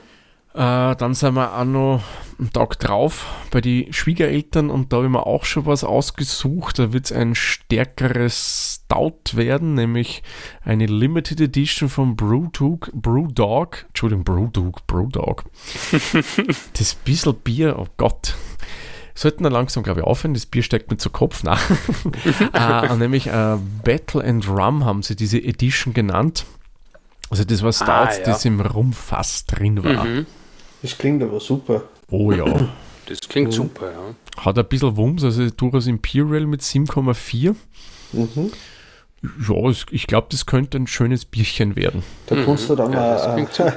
Äh, 0.54 0.94
dann 0.94 1.14
sind 1.14 1.34
wir 1.34 1.52
auch 1.52 1.64
noch 1.64 2.00
einen 2.38 2.52
Tag 2.52 2.78
drauf 2.78 3.26
bei 3.50 3.60
den 3.60 3.92
Schwiegereltern 3.92 4.70
und 4.70 4.92
da 4.92 4.98
habe 4.98 5.06
ich 5.06 5.12
mir 5.12 5.26
auch 5.26 5.44
schon 5.44 5.66
was 5.66 5.82
ausgesucht. 5.82 6.78
Da 6.78 6.92
wird 6.92 7.06
es 7.06 7.12
ein 7.12 7.34
stärkeres 7.34 8.80
Stout 8.84 9.36
werden, 9.36 9.74
nämlich 9.74 10.22
eine 10.62 10.86
Limited 10.86 11.40
Edition 11.40 11.88
von 11.88 12.14
Brewdog, 12.14 12.90
Brewdog, 12.92 13.84
Entschuldigung, 13.88 14.22
Brewdog, 14.22 14.86
Brewdog. 14.86 15.42
das 16.78 16.94
bisschen 16.94 17.34
Bier, 17.34 17.76
oh 17.76 17.88
Gott. 17.96 18.36
Sollten 19.16 19.42
wir 19.42 19.50
langsam, 19.50 19.82
glaube 19.82 20.00
ich, 20.00 20.06
aufhören. 20.06 20.34
Das 20.34 20.46
Bier 20.46 20.62
steckt 20.62 20.88
mir 20.90 20.98
zu 20.98 21.10
Kopf 21.10 21.42
nach. 21.42 21.60
äh, 22.52 22.96
nämlich 22.96 23.26
äh, 23.26 23.56
Battle 23.84 24.22
and 24.24 24.48
Rum 24.48 24.84
haben 24.84 25.02
sie 25.02 25.16
diese 25.16 25.38
Edition 25.42 25.94
genannt. 25.94 26.44
Also 27.30 27.44
das 27.44 27.62
war 27.62 27.72
Stout, 27.72 27.84
Ah, 27.90 28.12
ja. 28.12 28.18
das 28.24 28.44
im 28.44 28.60
Rumfass 28.60 29.46
drin 29.46 29.82
war. 29.82 30.04
Mhm. 30.04 30.26
Das 30.82 30.96
klingt 30.98 31.22
aber 31.22 31.40
super. 31.40 31.82
Oh 32.10 32.32
ja. 32.32 32.44
Das 33.06 33.20
klingt 33.28 33.52
super, 33.52 33.90
ja. 33.92 34.42
Hat 34.46 34.58
ein 34.58 34.64
bisschen 34.64 34.96
Wumms, 34.96 35.24
also 35.24 35.50
durchaus 35.50 35.86
Imperial 35.86 36.46
mit 36.46 36.62
7,4. 36.62 37.54
Mhm. 38.12 38.50
Ja, 39.46 39.70
ich 39.90 40.06
glaube, 40.06 40.28
das 40.30 40.46
könnte 40.46 40.78
ein 40.78 40.86
schönes 40.86 41.26
Bierchen 41.26 41.76
werden. 41.76 42.02
Da 42.28 42.36
kannst 42.42 42.70
du 42.70 42.74
dann 42.74 42.88
Mhm. 42.88 42.94
Ja, 42.94 43.12
das 43.14 43.26
mal, 43.26 43.34
klingt 43.34 43.60
äh, 43.60 43.72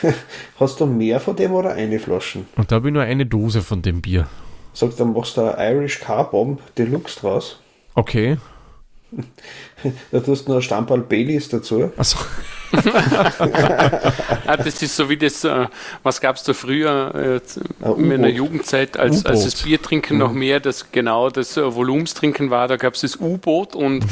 super. 0.00 0.14
hast 0.60 0.80
du 0.80 0.86
mehr 0.86 1.20
von 1.20 1.36
dem 1.36 1.52
oder 1.52 1.72
eine 1.74 1.98
Flaschen? 1.98 2.46
Und 2.56 2.72
da 2.72 2.76
habe 2.76 2.88
ich 2.88 2.94
nur 2.94 3.02
eine 3.02 3.26
Dose 3.26 3.60
von 3.60 3.82
dem 3.82 4.00
Bier. 4.00 4.28
Sag, 4.72 4.96
dann 4.96 5.12
machst 5.12 5.36
du 5.36 5.42
eine 5.42 5.72
Irish 5.76 5.98
Car 6.00 6.30
Bomb 6.30 6.60
Deluxe 6.76 7.20
draus. 7.20 7.60
Okay. 7.94 8.38
Da 10.12 10.20
tust 10.20 10.46
du 10.46 10.50
noch 10.52 10.58
ein 10.58 10.62
Stammball 10.62 11.00
Baileys 11.00 11.48
dazu. 11.48 11.90
Also, 11.96 12.18
Ah, 14.46 14.56
das 14.56 14.80
ist 14.82 14.94
so 14.96 15.08
wie 15.08 15.16
das, 15.16 15.44
äh, 15.44 15.66
was 16.02 16.20
gab's 16.20 16.42
da 16.44 16.52
früher 16.52 17.40
äh, 17.82 17.86
Ein 17.86 17.96
in 17.98 18.08
meiner. 18.08 18.28
Jugendzeit, 18.28 18.96
als, 18.98 19.24
als 19.26 19.44
das. 19.44 19.62
Biertrinken 19.62 20.18
noch 20.18 20.32
mehr 20.32 20.60
das 20.60 20.92
genau 20.92 21.30
das 21.30 21.56
äh, 21.56 21.74
Volumstrinken 21.74 22.50
war, 22.50 22.68
da 22.68 22.76
gab's 22.76 23.00
das 23.00 23.16
U-Boot 23.16 23.74
und 23.74 24.04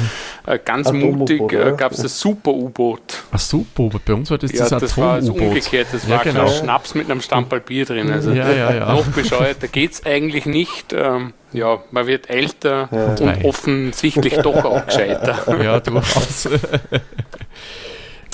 äh, 0.46 0.58
ganz 0.64 0.90
mutig 0.92 1.40
äh, 1.40 1.44
oder? 1.44 1.72
gab's 1.72 1.98
das 2.02 2.18
Super-U-Boot. 2.20 3.00
ach 3.30 3.38
super, 3.38 3.90
bei 4.04 4.12
uns 4.14 4.30
war 4.30 4.38
das 4.38 4.52
Ja, 4.52 4.68
das 4.68 4.80
das 4.80 4.98
war 4.98 5.14
also 5.14 5.32
umgekehrt, 5.34 5.88
das 5.92 6.04
Ja, 6.08 6.16
war 6.16 6.24
genau. 6.24 6.48
Schnaps 6.48 6.94
mit 6.94 7.10
einem 7.10 7.20
Stammball 7.20 7.60
Bier 7.60 7.84
drin. 7.84 8.10
Also 8.10 8.32
Ja, 8.32 8.50
ja, 8.52 8.74
ja. 8.74 8.92
noch 8.92 9.06
bescheuert, 9.06 9.58
da 9.62 9.66
geht's 9.68 10.04
eigentlich 10.04 10.46
nicht. 10.46 10.92
Ähm, 10.92 11.32
ja, 11.52 11.82
man 11.90 12.06
wird 12.06 12.28
älter 12.30 12.88
und 12.92 13.20
Wei. 13.20 13.44
offensichtlich 13.44 14.36
doch 14.38 14.64
auch 14.64 14.86
gescheiter. 14.86 15.38
Ja, 15.62 15.80
durchaus. 15.80 16.44
ja, 16.44 16.50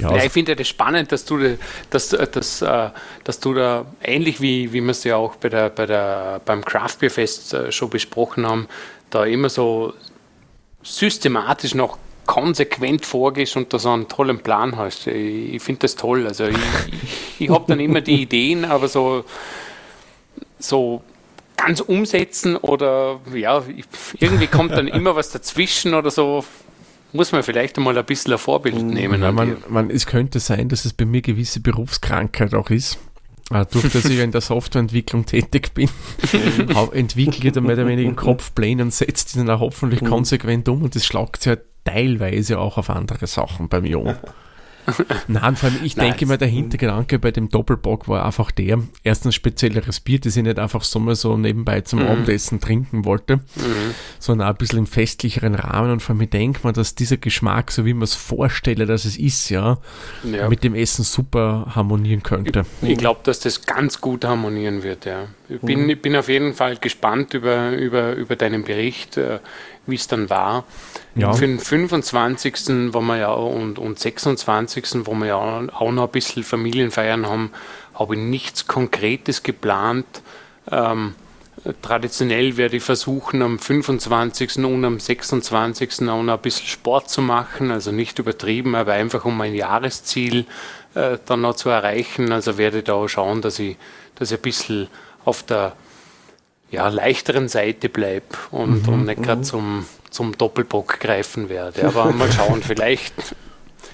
Ja, 0.01 0.09
also, 0.11 0.27
ich 0.27 0.33
finde 0.33 0.53
ja 0.53 0.57
das 0.57 0.69
spannend, 0.69 1.13
dass 1.13 1.25
du, 1.25 1.39
da- 1.39 1.55
dass, 1.91 2.09
dass, 2.09 2.63
äh, 2.63 2.91
dass 3.23 3.39
du 3.41 3.55
da 3.55 3.87
ähnlich 4.03 4.41
wie, 4.41 4.73
wie 4.73 4.81
wir 4.83 4.91
es 4.91 5.05
ja 5.05 5.17
auch 5.17 5.37
bei 5.37 5.49
der, 5.49 5.71
bei 5.71 5.87
der, 5.87 6.41
beim 6.45 6.65
Craft 6.65 6.97
Beer 7.01 7.11
Fest 7.11 7.55
äh, 7.55 7.71
schon 7.71 7.91
besprochen 7.91 8.45
haben, 8.47 8.67
da 9.11 9.25
immer 9.25 9.49
so 9.49 9.95
systematisch 10.83 11.75
noch 11.75 11.99
konsequent 12.27 13.05
vorgehst 13.07 13.57
und 13.57 13.73
da 13.73 13.79
so 13.79 13.91
einen 13.91 14.09
tollen 14.09 14.39
Plan 14.41 14.77
hast. 14.77 15.07
Ich, 15.07 15.55
ich 15.55 15.63
finde 15.63 15.81
das 15.83 15.95
toll. 15.95 16.27
Also 16.27 16.47
ich, 16.47 16.57
ich, 16.57 17.41
ich 17.43 17.51
habe 17.51 17.65
dann 17.69 17.79
immer 17.81 18.01
die 18.01 18.23
Ideen, 18.23 18.65
aber 18.65 18.89
so, 18.89 19.25
so 20.59 21.03
ganz 21.57 21.81
umsetzen 21.81 22.57
oder 22.57 23.21
ja, 23.35 23.63
irgendwie 24.19 24.47
kommt 24.47 24.73
dann 24.73 24.89
immer 24.89 25.17
was 25.17 25.31
dazwischen 25.31 25.95
oder 25.95 26.11
so. 26.11 26.45
Muss 27.13 27.31
man 27.31 27.43
vielleicht 27.45 27.77
einmal 27.79 27.97
ein 27.97 28.05
bisschen 28.05 28.33
ein 28.33 28.39
Vorbild 28.39 28.75
nehmen. 28.83 29.23
ja, 29.23 29.29
an 29.29 29.35
man, 29.35 29.57
man, 29.69 29.91
es 29.91 30.05
könnte 30.07 30.41
sein, 30.41 30.69
dass 30.69 30.85
es 30.85 30.93
bei 30.93 31.05
mir 31.05 31.23
gewisse 31.23 31.61
Berufskrankheit 31.61 32.55
auch 32.55 32.71
ist. 32.71 32.99
Äh, 33.53 33.67
durch 33.71 33.93
dass 33.93 34.07
ich 34.07 34.17
ja 34.19 34.25
in 34.25 34.33
der 34.33 34.41
Softwareentwicklung 34.41 35.27
tätig 35.27 35.75
bin, 35.75 35.89
hau- 36.75 36.91
entwickle 36.91 37.47
ich 37.49 37.53
da 37.53 37.61
mehr 37.61 37.75
oder 37.75 37.87
weniger 37.87 38.13
Kopfpläne 38.15 38.83
und 38.83 38.93
setze 38.93 39.27
die 39.33 39.39
dann 39.39 39.51
auch 39.51 39.61
hoffentlich 39.61 40.03
konsequent 40.03 40.69
um 40.69 40.83
und 40.83 40.95
das 40.95 41.05
schlagt 41.05 41.43
sich 41.43 41.53
ja 41.53 41.59
teilweise 41.85 42.59
auch 42.59 42.79
auf 42.79 42.89
andere 42.91 43.27
Sachen 43.27 43.69
bei 43.69 43.81
mir 43.83 44.01
um. 44.01 44.15
Nein, 45.29 45.57
vor 45.57 45.69
allem, 45.71 45.79
ich 45.83 45.97
Nein, 45.97 46.09
denke 46.11 46.27
mal, 46.27 46.39
der 46.39 46.49
Hintergedanke 46.49 47.19
bei 47.19 47.31
dem 47.31 47.49
Doppelbock 47.49 48.09
war 48.09 48.25
einfach 48.25 48.51
der, 48.51 48.79
erstens 49.03 49.35
spezielleres 49.35 50.01
Bier, 50.01 50.21
das 50.21 50.37
ich 50.37 50.43
nicht 50.43 50.59
einfach 50.59 50.83
so 50.85 50.99
mal 50.99 51.15
so 51.15 51.37
nebenbei 51.37 51.81
zum 51.81 52.01
Abendessen 52.07 52.61
trinken 52.61 53.05
wollte, 53.05 53.41
sondern 54.19 54.49
auch 54.49 54.53
ein 54.53 54.59
bisschen 54.59 54.81
im 54.81 54.87
festlicheren 54.87 55.55
Rahmen 55.55 55.91
und 55.93 56.01
vor 56.01 56.17
allem 56.17 56.29
denkt 56.29 56.65
man, 56.65 56.75
dass 56.75 56.95
dieser 56.95 57.17
Geschmack, 57.17 57.71
so 57.71 57.85
wie 57.85 57.95
man 57.95 58.03
es 58.03 58.15
vorstelle, 58.15 58.87
dass 58.87 59.05
es 59.05 59.17
ist, 59.17 59.49
ja, 59.51 59.79
Ja. 60.23 60.49
mit 60.49 60.65
dem 60.65 60.75
Essen 60.75 61.05
super 61.05 61.73
harmonieren 61.75 62.23
könnte. 62.23 62.65
Ich 62.83 62.99
glaube, 62.99 63.21
dass 63.25 63.41
das 63.41 63.67
ganz 63.67 64.01
gut 64.01 64.25
harmonieren 64.25 64.83
wird, 64.83 65.05
ja. 65.07 65.27
Ich 65.49 65.61
bin, 65.61 65.89
ich 65.91 66.01
bin 66.01 66.17
auf 66.17 66.29
jeden 66.29 66.55
Fall 66.55 66.77
gespannt 66.79 67.35
über, 67.35 67.73
über, 67.73 68.15
über 68.15 68.35
deinen 68.35 68.65
Bericht, 68.65 69.19
äh, 69.19 69.41
wie 69.87 69.97
es 69.97 70.07
dann 70.07 70.31
war. 70.31 70.65
Ja. 71.15 71.33
Für 71.33 71.47
den 71.47 71.59
25. 71.59 72.93
Wo 72.93 73.01
wir 73.01 73.17
ja, 73.19 73.33
und, 73.33 73.79
und 73.79 73.99
26. 73.99 75.07
wo 75.07 75.15
wir 75.15 75.27
ja 75.27 75.37
auch 75.37 75.93
noch 75.93 76.05
ein 76.05 76.11
bisschen 76.11 76.43
Familienfeiern 76.43 77.27
haben, 77.27 77.51
habe 77.95 78.15
ich 78.15 78.21
nichts 78.21 78.67
Konkretes 78.67 79.43
geplant. 79.43 80.07
Ähm, 80.71 81.15
traditionell 81.83 82.57
werde 82.57 82.77
ich 82.77 82.83
versuchen, 82.83 83.43
am 83.43 83.59
25. 83.59 84.59
und 84.59 84.85
am 84.85 85.01
26. 85.01 86.09
auch 86.09 86.23
noch 86.23 86.35
ein 86.35 86.41
bisschen 86.41 86.67
Sport 86.67 87.11
zu 87.11 87.23
machen, 87.23 87.71
also 87.71 87.91
nicht 87.91 88.19
übertrieben, 88.19 88.75
aber 88.75 88.93
einfach 88.93 89.25
um 89.25 89.37
mein 89.37 89.55
Jahresziel 89.55 90.47
äh, 90.95 91.19
dann 91.25 91.43
noch 91.43 91.55
zu 91.55 91.71
erreichen. 91.71 92.33
Also 92.33 92.59
werde 92.59 92.79
ich 92.79 92.85
da 92.85 92.95
auch 92.95 93.09
schauen, 93.09 93.41
dass 93.41 93.59
ich, 93.59 93.77
dass 94.17 94.31
ich 94.31 94.39
ein 94.39 94.43
bisschen 94.43 94.89
auf 95.25 95.43
der 95.43 95.73
ja, 96.75 96.89
leichteren 96.89 97.49
Seite 97.49 97.89
bleibe 97.89 98.27
und, 98.51 98.87
und 98.89 99.07
nicht 99.07 99.23
gerade 99.23 99.43
zum, 99.43 99.87
zum 100.11 100.37
Doppelbock 100.37 101.01
greifen 101.01 101.49
werde. 101.49 101.87
Aber 101.87 102.13
mal 102.13 102.31
schauen, 102.31 102.63
vielleicht, 102.63 103.15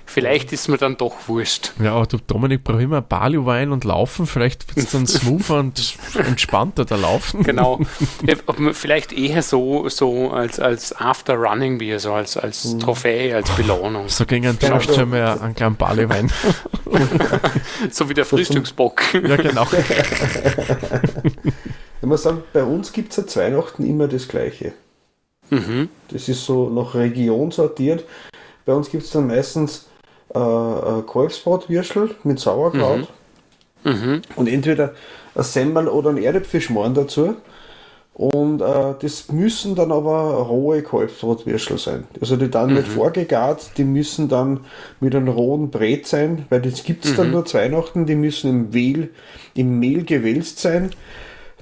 vielleicht 0.07 0.53
ist 0.53 0.69
mir 0.69 0.77
dann 0.77 0.97
doch 0.97 1.15
wurscht. 1.29 1.73
Ja, 1.83 1.93
aber 1.95 2.07
du, 2.07 2.19
Dominik, 2.19 2.65
brauch 2.65 2.79
immer 2.81 3.01
Barley-Wein 3.01 3.71
und 3.71 3.85
Laufen, 3.85 4.27
vielleicht 4.27 4.67
wird 4.69 4.87
es 4.87 4.93
dann 4.93 5.07
smoother 5.07 5.61
und 5.61 5.81
entspannter 6.17 6.85
da 6.85 6.97
laufen. 6.97 7.43
Genau. 7.45 7.81
Ja, 8.27 8.35
Vielleicht 8.73 9.13
eher 9.13 9.43
so, 9.43 9.89
so 9.89 10.31
als, 10.31 10.61
als 10.61 10.95
After-Running-Bier, 10.95 11.99
so 12.01 12.13
als, 12.13 12.37
als 12.37 12.77
Trophäe, 12.79 13.35
als 13.35 13.51
Belohnung. 13.53 14.09
So 14.09 14.27
gegen 14.27 14.47
einen 14.47 14.59
Genau. 14.59 14.79
Tisch 14.79 14.95
schon 14.95 15.11
mal 15.11 15.39
einen 15.41 15.55
kleinen 15.55 15.77
Barley-Wein. 15.77 16.31
So 17.91 18.09
wie 18.09 18.15
der 18.15 18.25
Frühstücksbock. 18.27 19.15
Ja, 19.15 19.37
genau. 19.37 19.67
Ich 22.01 22.07
muss 22.07 22.23
sagen, 22.23 22.43
bei 22.53 22.63
uns 22.65 22.93
gibt 22.93 23.11
es 23.11 23.17
ja 23.19 23.27
zu 23.27 23.41
Weihnachten 23.41 23.85
immer 23.85 24.09
das 24.09 24.27
Gleiche. 24.29 24.73
Mhm. 25.51 25.89
Das 26.09 26.29
ist 26.29 26.45
so 26.45 26.71
nach 26.71 26.95
Region 26.95 27.51
sortiert. 27.51 28.05
Bei 28.65 28.73
uns 28.73 28.91
gibt 28.91 29.05
es 29.05 29.11
dann 29.11 29.27
meistens 29.27 29.87
äh, 30.35 30.39
äh, 30.39 31.03
Kalbsbratwürstel 31.07 32.15
mit 32.25 32.39
Sauerkraut 32.39 33.09
Mhm. 33.83 34.21
und 34.37 34.47
entweder 34.47 34.93
ein 35.35 35.43
Semmel 35.43 35.89
oder 35.89 36.11
ein 36.11 36.19
Erdäpfelschmarrn 36.19 36.93
dazu. 36.93 37.37
Und 38.13 38.61
äh, 38.61 38.95
das 39.01 39.33
müssen 39.33 39.75
dann 39.75 39.91
aber 39.91 40.35
rohe 40.35 40.83
Kalbsbratwürstel 40.83 41.79
sein. 41.79 42.05
Also 42.21 42.37
die 42.37 42.51
dann 42.51 42.75
nicht 42.75 42.89
vorgegart, 42.89 43.71
die 43.79 43.85
müssen 43.85 44.29
dann 44.29 44.61
mit 45.01 45.15
einem 45.15 45.29
rohen 45.29 45.71
Brät 45.71 46.07
sein, 46.07 46.45
weil 46.51 46.61
das 46.61 46.85
gibt 46.85 47.07
es 47.07 47.17
dann 47.17 47.31
nur 47.31 47.47
zu 47.47 47.57
Weihnachten, 47.57 48.05
die 48.05 48.17
müssen 48.17 48.51
im 48.51 48.71
Mehl, 48.71 49.09
im 49.55 49.79
Mehl 49.79 50.05
gewälzt 50.05 50.59
sein, 50.59 50.91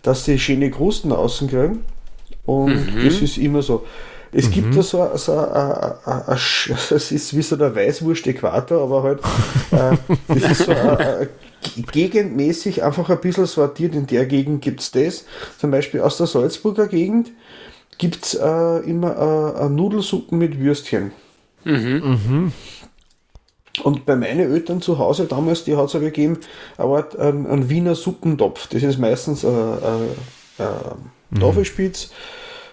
dass 0.03 0.25
die 0.25 0.39
schöne 0.39 0.71
Krusten 0.71 1.13
außen 1.13 1.49
kriegen. 1.49 1.85
Und 2.45 2.95
mhm. 2.95 3.05
das 3.05 3.21
ist 3.21 3.39
immer 3.39 3.63
so. 3.63 3.85
Es 4.33 4.49
mhm. 4.49 4.53
gibt 4.53 4.77
da 4.77 4.83
so, 4.83 5.11
so 5.15 5.33
a, 5.33 5.99
a, 6.05 6.33
a, 6.33 6.35
es 6.35 7.13
ist 7.13 7.37
wie 7.37 7.43
so 7.43 7.57
der 7.57 7.75
Weißwurst-Äquator, 7.75 8.83
aber 8.83 9.03
halt, 9.03 9.21
äh, 9.71 9.97
das 10.29 10.51
ist 10.51 10.67
so 10.67 10.75
gegendmäßig 11.91 12.83
einfach 12.83 13.09
ein 13.09 13.21
bisschen 13.21 13.47
sortiert. 13.47 13.95
In 13.95 14.07
der 14.07 14.27
Gegend 14.27 14.63
gibt 14.63 14.81
es 14.81 14.91
das. 14.91 15.25
Zum 15.59 15.71
Beispiel 15.71 16.01
aus 16.01 16.19
der 16.19 16.27
Salzburger 16.27 16.89
Gegend 16.89 17.31
gibt 17.97 18.25
es 18.25 18.35
äh, 18.35 18.79
immer 18.89 19.57
äh, 19.61 19.69
Nudelsuppen 19.69 20.39
mit 20.39 20.59
Würstchen. 20.61 21.13
Mhm. 21.65 22.21
Mhm. 22.27 22.53
Und 23.85 24.07
bei 24.07 24.17
meinen 24.17 24.53
Eltern 24.53 24.81
zu 24.81 24.99
Hause 24.99 25.27
damals, 25.27 25.65
die 25.65 25.77
hat 25.77 25.87
es 25.87 25.95
aber 25.95 26.07
gegeben, 26.07 26.39
aber 26.77 27.09
ein, 27.19 27.47
ein, 27.47 27.69
Wiener 27.69 27.95
Suppentopf. 27.95 28.69
Das 28.69 28.83
ist 28.83 28.99
meistens 28.99 29.45
ein, 29.45 29.55
ein, 29.55 30.09
ein 30.59 31.41
Tafelspitz 31.41 32.11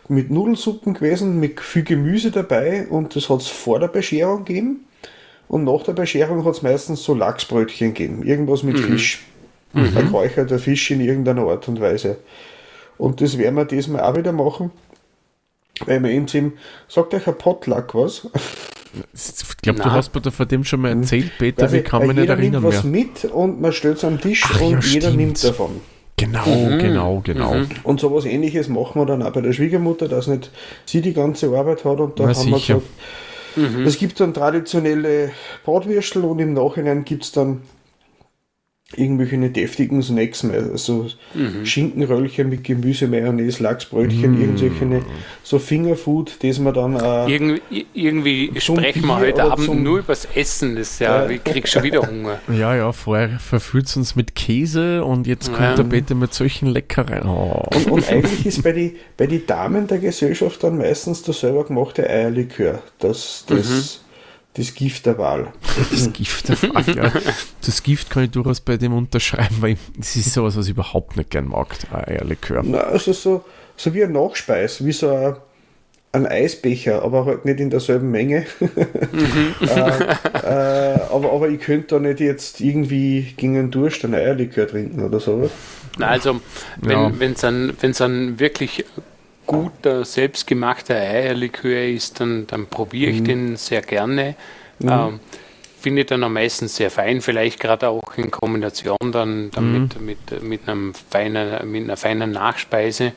mhm. 0.07 0.15
mit 0.15 0.32
Nudelsuppen 0.32 0.94
gewesen, 0.94 1.40
mit 1.40 1.60
viel 1.60 1.84
Gemüse 1.84 2.32
dabei 2.32 2.88
und 2.88 3.15
das 3.15 3.30
hat 3.30 3.41
es 3.41 3.48
vor 3.48 3.80
der 3.80 3.88
Bescherung 3.88 4.45
gegeben. 4.45 4.86
Und 5.48 5.64
nach 5.64 5.84
der 5.84 5.94
Bescherung 5.94 6.44
hat 6.44 6.56
es 6.56 6.61
meistens 6.61 7.03
so 7.03 7.14
Lachsbrötchen 7.14 7.94
gegeben. 7.94 8.23
Irgendwas 8.23 8.64
mit 8.64 8.77
mhm. 8.77 8.84
Fisch. 8.84 9.23
Mhm. 9.73 9.98
Ein 9.98 10.06
geräucherter 10.07 10.57
Fisch 10.57 10.90
in 10.91 11.02
irgendeiner 11.02 11.48
Art 11.48 11.68
und 11.68 11.80
Weise. 11.80 12.18
Und 12.98 13.22
das 13.22 13.38
werden 13.38 13.56
wir 13.56 13.65
diesmal 13.65 14.02
auch 14.02 14.15
wieder 14.15 14.32
machen. 14.32 14.72
Weil 15.86 16.02
wir 16.02 16.10
eben 16.10 16.53
sagt 16.88 17.14
euch 17.14 17.27
ein 17.27 17.38
Potluck 17.38 17.94
was? 17.94 18.27
Ich 19.14 19.58
glaube, 19.62 19.80
du 19.80 19.92
hast 19.92 20.14
mir 20.14 20.22
da 20.22 20.32
von 20.32 20.48
dem 20.48 20.64
schon 20.64 20.82
mal 20.82 20.90
erzählt, 20.90 21.32
Peter, 21.38 21.72
wie 21.72 21.82
kann 21.82 22.08
man 22.08 22.16
nicht 22.16 22.30
erinnern 22.30 22.64
mehr. 22.64 22.72
Jeder 22.72 22.84
nimmt 22.90 23.14
was 23.16 23.24
mit 23.24 23.34
und 23.34 23.62
man 23.62 23.72
stellt 23.74 23.98
es 23.98 24.04
am 24.04 24.20
Tisch 24.20 24.44
Ach, 24.46 24.62
und 24.62 24.72
ja, 24.72 24.80
jeder 24.80 25.08
stimmt. 25.08 25.18
nimmt 25.18 25.44
davon. 25.44 25.82
Genau, 26.18 26.46
mhm. 26.46 26.80
genau, 26.80 27.22
genau. 27.24 27.54
Mhm. 27.56 27.68
Und 27.84 28.00
so 28.00 28.14
was 28.14 28.26
ähnliches 28.26 28.70
machen 28.70 29.02
wir 29.02 29.06
dann 29.06 29.22
auch 29.22 29.32
bei 29.34 29.42
der 29.42 29.52
Schwiegermutter, 29.54 30.08
dass 30.08 30.28
nicht 30.28 30.50
sie 30.86 31.02
die 31.02 31.14
ganze 31.14 31.48
Arbeit 31.50 31.84
hat 31.84 32.00
und 32.00 32.20
da 32.20 32.24
Na, 32.28 32.30
haben 32.30 32.36
sicher. 32.36 32.76
wir 32.76 32.76
gesagt, 32.76 32.84
Mhm. 33.56 33.86
Es 33.86 33.98
gibt 33.98 34.20
dann 34.20 34.34
traditionelle 34.34 35.32
Bratwürstel 35.64 36.24
und 36.26 36.40
im 36.40 36.54
Nachhinein 36.54 37.06
gibt 37.06 37.24
es 37.24 37.32
dann 37.32 37.62
irgendwelche 38.98 39.50
deftigen 39.50 40.02
Snacks, 40.02 40.44
also 40.46 41.08
mhm. 41.34 41.66
Schinkenröllchen 41.66 42.50
mit 42.50 42.64
Gemüse, 42.64 43.08
Mayonnaise, 43.08 43.62
Lachsbrötchen, 43.62 44.38
mm. 44.38 44.42
irgendwelche 44.42 45.06
so 45.44 45.60
Fingerfood, 45.60 46.38
das 46.42 46.60
man 46.60 46.74
dann 46.74 46.96
äh, 46.96 47.32
Irgend, 47.32 47.62
irgendwie 47.94 48.52
sprechen 48.58 49.06
wir 49.06 49.20
heute 49.20 49.44
Abend 49.44 49.66
zum, 49.66 49.84
nur 49.84 50.00
übers 50.00 50.28
Essen, 50.36 50.76
das 50.76 51.00
ja, 51.00 51.26
äh, 51.26 51.36
ich 51.36 51.44
krieg 51.44 51.68
schon 51.68 51.84
wieder 51.84 52.02
Hunger. 52.02 52.40
Ja, 52.56 52.76
ja, 52.76 52.92
vorher 52.92 53.40
verführt 53.40 53.88
es 53.88 53.98
uns 53.98 54.16
mit 54.16 54.36
Käse 54.36 55.04
und 55.04 55.28
jetzt 55.28 55.48
kommt 55.48 55.62
ja. 55.62 55.76
der 55.76 55.84
Peter 55.84 56.16
mit 56.16 56.34
solchen 56.34 56.68
Leckereien. 56.68 57.28
Oh. 57.28 57.68
Und, 57.74 57.92
und, 57.92 58.10
eigentlich 58.10 58.46
ist 58.46 58.64
bei 58.64 58.72
den 58.72 58.96
bei 59.18 59.28
die 59.28 59.46
Damen 59.46 59.88
der 59.88 59.98
Gesellschaft 59.98 60.64
dann 60.64 60.78
meistens 60.78 61.24
der 61.24 61.34
selber 61.34 61.66
gemachte 61.66 62.10
Eierlikör. 62.10 62.82
Das, 63.00 63.46
das 63.48 63.70
mhm 63.70 64.05
das 64.57 64.73
Gift 64.73 65.06
der 65.06 65.18
Wahl. 65.18 65.52
Das 65.91 66.11
Gift 66.14 66.48
der 66.48 66.73
Wahl, 66.73 66.95
ja. 66.95 67.11
Das 67.65 67.84
Gift 67.84 68.10
kann 68.10 68.23
ich 68.23 68.32
durchaus 68.32 68.61
bei 68.61 68.77
dem 68.77 68.94
unterschreiben, 68.94 69.57
weil 69.60 69.77
es 69.99 70.15
ist 70.15 70.34
sowas, 70.34 70.56
was 70.56 70.65
ich 70.65 70.72
überhaupt 70.72 71.18
nicht 71.18 71.30
gern 71.30 71.48
mag, 71.48 71.76
Eierlikör. 71.91 72.64
Na, 72.64 72.80
also 72.80 73.11
so, 73.11 73.44
so 73.76 73.94
wie 73.94 74.03
ein 74.03 74.14
Nachspeis, 74.14 74.84
wie 74.84 74.94
so 74.94 75.10
ein, 75.10 75.36
ein 76.14 76.26
Eisbecher, 76.26 77.03
aber 77.03 77.26
halt 77.26 77.44
nicht 77.44 77.60
in 77.60 77.69
derselben 77.69 78.11
Menge. 78.11 78.45
Mhm. 79.15 79.56
äh, 79.61 79.65
äh, 79.65 80.99
aber, 81.10 81.32
aber 81.32 81.49
ich 81.49 81.61
könnte 81.61 81.95
da 81.95 81.99
nicht 81.99 82.19
jetzt 82.19 82.60
irgendwie 82.60 83.34
gegen 83.38 83.57
einen 83.57 83.72
Durst 83.72 84.03
ein 84.03 84.14
Eierlikör 84.14 84.68
trinken 84.68 85.03
oder 85.03 85.19
sowas. 85.19 85.52
Na, 85.98 86.07
also, 86.07 86.41
wenn 86.82 87.32
es 87.32 87.41
ja. 87.41 87.52
dann, 87.52 87.76
dann 87.98 88.40
wirklich 88.40 88.86
guter, 89.46 90.06
selbstgemachter 90.06 90.96
Eierlikör 90.96 91.88
ist, 91.88 92.20
dann, 92.20 92.48
dann 92.48 92.68
probiere 92.68 93.12
ich 93.12 93.22
mhm. 93.22 93.26
den 93.26 93.56
sehr 93.56 93.82
gerne. 93.82 94.36
Mhm. 94.80 94.90
Ähm, 94.90 95.20
finde 95.86 96.02
ich 96.02 96.07
dann 96.07 96.24
am 96.24 96.34
meisten 96.34 96.68
sehr 96.68 96.90
fein, 96.90 97.22
vielleicht 97.22 97.60
gerade 97.60 97.90
auch 97.90 98.18
in 98.18 98.32
Kombination 98.32 98.98
dann, 99.12 99.52
dann 99.52 99.72
mhm. 99.72 99.82
mit, 99.82 100.02
mit, 100.02 100.44
mit, 100.44 100.68
einem 100.68 100.95
feinen, 100.95 101.72
mit 101.72 101.84
einer 101.84 101.95
feinen 101.95 102.32
Nachspeise. 102.32 103.12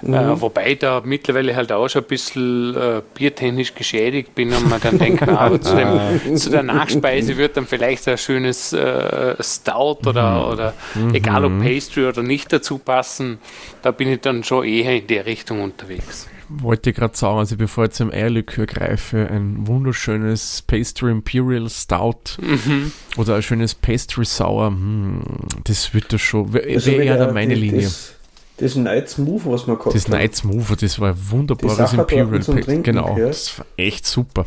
Mhm. 0.00 0.14
Äh, 0.14 0.40
wobei 0.40 0.74
da 0.74 1.02
mittlerweile 1.04 1.54
halt 1.54 1.70
auch 1.70 1.86
schon 1.86 2.00
ein 2.00 2.08
bisschen 2.08 2.74
äh, 2.74 3.02
biertechnisch 3.12 3.74
geschädigt 3.74 4.34
bin 4.34 4.54
und 4.54 4.70
man 4.70 4.80
dann 4.80 4.98
denkt, 4.98 5.22
na, 5.26 5.60
zu, 5.60 5.76
dem, 5.76 6.34
zu, 6.38 6.48
der 6.48 6.62
Nachspeise 6.62 7.36
wird 7.36 7.58
dann 7.58 7.66
vielleicht 7.66 8.08
ein 8.08 8.16
schönes 8.16 8.72
äh, 8.72 9.34
Stout 9.42 9.98
oder, 10.06 10.46
mhm. 10.46 10.50
oder 10.50 10.74
mhm. 10.94 11.14
egal 11.14 11.44
ob 11.44 11.60
Pastry 11.62 12.06
oder 12.06 12.22
nicht 12.22 12.50
dazu 12.54 12.78
passen. 12.78 13.36
Da 13.82 13.90
bin 13.90 14.08
ich 14.08 14.22
dann 14.22 14.44
schon 14.44 14.64
eher 14.64 14.96
in 14.96 15.06
der 15.08 15.26
Richtung 15.26 15.60
unterwegs 15.60 16.26
wollte 16.48 16.92
gerade 16.92 17.16
sagen, 17.16 17.38
also 17.38 17.56
bevor 17.56 17.84
ich 17.84 17.90
zum 17.92 18.10
Eierlikör 18.10 18.66
greife, 18.66 19.28
ein 19.30 19.66
wunderschönes 19.66 20.62
Pastry 20.62 21.10
Imperial 21.10 21.68
Stout 21.68 22.40
mhm. 22.40 22.92
oder 23.16 23.36
ein 23.36 23.42
schönes 23.42 23.74
Pastry 23.74 24.24
Sour, 24.24 24.68
hm, 24.68 25.22
das 25.64 25.94
wird 25.94 26.12
das 26.12 26.20
schon, 26.20 26.52
wäre 26.52 26.68
also 26.68 26.90
eher 26.90 27.16
da 27.16 27.32
meine 27.32 27.54
Linie. 27.54 27.82
Das, 27.82 28.14
das 28.56 28.76
Night 28.76 29.08
Smooth, 29.08 29.42
was 29.46 29.66
man 29.66 29.78
gehabt 29.78 29.96
Das 29.96 30.06
Night 30.08 30.36
Smooth, 30.36 30.80
das 30.80 31.00
war 31.00 31.10
ein 31.10 31.30
wunderbares 31.30 31.92
Imperial 31.92 32.38
Pastry. 32.38 32.82
Genau, 32.82 33.18
ja. 33.18 33.26
das 33.26 33.58
war 33.58 33.66
echt 33.76 34.06
super. 34.06 34.46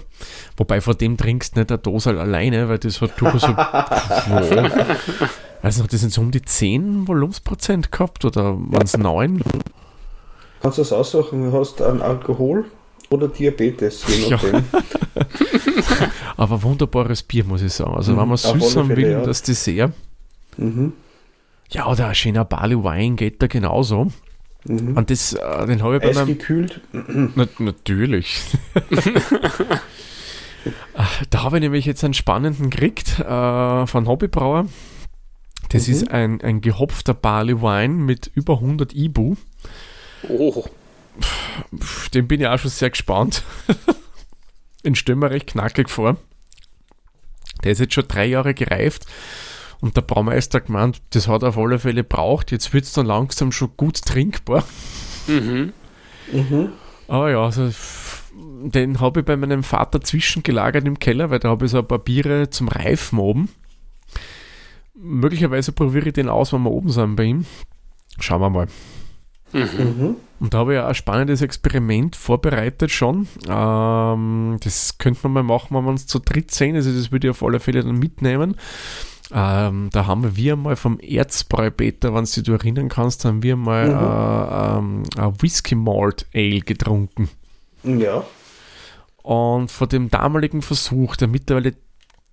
Wobei 0.55 0.79
vor 0.79 0.95
dem 0.95 1.17
trinkst 1.17 1.55
du 1.55 1.59
nicht 1.59 1.71
eine 1.71 1.79
Dose 1.79 2.17
alleine, 2.17 2.69
weil 2.69 2.77
das 2.77 3.01
hat 3.01 3.19
durchaus 3.19 3.41
so. 3.41 3.55
Also 5.61 5.81
noch, 5.81 5.89
das 5.89 6.01
sind 6.01 6.13
so 6.13 6.21
um 6.21 6.31
die 6.31 6.41
10 6.41 7.07
Volumensprozent 7.07 7.91
gehabt 7.91 8.25
oder 8.25 8.55
waren 8.57 8.83
es 8.83 8.95
9? 8.95 9.41
Kannst 10.67 10.79
du 10.79 10.81
das 10.81 10.91
aussuchen, 10.91 11.49
du 11.49 11.57
hast 11.57 11.81
einen 11.81 12.01
Alkohol 12.01 12.65
oder 13.09 13.29
Diabetes, 13.29 14.03
je 14.05 14.31
nachdem. 14.31 14.65
Ja. 14.73 14.83
Aber 16.35 16.61
wunderbares 16.61 17.23
Bier, 17.23 17.45
muss 17.45 17.61
ich 17.61 17.71
sagen. 17.71 17.93
Also, 17.95 18.11
mhm, 18.11 18.17
wenn 18.17 18.27
man 18.27 18.35
süß 18.35 18.75
haben 18.75 18.89
will, 18.89 19.11
ja. 19.11 19.21
das 19.21 19.43
Dessert. 19.43 19.93
Mhm. 20.57 20.91
Ja, 21.69 21.87
oder 21.87 22.09
ein 22.09 22.15
schöner 22.15 22.43
Barley 22.43 22.75
Wine 22.75 23.15
geht 23.15 23.41
da 23.41 23.47
genauso. 23.47 24.11
Mhm. 24.65 24.97
Und 24.97 25.09
das, 25.09 25.31
äh, 25.31 25.67
den 25.67 25.81
habe 25.81 25.95
ich 25.95 26.01
bei 26.01 26.11
meinem. 26.11 26.27
gekühlt? 26.27 26.81
Na, 26.91 27.47
natürlich. 27.59 28.41
da 31.29 31.43
habe 31.43 31.59
ich 31.59 31.61
nämlich 31.61 31.85
jetzt 31.85 32.03
einen 32.03 32.13
spannenden 32.13 32.71
gekriegt 32.71 33.19
äh, 33.19 33.87
von 33.87 34.05
Hobbybrauer. 34.05 34.65
Das 35.69 35.87
mhm. 35.87 35.93
ist 35.93 36.11
ein, 36.11 36.41
ein 36.41 36.59
gehopfter 36.59 37.13
Barley 37.13 37.61
Wine 37.61 37.93
mit 37.93 38.29
über 38.35 38.55
100 38.55 38.93
Ibu. 38.93 39.37
Oh. 40.27 40.65
Den 42.13 42.27
bin 42.27 42.41
ich 42.41 42.47
auch 42.47 42.59
schon 42.59 42.71
sehr 42.71 42.89
gespannt. 42.89 43.43
Den 44.83 44.95
stellen 44.95 45.19
wir 45.19 45.31
recht 45.31 45.47
knackig 45.47 45.89
vor. 45.89 46.17
Der 47.63 47.71
ist 47.71 47.79
jetzt 47.79 47.93
schon 47.93 48.07
drei 48.07 48.25
Jahre 48.25 48.53
gereift 48.53 49.05
und 49.79 49.95
der 49.97 50.01
Baumeister 50.01 50.61
gemeint, 50.61 51.01
das 51.11 51.27
hat 51.27 51.43
auf 51.43 51.57
alle 51.57 51.79
Fälle 51.79 52.03
braucht. 52.03 52.51
Jetzt 52.51 52.73
wird 52.73 52.85
es 52.85 52.93
dann 52.93 53.05
langsam 53.05 53.51
schon 53.51 53.71
gut 53.77 54.01
trinkbar. 54.01 54.63
Mhm. 55.27 55.73
Mhm. 56.31 56.69
Aber 57.07 57.31
ja, 57.31 57.43
also 57.43 57.71
den 58.33 58.99
habe 58.99 59.21
ich 59.21 59.25
bei 59.25 59.37
meinem 59.37 59.63
Vater 59.63 60.01
zwischengelagert 60.01 60.85
im 60.85 60.99
Keller, 60.99 61.29
weil 61.29 61.39
da 61.39 61.49
habe 61.49 61.65
ich 61.65 61.71
so 61.71 61.79
ein 61.79 61.87
paar 61.87 61.99
Biere 61.99 62.49
zum 62.49 62.67
Reifen 62.67 63.19
oben. 63.19 63.49
Möglicherweise 64.95 65.71
probiere 65.71 66.07
ich 66.07 66.13
den 66.13 66.29
aus, 66.29 66.53
wenn 66.53 66.63
wir 66.63 66.71
oben 66.71 66.89
sind 66.89 67.15
bei 67.15 67.23
ihm. 67.23 67.45
Schauen 68.19 68.41
wir 68.41 68.49
mal. 68.49 68.67
Mhm. 69.53 70.15
Und 70.39 70.53
da 70.53 70.59
habe 70.59 70.75
ich 70.75 70.79
auch 70.79 70.87
ein 70.87 70.95
spannendes 70.95 71.41
Experiment 71.41 72.15
vorbereitet 72.15 72.91
schon. 72.91 73.27
Ähm, 73.49 74.57
das 74.63 74.97
könnte 74.97 75.21
man 75.23 75.33
mal 75.33 75.43
machen, 75.43 75.75
wenn 75.75 75.83
wir 75.85 75.89
uns 75.89 76.05
zu 76.05 76.19
dritt 76.19 76.51
sehen. 76.51 76.75
Also 76.75 76.91
das 76.91 77.11
würde 77.11 77.27
ich 77.27 77.31
auf 77.31 77.43
alle 77.43 77.59
Fälle 77.59 77.83
dann 77.83 77.97
mitnehmen. 77.97 78.55
Ähm, 79.33 79.89
da 79.91 80.05
haben 80.05 80.37
wir 80.37 80.55
mal 80.55 80.75
vom 80.75 80.99
Erzbräubeter, 80.99 82.13
wenn 82.13 82.23
du 82.23 82.41
dich 82.41 82.53
erinnern 82.53 82.87
kannst, 82.87 83.25
haben 83.25 83.43
wir 83.43 83.55
mal 83.55 84.81
mhm. 84.81 85.03
äh, 85.17 85.21
ein 85.21 85.41
Whisky 85.41 85.75
Malt 85.75 86.27
Ale 86.33 86.61
getrunken. 86.61 87.29
Ja. 87.83 88.23
Und 89.23 89.71
vor 89.71 89.87
dem 89.87 90.09
damaligen 90.09 90.61
Versuch, 90.61 91.17
der 91.17 91.27
mittlerweile 91.27 91.73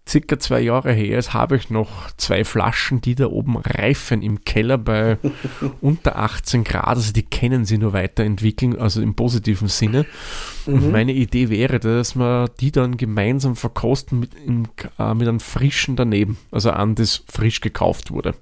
circa 0.06 0.38
zwei 0.38 0.60
Jahre 0.60 0.92
her 0.92 1.18
ist, 1.18 1.32
habe 1.32 1.56
ich 1.56 1.70
noch 1.70 2.10
zwei 2.16 2.44
Flaschen, 2.44 3.00
die 3.00 3.14
da 3.14 3.26
oben 3.26 3.56
reifen 3.56 4.22
im 4.22 4.44
Keller 4.44 4.76
bei 4.76 5.18
unter 5.80 6.18
18 6.18 6.64
Grad. 6.64 6.86
Also 6.86 7.12
die 7.12 7.22
können 7.22 7.64
sie 7.64 7.78
nur 7.78 7.92
weiterentwickeln, 7.92 8.78
also 8.78 9.00
im 9.00 9.14
positiven 9.14 9.68
Sinne. 9.68 10.04
Mhm. 10.66 10.74
Und 10.74 10.92
meine 10.92 11.12
Idee 11.12 11.48
wäre, 11.48 11.80
dass 11.80 12.16
wir 12.16 12.50
die 12.60 12.70
dann 12.70 12.96
gemeinsam 12.96 13.56
verkosten 13.56 14.20
mit, 14.20 14.34
in, 14.34 14.68
äh, 14.98 15.14
mit 15.14 15.26
einem 15.26 15.40
frischen 15.40 15.96
daneben, 15.96 16.36
also 16.50 16.70
an 16.70 16.94
das 16.94 17.24
frisch 17.26 17.60
gekauft 17.60 18.10
wurde. 18.10 18.34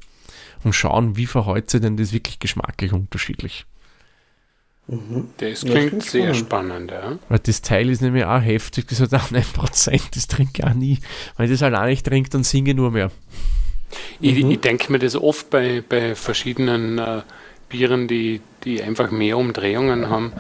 Und 0.65 0.75
schauen, 0.75 1.17
wie 1.17 1.27
verhält 1.27 1.71
sich 1.71 1.81
denn 1.81 1.97
das 1.97 2.13
wirklich 2.13 2.39
geschmacklich 2.39 2.93
unterschiedlich. 2.93 3.67
Mhm. 4.89 5.29
Das 5.39 5.61
klingt 5.65 6.03
das 6.03 6.11
sehr 6.11 6.35
spannend, 6.35 6.91
ja. 6.91 7.19
Weil 7.29 7.39
das 7.39 7.63
Teil 7.63 7.89
ist 7.89 8.03
nämlich 8.03 8.25
auch 8.25 8.41
heftig, 8.43 8.87
das 8.89 9.01
hat 9.01 9.15
auch 9.15 9.31
9%, 9.31 10.03
das 10.15 10.27
trinke 10.27 10.53
ich 10.59 10.65
auch 10.65 10.75
nie. 10.75 10.99
Wenn 11.37 11.47
ich 11.47 11.53
das 11.53 11.63
allein 11.63 11.89
nicht 11.91 12.05
trinke, 12.07 12.31
dann 12.31 12.43
singe 12.45 12.71
ich 12.71 12.77
nur 12.77 12.91
mehr. 12.91 13.11
Ich, 14.21 14.43
mhm. 14.43 14.51
ich 14.51 14.61
denke 14.61 14.91
mir 14.91 14.99
das 14.99 15.17
oft 15.17 15.51
bei, 15.51 15.83
bei 15.89 16.15
verschiedenen 16.15 16.99
äh, 16.99 17.23
Bieren, 17.69 18.09
die, 18.09 18.41
die 18.65 18.83
einfach 18.83 19.11
mehr 19.11 19.39
Umdrehungen 19.39 20.09
haben. 20.11 20.33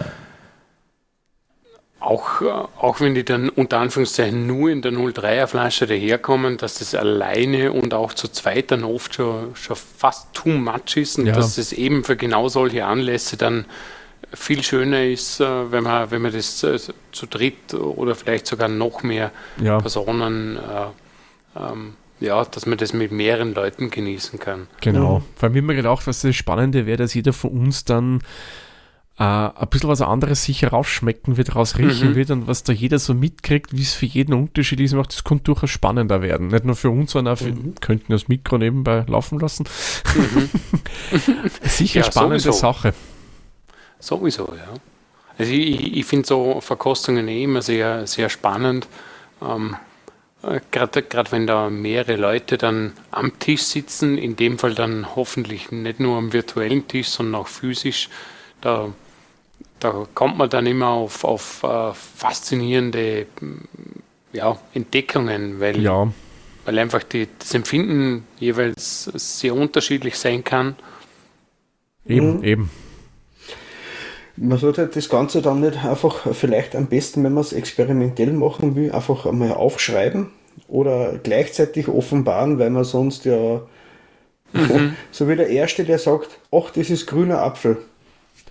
auch, 2.00 2.42
auch 2.42 3.00
wenn 3.00 3.14
die 3.14 3.24
dann 3.24 3.48
unter 3.48 3.78
Anführungszeichen 3.78 4.46
nur 4.46 4.70
in 4.70 4.82
der 4.82 4.92
03er 4.92 5.46
Flasche 5.46 5.86
daherkommen, 5.86 6.56
dass 6.58 6.80
das 6.80 6.94
alleine 6.94 7.72
und 7.72 7.94
auch 7.94 8.12
zu 8.12 8.26
zweit 8.28 8.72
dann 8.72 8.82
oft 8.84 9.14
schon, 9.14 9.54
schon 9.54 9.76
fast 9.76 10.34
too 10.34 10.48
much 10.48 10.96
ist 10.96 11.18
und 11.18 11.26
Ja. 11.26 11.34
dass 11.34 11.58
es 11.58 11.72
eben 11.72 12.02
für 12.04 12.16
genau 12.16 12.48
solche 12.48 12.84
Anlässe 12.84 13.36
dann 13.36 13.66
viel 14.34 14.62
schöner 14.62 15.04
ist, 15.04 15.40
äh, 15.40 15.70
wenn 15.72 15.84
man, 15.84 16.10
wenn 16.10 16.22
man 16.22 16.32
das 16.32 16.62
äh, 16.62 16.78
zu 17.12 17.26
dritt 17.26 17.74
oder 17.74 18.14
vielleicht 18.14 18.46
sogar 18.46 18.68
noch 18.68 19.02
mehr 19.02 19.30
Ja. 19.62 19.78
Personen, 19.80 20.56
äh, 20.56 21.60
ähm, 21.60 21.94
ja, 22.20 22.44
dass 22.44 22.66
man 22.66 22.78
das 22.78 22.92
mit 22.92 23.10
mehreren 23.12 23.52
Leuten 23.54 23.90
genießen 23.90 24.38
kann. 24.38 24.68
Genau. 24.80 25.16
Ja. 25.18 25.22
Vor 25.36 25.46
allem, 25.48 25.54
wie 25.54 25.60
mir 25.60 25.74
gedacht, 25.74 26.06
was 26.06 26.22
das 26.22 26.36
Spannende 26.36 26.86
wäre, 26.86 26.98
dass 26.98 27.14
jeder 27.14 27.32
von 27.32 27.50
uns 27.50 27.84
dann 27.84 28.20
äh, 29.18 29.24
ein 29.24 29.68
bisschen 29.68 29.90
was 29.90 30.00
anderes 30.00 30.44
sicher 30.44 30.68
rausschmecken 30.68 31.36
wird, 31.36 31.54
rausriechen 31.54 32.10
Mhm. 32.10 32.14
wird 32.14 32.30
und 32.30 32.46
was 32.46 32.62
da 32.62 32.72
jeder 32.72 32.98
so 32.98 33.12
mitkriegt, 33.12 33.76
wie 33.76 33.82
es 33.82 33.92
für 33.92 34.06
jeden 34.06 34.32
unterschiedlich 34.34 34.86
ist, 34.86 34.94
macht 34.94 35.12
das 35.12 35.24
könnte 35.24 35.44
durchaus 35.44 35.68
spannender 35.70 36.22
werden. 36.22 36.46
Nicht 36.46 36.64
nur 36.64 36.76
für 36.76 36.88
uns, 36.90 37.10
sondern 37.12 37.34
auch 37.34 37.38
für, 37.38 37.50
Mhm. 37.50 37.74
könnten 37.80 38.10
das 38.12 38.28
Mikro 38.28 38.56
nebenbei 38.56 39.04
laufen 39.06 39.38
lassen. 39.38 39.66
sicher 41.62 42.00
Ja, 42.00 42.06
spannende 42.06 42.40
sowieso. 42.40 42.58
Sache. 42.58 42.94
Sowieso, 44.02 44.52
ja. 44.56 44.74
Also 45.38 45.52
ich, 45.52 45.96
ich 45.96 46.04
finde 46.04 46.26
so 46.26 46.60
Verkostungen 46.60 47.28
eh 47.28 47.44
immer 47.44 47.62
sehr, 47.62 48.06
sehr 48.06 48.28
spannend. 48.28 48.88
Ähm, 49.40 49.76
Gerade 50.72 51.04
wenn 51.30 51.46
da 51.46 51.70
mehrere 51.70 52.16
Leute 52.16 52.58
dann 52.58 52.94
am 53.12 53.38
Tisch 53.38 53.62
sitzen, 53.62 54.18
in 54.18 54.34
dem 54.34 54.58
Fall 54.58 54.74
dann 54.74 55.14
hoffentlich 55.14 55.70
nicht 55.70 56.00
nur 56.00 56.18
am 56.18 56.32
virtuellen 56.32 56.88
Tisch, 56.88 57.10
sondern 57.10 57.42
auch 57.42 57.46
physisch, 57.46 58.08
da, 58.60 58.92
da 59.78 60.08
kommt 60.14 60.38
man 60.38 60.50
dann 60.50 60.66
immer 60.66 60.88
auf, 60.88 61.22
auf 61.24 61.62
äh, 61.62 61.94
faszinierende 61.94 63.26
mm, 63.40 63.56
ja, 64.32 64.58
Entdeckungen, 64.74 65.60
weil, 65.60 65.80
Ja, 65.80 66.12
weil 66.64 66.78
einfach 66.80 67.04
die, 67.04 67.28
das 67.38 67.54
Empfinden 67.54 68.26
jeweils 68.40 69.04
sehr 69.14 69.54
unterschiedlich 69.54 70.18
sein 70.18 70.42
kann. 70.42 70.74
eben, 72.06 72.38
Mhm. 72.38 72.44
eben. 72.44 72.70
Man 74.36 74.58
sollte 74.58 74.86
das 74.86 75.08
Ganze 75.08 75.42
dann 75.42 75.60
nicht 75.60 75.84
einfach 75.84 76.32
vielleicht 76.32 76.74
am 76.74 76.86
besten, 76.86 77.22
wenn 77.22 77.34
man 77.34 77.42
es 77.42 77.52
experimentell 77.52 78.32
machen 78.32 78.76
will, 78.76 78.90
einfach 78.92 79.26
einmal 79.26 79.52
aufschreiben 79.52 80.28
oder 80.68 81.18
gleichzeitig 81.22 81.88
offenbaren, 81.88 82.58
weil 82.58 82.70
man 82.70 82.84
sonst 82.84 83.24
ja 83.24 83.62
so 85.10 85.28
wie 85.28 85.36
der 85.36 85.48
Erste, 85.48 85.84
der 85.84 85.98
sagt, 85.98 86.38
ach, 86.50 86.70
das 86.70 86.90
ist 86.90 87.06
grüner 87.06 87.40
Apfel 87.42 87.78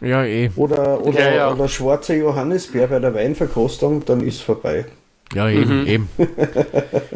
Ja, 0.02 0.24
eh. 0.26 0.50
oder, 0.56 1.06
oder, 1.06 1.20
Ja, 1.20 1.36
ja. 1.36 1.54
oder 1.54 1.68
schwarzer 1.68 2.16
Johannisbeer 2.16 2.88
bei 2.88 3.00
der 3.00 3.14
Weinverkostung, 3.14 4.04
dann 4.06 4.22
ist 4.22 4.42
vorbei. 4.42 4.86
Ja, 5.34 5.50
eben, 5.50 5.88
eben. 5.88 6.10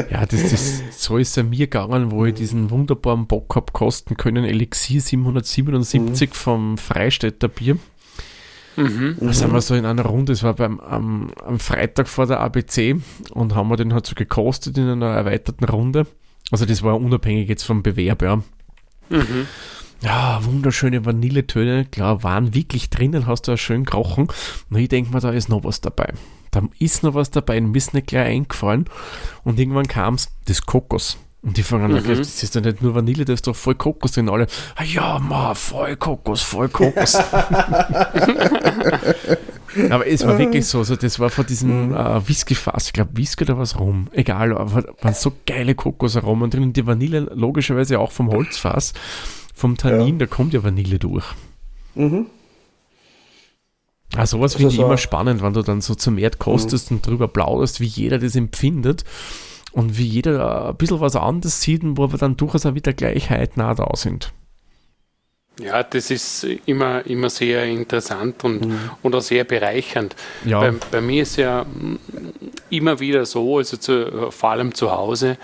ja, 0.10 0.26
das, 0.26 0.50
das, 0.50 0.84
so 0.92 1.18
ist 1.18 1.38
es 1.38 1.44
mir 1.44 1.68
gegangen, 1.68 2.12
wo 2.12 2.26
ich 2.26 2.34
diesen 2.34 2.70
wunderbaren 2.70 3.28
Bock 3.28 3.56
hab 3.56 3.74
kosten 3.74 4.16
können, 4.16 4.46
Elixier 4.46 5.02
777 5.02 6.34
vom 6.34 6.78
Freistädter 6.78 7.50
Bier. 7.50 7.78
Mhm. 8.76 9.18
Da 9.20 9.34
sind 9.34 9.54
wir 9.54 9.62
so 9.62 9.76
in 9.76 9.86
einer 9.86 10.06
Runde, 10.06 10.34
es 10.34 10.44
war 10.44 10.54
beim, 10.54 10.80
am, 10.80 11.32
am 11.46 11.60
Freitag 11.60 12.08
vor 12.08 12.28
der 12.28 12.40
ABC 12.42 13.00
und 13.32 13.56
haben 13.56 13.70
wir 13.70 13.78
den 13.78 13.94
halt 13.94 14.06
so 14.06 14.16
gekostet 14.16 14.78
in 14.78 14.88
einer 14.88 15.08
erweiterten 15.08 15.66
Runde. 15.66 16.08
Also 16.52 16.66
das 16.66 16.84
war 16.84 17.00
unabhängig 17.00 17.50
jetzt 17.50 17.64
vom 17.64 17.84
Bewerb, 17.84 18.22
ja. 18.22 18.38
Mhm. 19.10 19.48
Ja, 20.02 20.40
wunderschöne 20.44 21.06
Vanilletöne, 21.06 21.86
klar, 21.86 22.22
waren 22.22 22.54
wirklich 22.54 22.90
drinnen, 22.90 23.26
hast 23.26 23.44
du 23.44 23.52
ja 23.52 23.58
schön 23.58 23.86
gerochen. 23.86 24.28
Und 24.70 24.78
ich 24.78 24.90
denke 24.90 25.12
mir, 25.14 25.20
da 25.20 25.32
ist 25.32 25.50
noch 25.50 25.64
was 25.64 25.82
dabei. 25.82 26.14
Da 26.52 26.62
ist 26.80 27.04
noch 27.04 27.16
was 27.16 27.32
dabei, 27.32 27.60
mir 27.62 27.76
ist 27.78 27.94
nicht 27.94 28.08
gleich 28.08 28.28
eingefallen. 28.28 28.86
Und 29.44 29.60
irgendwann 29.60 29.88
kam 29.88 30.16
es, 30.16 30.30
das 30.46 30.66
Kokos. 30.66 31.18
Und 31.46 31.56
die 31.58 31.64
fangen 31.64 31.86
an, 31.86 31.92
Mhm. 32.04 32.08
das 32.08 32.42
ist 32.42 32.56
ja 32.56 32.62
nicht 32.62 32.82
nur 32.82 32.96
Vanille, 32.96 33.24
da 33.24 33.32
ist 33.34 33.46
doch 33.46 33.56
voll 33.56 33.76
Kokos 33.76 34.14
drin. 34.14 34.30
Alle, 34.30 34.48
ah 34.76 34.84
ja, 34.84 35.20
ma, 35.20 35.54
voll 35.54 35.96
Kokos, 35.96 36.42
voll 36.42 36.70
Kokos. 36.70 37.14
aber 39.92 40.08
es 40.08 40.26
war 40.26 40.40
wirklich 40.40 40.66
so, 40.66 40.84
so 40.84 40.96
das 40.96 41.20
war 41.20 41.30
von 41.30 41.46
diesem 41.46 41.94
äh, 41.94 42.28
Whisky-Fass, 42.28 42.88
ich 42.88 42.94
glaube 42.94 43.12
Whisky 43.14 43.44
oder 43.44 43.60
was 43.60 43.80
rum, 43.80 44.08
egal, 44.12 44.58
aber 44.58 44.86
waren 45.02 45.14
so 45.14 45.34
geile 45.46 45.76
Kokosaromen 45.76 46.50
drin. 46.50 46.64
Und 46.64 46.78
die 46.78 46.88
Vanille 46.88 47.20
logischerweise 47.36 48.00
auch 48.00 48.12
vom 48.12 48.32
Holzfass, 48.32 48.94
vom 49.54 49.78
Tannin, 49.78 50.18
da 50.18 50.26
kommt 50.26 50.54
ja 50.56 50.64
Vanille 50.64 50.98
durch. 50.98 51.26
Mhm. 51.94 52.26
Ah, 54.16 54.26
sowas 54.26 54.54
Also 54.54 54.58
finde 54.60 54.74
ich 54.74 54.80
immer 54.80 54.98
spannend, 54.98 55.44
wenn 55.44 55.54
du 55.54 55.62
dann 55.62 55.82
so 55.82 55.94
zum 55.94 56.18
Erd 56.18 56.40
kostest 56.40 56.90
und 56.90 57.06
drüber 57.06 57.28
plauderst, 57.28 57.82
wie 57.82 57.86
jeder 57.86 58.18
das 58.18 58.36
empfindet 58.36 59.04
und 59.76 59.98
wie 59.98 60.06
jeder 60.06 60.70
ein 60.70 60.78
bisschen 60.78 61.02
was 61.02 61.18
anderes 61.18 61.62
sieht 61.62 61.82
wo 61.84 62.06
aber 62.06 62.18
dann 62.18 62.38
durchaus 62.38 62.66
auch 62.66 62.76
wieder 62.76 62.94
Gleichheiten 62.94 63.62
auch 63.62 63.76
da 63.76 63.90
sind. 63.96 64.32
Ja, 65.60 65.84
das 65.84 66.12
ist 66.12 66.46
immer, 66.66 67.06
immer 67.06 67.30
sehr 67.30 67.66
interessant 67.66 68.44
und, 68.44 68.78
und 69.02 69.16
auch 69.16 69.22
sehr 69.22 69.44
bereichernd. 69.44 70.16
Ja. 70.44 70.60
Bei, 70.60 70.74
bei 70.92 71.02
mir 71.02 71.24
ist 71.24 71.38
ja 71.38 71.64
mm, 71.64 72.00
immer 72.70 73.00
wieder 73.00 73.26
so, 73.26 73.58
also 73.58 73.78
zu, 73.78 74.32
vor 74.32 74.52
allem 74.52 74.74
zu 74.74 74.92
Hause, 74.92 75.38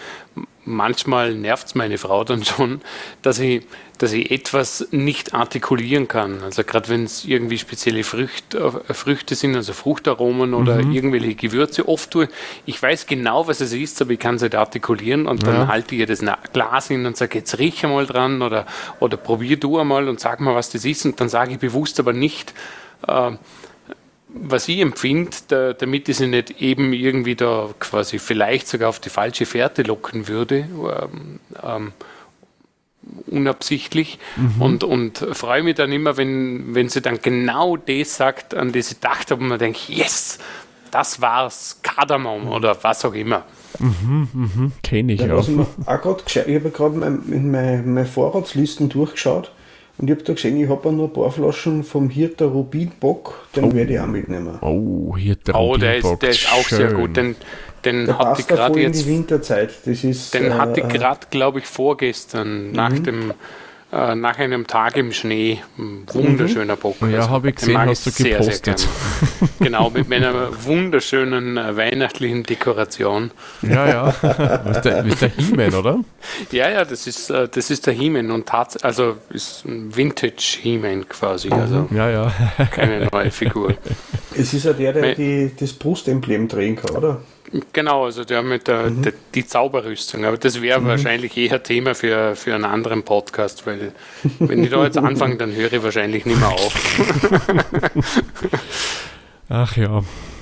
manchmal 0.65 1.33
nervt 1.33 1.67
es 1.67 1.75
meine 1.75 1.97
Frau 1.97 2.23
dann 2.23 2.43
schon, 2.45 2.81
dass 3.21 3.39
ich, 3.39 3.63
dass 3.97 4.13
ich 4.13 4.31
etwas 4.31 4.87
nicht 4.91 5.33
artikulieren 5.33 6.07
kann. 6.07 6.41
Also 6.43 6.63
gerade 6.63 6.89
wenn 6.89 7.03
es 7.03 7.25
irgendwie 7.25 7.57
spezielle 7.57 8.03
Frücht, 8.03 8.55
äh, 8.55 8.93
Früchte 8.93 9.35
sind, 9.35 9.55
also 9.55 9.73
Fruchtaromen 9.73 10.53
oder 10.53 10.79
irgendwelche 10.79 11.35
Gewürze, 11.35 11.87
oft 11.87 12.11
tue 12.11 12.29
ich 12.65 12.81
weiß 12.81 13.05
genau, 13.07 13.47
was 13.47 13.61
es 13.61 13.73
ist, 13.73 14.01
aber 14.01 14.11
ich 14.11 14.19
kann 14.19 14.35
es 14.35 14.41
nicht 14.41 14.55
artikulieren 14.55 15.27
und 15.27 15.43
dann 15.47 15.61
Ja. 15.61 15.67
halte 15.67 15.95
ich 15.95 16.01
ihr 16.01 16.07
das 16.07 16.23
Glas 16.53 16.87
hin 16.87 17.05
und 17.05 17.17
sage, 17.17 17.39
jetzt 17.39 17.57
riech 17.59 17.83
einmal 17.83 18.05
dran 18.05 18.41
oder, 18.41 18.65
oder 18.99 19.17
probier 19.17 19.57
du 19.57 19.79
einmal 19.79 20.07
und 20.07 20.19
sag 20.19 20.39
mal, 20.39 20.55
was 20.55 20.69
das 20.69 20.85
ist 20.85 21.05
und 21.05 21.19
dann 21.19 21.29
sage 21.29 21.53
ich 21.53 21.59
bewusst 21.59 21.99
aber 21.99 22.13
nicht, 22.13 22.53
äh, 23.07 23.31
was 24.33 24.67
ich 24.67 24.79
empfinde, 24.79 25.31
da, 25.47 25.73
damit 25.73 26.07
ich 26.09 26.17
sie 26.17 26.27
nicht 26.27 26.61
eben 26.61 26.93
irgendwie 26.93 27.35
da 27.35 27.69
quasi 27.79 28.19
vielleicht 28.19 28.67
sogar 28.67 28.89
auf 28.89 28.99
die 28.99 29.09
falsche 29.09 29.45
Fährte 29.45 29.83
locken 29.83 30.27
würde, 30.27 30.67
ähm, 30.69 31.39
ähm, 31.63 31.91
unabsichtlich. 33.27 34.19
Und, 34.59 34.83
und 34.83 35.17
freue 35.33 35.63
mich 35.63 35.75
dann 35.75 35.91
immer, 35.91 36.17
wenn, 36.17 36.73
wenn 36.75 36.87
sie 36.89 37.01
dann 37.01 37.19
genau 37.21 37.77
das 37.77 38.15
sagt, 38.17 38.53
an 38.53 38.71
das 38.71 38.91
ich 38.91 39.01
gedacht 39.01 39.31
habe 39.31 39.41
und 39.41 39.49
man 39.49 39.59
denkt, 39.59 39.89
yes, 39.89 40.39
das 40.91 41.21
war's, 41.21 41.79
Kardamom 41.81 42.47
oder 42.49 42.77
was 42.83 43.03
auch 43.05 43.13
immer. 43.13 43.43
Kenne 44.83 45.13
ich 45.13 45.21
Ja, 45.21 45.33
auch. 45.35 45.47
gescheit, 46.25 46.47
ich 46.47 46.55
habe 46.55 46.69
gerade 46.69 46.95
mein, 46.95 47.23
in 47.31 47.51
meine, 47.51 47.81
meine 47.83 48.05
Vorratslisten 48.05 48.89
durchgeschaut 48.89 49.51
und 49.97 50.09
ich 50.09 50.15
habe 50.15 50.23
da 50.23 50.33
gesehen, 50.33 50.57
ich 50.61 50.69
habe 50.69 50.89
auch 50.89 50.91
noch 50.91 51.05
ein 51.05 51.13
paar 51.13 51.31
Flaschen 51.31 51.83
vom 51.83 52.09
Hirter 52.09 52.45
Rubinbock, 52.45 53.47
den 53.55 53.73
werde 53.73 53.93
ich 53.93 53.99
auch 53.99 54.07
mitnehmen. 54.07 54.57
Oh, 54.61 55.15
hier 55.17 55.35
der 55.35 55.55
Oh, 55.55 55.77
der 55.77 55.97
ist, 55.97 56.05
Rubinbock, 56.05 56.19
der 56.21 56.29
ist 56.29 56.53
auch 56.53 56.67
sehr 56.67 56.93
gut. 56.93 57.17
Den, 57.17 57.35
den 57.85 58.05
Der 58.05 58.17
hatte 58.17 58.43
gerade 58.43 58.73
voll 58.73 58.81
in 58.81 58.87
jetzt 58.87 59.05
die 59.05 59.09
Winterzeit. 59.09 59.71
Das 59.85 60.03
ist, 60.03 60.33
Den 60.33 60.45
äh, 60.47 60.51
hatte 60.51 60.81
ich 60.81 60.87
gerade, 60.87 61.27
glaube 61.29 61.59
ich, 61.59 61.65
vorgestern, 61.65 62.71
nach, 62.71 62.97
dem, 62.97 63.33
äh, 63.91 64.15
nach 64.15 64.39
einem 64.39 64.67
Tag 64.67 64.95
im 64.97 65.11
Schnee. 65.11 65.59
Ein 65.77 66.03
wunderschöner 66.13 66.75
Bock. 66.75 66.95
Ja, 67.01 67.19
Also, 67.19 67.29
habe 67.29 67.49
ich 67.49 67.55
gesehen, 67.55 67.73
mag 67.73 67.89
hast 67.89 68.05
du 68.05 68.09
sehr, 68.09 68.41
sehr 68.43 68.53
gepostet. 68.53 68.87
gern. 69.39 69.49
genau, 69.59 69.89
mit 69.89 70.07
meiner 70.09 70.33
wunderschönen 70.63 71.57
äh, 71.57 71.75
weihnachtlichen 71.75 72.43
Dekoration. 72.43 73.31
Ja, 73.61 73.87
ja. 73.87 74.13
Was 74.63 74.77
ist 74.77 74.85
der, 74.85 75.03
der 75.03 75.29
He-Man, 75.29 75.73
oder? 75.73 75.99
Ja, 76.51 76.69
ja, 76.69 76.85
das 76.85 77.07
ist, 77.07 77.29
äh, 77.29 77.47
das 77.49 77.69
ist 77.69 77.85
der 77.87 77.93
He-Man 77.93 78.31
und 78.31 78.47
tats 78.47 78.77
also 78.77 79.15
ist 79.29 79.65
ein 79.65 79.95
Vintage 79.95 80.57
He-Man 80.61 81.07
quasi, 81.09 81.49
also 81.49 81.87
Ja, 81.93 82.09
ja. 82.09 82.31
keine 82.71 83.07
neue 83.11 83.31
Figur. 83.31 83.75
Es 84.37 84.53
ist 84.53 84.63
ja 84.65 84.73
der, 84.73 84.93
der 84.93 85.01
Me- 85.01 85.15
die, 85.15 85.51
das 85.59 85.73
Brustemblem 85.73 86.47
drehen 86.47 86.75
kann, 86.77 86.91
oder? 86.91 87.21
Genau, 87.73 88.05
also 88.05 88.23
der 88.23 88.43
mit 88.43 88.67
der, 88.67 88.89
der 88.89 89.13
die 89.35 89.45
Zauberrüstung. 89.45 90.23
Aber 90.23 90.37
das 90.37 90.61
wäre 90.61 90.85
wahrscheinlich 90.85 91.35
eher 91.35 91.61
Thema 91.61 91.95
für, 91.95 92.35
für 92.35 92.55
einen 92.55 92.63
anderen 92.63 93.03
Podcast, 93.03 93.67
weil 93.67 93.91
wenn 94.39 94.63
ich 94.63 94.69
da 94.69 94.83
jetzt 94.85 94.97
anfange, 94.99 95.35
dann 95.35 95.53
höre 95.53 95.73
ich 95.73 95.83
wahrscheinlich 95.83 96.25
nicht 96.25 96.39
mehr 96.39 96.49
auf. 96.49 96.73
Ach 99.49 99.75
ja. 99.75 100.01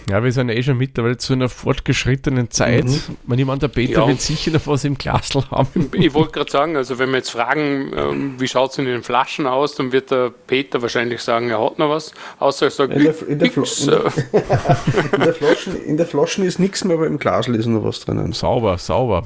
Ja, 0.09 0.23
wir 0.23 0.31
sind 0.31 0.49
eh 0.49 0.63
schon 0.63 0.77
mittlerweile 0.77 1.17
zu 1.17 1.33
einer 1.33 1.49
fortgeschrittenen 1.49 2.49
Zeit. 2.49 2.85
Wenn 3.27 3.37
jemand 3.39 3.61
der 3.61 3.67
Peter 3.67 4.01
Ja. 4.01 4.07
wird 4.07 4.21
sicher 4.21 4.51
noch 4.51 4.65
was 4.67 4.83
im 4.83 4.97
Glasl 4.97 5.43
haben. 5.51 5.89
Ich 5.93 6.13
wollte 6.13 6.31
gerade 6.31 6.49
sagen, 6.51 6.75
also 6.75 6.97
wenn 6.97 7.09
wir 7.09 7.17
jetzt 7.17 7.29
fragen, 7.31 7.91
ähm, 7.95 8.35
wie 8.39 8.47
schaut 8.47 8.71
es 8.71 8.77
in 8.79 8.85
den 8.85 9.03
Flaschen 9.03 9.45
aus, 9.45 9.75
dann 9.75 9.91
wird 9.91 10.11
der 10.11 10.31
Peter 10.47 10.81
wahrscheinlich 10.81 11.21
sagen, 11.21 11.49
er 11.49 11.63
hat 11.63 11.77
noch 11.77 11.89
was, 11.89 12.11
außer 12.39 12.65
er 12.67 12.71
sagt, 12.71 12.93
In 12.93 13.03
der- 13.03 13.27
in 13.27 13.39
der 13.39 13.47
nix, 13.55 13.81
in 13.81 13.87
der- 13.91 14.05
äh, 14.05 14.05
In 15.15 15.21
der 15.21 15.33
Flaschen, 15.33 15.83
in 15.85 15.97
der 15.97 16.05
Flaschen 16.07 16.43
ist 16.43 16.59
nichts 16.59 16.83
mehr, 16.83 16.95
aber 16.97 17.07
im 17.07 17.19
Glas 17.19 17.47
ist 17.47 17.65
noch 17.67 17.83
was 17.83 17.99
drinnen. 17.99 18.33
Sauber, 18.33 18.77
sauber. 18.77 19.23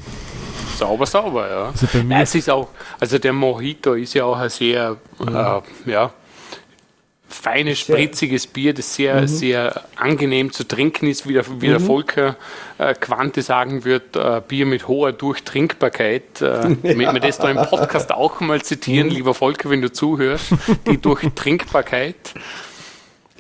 sauber, 0.78 1.06
sauber, 1.06 1.50
ja. 1.50 1.66
Also 1.68 1.88
bei 1.94 2.04
mir 2.04 2.16
Ja, 2.16 2.22
es 2.24 2.36
ist 2.36 2.50
auch, 2.50 2.68
also 3.00 3.18
der 3.20 3.32
Mojito 3.34 3.94
ist 3.94 4.14
ja 4.16 4.26
auch 4.26 4.38
ein 4.38 4.50
sehr, 4.50 4.98
äh, 5.26 5.92
ja, 5.92 6.12
feines, 7.44 7.80
spritziges 7.80 8.48
Bier, 8.48 8.74
das 8.74 8.96
sehr, 8.96 9.22
mhm. 9.22 9.28
sehr 9.28 9.82
angenehm 9.98 10.54
zu 10.54 10.66
trinken 10.66 11.08
ist, 11.08 11.28
wie 11.28 11.34
der, 11.34 11.44
wie 11.60 11.68
der 11.68 11.80
mhm. 11.80 11.86
Volker 11.86 12.36
äh, 12.78 12.94
Quante 12.94 13.42
sagen 13.42 13.84
wird, 13.84 14.16
äh, 14.16 14.42
Bier 14.48 14.66
mit 14.66 14.88
hoher 14.88 15.12
Durchtrinkbarkeit. 15.12 16.42
Äh, 16.42 16.78
damit 16.82 17.14
wir 17.14 17.20
das 17.20 17.40
da 17.40 17.52
im 17.52 17.58
Podcast 17.58 18.12
auch 18.14 18.40
mal 18.40 18.62
zitieren, 18.62 19.10
mhm. 19.10 19.16
lieber 19.16 19.34
Volker, 19.34 19.70
wenn 19.70 19.82
du 19.82 19.92
zuhörst, 19.92 20.54
die 20.90 20.98
Durchtrinkbarkeit 20.98 22.16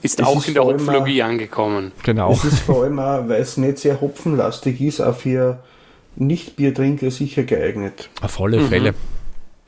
ist 0.02 0.20
es 0.20 0.26
auch 0.26 0.40
ist 0.40 0.50
in 0.50 0.56
der 0.56 0.66
Hopflogie 0.66 1.22
angekommen. 1.22 1.94
Genau. 2.04 2.34
Es 2.34 2.44
ist 2.44 2.60
vor 2.60 2.84
allem 2.84 3.00
auch, 3.00 3.30
weil 3.30 3.42
es 3.42 3.56
nicht 3.56 3.78
sehr 3.78 4.02
hopfenlastig 4.02 4.82
ist, 4.82 5.00
auch 5.00 5.16
für 5.16 5.64
Nicht-Biertrinker 6.18 7.10
sicher 7.10 7.44
geeignet. 7.44 8.10
Auf 8.22 8.42
alle 8.42 8.60
mhm. 8.60 8.68
Fälle. 8.68 8.94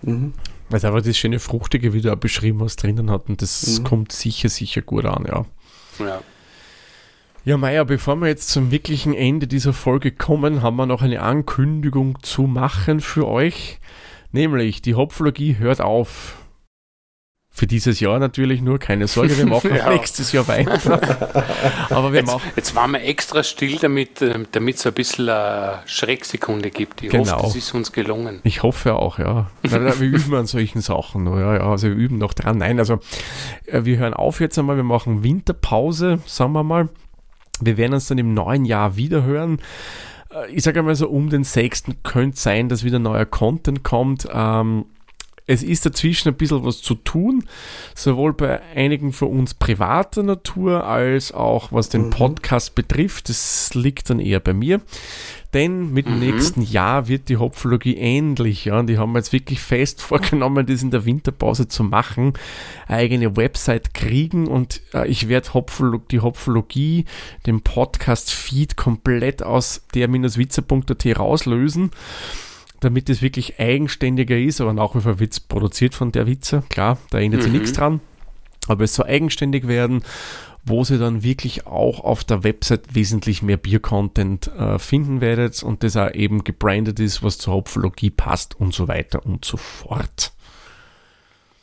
Mhm. 0.02 0.34
Weil 0.70 0.78
es 0.78 0.86
einfach 0.86 1.02
das 1.02 1.18
schöne 1.18 1.40
Fruchtige, 1.40 1.94
wie 1.94 2.02
du 2.02 2.12
auch 2.12 2.18
beschrieben 2.18 2.62
hast, 2.62 2.78
drinnen 2.78 3.12
hat 3.12 3.30
und 3.30 3.42
das 3.42 3.80
mhm. 3.80 3.84
kommt 3.84 4.12
sicher, 4.12 4.50
sicher 4.50 4.82
gut 4.82 5.06
an, 5.06 5.26
ja. 5.28 5.46
Ja. 6.00 6.22
Ja, 7.46 7.58
Meier, 7.58 7.86
bevor 7.86 8.16
wir 8.16 8.28
jetzt 8.28 8.50
zum 8.50 8.72
wirklichen 8.72 9.14
Ende 9.14 9.46
dieser 9.46 9.72
Folge 9.72 10.12
kommen, 10.12 10.64
haben 10.64 10.78
wir 10.78 10.88
noch 10.88 11.04
eine 11.04 11.22
Ankündigung 11.22 12.18
zu 12.24 12.44
machen 12.44 13.02
für 13.02 13.28
euch. 13.28 13.80
Nämlich, 14.32 14.82
die 14.82 14.96
Hopflogie 14.96 15.58
hört 15.60 15.80
auf. 15.80 16.38
Für 17.58 17.68
dieses 17.68 18.02
Jahr 18.02 18.20
natürlich 18.20 18.62
nur, 18.62 18.80
keine 18.80 19.08
Sorge, 19.08 19.38
wir 19.38 19.46
machen 19.46 19.74
ja. 19.76 19.90
nächstes 19.90 20.34
Jahr 20.34 20.46
weiter. 20.46 21.00
Aber 21.90 22.12
wir 22.12 22.20
jetzt, 22.20 22.28
machen. 22.34 22.52
Jetzt 22.54 22.76
waren 22.76 22.92
wir 22.92 23.02
extra 23.02 23.44
still, 23.44 23.78
damit 23.78 24.22
damit 24.52 24.76
es 24.76 24.86
ein 24.86 24.92
bisschen 24.92 25.30
eine 25.30 25.80
Schrecksekunde 25.86 26.70
gibt. 26.70 27.02
Ich 27.02 27.12
genau. 27.12 27.32
hoffe, 27.32 27.44
das 27.44 27.56
ist 27.56 27.74
uns 27.74 27.94
gelungen. 27.94 28.42
Ich 28.44 28.62
hoffe 28.62 28.96
auch, 28.96 29.20
ja. 29.20 29.50
wir 29.62 30.02
üben 30.02 30.36
an 30.36 30.48
solchen 30.48 30.82
Sachen. 30.82 31.28
Ja, 31.28 31.56
ja, 31.56 31.70
also 31.72 31.88
wir 31.88 31.96
üben 31.96 32.18
noch 32.18 32.34
dran. 32.34 32.58
Nein, 32.58 32.78
also 32.78 33.00
äh, 33.68 33.86
wir 33.86 34.00
hören 34.00 34.14
auf 34.14 34.42
jetzt 34.42 34.60
einmal, 34.60 34.76
wir 34.76 34.84
machen 34.84 35.24
Winterpause, 35.24 36.20
sagen 36.26 36.52
wir 36.52 36.64
mal. 36.64 36.90
Wir 37.62 37.78
werden 37.78 37.94
uns 37.94 38.08
dann 38.08 38.18
im 38.18 38.34
neuen 38.34 38.66
Jahr 38.66 38.98
wieder 38.98 39.24
hören 39.24 39.62
äh, 40.30 40.52
ich 40.52 40.64
sage 40.64 40.80
einmal 40.80 40.96
so, 40.96 41.08
um 41.08 41.30
den 41.30 41.46
6. 41.46 41.86
könnte 42.04 42.38
sein, 42.38 42.68
dass 42.68 42.84
wieder 42.84 43.00
neuer 43.00 43.26
Content 43.26 43.86
kommt. 43.86 44.28
Ähm, 44.30 44.88
es 45.48 45.62
ist 45.62 45.86
dazwischen 45.86 46.30
ein 46.30 46.36
bisschen 46.36 46.66
was 46.66 46.82
zu 46.82 46.96
tun, 46.96 47.44
sowohl 47.94 48.34
bei 48.34 48.62
einigen 48.76 49.14
von 49.14 49.30
uns 49.30 49.54
privater 49.54 50.24
Natur 50.24 50.86
als 50.86 51.32
auch 51.32 51.72
was 51.72 51.90
den 51.90 52.08
mhm. 52.08 52.10
Podcast 52.12 52.74
betrifft. 52.74 53.30
Das 53.30 53.74
liegt 53.76 54.10
dann 54.10 54.20
eher 54.20 54.40
bei 54.40 54.54
mir. 54.54 54.82
Denn 55.54 55.94
mit 55.94 56.08
dem 56.08 56.16
mhm. 56.16 56.20
nächsten 56.20 56.62
Jahr 56.62 57.08
wird 57.08 57.30
die 57.30 57.38
Hopfologie 57.38 57.96
ähnlich. 57.96 58.66
Ja, 58.66 58.80
und 58.80 58.88
die 58.88 58.98
haben 58.98 59.16
jetzt 59.16 59.32
wirklich 59.34 59.62
fest 59.62 60.02
vorgenommen, 60.02 60.66
das 60.66 60.82
in 60.82 60.92
der 60.92 61.06
Winterpause 61.06 61.68
zu 61.68 61.84
machen, 61.84 62.34
eine 62.88 62.98
eigene 62.98 63.38
Website 63.38 63.94
kriegen 63.94 64.48
und 64.48 64.82
äh, 64.94 65.08
ich 65.08 65.30
werde 65.30 65.54
Hopfolog, 65.54 66.10
die 66.10 66.20
Hopfologie, 66.20 67.06
den 67.46 67.62
Podcast-Feed 67.62 68.76
komplett 68.76 69.44
aus 69.44 69.84
der-witzer.at 69.94 71.20
rauslösen 71.20 71.92
damit 72.86 73.10
es 73.10 73.22
wirklich 73.22 73.60
eigenständiger 73.60 74.38
ist, 74.38 74.62
aber 74.62 74.72
nach 74.72 74.94
wie 74.96 75.02
vor 75.02 75.20
Witz 75.20 75.40
produziert 75.40 75.96
von 75.96 76.12
der 76.12 76.28
Witze. 76.28 76.64
Klar, 76.70 77.00
da 77.10 77.20
ändert 77.20 77.42
sich 77.42 77.52
mhm. 77.52 77.58
nichts 77.58 77.74
dran. 77.74 78.00
Aber 78.68 78.84
es 78.84 78.94
soll 78.94 79.08
eigenständig 79.08 79.68
werden, 79.68 80.04
wo 80.64 80.84
sie 80.84 80.98
dann 80.98 81.24
wirklich 81.24 81.66
auch 81.66 82.04
auf 82.04 82.24
der 82.24 82.44
Website 82.44 82.94
wesentlich 82.94 83.42
mehr 83.42 83.58
Bier-Content 83.58 84.48
äh, 84.48 84.80
finden 84.80 85.20
werdet 85.20 85.62
und 85.64 85.84
das 85.84 85.98
auch 85.98 86.12
eben 86.14 86.44
gebrandet 86.44 87.00
ist, 87.00 87.24
was 87.24 87.40
zur 87.40 87.56
Hopfologie 87.56 88.12
passt 88.12 88.60
und 88.60 88.74
so 88.74 88.88
weiter 88.88 89.26
und 89.26 89.46
so 89.46 89.58
fort. 89.58 90.32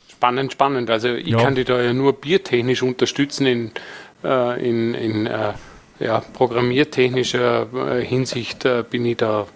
Spannend, 0.09 0.53
spannend. 0.53 0.89
Also 0.89 1.09
ich 1.09 1.27
ja. 1.27 1.37
kann 1.37 1.55
dich 1.55 1.65
da 1.65 1.81
ja 1.81 1.93
nur 1.93 2.13
biertechnisch 2.13 2.81
unterstützen 2.81 3.45
in, 3.45 3.71
äh, 4.23 4.69
in, 4.69 4.93
in 4.93 5.25
äh, 5.25 5.53
ja, 5.99 6.19
programmiertechnischer 6.19 7.67
äh, 7.73 8.05
Hinsicht 8.05 8.65
äh, 8.65 8.83
bin 8.89 9.05
ich 9.05 9.17
da 9.17 9.47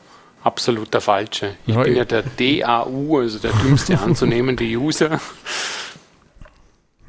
absolut 0.47 0.93
der 0.93 1.01
Falsche. 1.01 1.57
Ich 1.65 1.75
ja, 1.75 1.83
bin 1.83 1.95
ja 1.95 2.05
der 2.05 2.23
DAU, 2.23 3.19
also 3.19 3.37
der 3.37 3.51
dümmste 3.51 3.99
anzunehmende 4.05 4.63
User. 4.63 5.19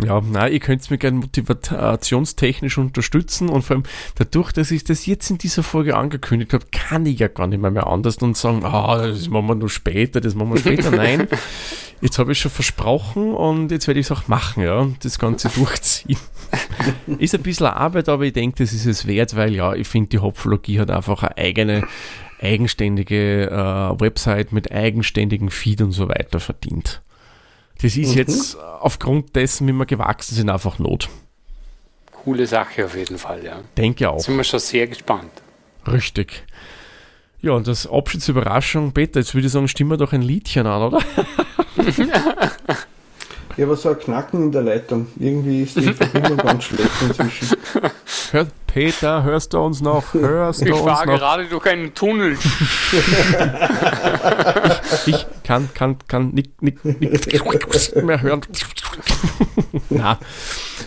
Ja, 0.04 0.20
nein, 0.20 0.52
ihr 0.52 0.60
könnt 0.60 0.88
mir 0.90 0.98
gerne 0.98 1.18
motivationstechnisch 1.18 2.78
unterstützen 2.78 3.48
und 3.48 3.62
vor 3.62 3.76
allem 3.76 3.84
dadurch, 4.14 4.52
dass 4.52 4.70
ich 4.70 4.84
das 4.84 5.06
jetzt 5.06 5.28
in 5.28 5.38
dieser 5.38 5.64
Folge 5.64 5.96
angekündigt 5.96 6.52
habe, 6.52 6.66
kann 6.70 7.04
ich 7.04 7.18
ja 7.18 7.26
gar 7.26 7.48
nicht 7.48 7.60
mehr, 7.60 7.72
mehr 7.72 7.88
anders 7.88 8.16
und 8.18 8.36
sagen, 8.36 8.64
ah, 8.64 9.08
das 9.08 9.28
machen 9.28 9.48
wir 9.48 9.54
nur 9.56 9.68
später, 9.68 10.20
das 10.20 10.36
machen 10.36 10.52
wir 10.52 10.60
später. 10.60 10.90
Nein, 10.96 11.26
jetzt 12.00 12.18
habe 12.20 12.30
ich 12.30 12.38
schon 12.38 12.52
versprochen 12.52 13.32
und 13.34 13.72
jetzt 13.72 13.88
werde 13.88 13.98
ich 13.98 14.06
es 14.06 14.12
auch 14.12 14.28
machen, 14.28 14.62
ja, 14.62 14.86
das 15.02 15.18
Ganze 15.18 15.48
durchziehen. 15.54 16.18
ist 17.18 17.34
ein 17.34 17.42
bisschen 17.42 17.66
Arbeit, 17.66 18.08
aber 18.08 18.24
ich 18.24 18.32
denke, 18.32 18.62
das 18.62 18.72
ist 18.72 18.86
es 18.86 19.04
wert, 19.06 19.34
weil 19.34 19.52
ja, 19.52 19.74
ich 19.74 19.88
finde, 19.88 20.10
die 20.10 20.20
Hopfologie 20.20 20.78
hat 20.78 20.92
einfach 20.92 21.24
eine 21.24 21.38
eigene 21.38 21.88
eigenständige 22.40 23.50
äh, 23.50 24.00
Website 24.00 24.52
mit 24.52 24.72
eigenständigen 24.72 25.50
Feed 25.50 25.80
und 25.82 25.92
so 25.92 26.08
weiter 26.08 26.40
verdient. 26.40 27.02
Das 27.80 27.96
ist 27.96 28.12
mhm. 28.12 28.18
jetzt 28.18 28.58
aufgrund 28.58 29.36
dessen, 29.36 29.68
wie 29.68 29.72
wir 29.72 29.86
gewachsen 29.86 30.34
sind, 30.34 30.50
einfach 30.50 30.78
Not. 30.78 31.08
Coole 32.12 32.46
Sache 32.46 32.84
auf 32.84 32.96
jeden 32.96 33.18
Fall, 33.18 33.44
ja. 33.44 33.60
Denke 33.76 34.10
auch. 34.10 34.20
Sind 34.20 34.36
wir 34.36 34.44
schon 34.44 34.60
sehr 34.60 34.86
gespannt. 34.86 35.30
Richtig. 35.86 36.44
Ja, 37.40 37.52
und 37.52 37.68
das 37.68 37.86
Abschiedsüberraschung, 37.86 38.92
Peter, 38.92 39.20
jetzt 39.20 39.34
würde 39.34 39.46
ich 39.46 39.52
sagen, 39.52 39.68
stimmen 39.68 39.90
wir 39.90 39.96
doch 39.96 40.12
ein 40.12 40.22
Liedchen 40.22 40.66
an, 40.66 40.82
oder? 40.82 40.98
Ja, 43.58 43.66
aber 43.66 43.76
so 43.76 43.88
ein 43.88 43.98
Knacken 43.98 44.44
in 44.44 44.52
der 44.52 44.62
Leitung. 44.62 45.08
Irgendwie 45.18 45.62
ist 45.62 45.76
die 45.76 45.92
Verbindung 45.92 46.36
ganz 46.36 46.62
schlecht 46.62 46.90
inzwischen. 47.02 47.56
Hör, 48.30 48.46
Peter, 48.68 49.24
hörst 49.24 49.52
du 49.52 49.58
uns 49.58 49.80
noch? 49.80 50.14
Hörst 50.14 50.62
ich 50.62 50.68
du 50.68 50.76
fahre 50.76 51.06
gerade 51.06 51.44
durch 51.46 51.66
einen 51.66 51.92
Tunnel. 51.92 52.38
ich, 55.06 55.08
ich, 55.08 55.26
kann, 55.42 55.68
kann, 55.74 55.96
kann 56.06 56.28
nicht, 56.30 56.62
nicht, 56.62 56.84
nicht 56.84 57.96
mehr 57.96 58.22
hören. 58.22 58.42
Na, 59.90 60.20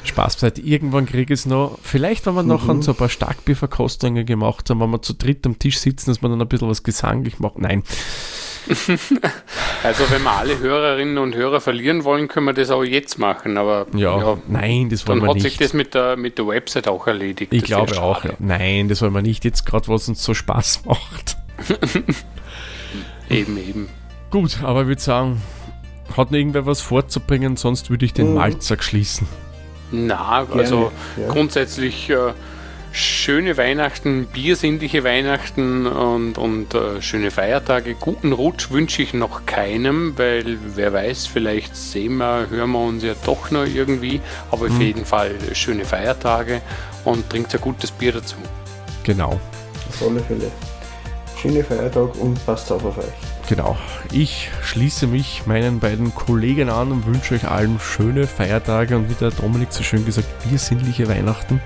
Spaß 0.03 0.35
beiseite. 0.35 0.61
Irgendwann 0.61 1.06
kriege 1.07 1.34
ich 1.34 1.41
es 1.41 1.45
noch. 1.45 1.77
Vielleicht, 1.81 2.26
wenn 2.26 2.35
wir 2.35 2.43
noch 2.43 2.68
mhm. 2.68 2.81
so 2.81 2.91
ein 2.91 2.98
paar 2.98 3.10
Starkbierverkostungen 3.10 4.26
gemacht 4.26 4.69
haben, 4.69 4.80
wenn 4.80 4.91
wir 4.91 5.02
zu 5.02 5.14
dritt 5.14 5.45
am 5.45 5.60
Tisch 5.60 5.80
sitzen, 5.80 6.11
dass 6.11 6.22
wir 6.22 6.30
dann 6.30 6.41
ein 6.41 6.48
bisschen 6.48 6.69
was 6.69 6.84
gesanglich 6.84 7.39
machen. 7.39 7.64
Nein. 7.64 7.84
also 9.83 10.09
wenn 10.09 10.23
wir 10.23 10.31
alle 10.31 10.59
Hörerinnen 10.59 11.17
und 11.17 11.35
Hörer 11.35 11.61
verlieren 11.61 12.03
wollen, 12.03 12.27
können 12.27 12.45
wir 12.45 12.53
das 12.53 12.69
auch 12.69 12.83
jetzt 12.83 13.17
machen. 13.17 13.57
Aber 13.57 13.88
ja, 13.93 14.17
ja 14.17 14.38
nein, 14.47 14.89
das 14.89 15.07
wollen 15.07 15.19
wir 15.19 15.33
nicht. 15.33 15.45
Dann 15.45 15.51
hat 15.51 15.51
sich 15.51 15.57
das 15.57 15.73
mit 15.73 15.93
der, 15.93 16.17
mit 16.17 16.38
der 16.38 16.47
Website 16.47 16.88
auch 16.88 17.07
erledigt. 17.07 17.53
Ich 17.53 17.63
glaube 17.63 17.99
auch. 18.01 18.23
Ja. 18.23 18.31
Nein, 18.39 18.88
das 18.88 19.01
wollen 19.01 19.13
wir 19.13 19.21
nicht. 19.21 19.43
Jetzt 19.43 19.65
gerade, 19.65 19.88
was 19.88 20.07
uns 20.07 20.23
so 20.23 20.33
Spaß 20.33 20.85
macht. 20.85 21.38
eben, 23.29 23.57
eben. 23.57 23.89
Gut, 24.29 24.63
aber 24.63 24.81
ich 24.81 24.88
würde 24.88 25.01
sagen, 25.01 25.41
hat 26.15 26.31
noch 26.31 26.38
irgendwer 26.38 26.65
was 26.65 26.81
vorzubringen, 26.81 27.57
sonst 27.57 27.89
würde 27.89 28.05
ich 28.05 28.13
den 28.13 28.29
mhm. 28.29 28.35
Malzack 28.35 28.83
schließen. 28.83 29.27
Na, 29.91 30.47
also 30.53 30.91
Gerne, 31.15 31.27
ja. 31.27 31.33
grundsätzlich 31.33 32.09
äh, 32.09 32.33
schöne 32.91 33.57
Weihnachten, 33.57 34.26
biersinnliche 34.26 35.03
Weihnachten 35.03 35.88
und, 35.88 36.38
und 36.38 36.73
äh, 36.73 37.01
schöne 37.01 37.31
Feiertage. 37.31 37.95
Guten 37.95 38.34
Rutsch 38.34 38.72
wünsche 38.72 39.01
ich 39.01 39.13
noch 39.13 39.45
keinem, 39.45 40.18
weil 40.18 40.57
wer 40.76 40.93
weiß, 40.93 41.27
vielleicht 41.27 41.76
sehen 41.76 42.18
wir, 42.18 42.49
hören 42.49 42.72
wir 42.72 42.80
uns 42.80 43.03
ja 43.03 43.13
doch 43.26 43.51
noch 43.51 43.65
irgendwie. 43.65 44.22
Aber 44.51 44.68
mhm. 44.68 44.76
auf 44.76 44.81
jeden 44.81 45.05
Fall 45.05 45.35
schöne 45.53 45.85
Feiertage 45.85 46.61
und 47.05 47.30
trinkt 47.30 47.53
ein 47.53 47.61
gutes 47.61 47.91
Bier 47.91 48.13
dazu. 48.13 48.35
Genau. 49.03 49.39
Auf 49.89 50.07
alle 50.07 50.19
Fälle. 50.19 50.51
Schöne 51.41 51.63
Feiertag 51.63 52.15
und 52.19 52.45
passt 52.45 52.72
auf 52.72 52.85
auf 52.85 52.97
euch. 52.97 53.05
Genau. 53.49 53.76
Ich 54.11 54.49
schließe 54.63 55.07
mich 55.07 55.43
meinen 55.45 55.80
beiden 55.80 56.13
Kollegen 56.13 56.69
an 56.69 56.91
und 56.91 57.05
wünsche 57.05 57.34
euch 57.34 57.49
allen 57.49 57.80
schöne 57.80 58.27
Feiertage 58.27 58.95
und 58.95 59.09
wie 59.09 59.13
der 59.15 59.31
Dominik 59.31 59.72
so 59.72 59.84
schön 59.84 60.05
gesagt, 60.05 60.27
biersinnliche 60.47 61.07
Weihnachten. 61.07 61.59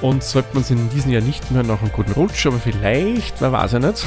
Und 0.00 0.24
sollte 0.24 0.48
man 0.54 0.62
es 0.62 0.70
in 0.70 0.88
diesem 0.90 1.12
Jahr 1.12 1.22
nicht 1.22 1.50
mehr 1.50 1.62
nach 1.62 1.80
einem 1.82 1.92
guten 1.92 2.12
Rutsch, 2.12 2.46
aber 2.46 2.58
vielleicht, 2.58 3.40
wer 3.40 3.52
weiß 3.52 3.72
ja 3.72 3.78
nicht. 3.80 4.06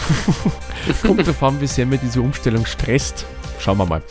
Kommt 1.03 1.27
davon, 1.27 1.61
wie 1.61 1.67
sehr 1.67 1.85
mir 1.85 1.97
diese 1.99 2.21
Umstellung 2.21 2.65
stresst. 2.65 3.25
Schauen 3.59 3.77
wir 3.77 3.85
mal. 3.85 4.01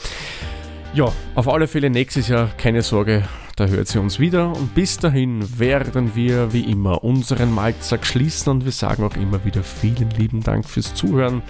Ja, 0.95 1.11
auf 1.35 1.49
alle 1.49 1.67
Fälle 1.67 1.91
nächstes 1.91 2.29
Jahr, 2.29 2.51
keine 2.59 2.83
Sorge, 2.83 3.25
da 3.57 3.67
hört 3.67 3.89
sie 3.89 3.99
uns 3.99 4.19
wieder. 4.19 4.55
Und 4.55 4.75
bis 4.75 4.99
dahin 4.99 5.59
werden 5.59 6.15
wir 6.15 6.53
wie 6.53 6.71
immer 6.71 7.03
unseren 7.03 7.53
Malzack 7.53 8.07
schließen 8.07 8.51
und 8.51 8.65
wir 8.65 8.73
sagen 8.73 9.03
auch 9.05 9.17
immer 9.17 9.45
wieder 9.45 9.63
vielen 9.63 10.11
lieben 10.11 10.43
Dank 10.43 10.69
fürs 10.69 10.95
Zuhören. 10.95 11.43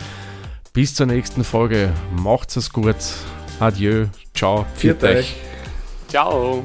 Bis 0.72 0.94
zur 0.94 1.06
nächsten 1.06 1.44
Folge. 1.44 1.92
Macht's 2.16 2.56
es 2.56 2.72
gut. 2.72 2.96
Adieu. 3.60 4.06
Ciao. 4.34 4.64
Viert 4.74 5.04
euch. 5.04 5.34
Ciao. 6.08 6.64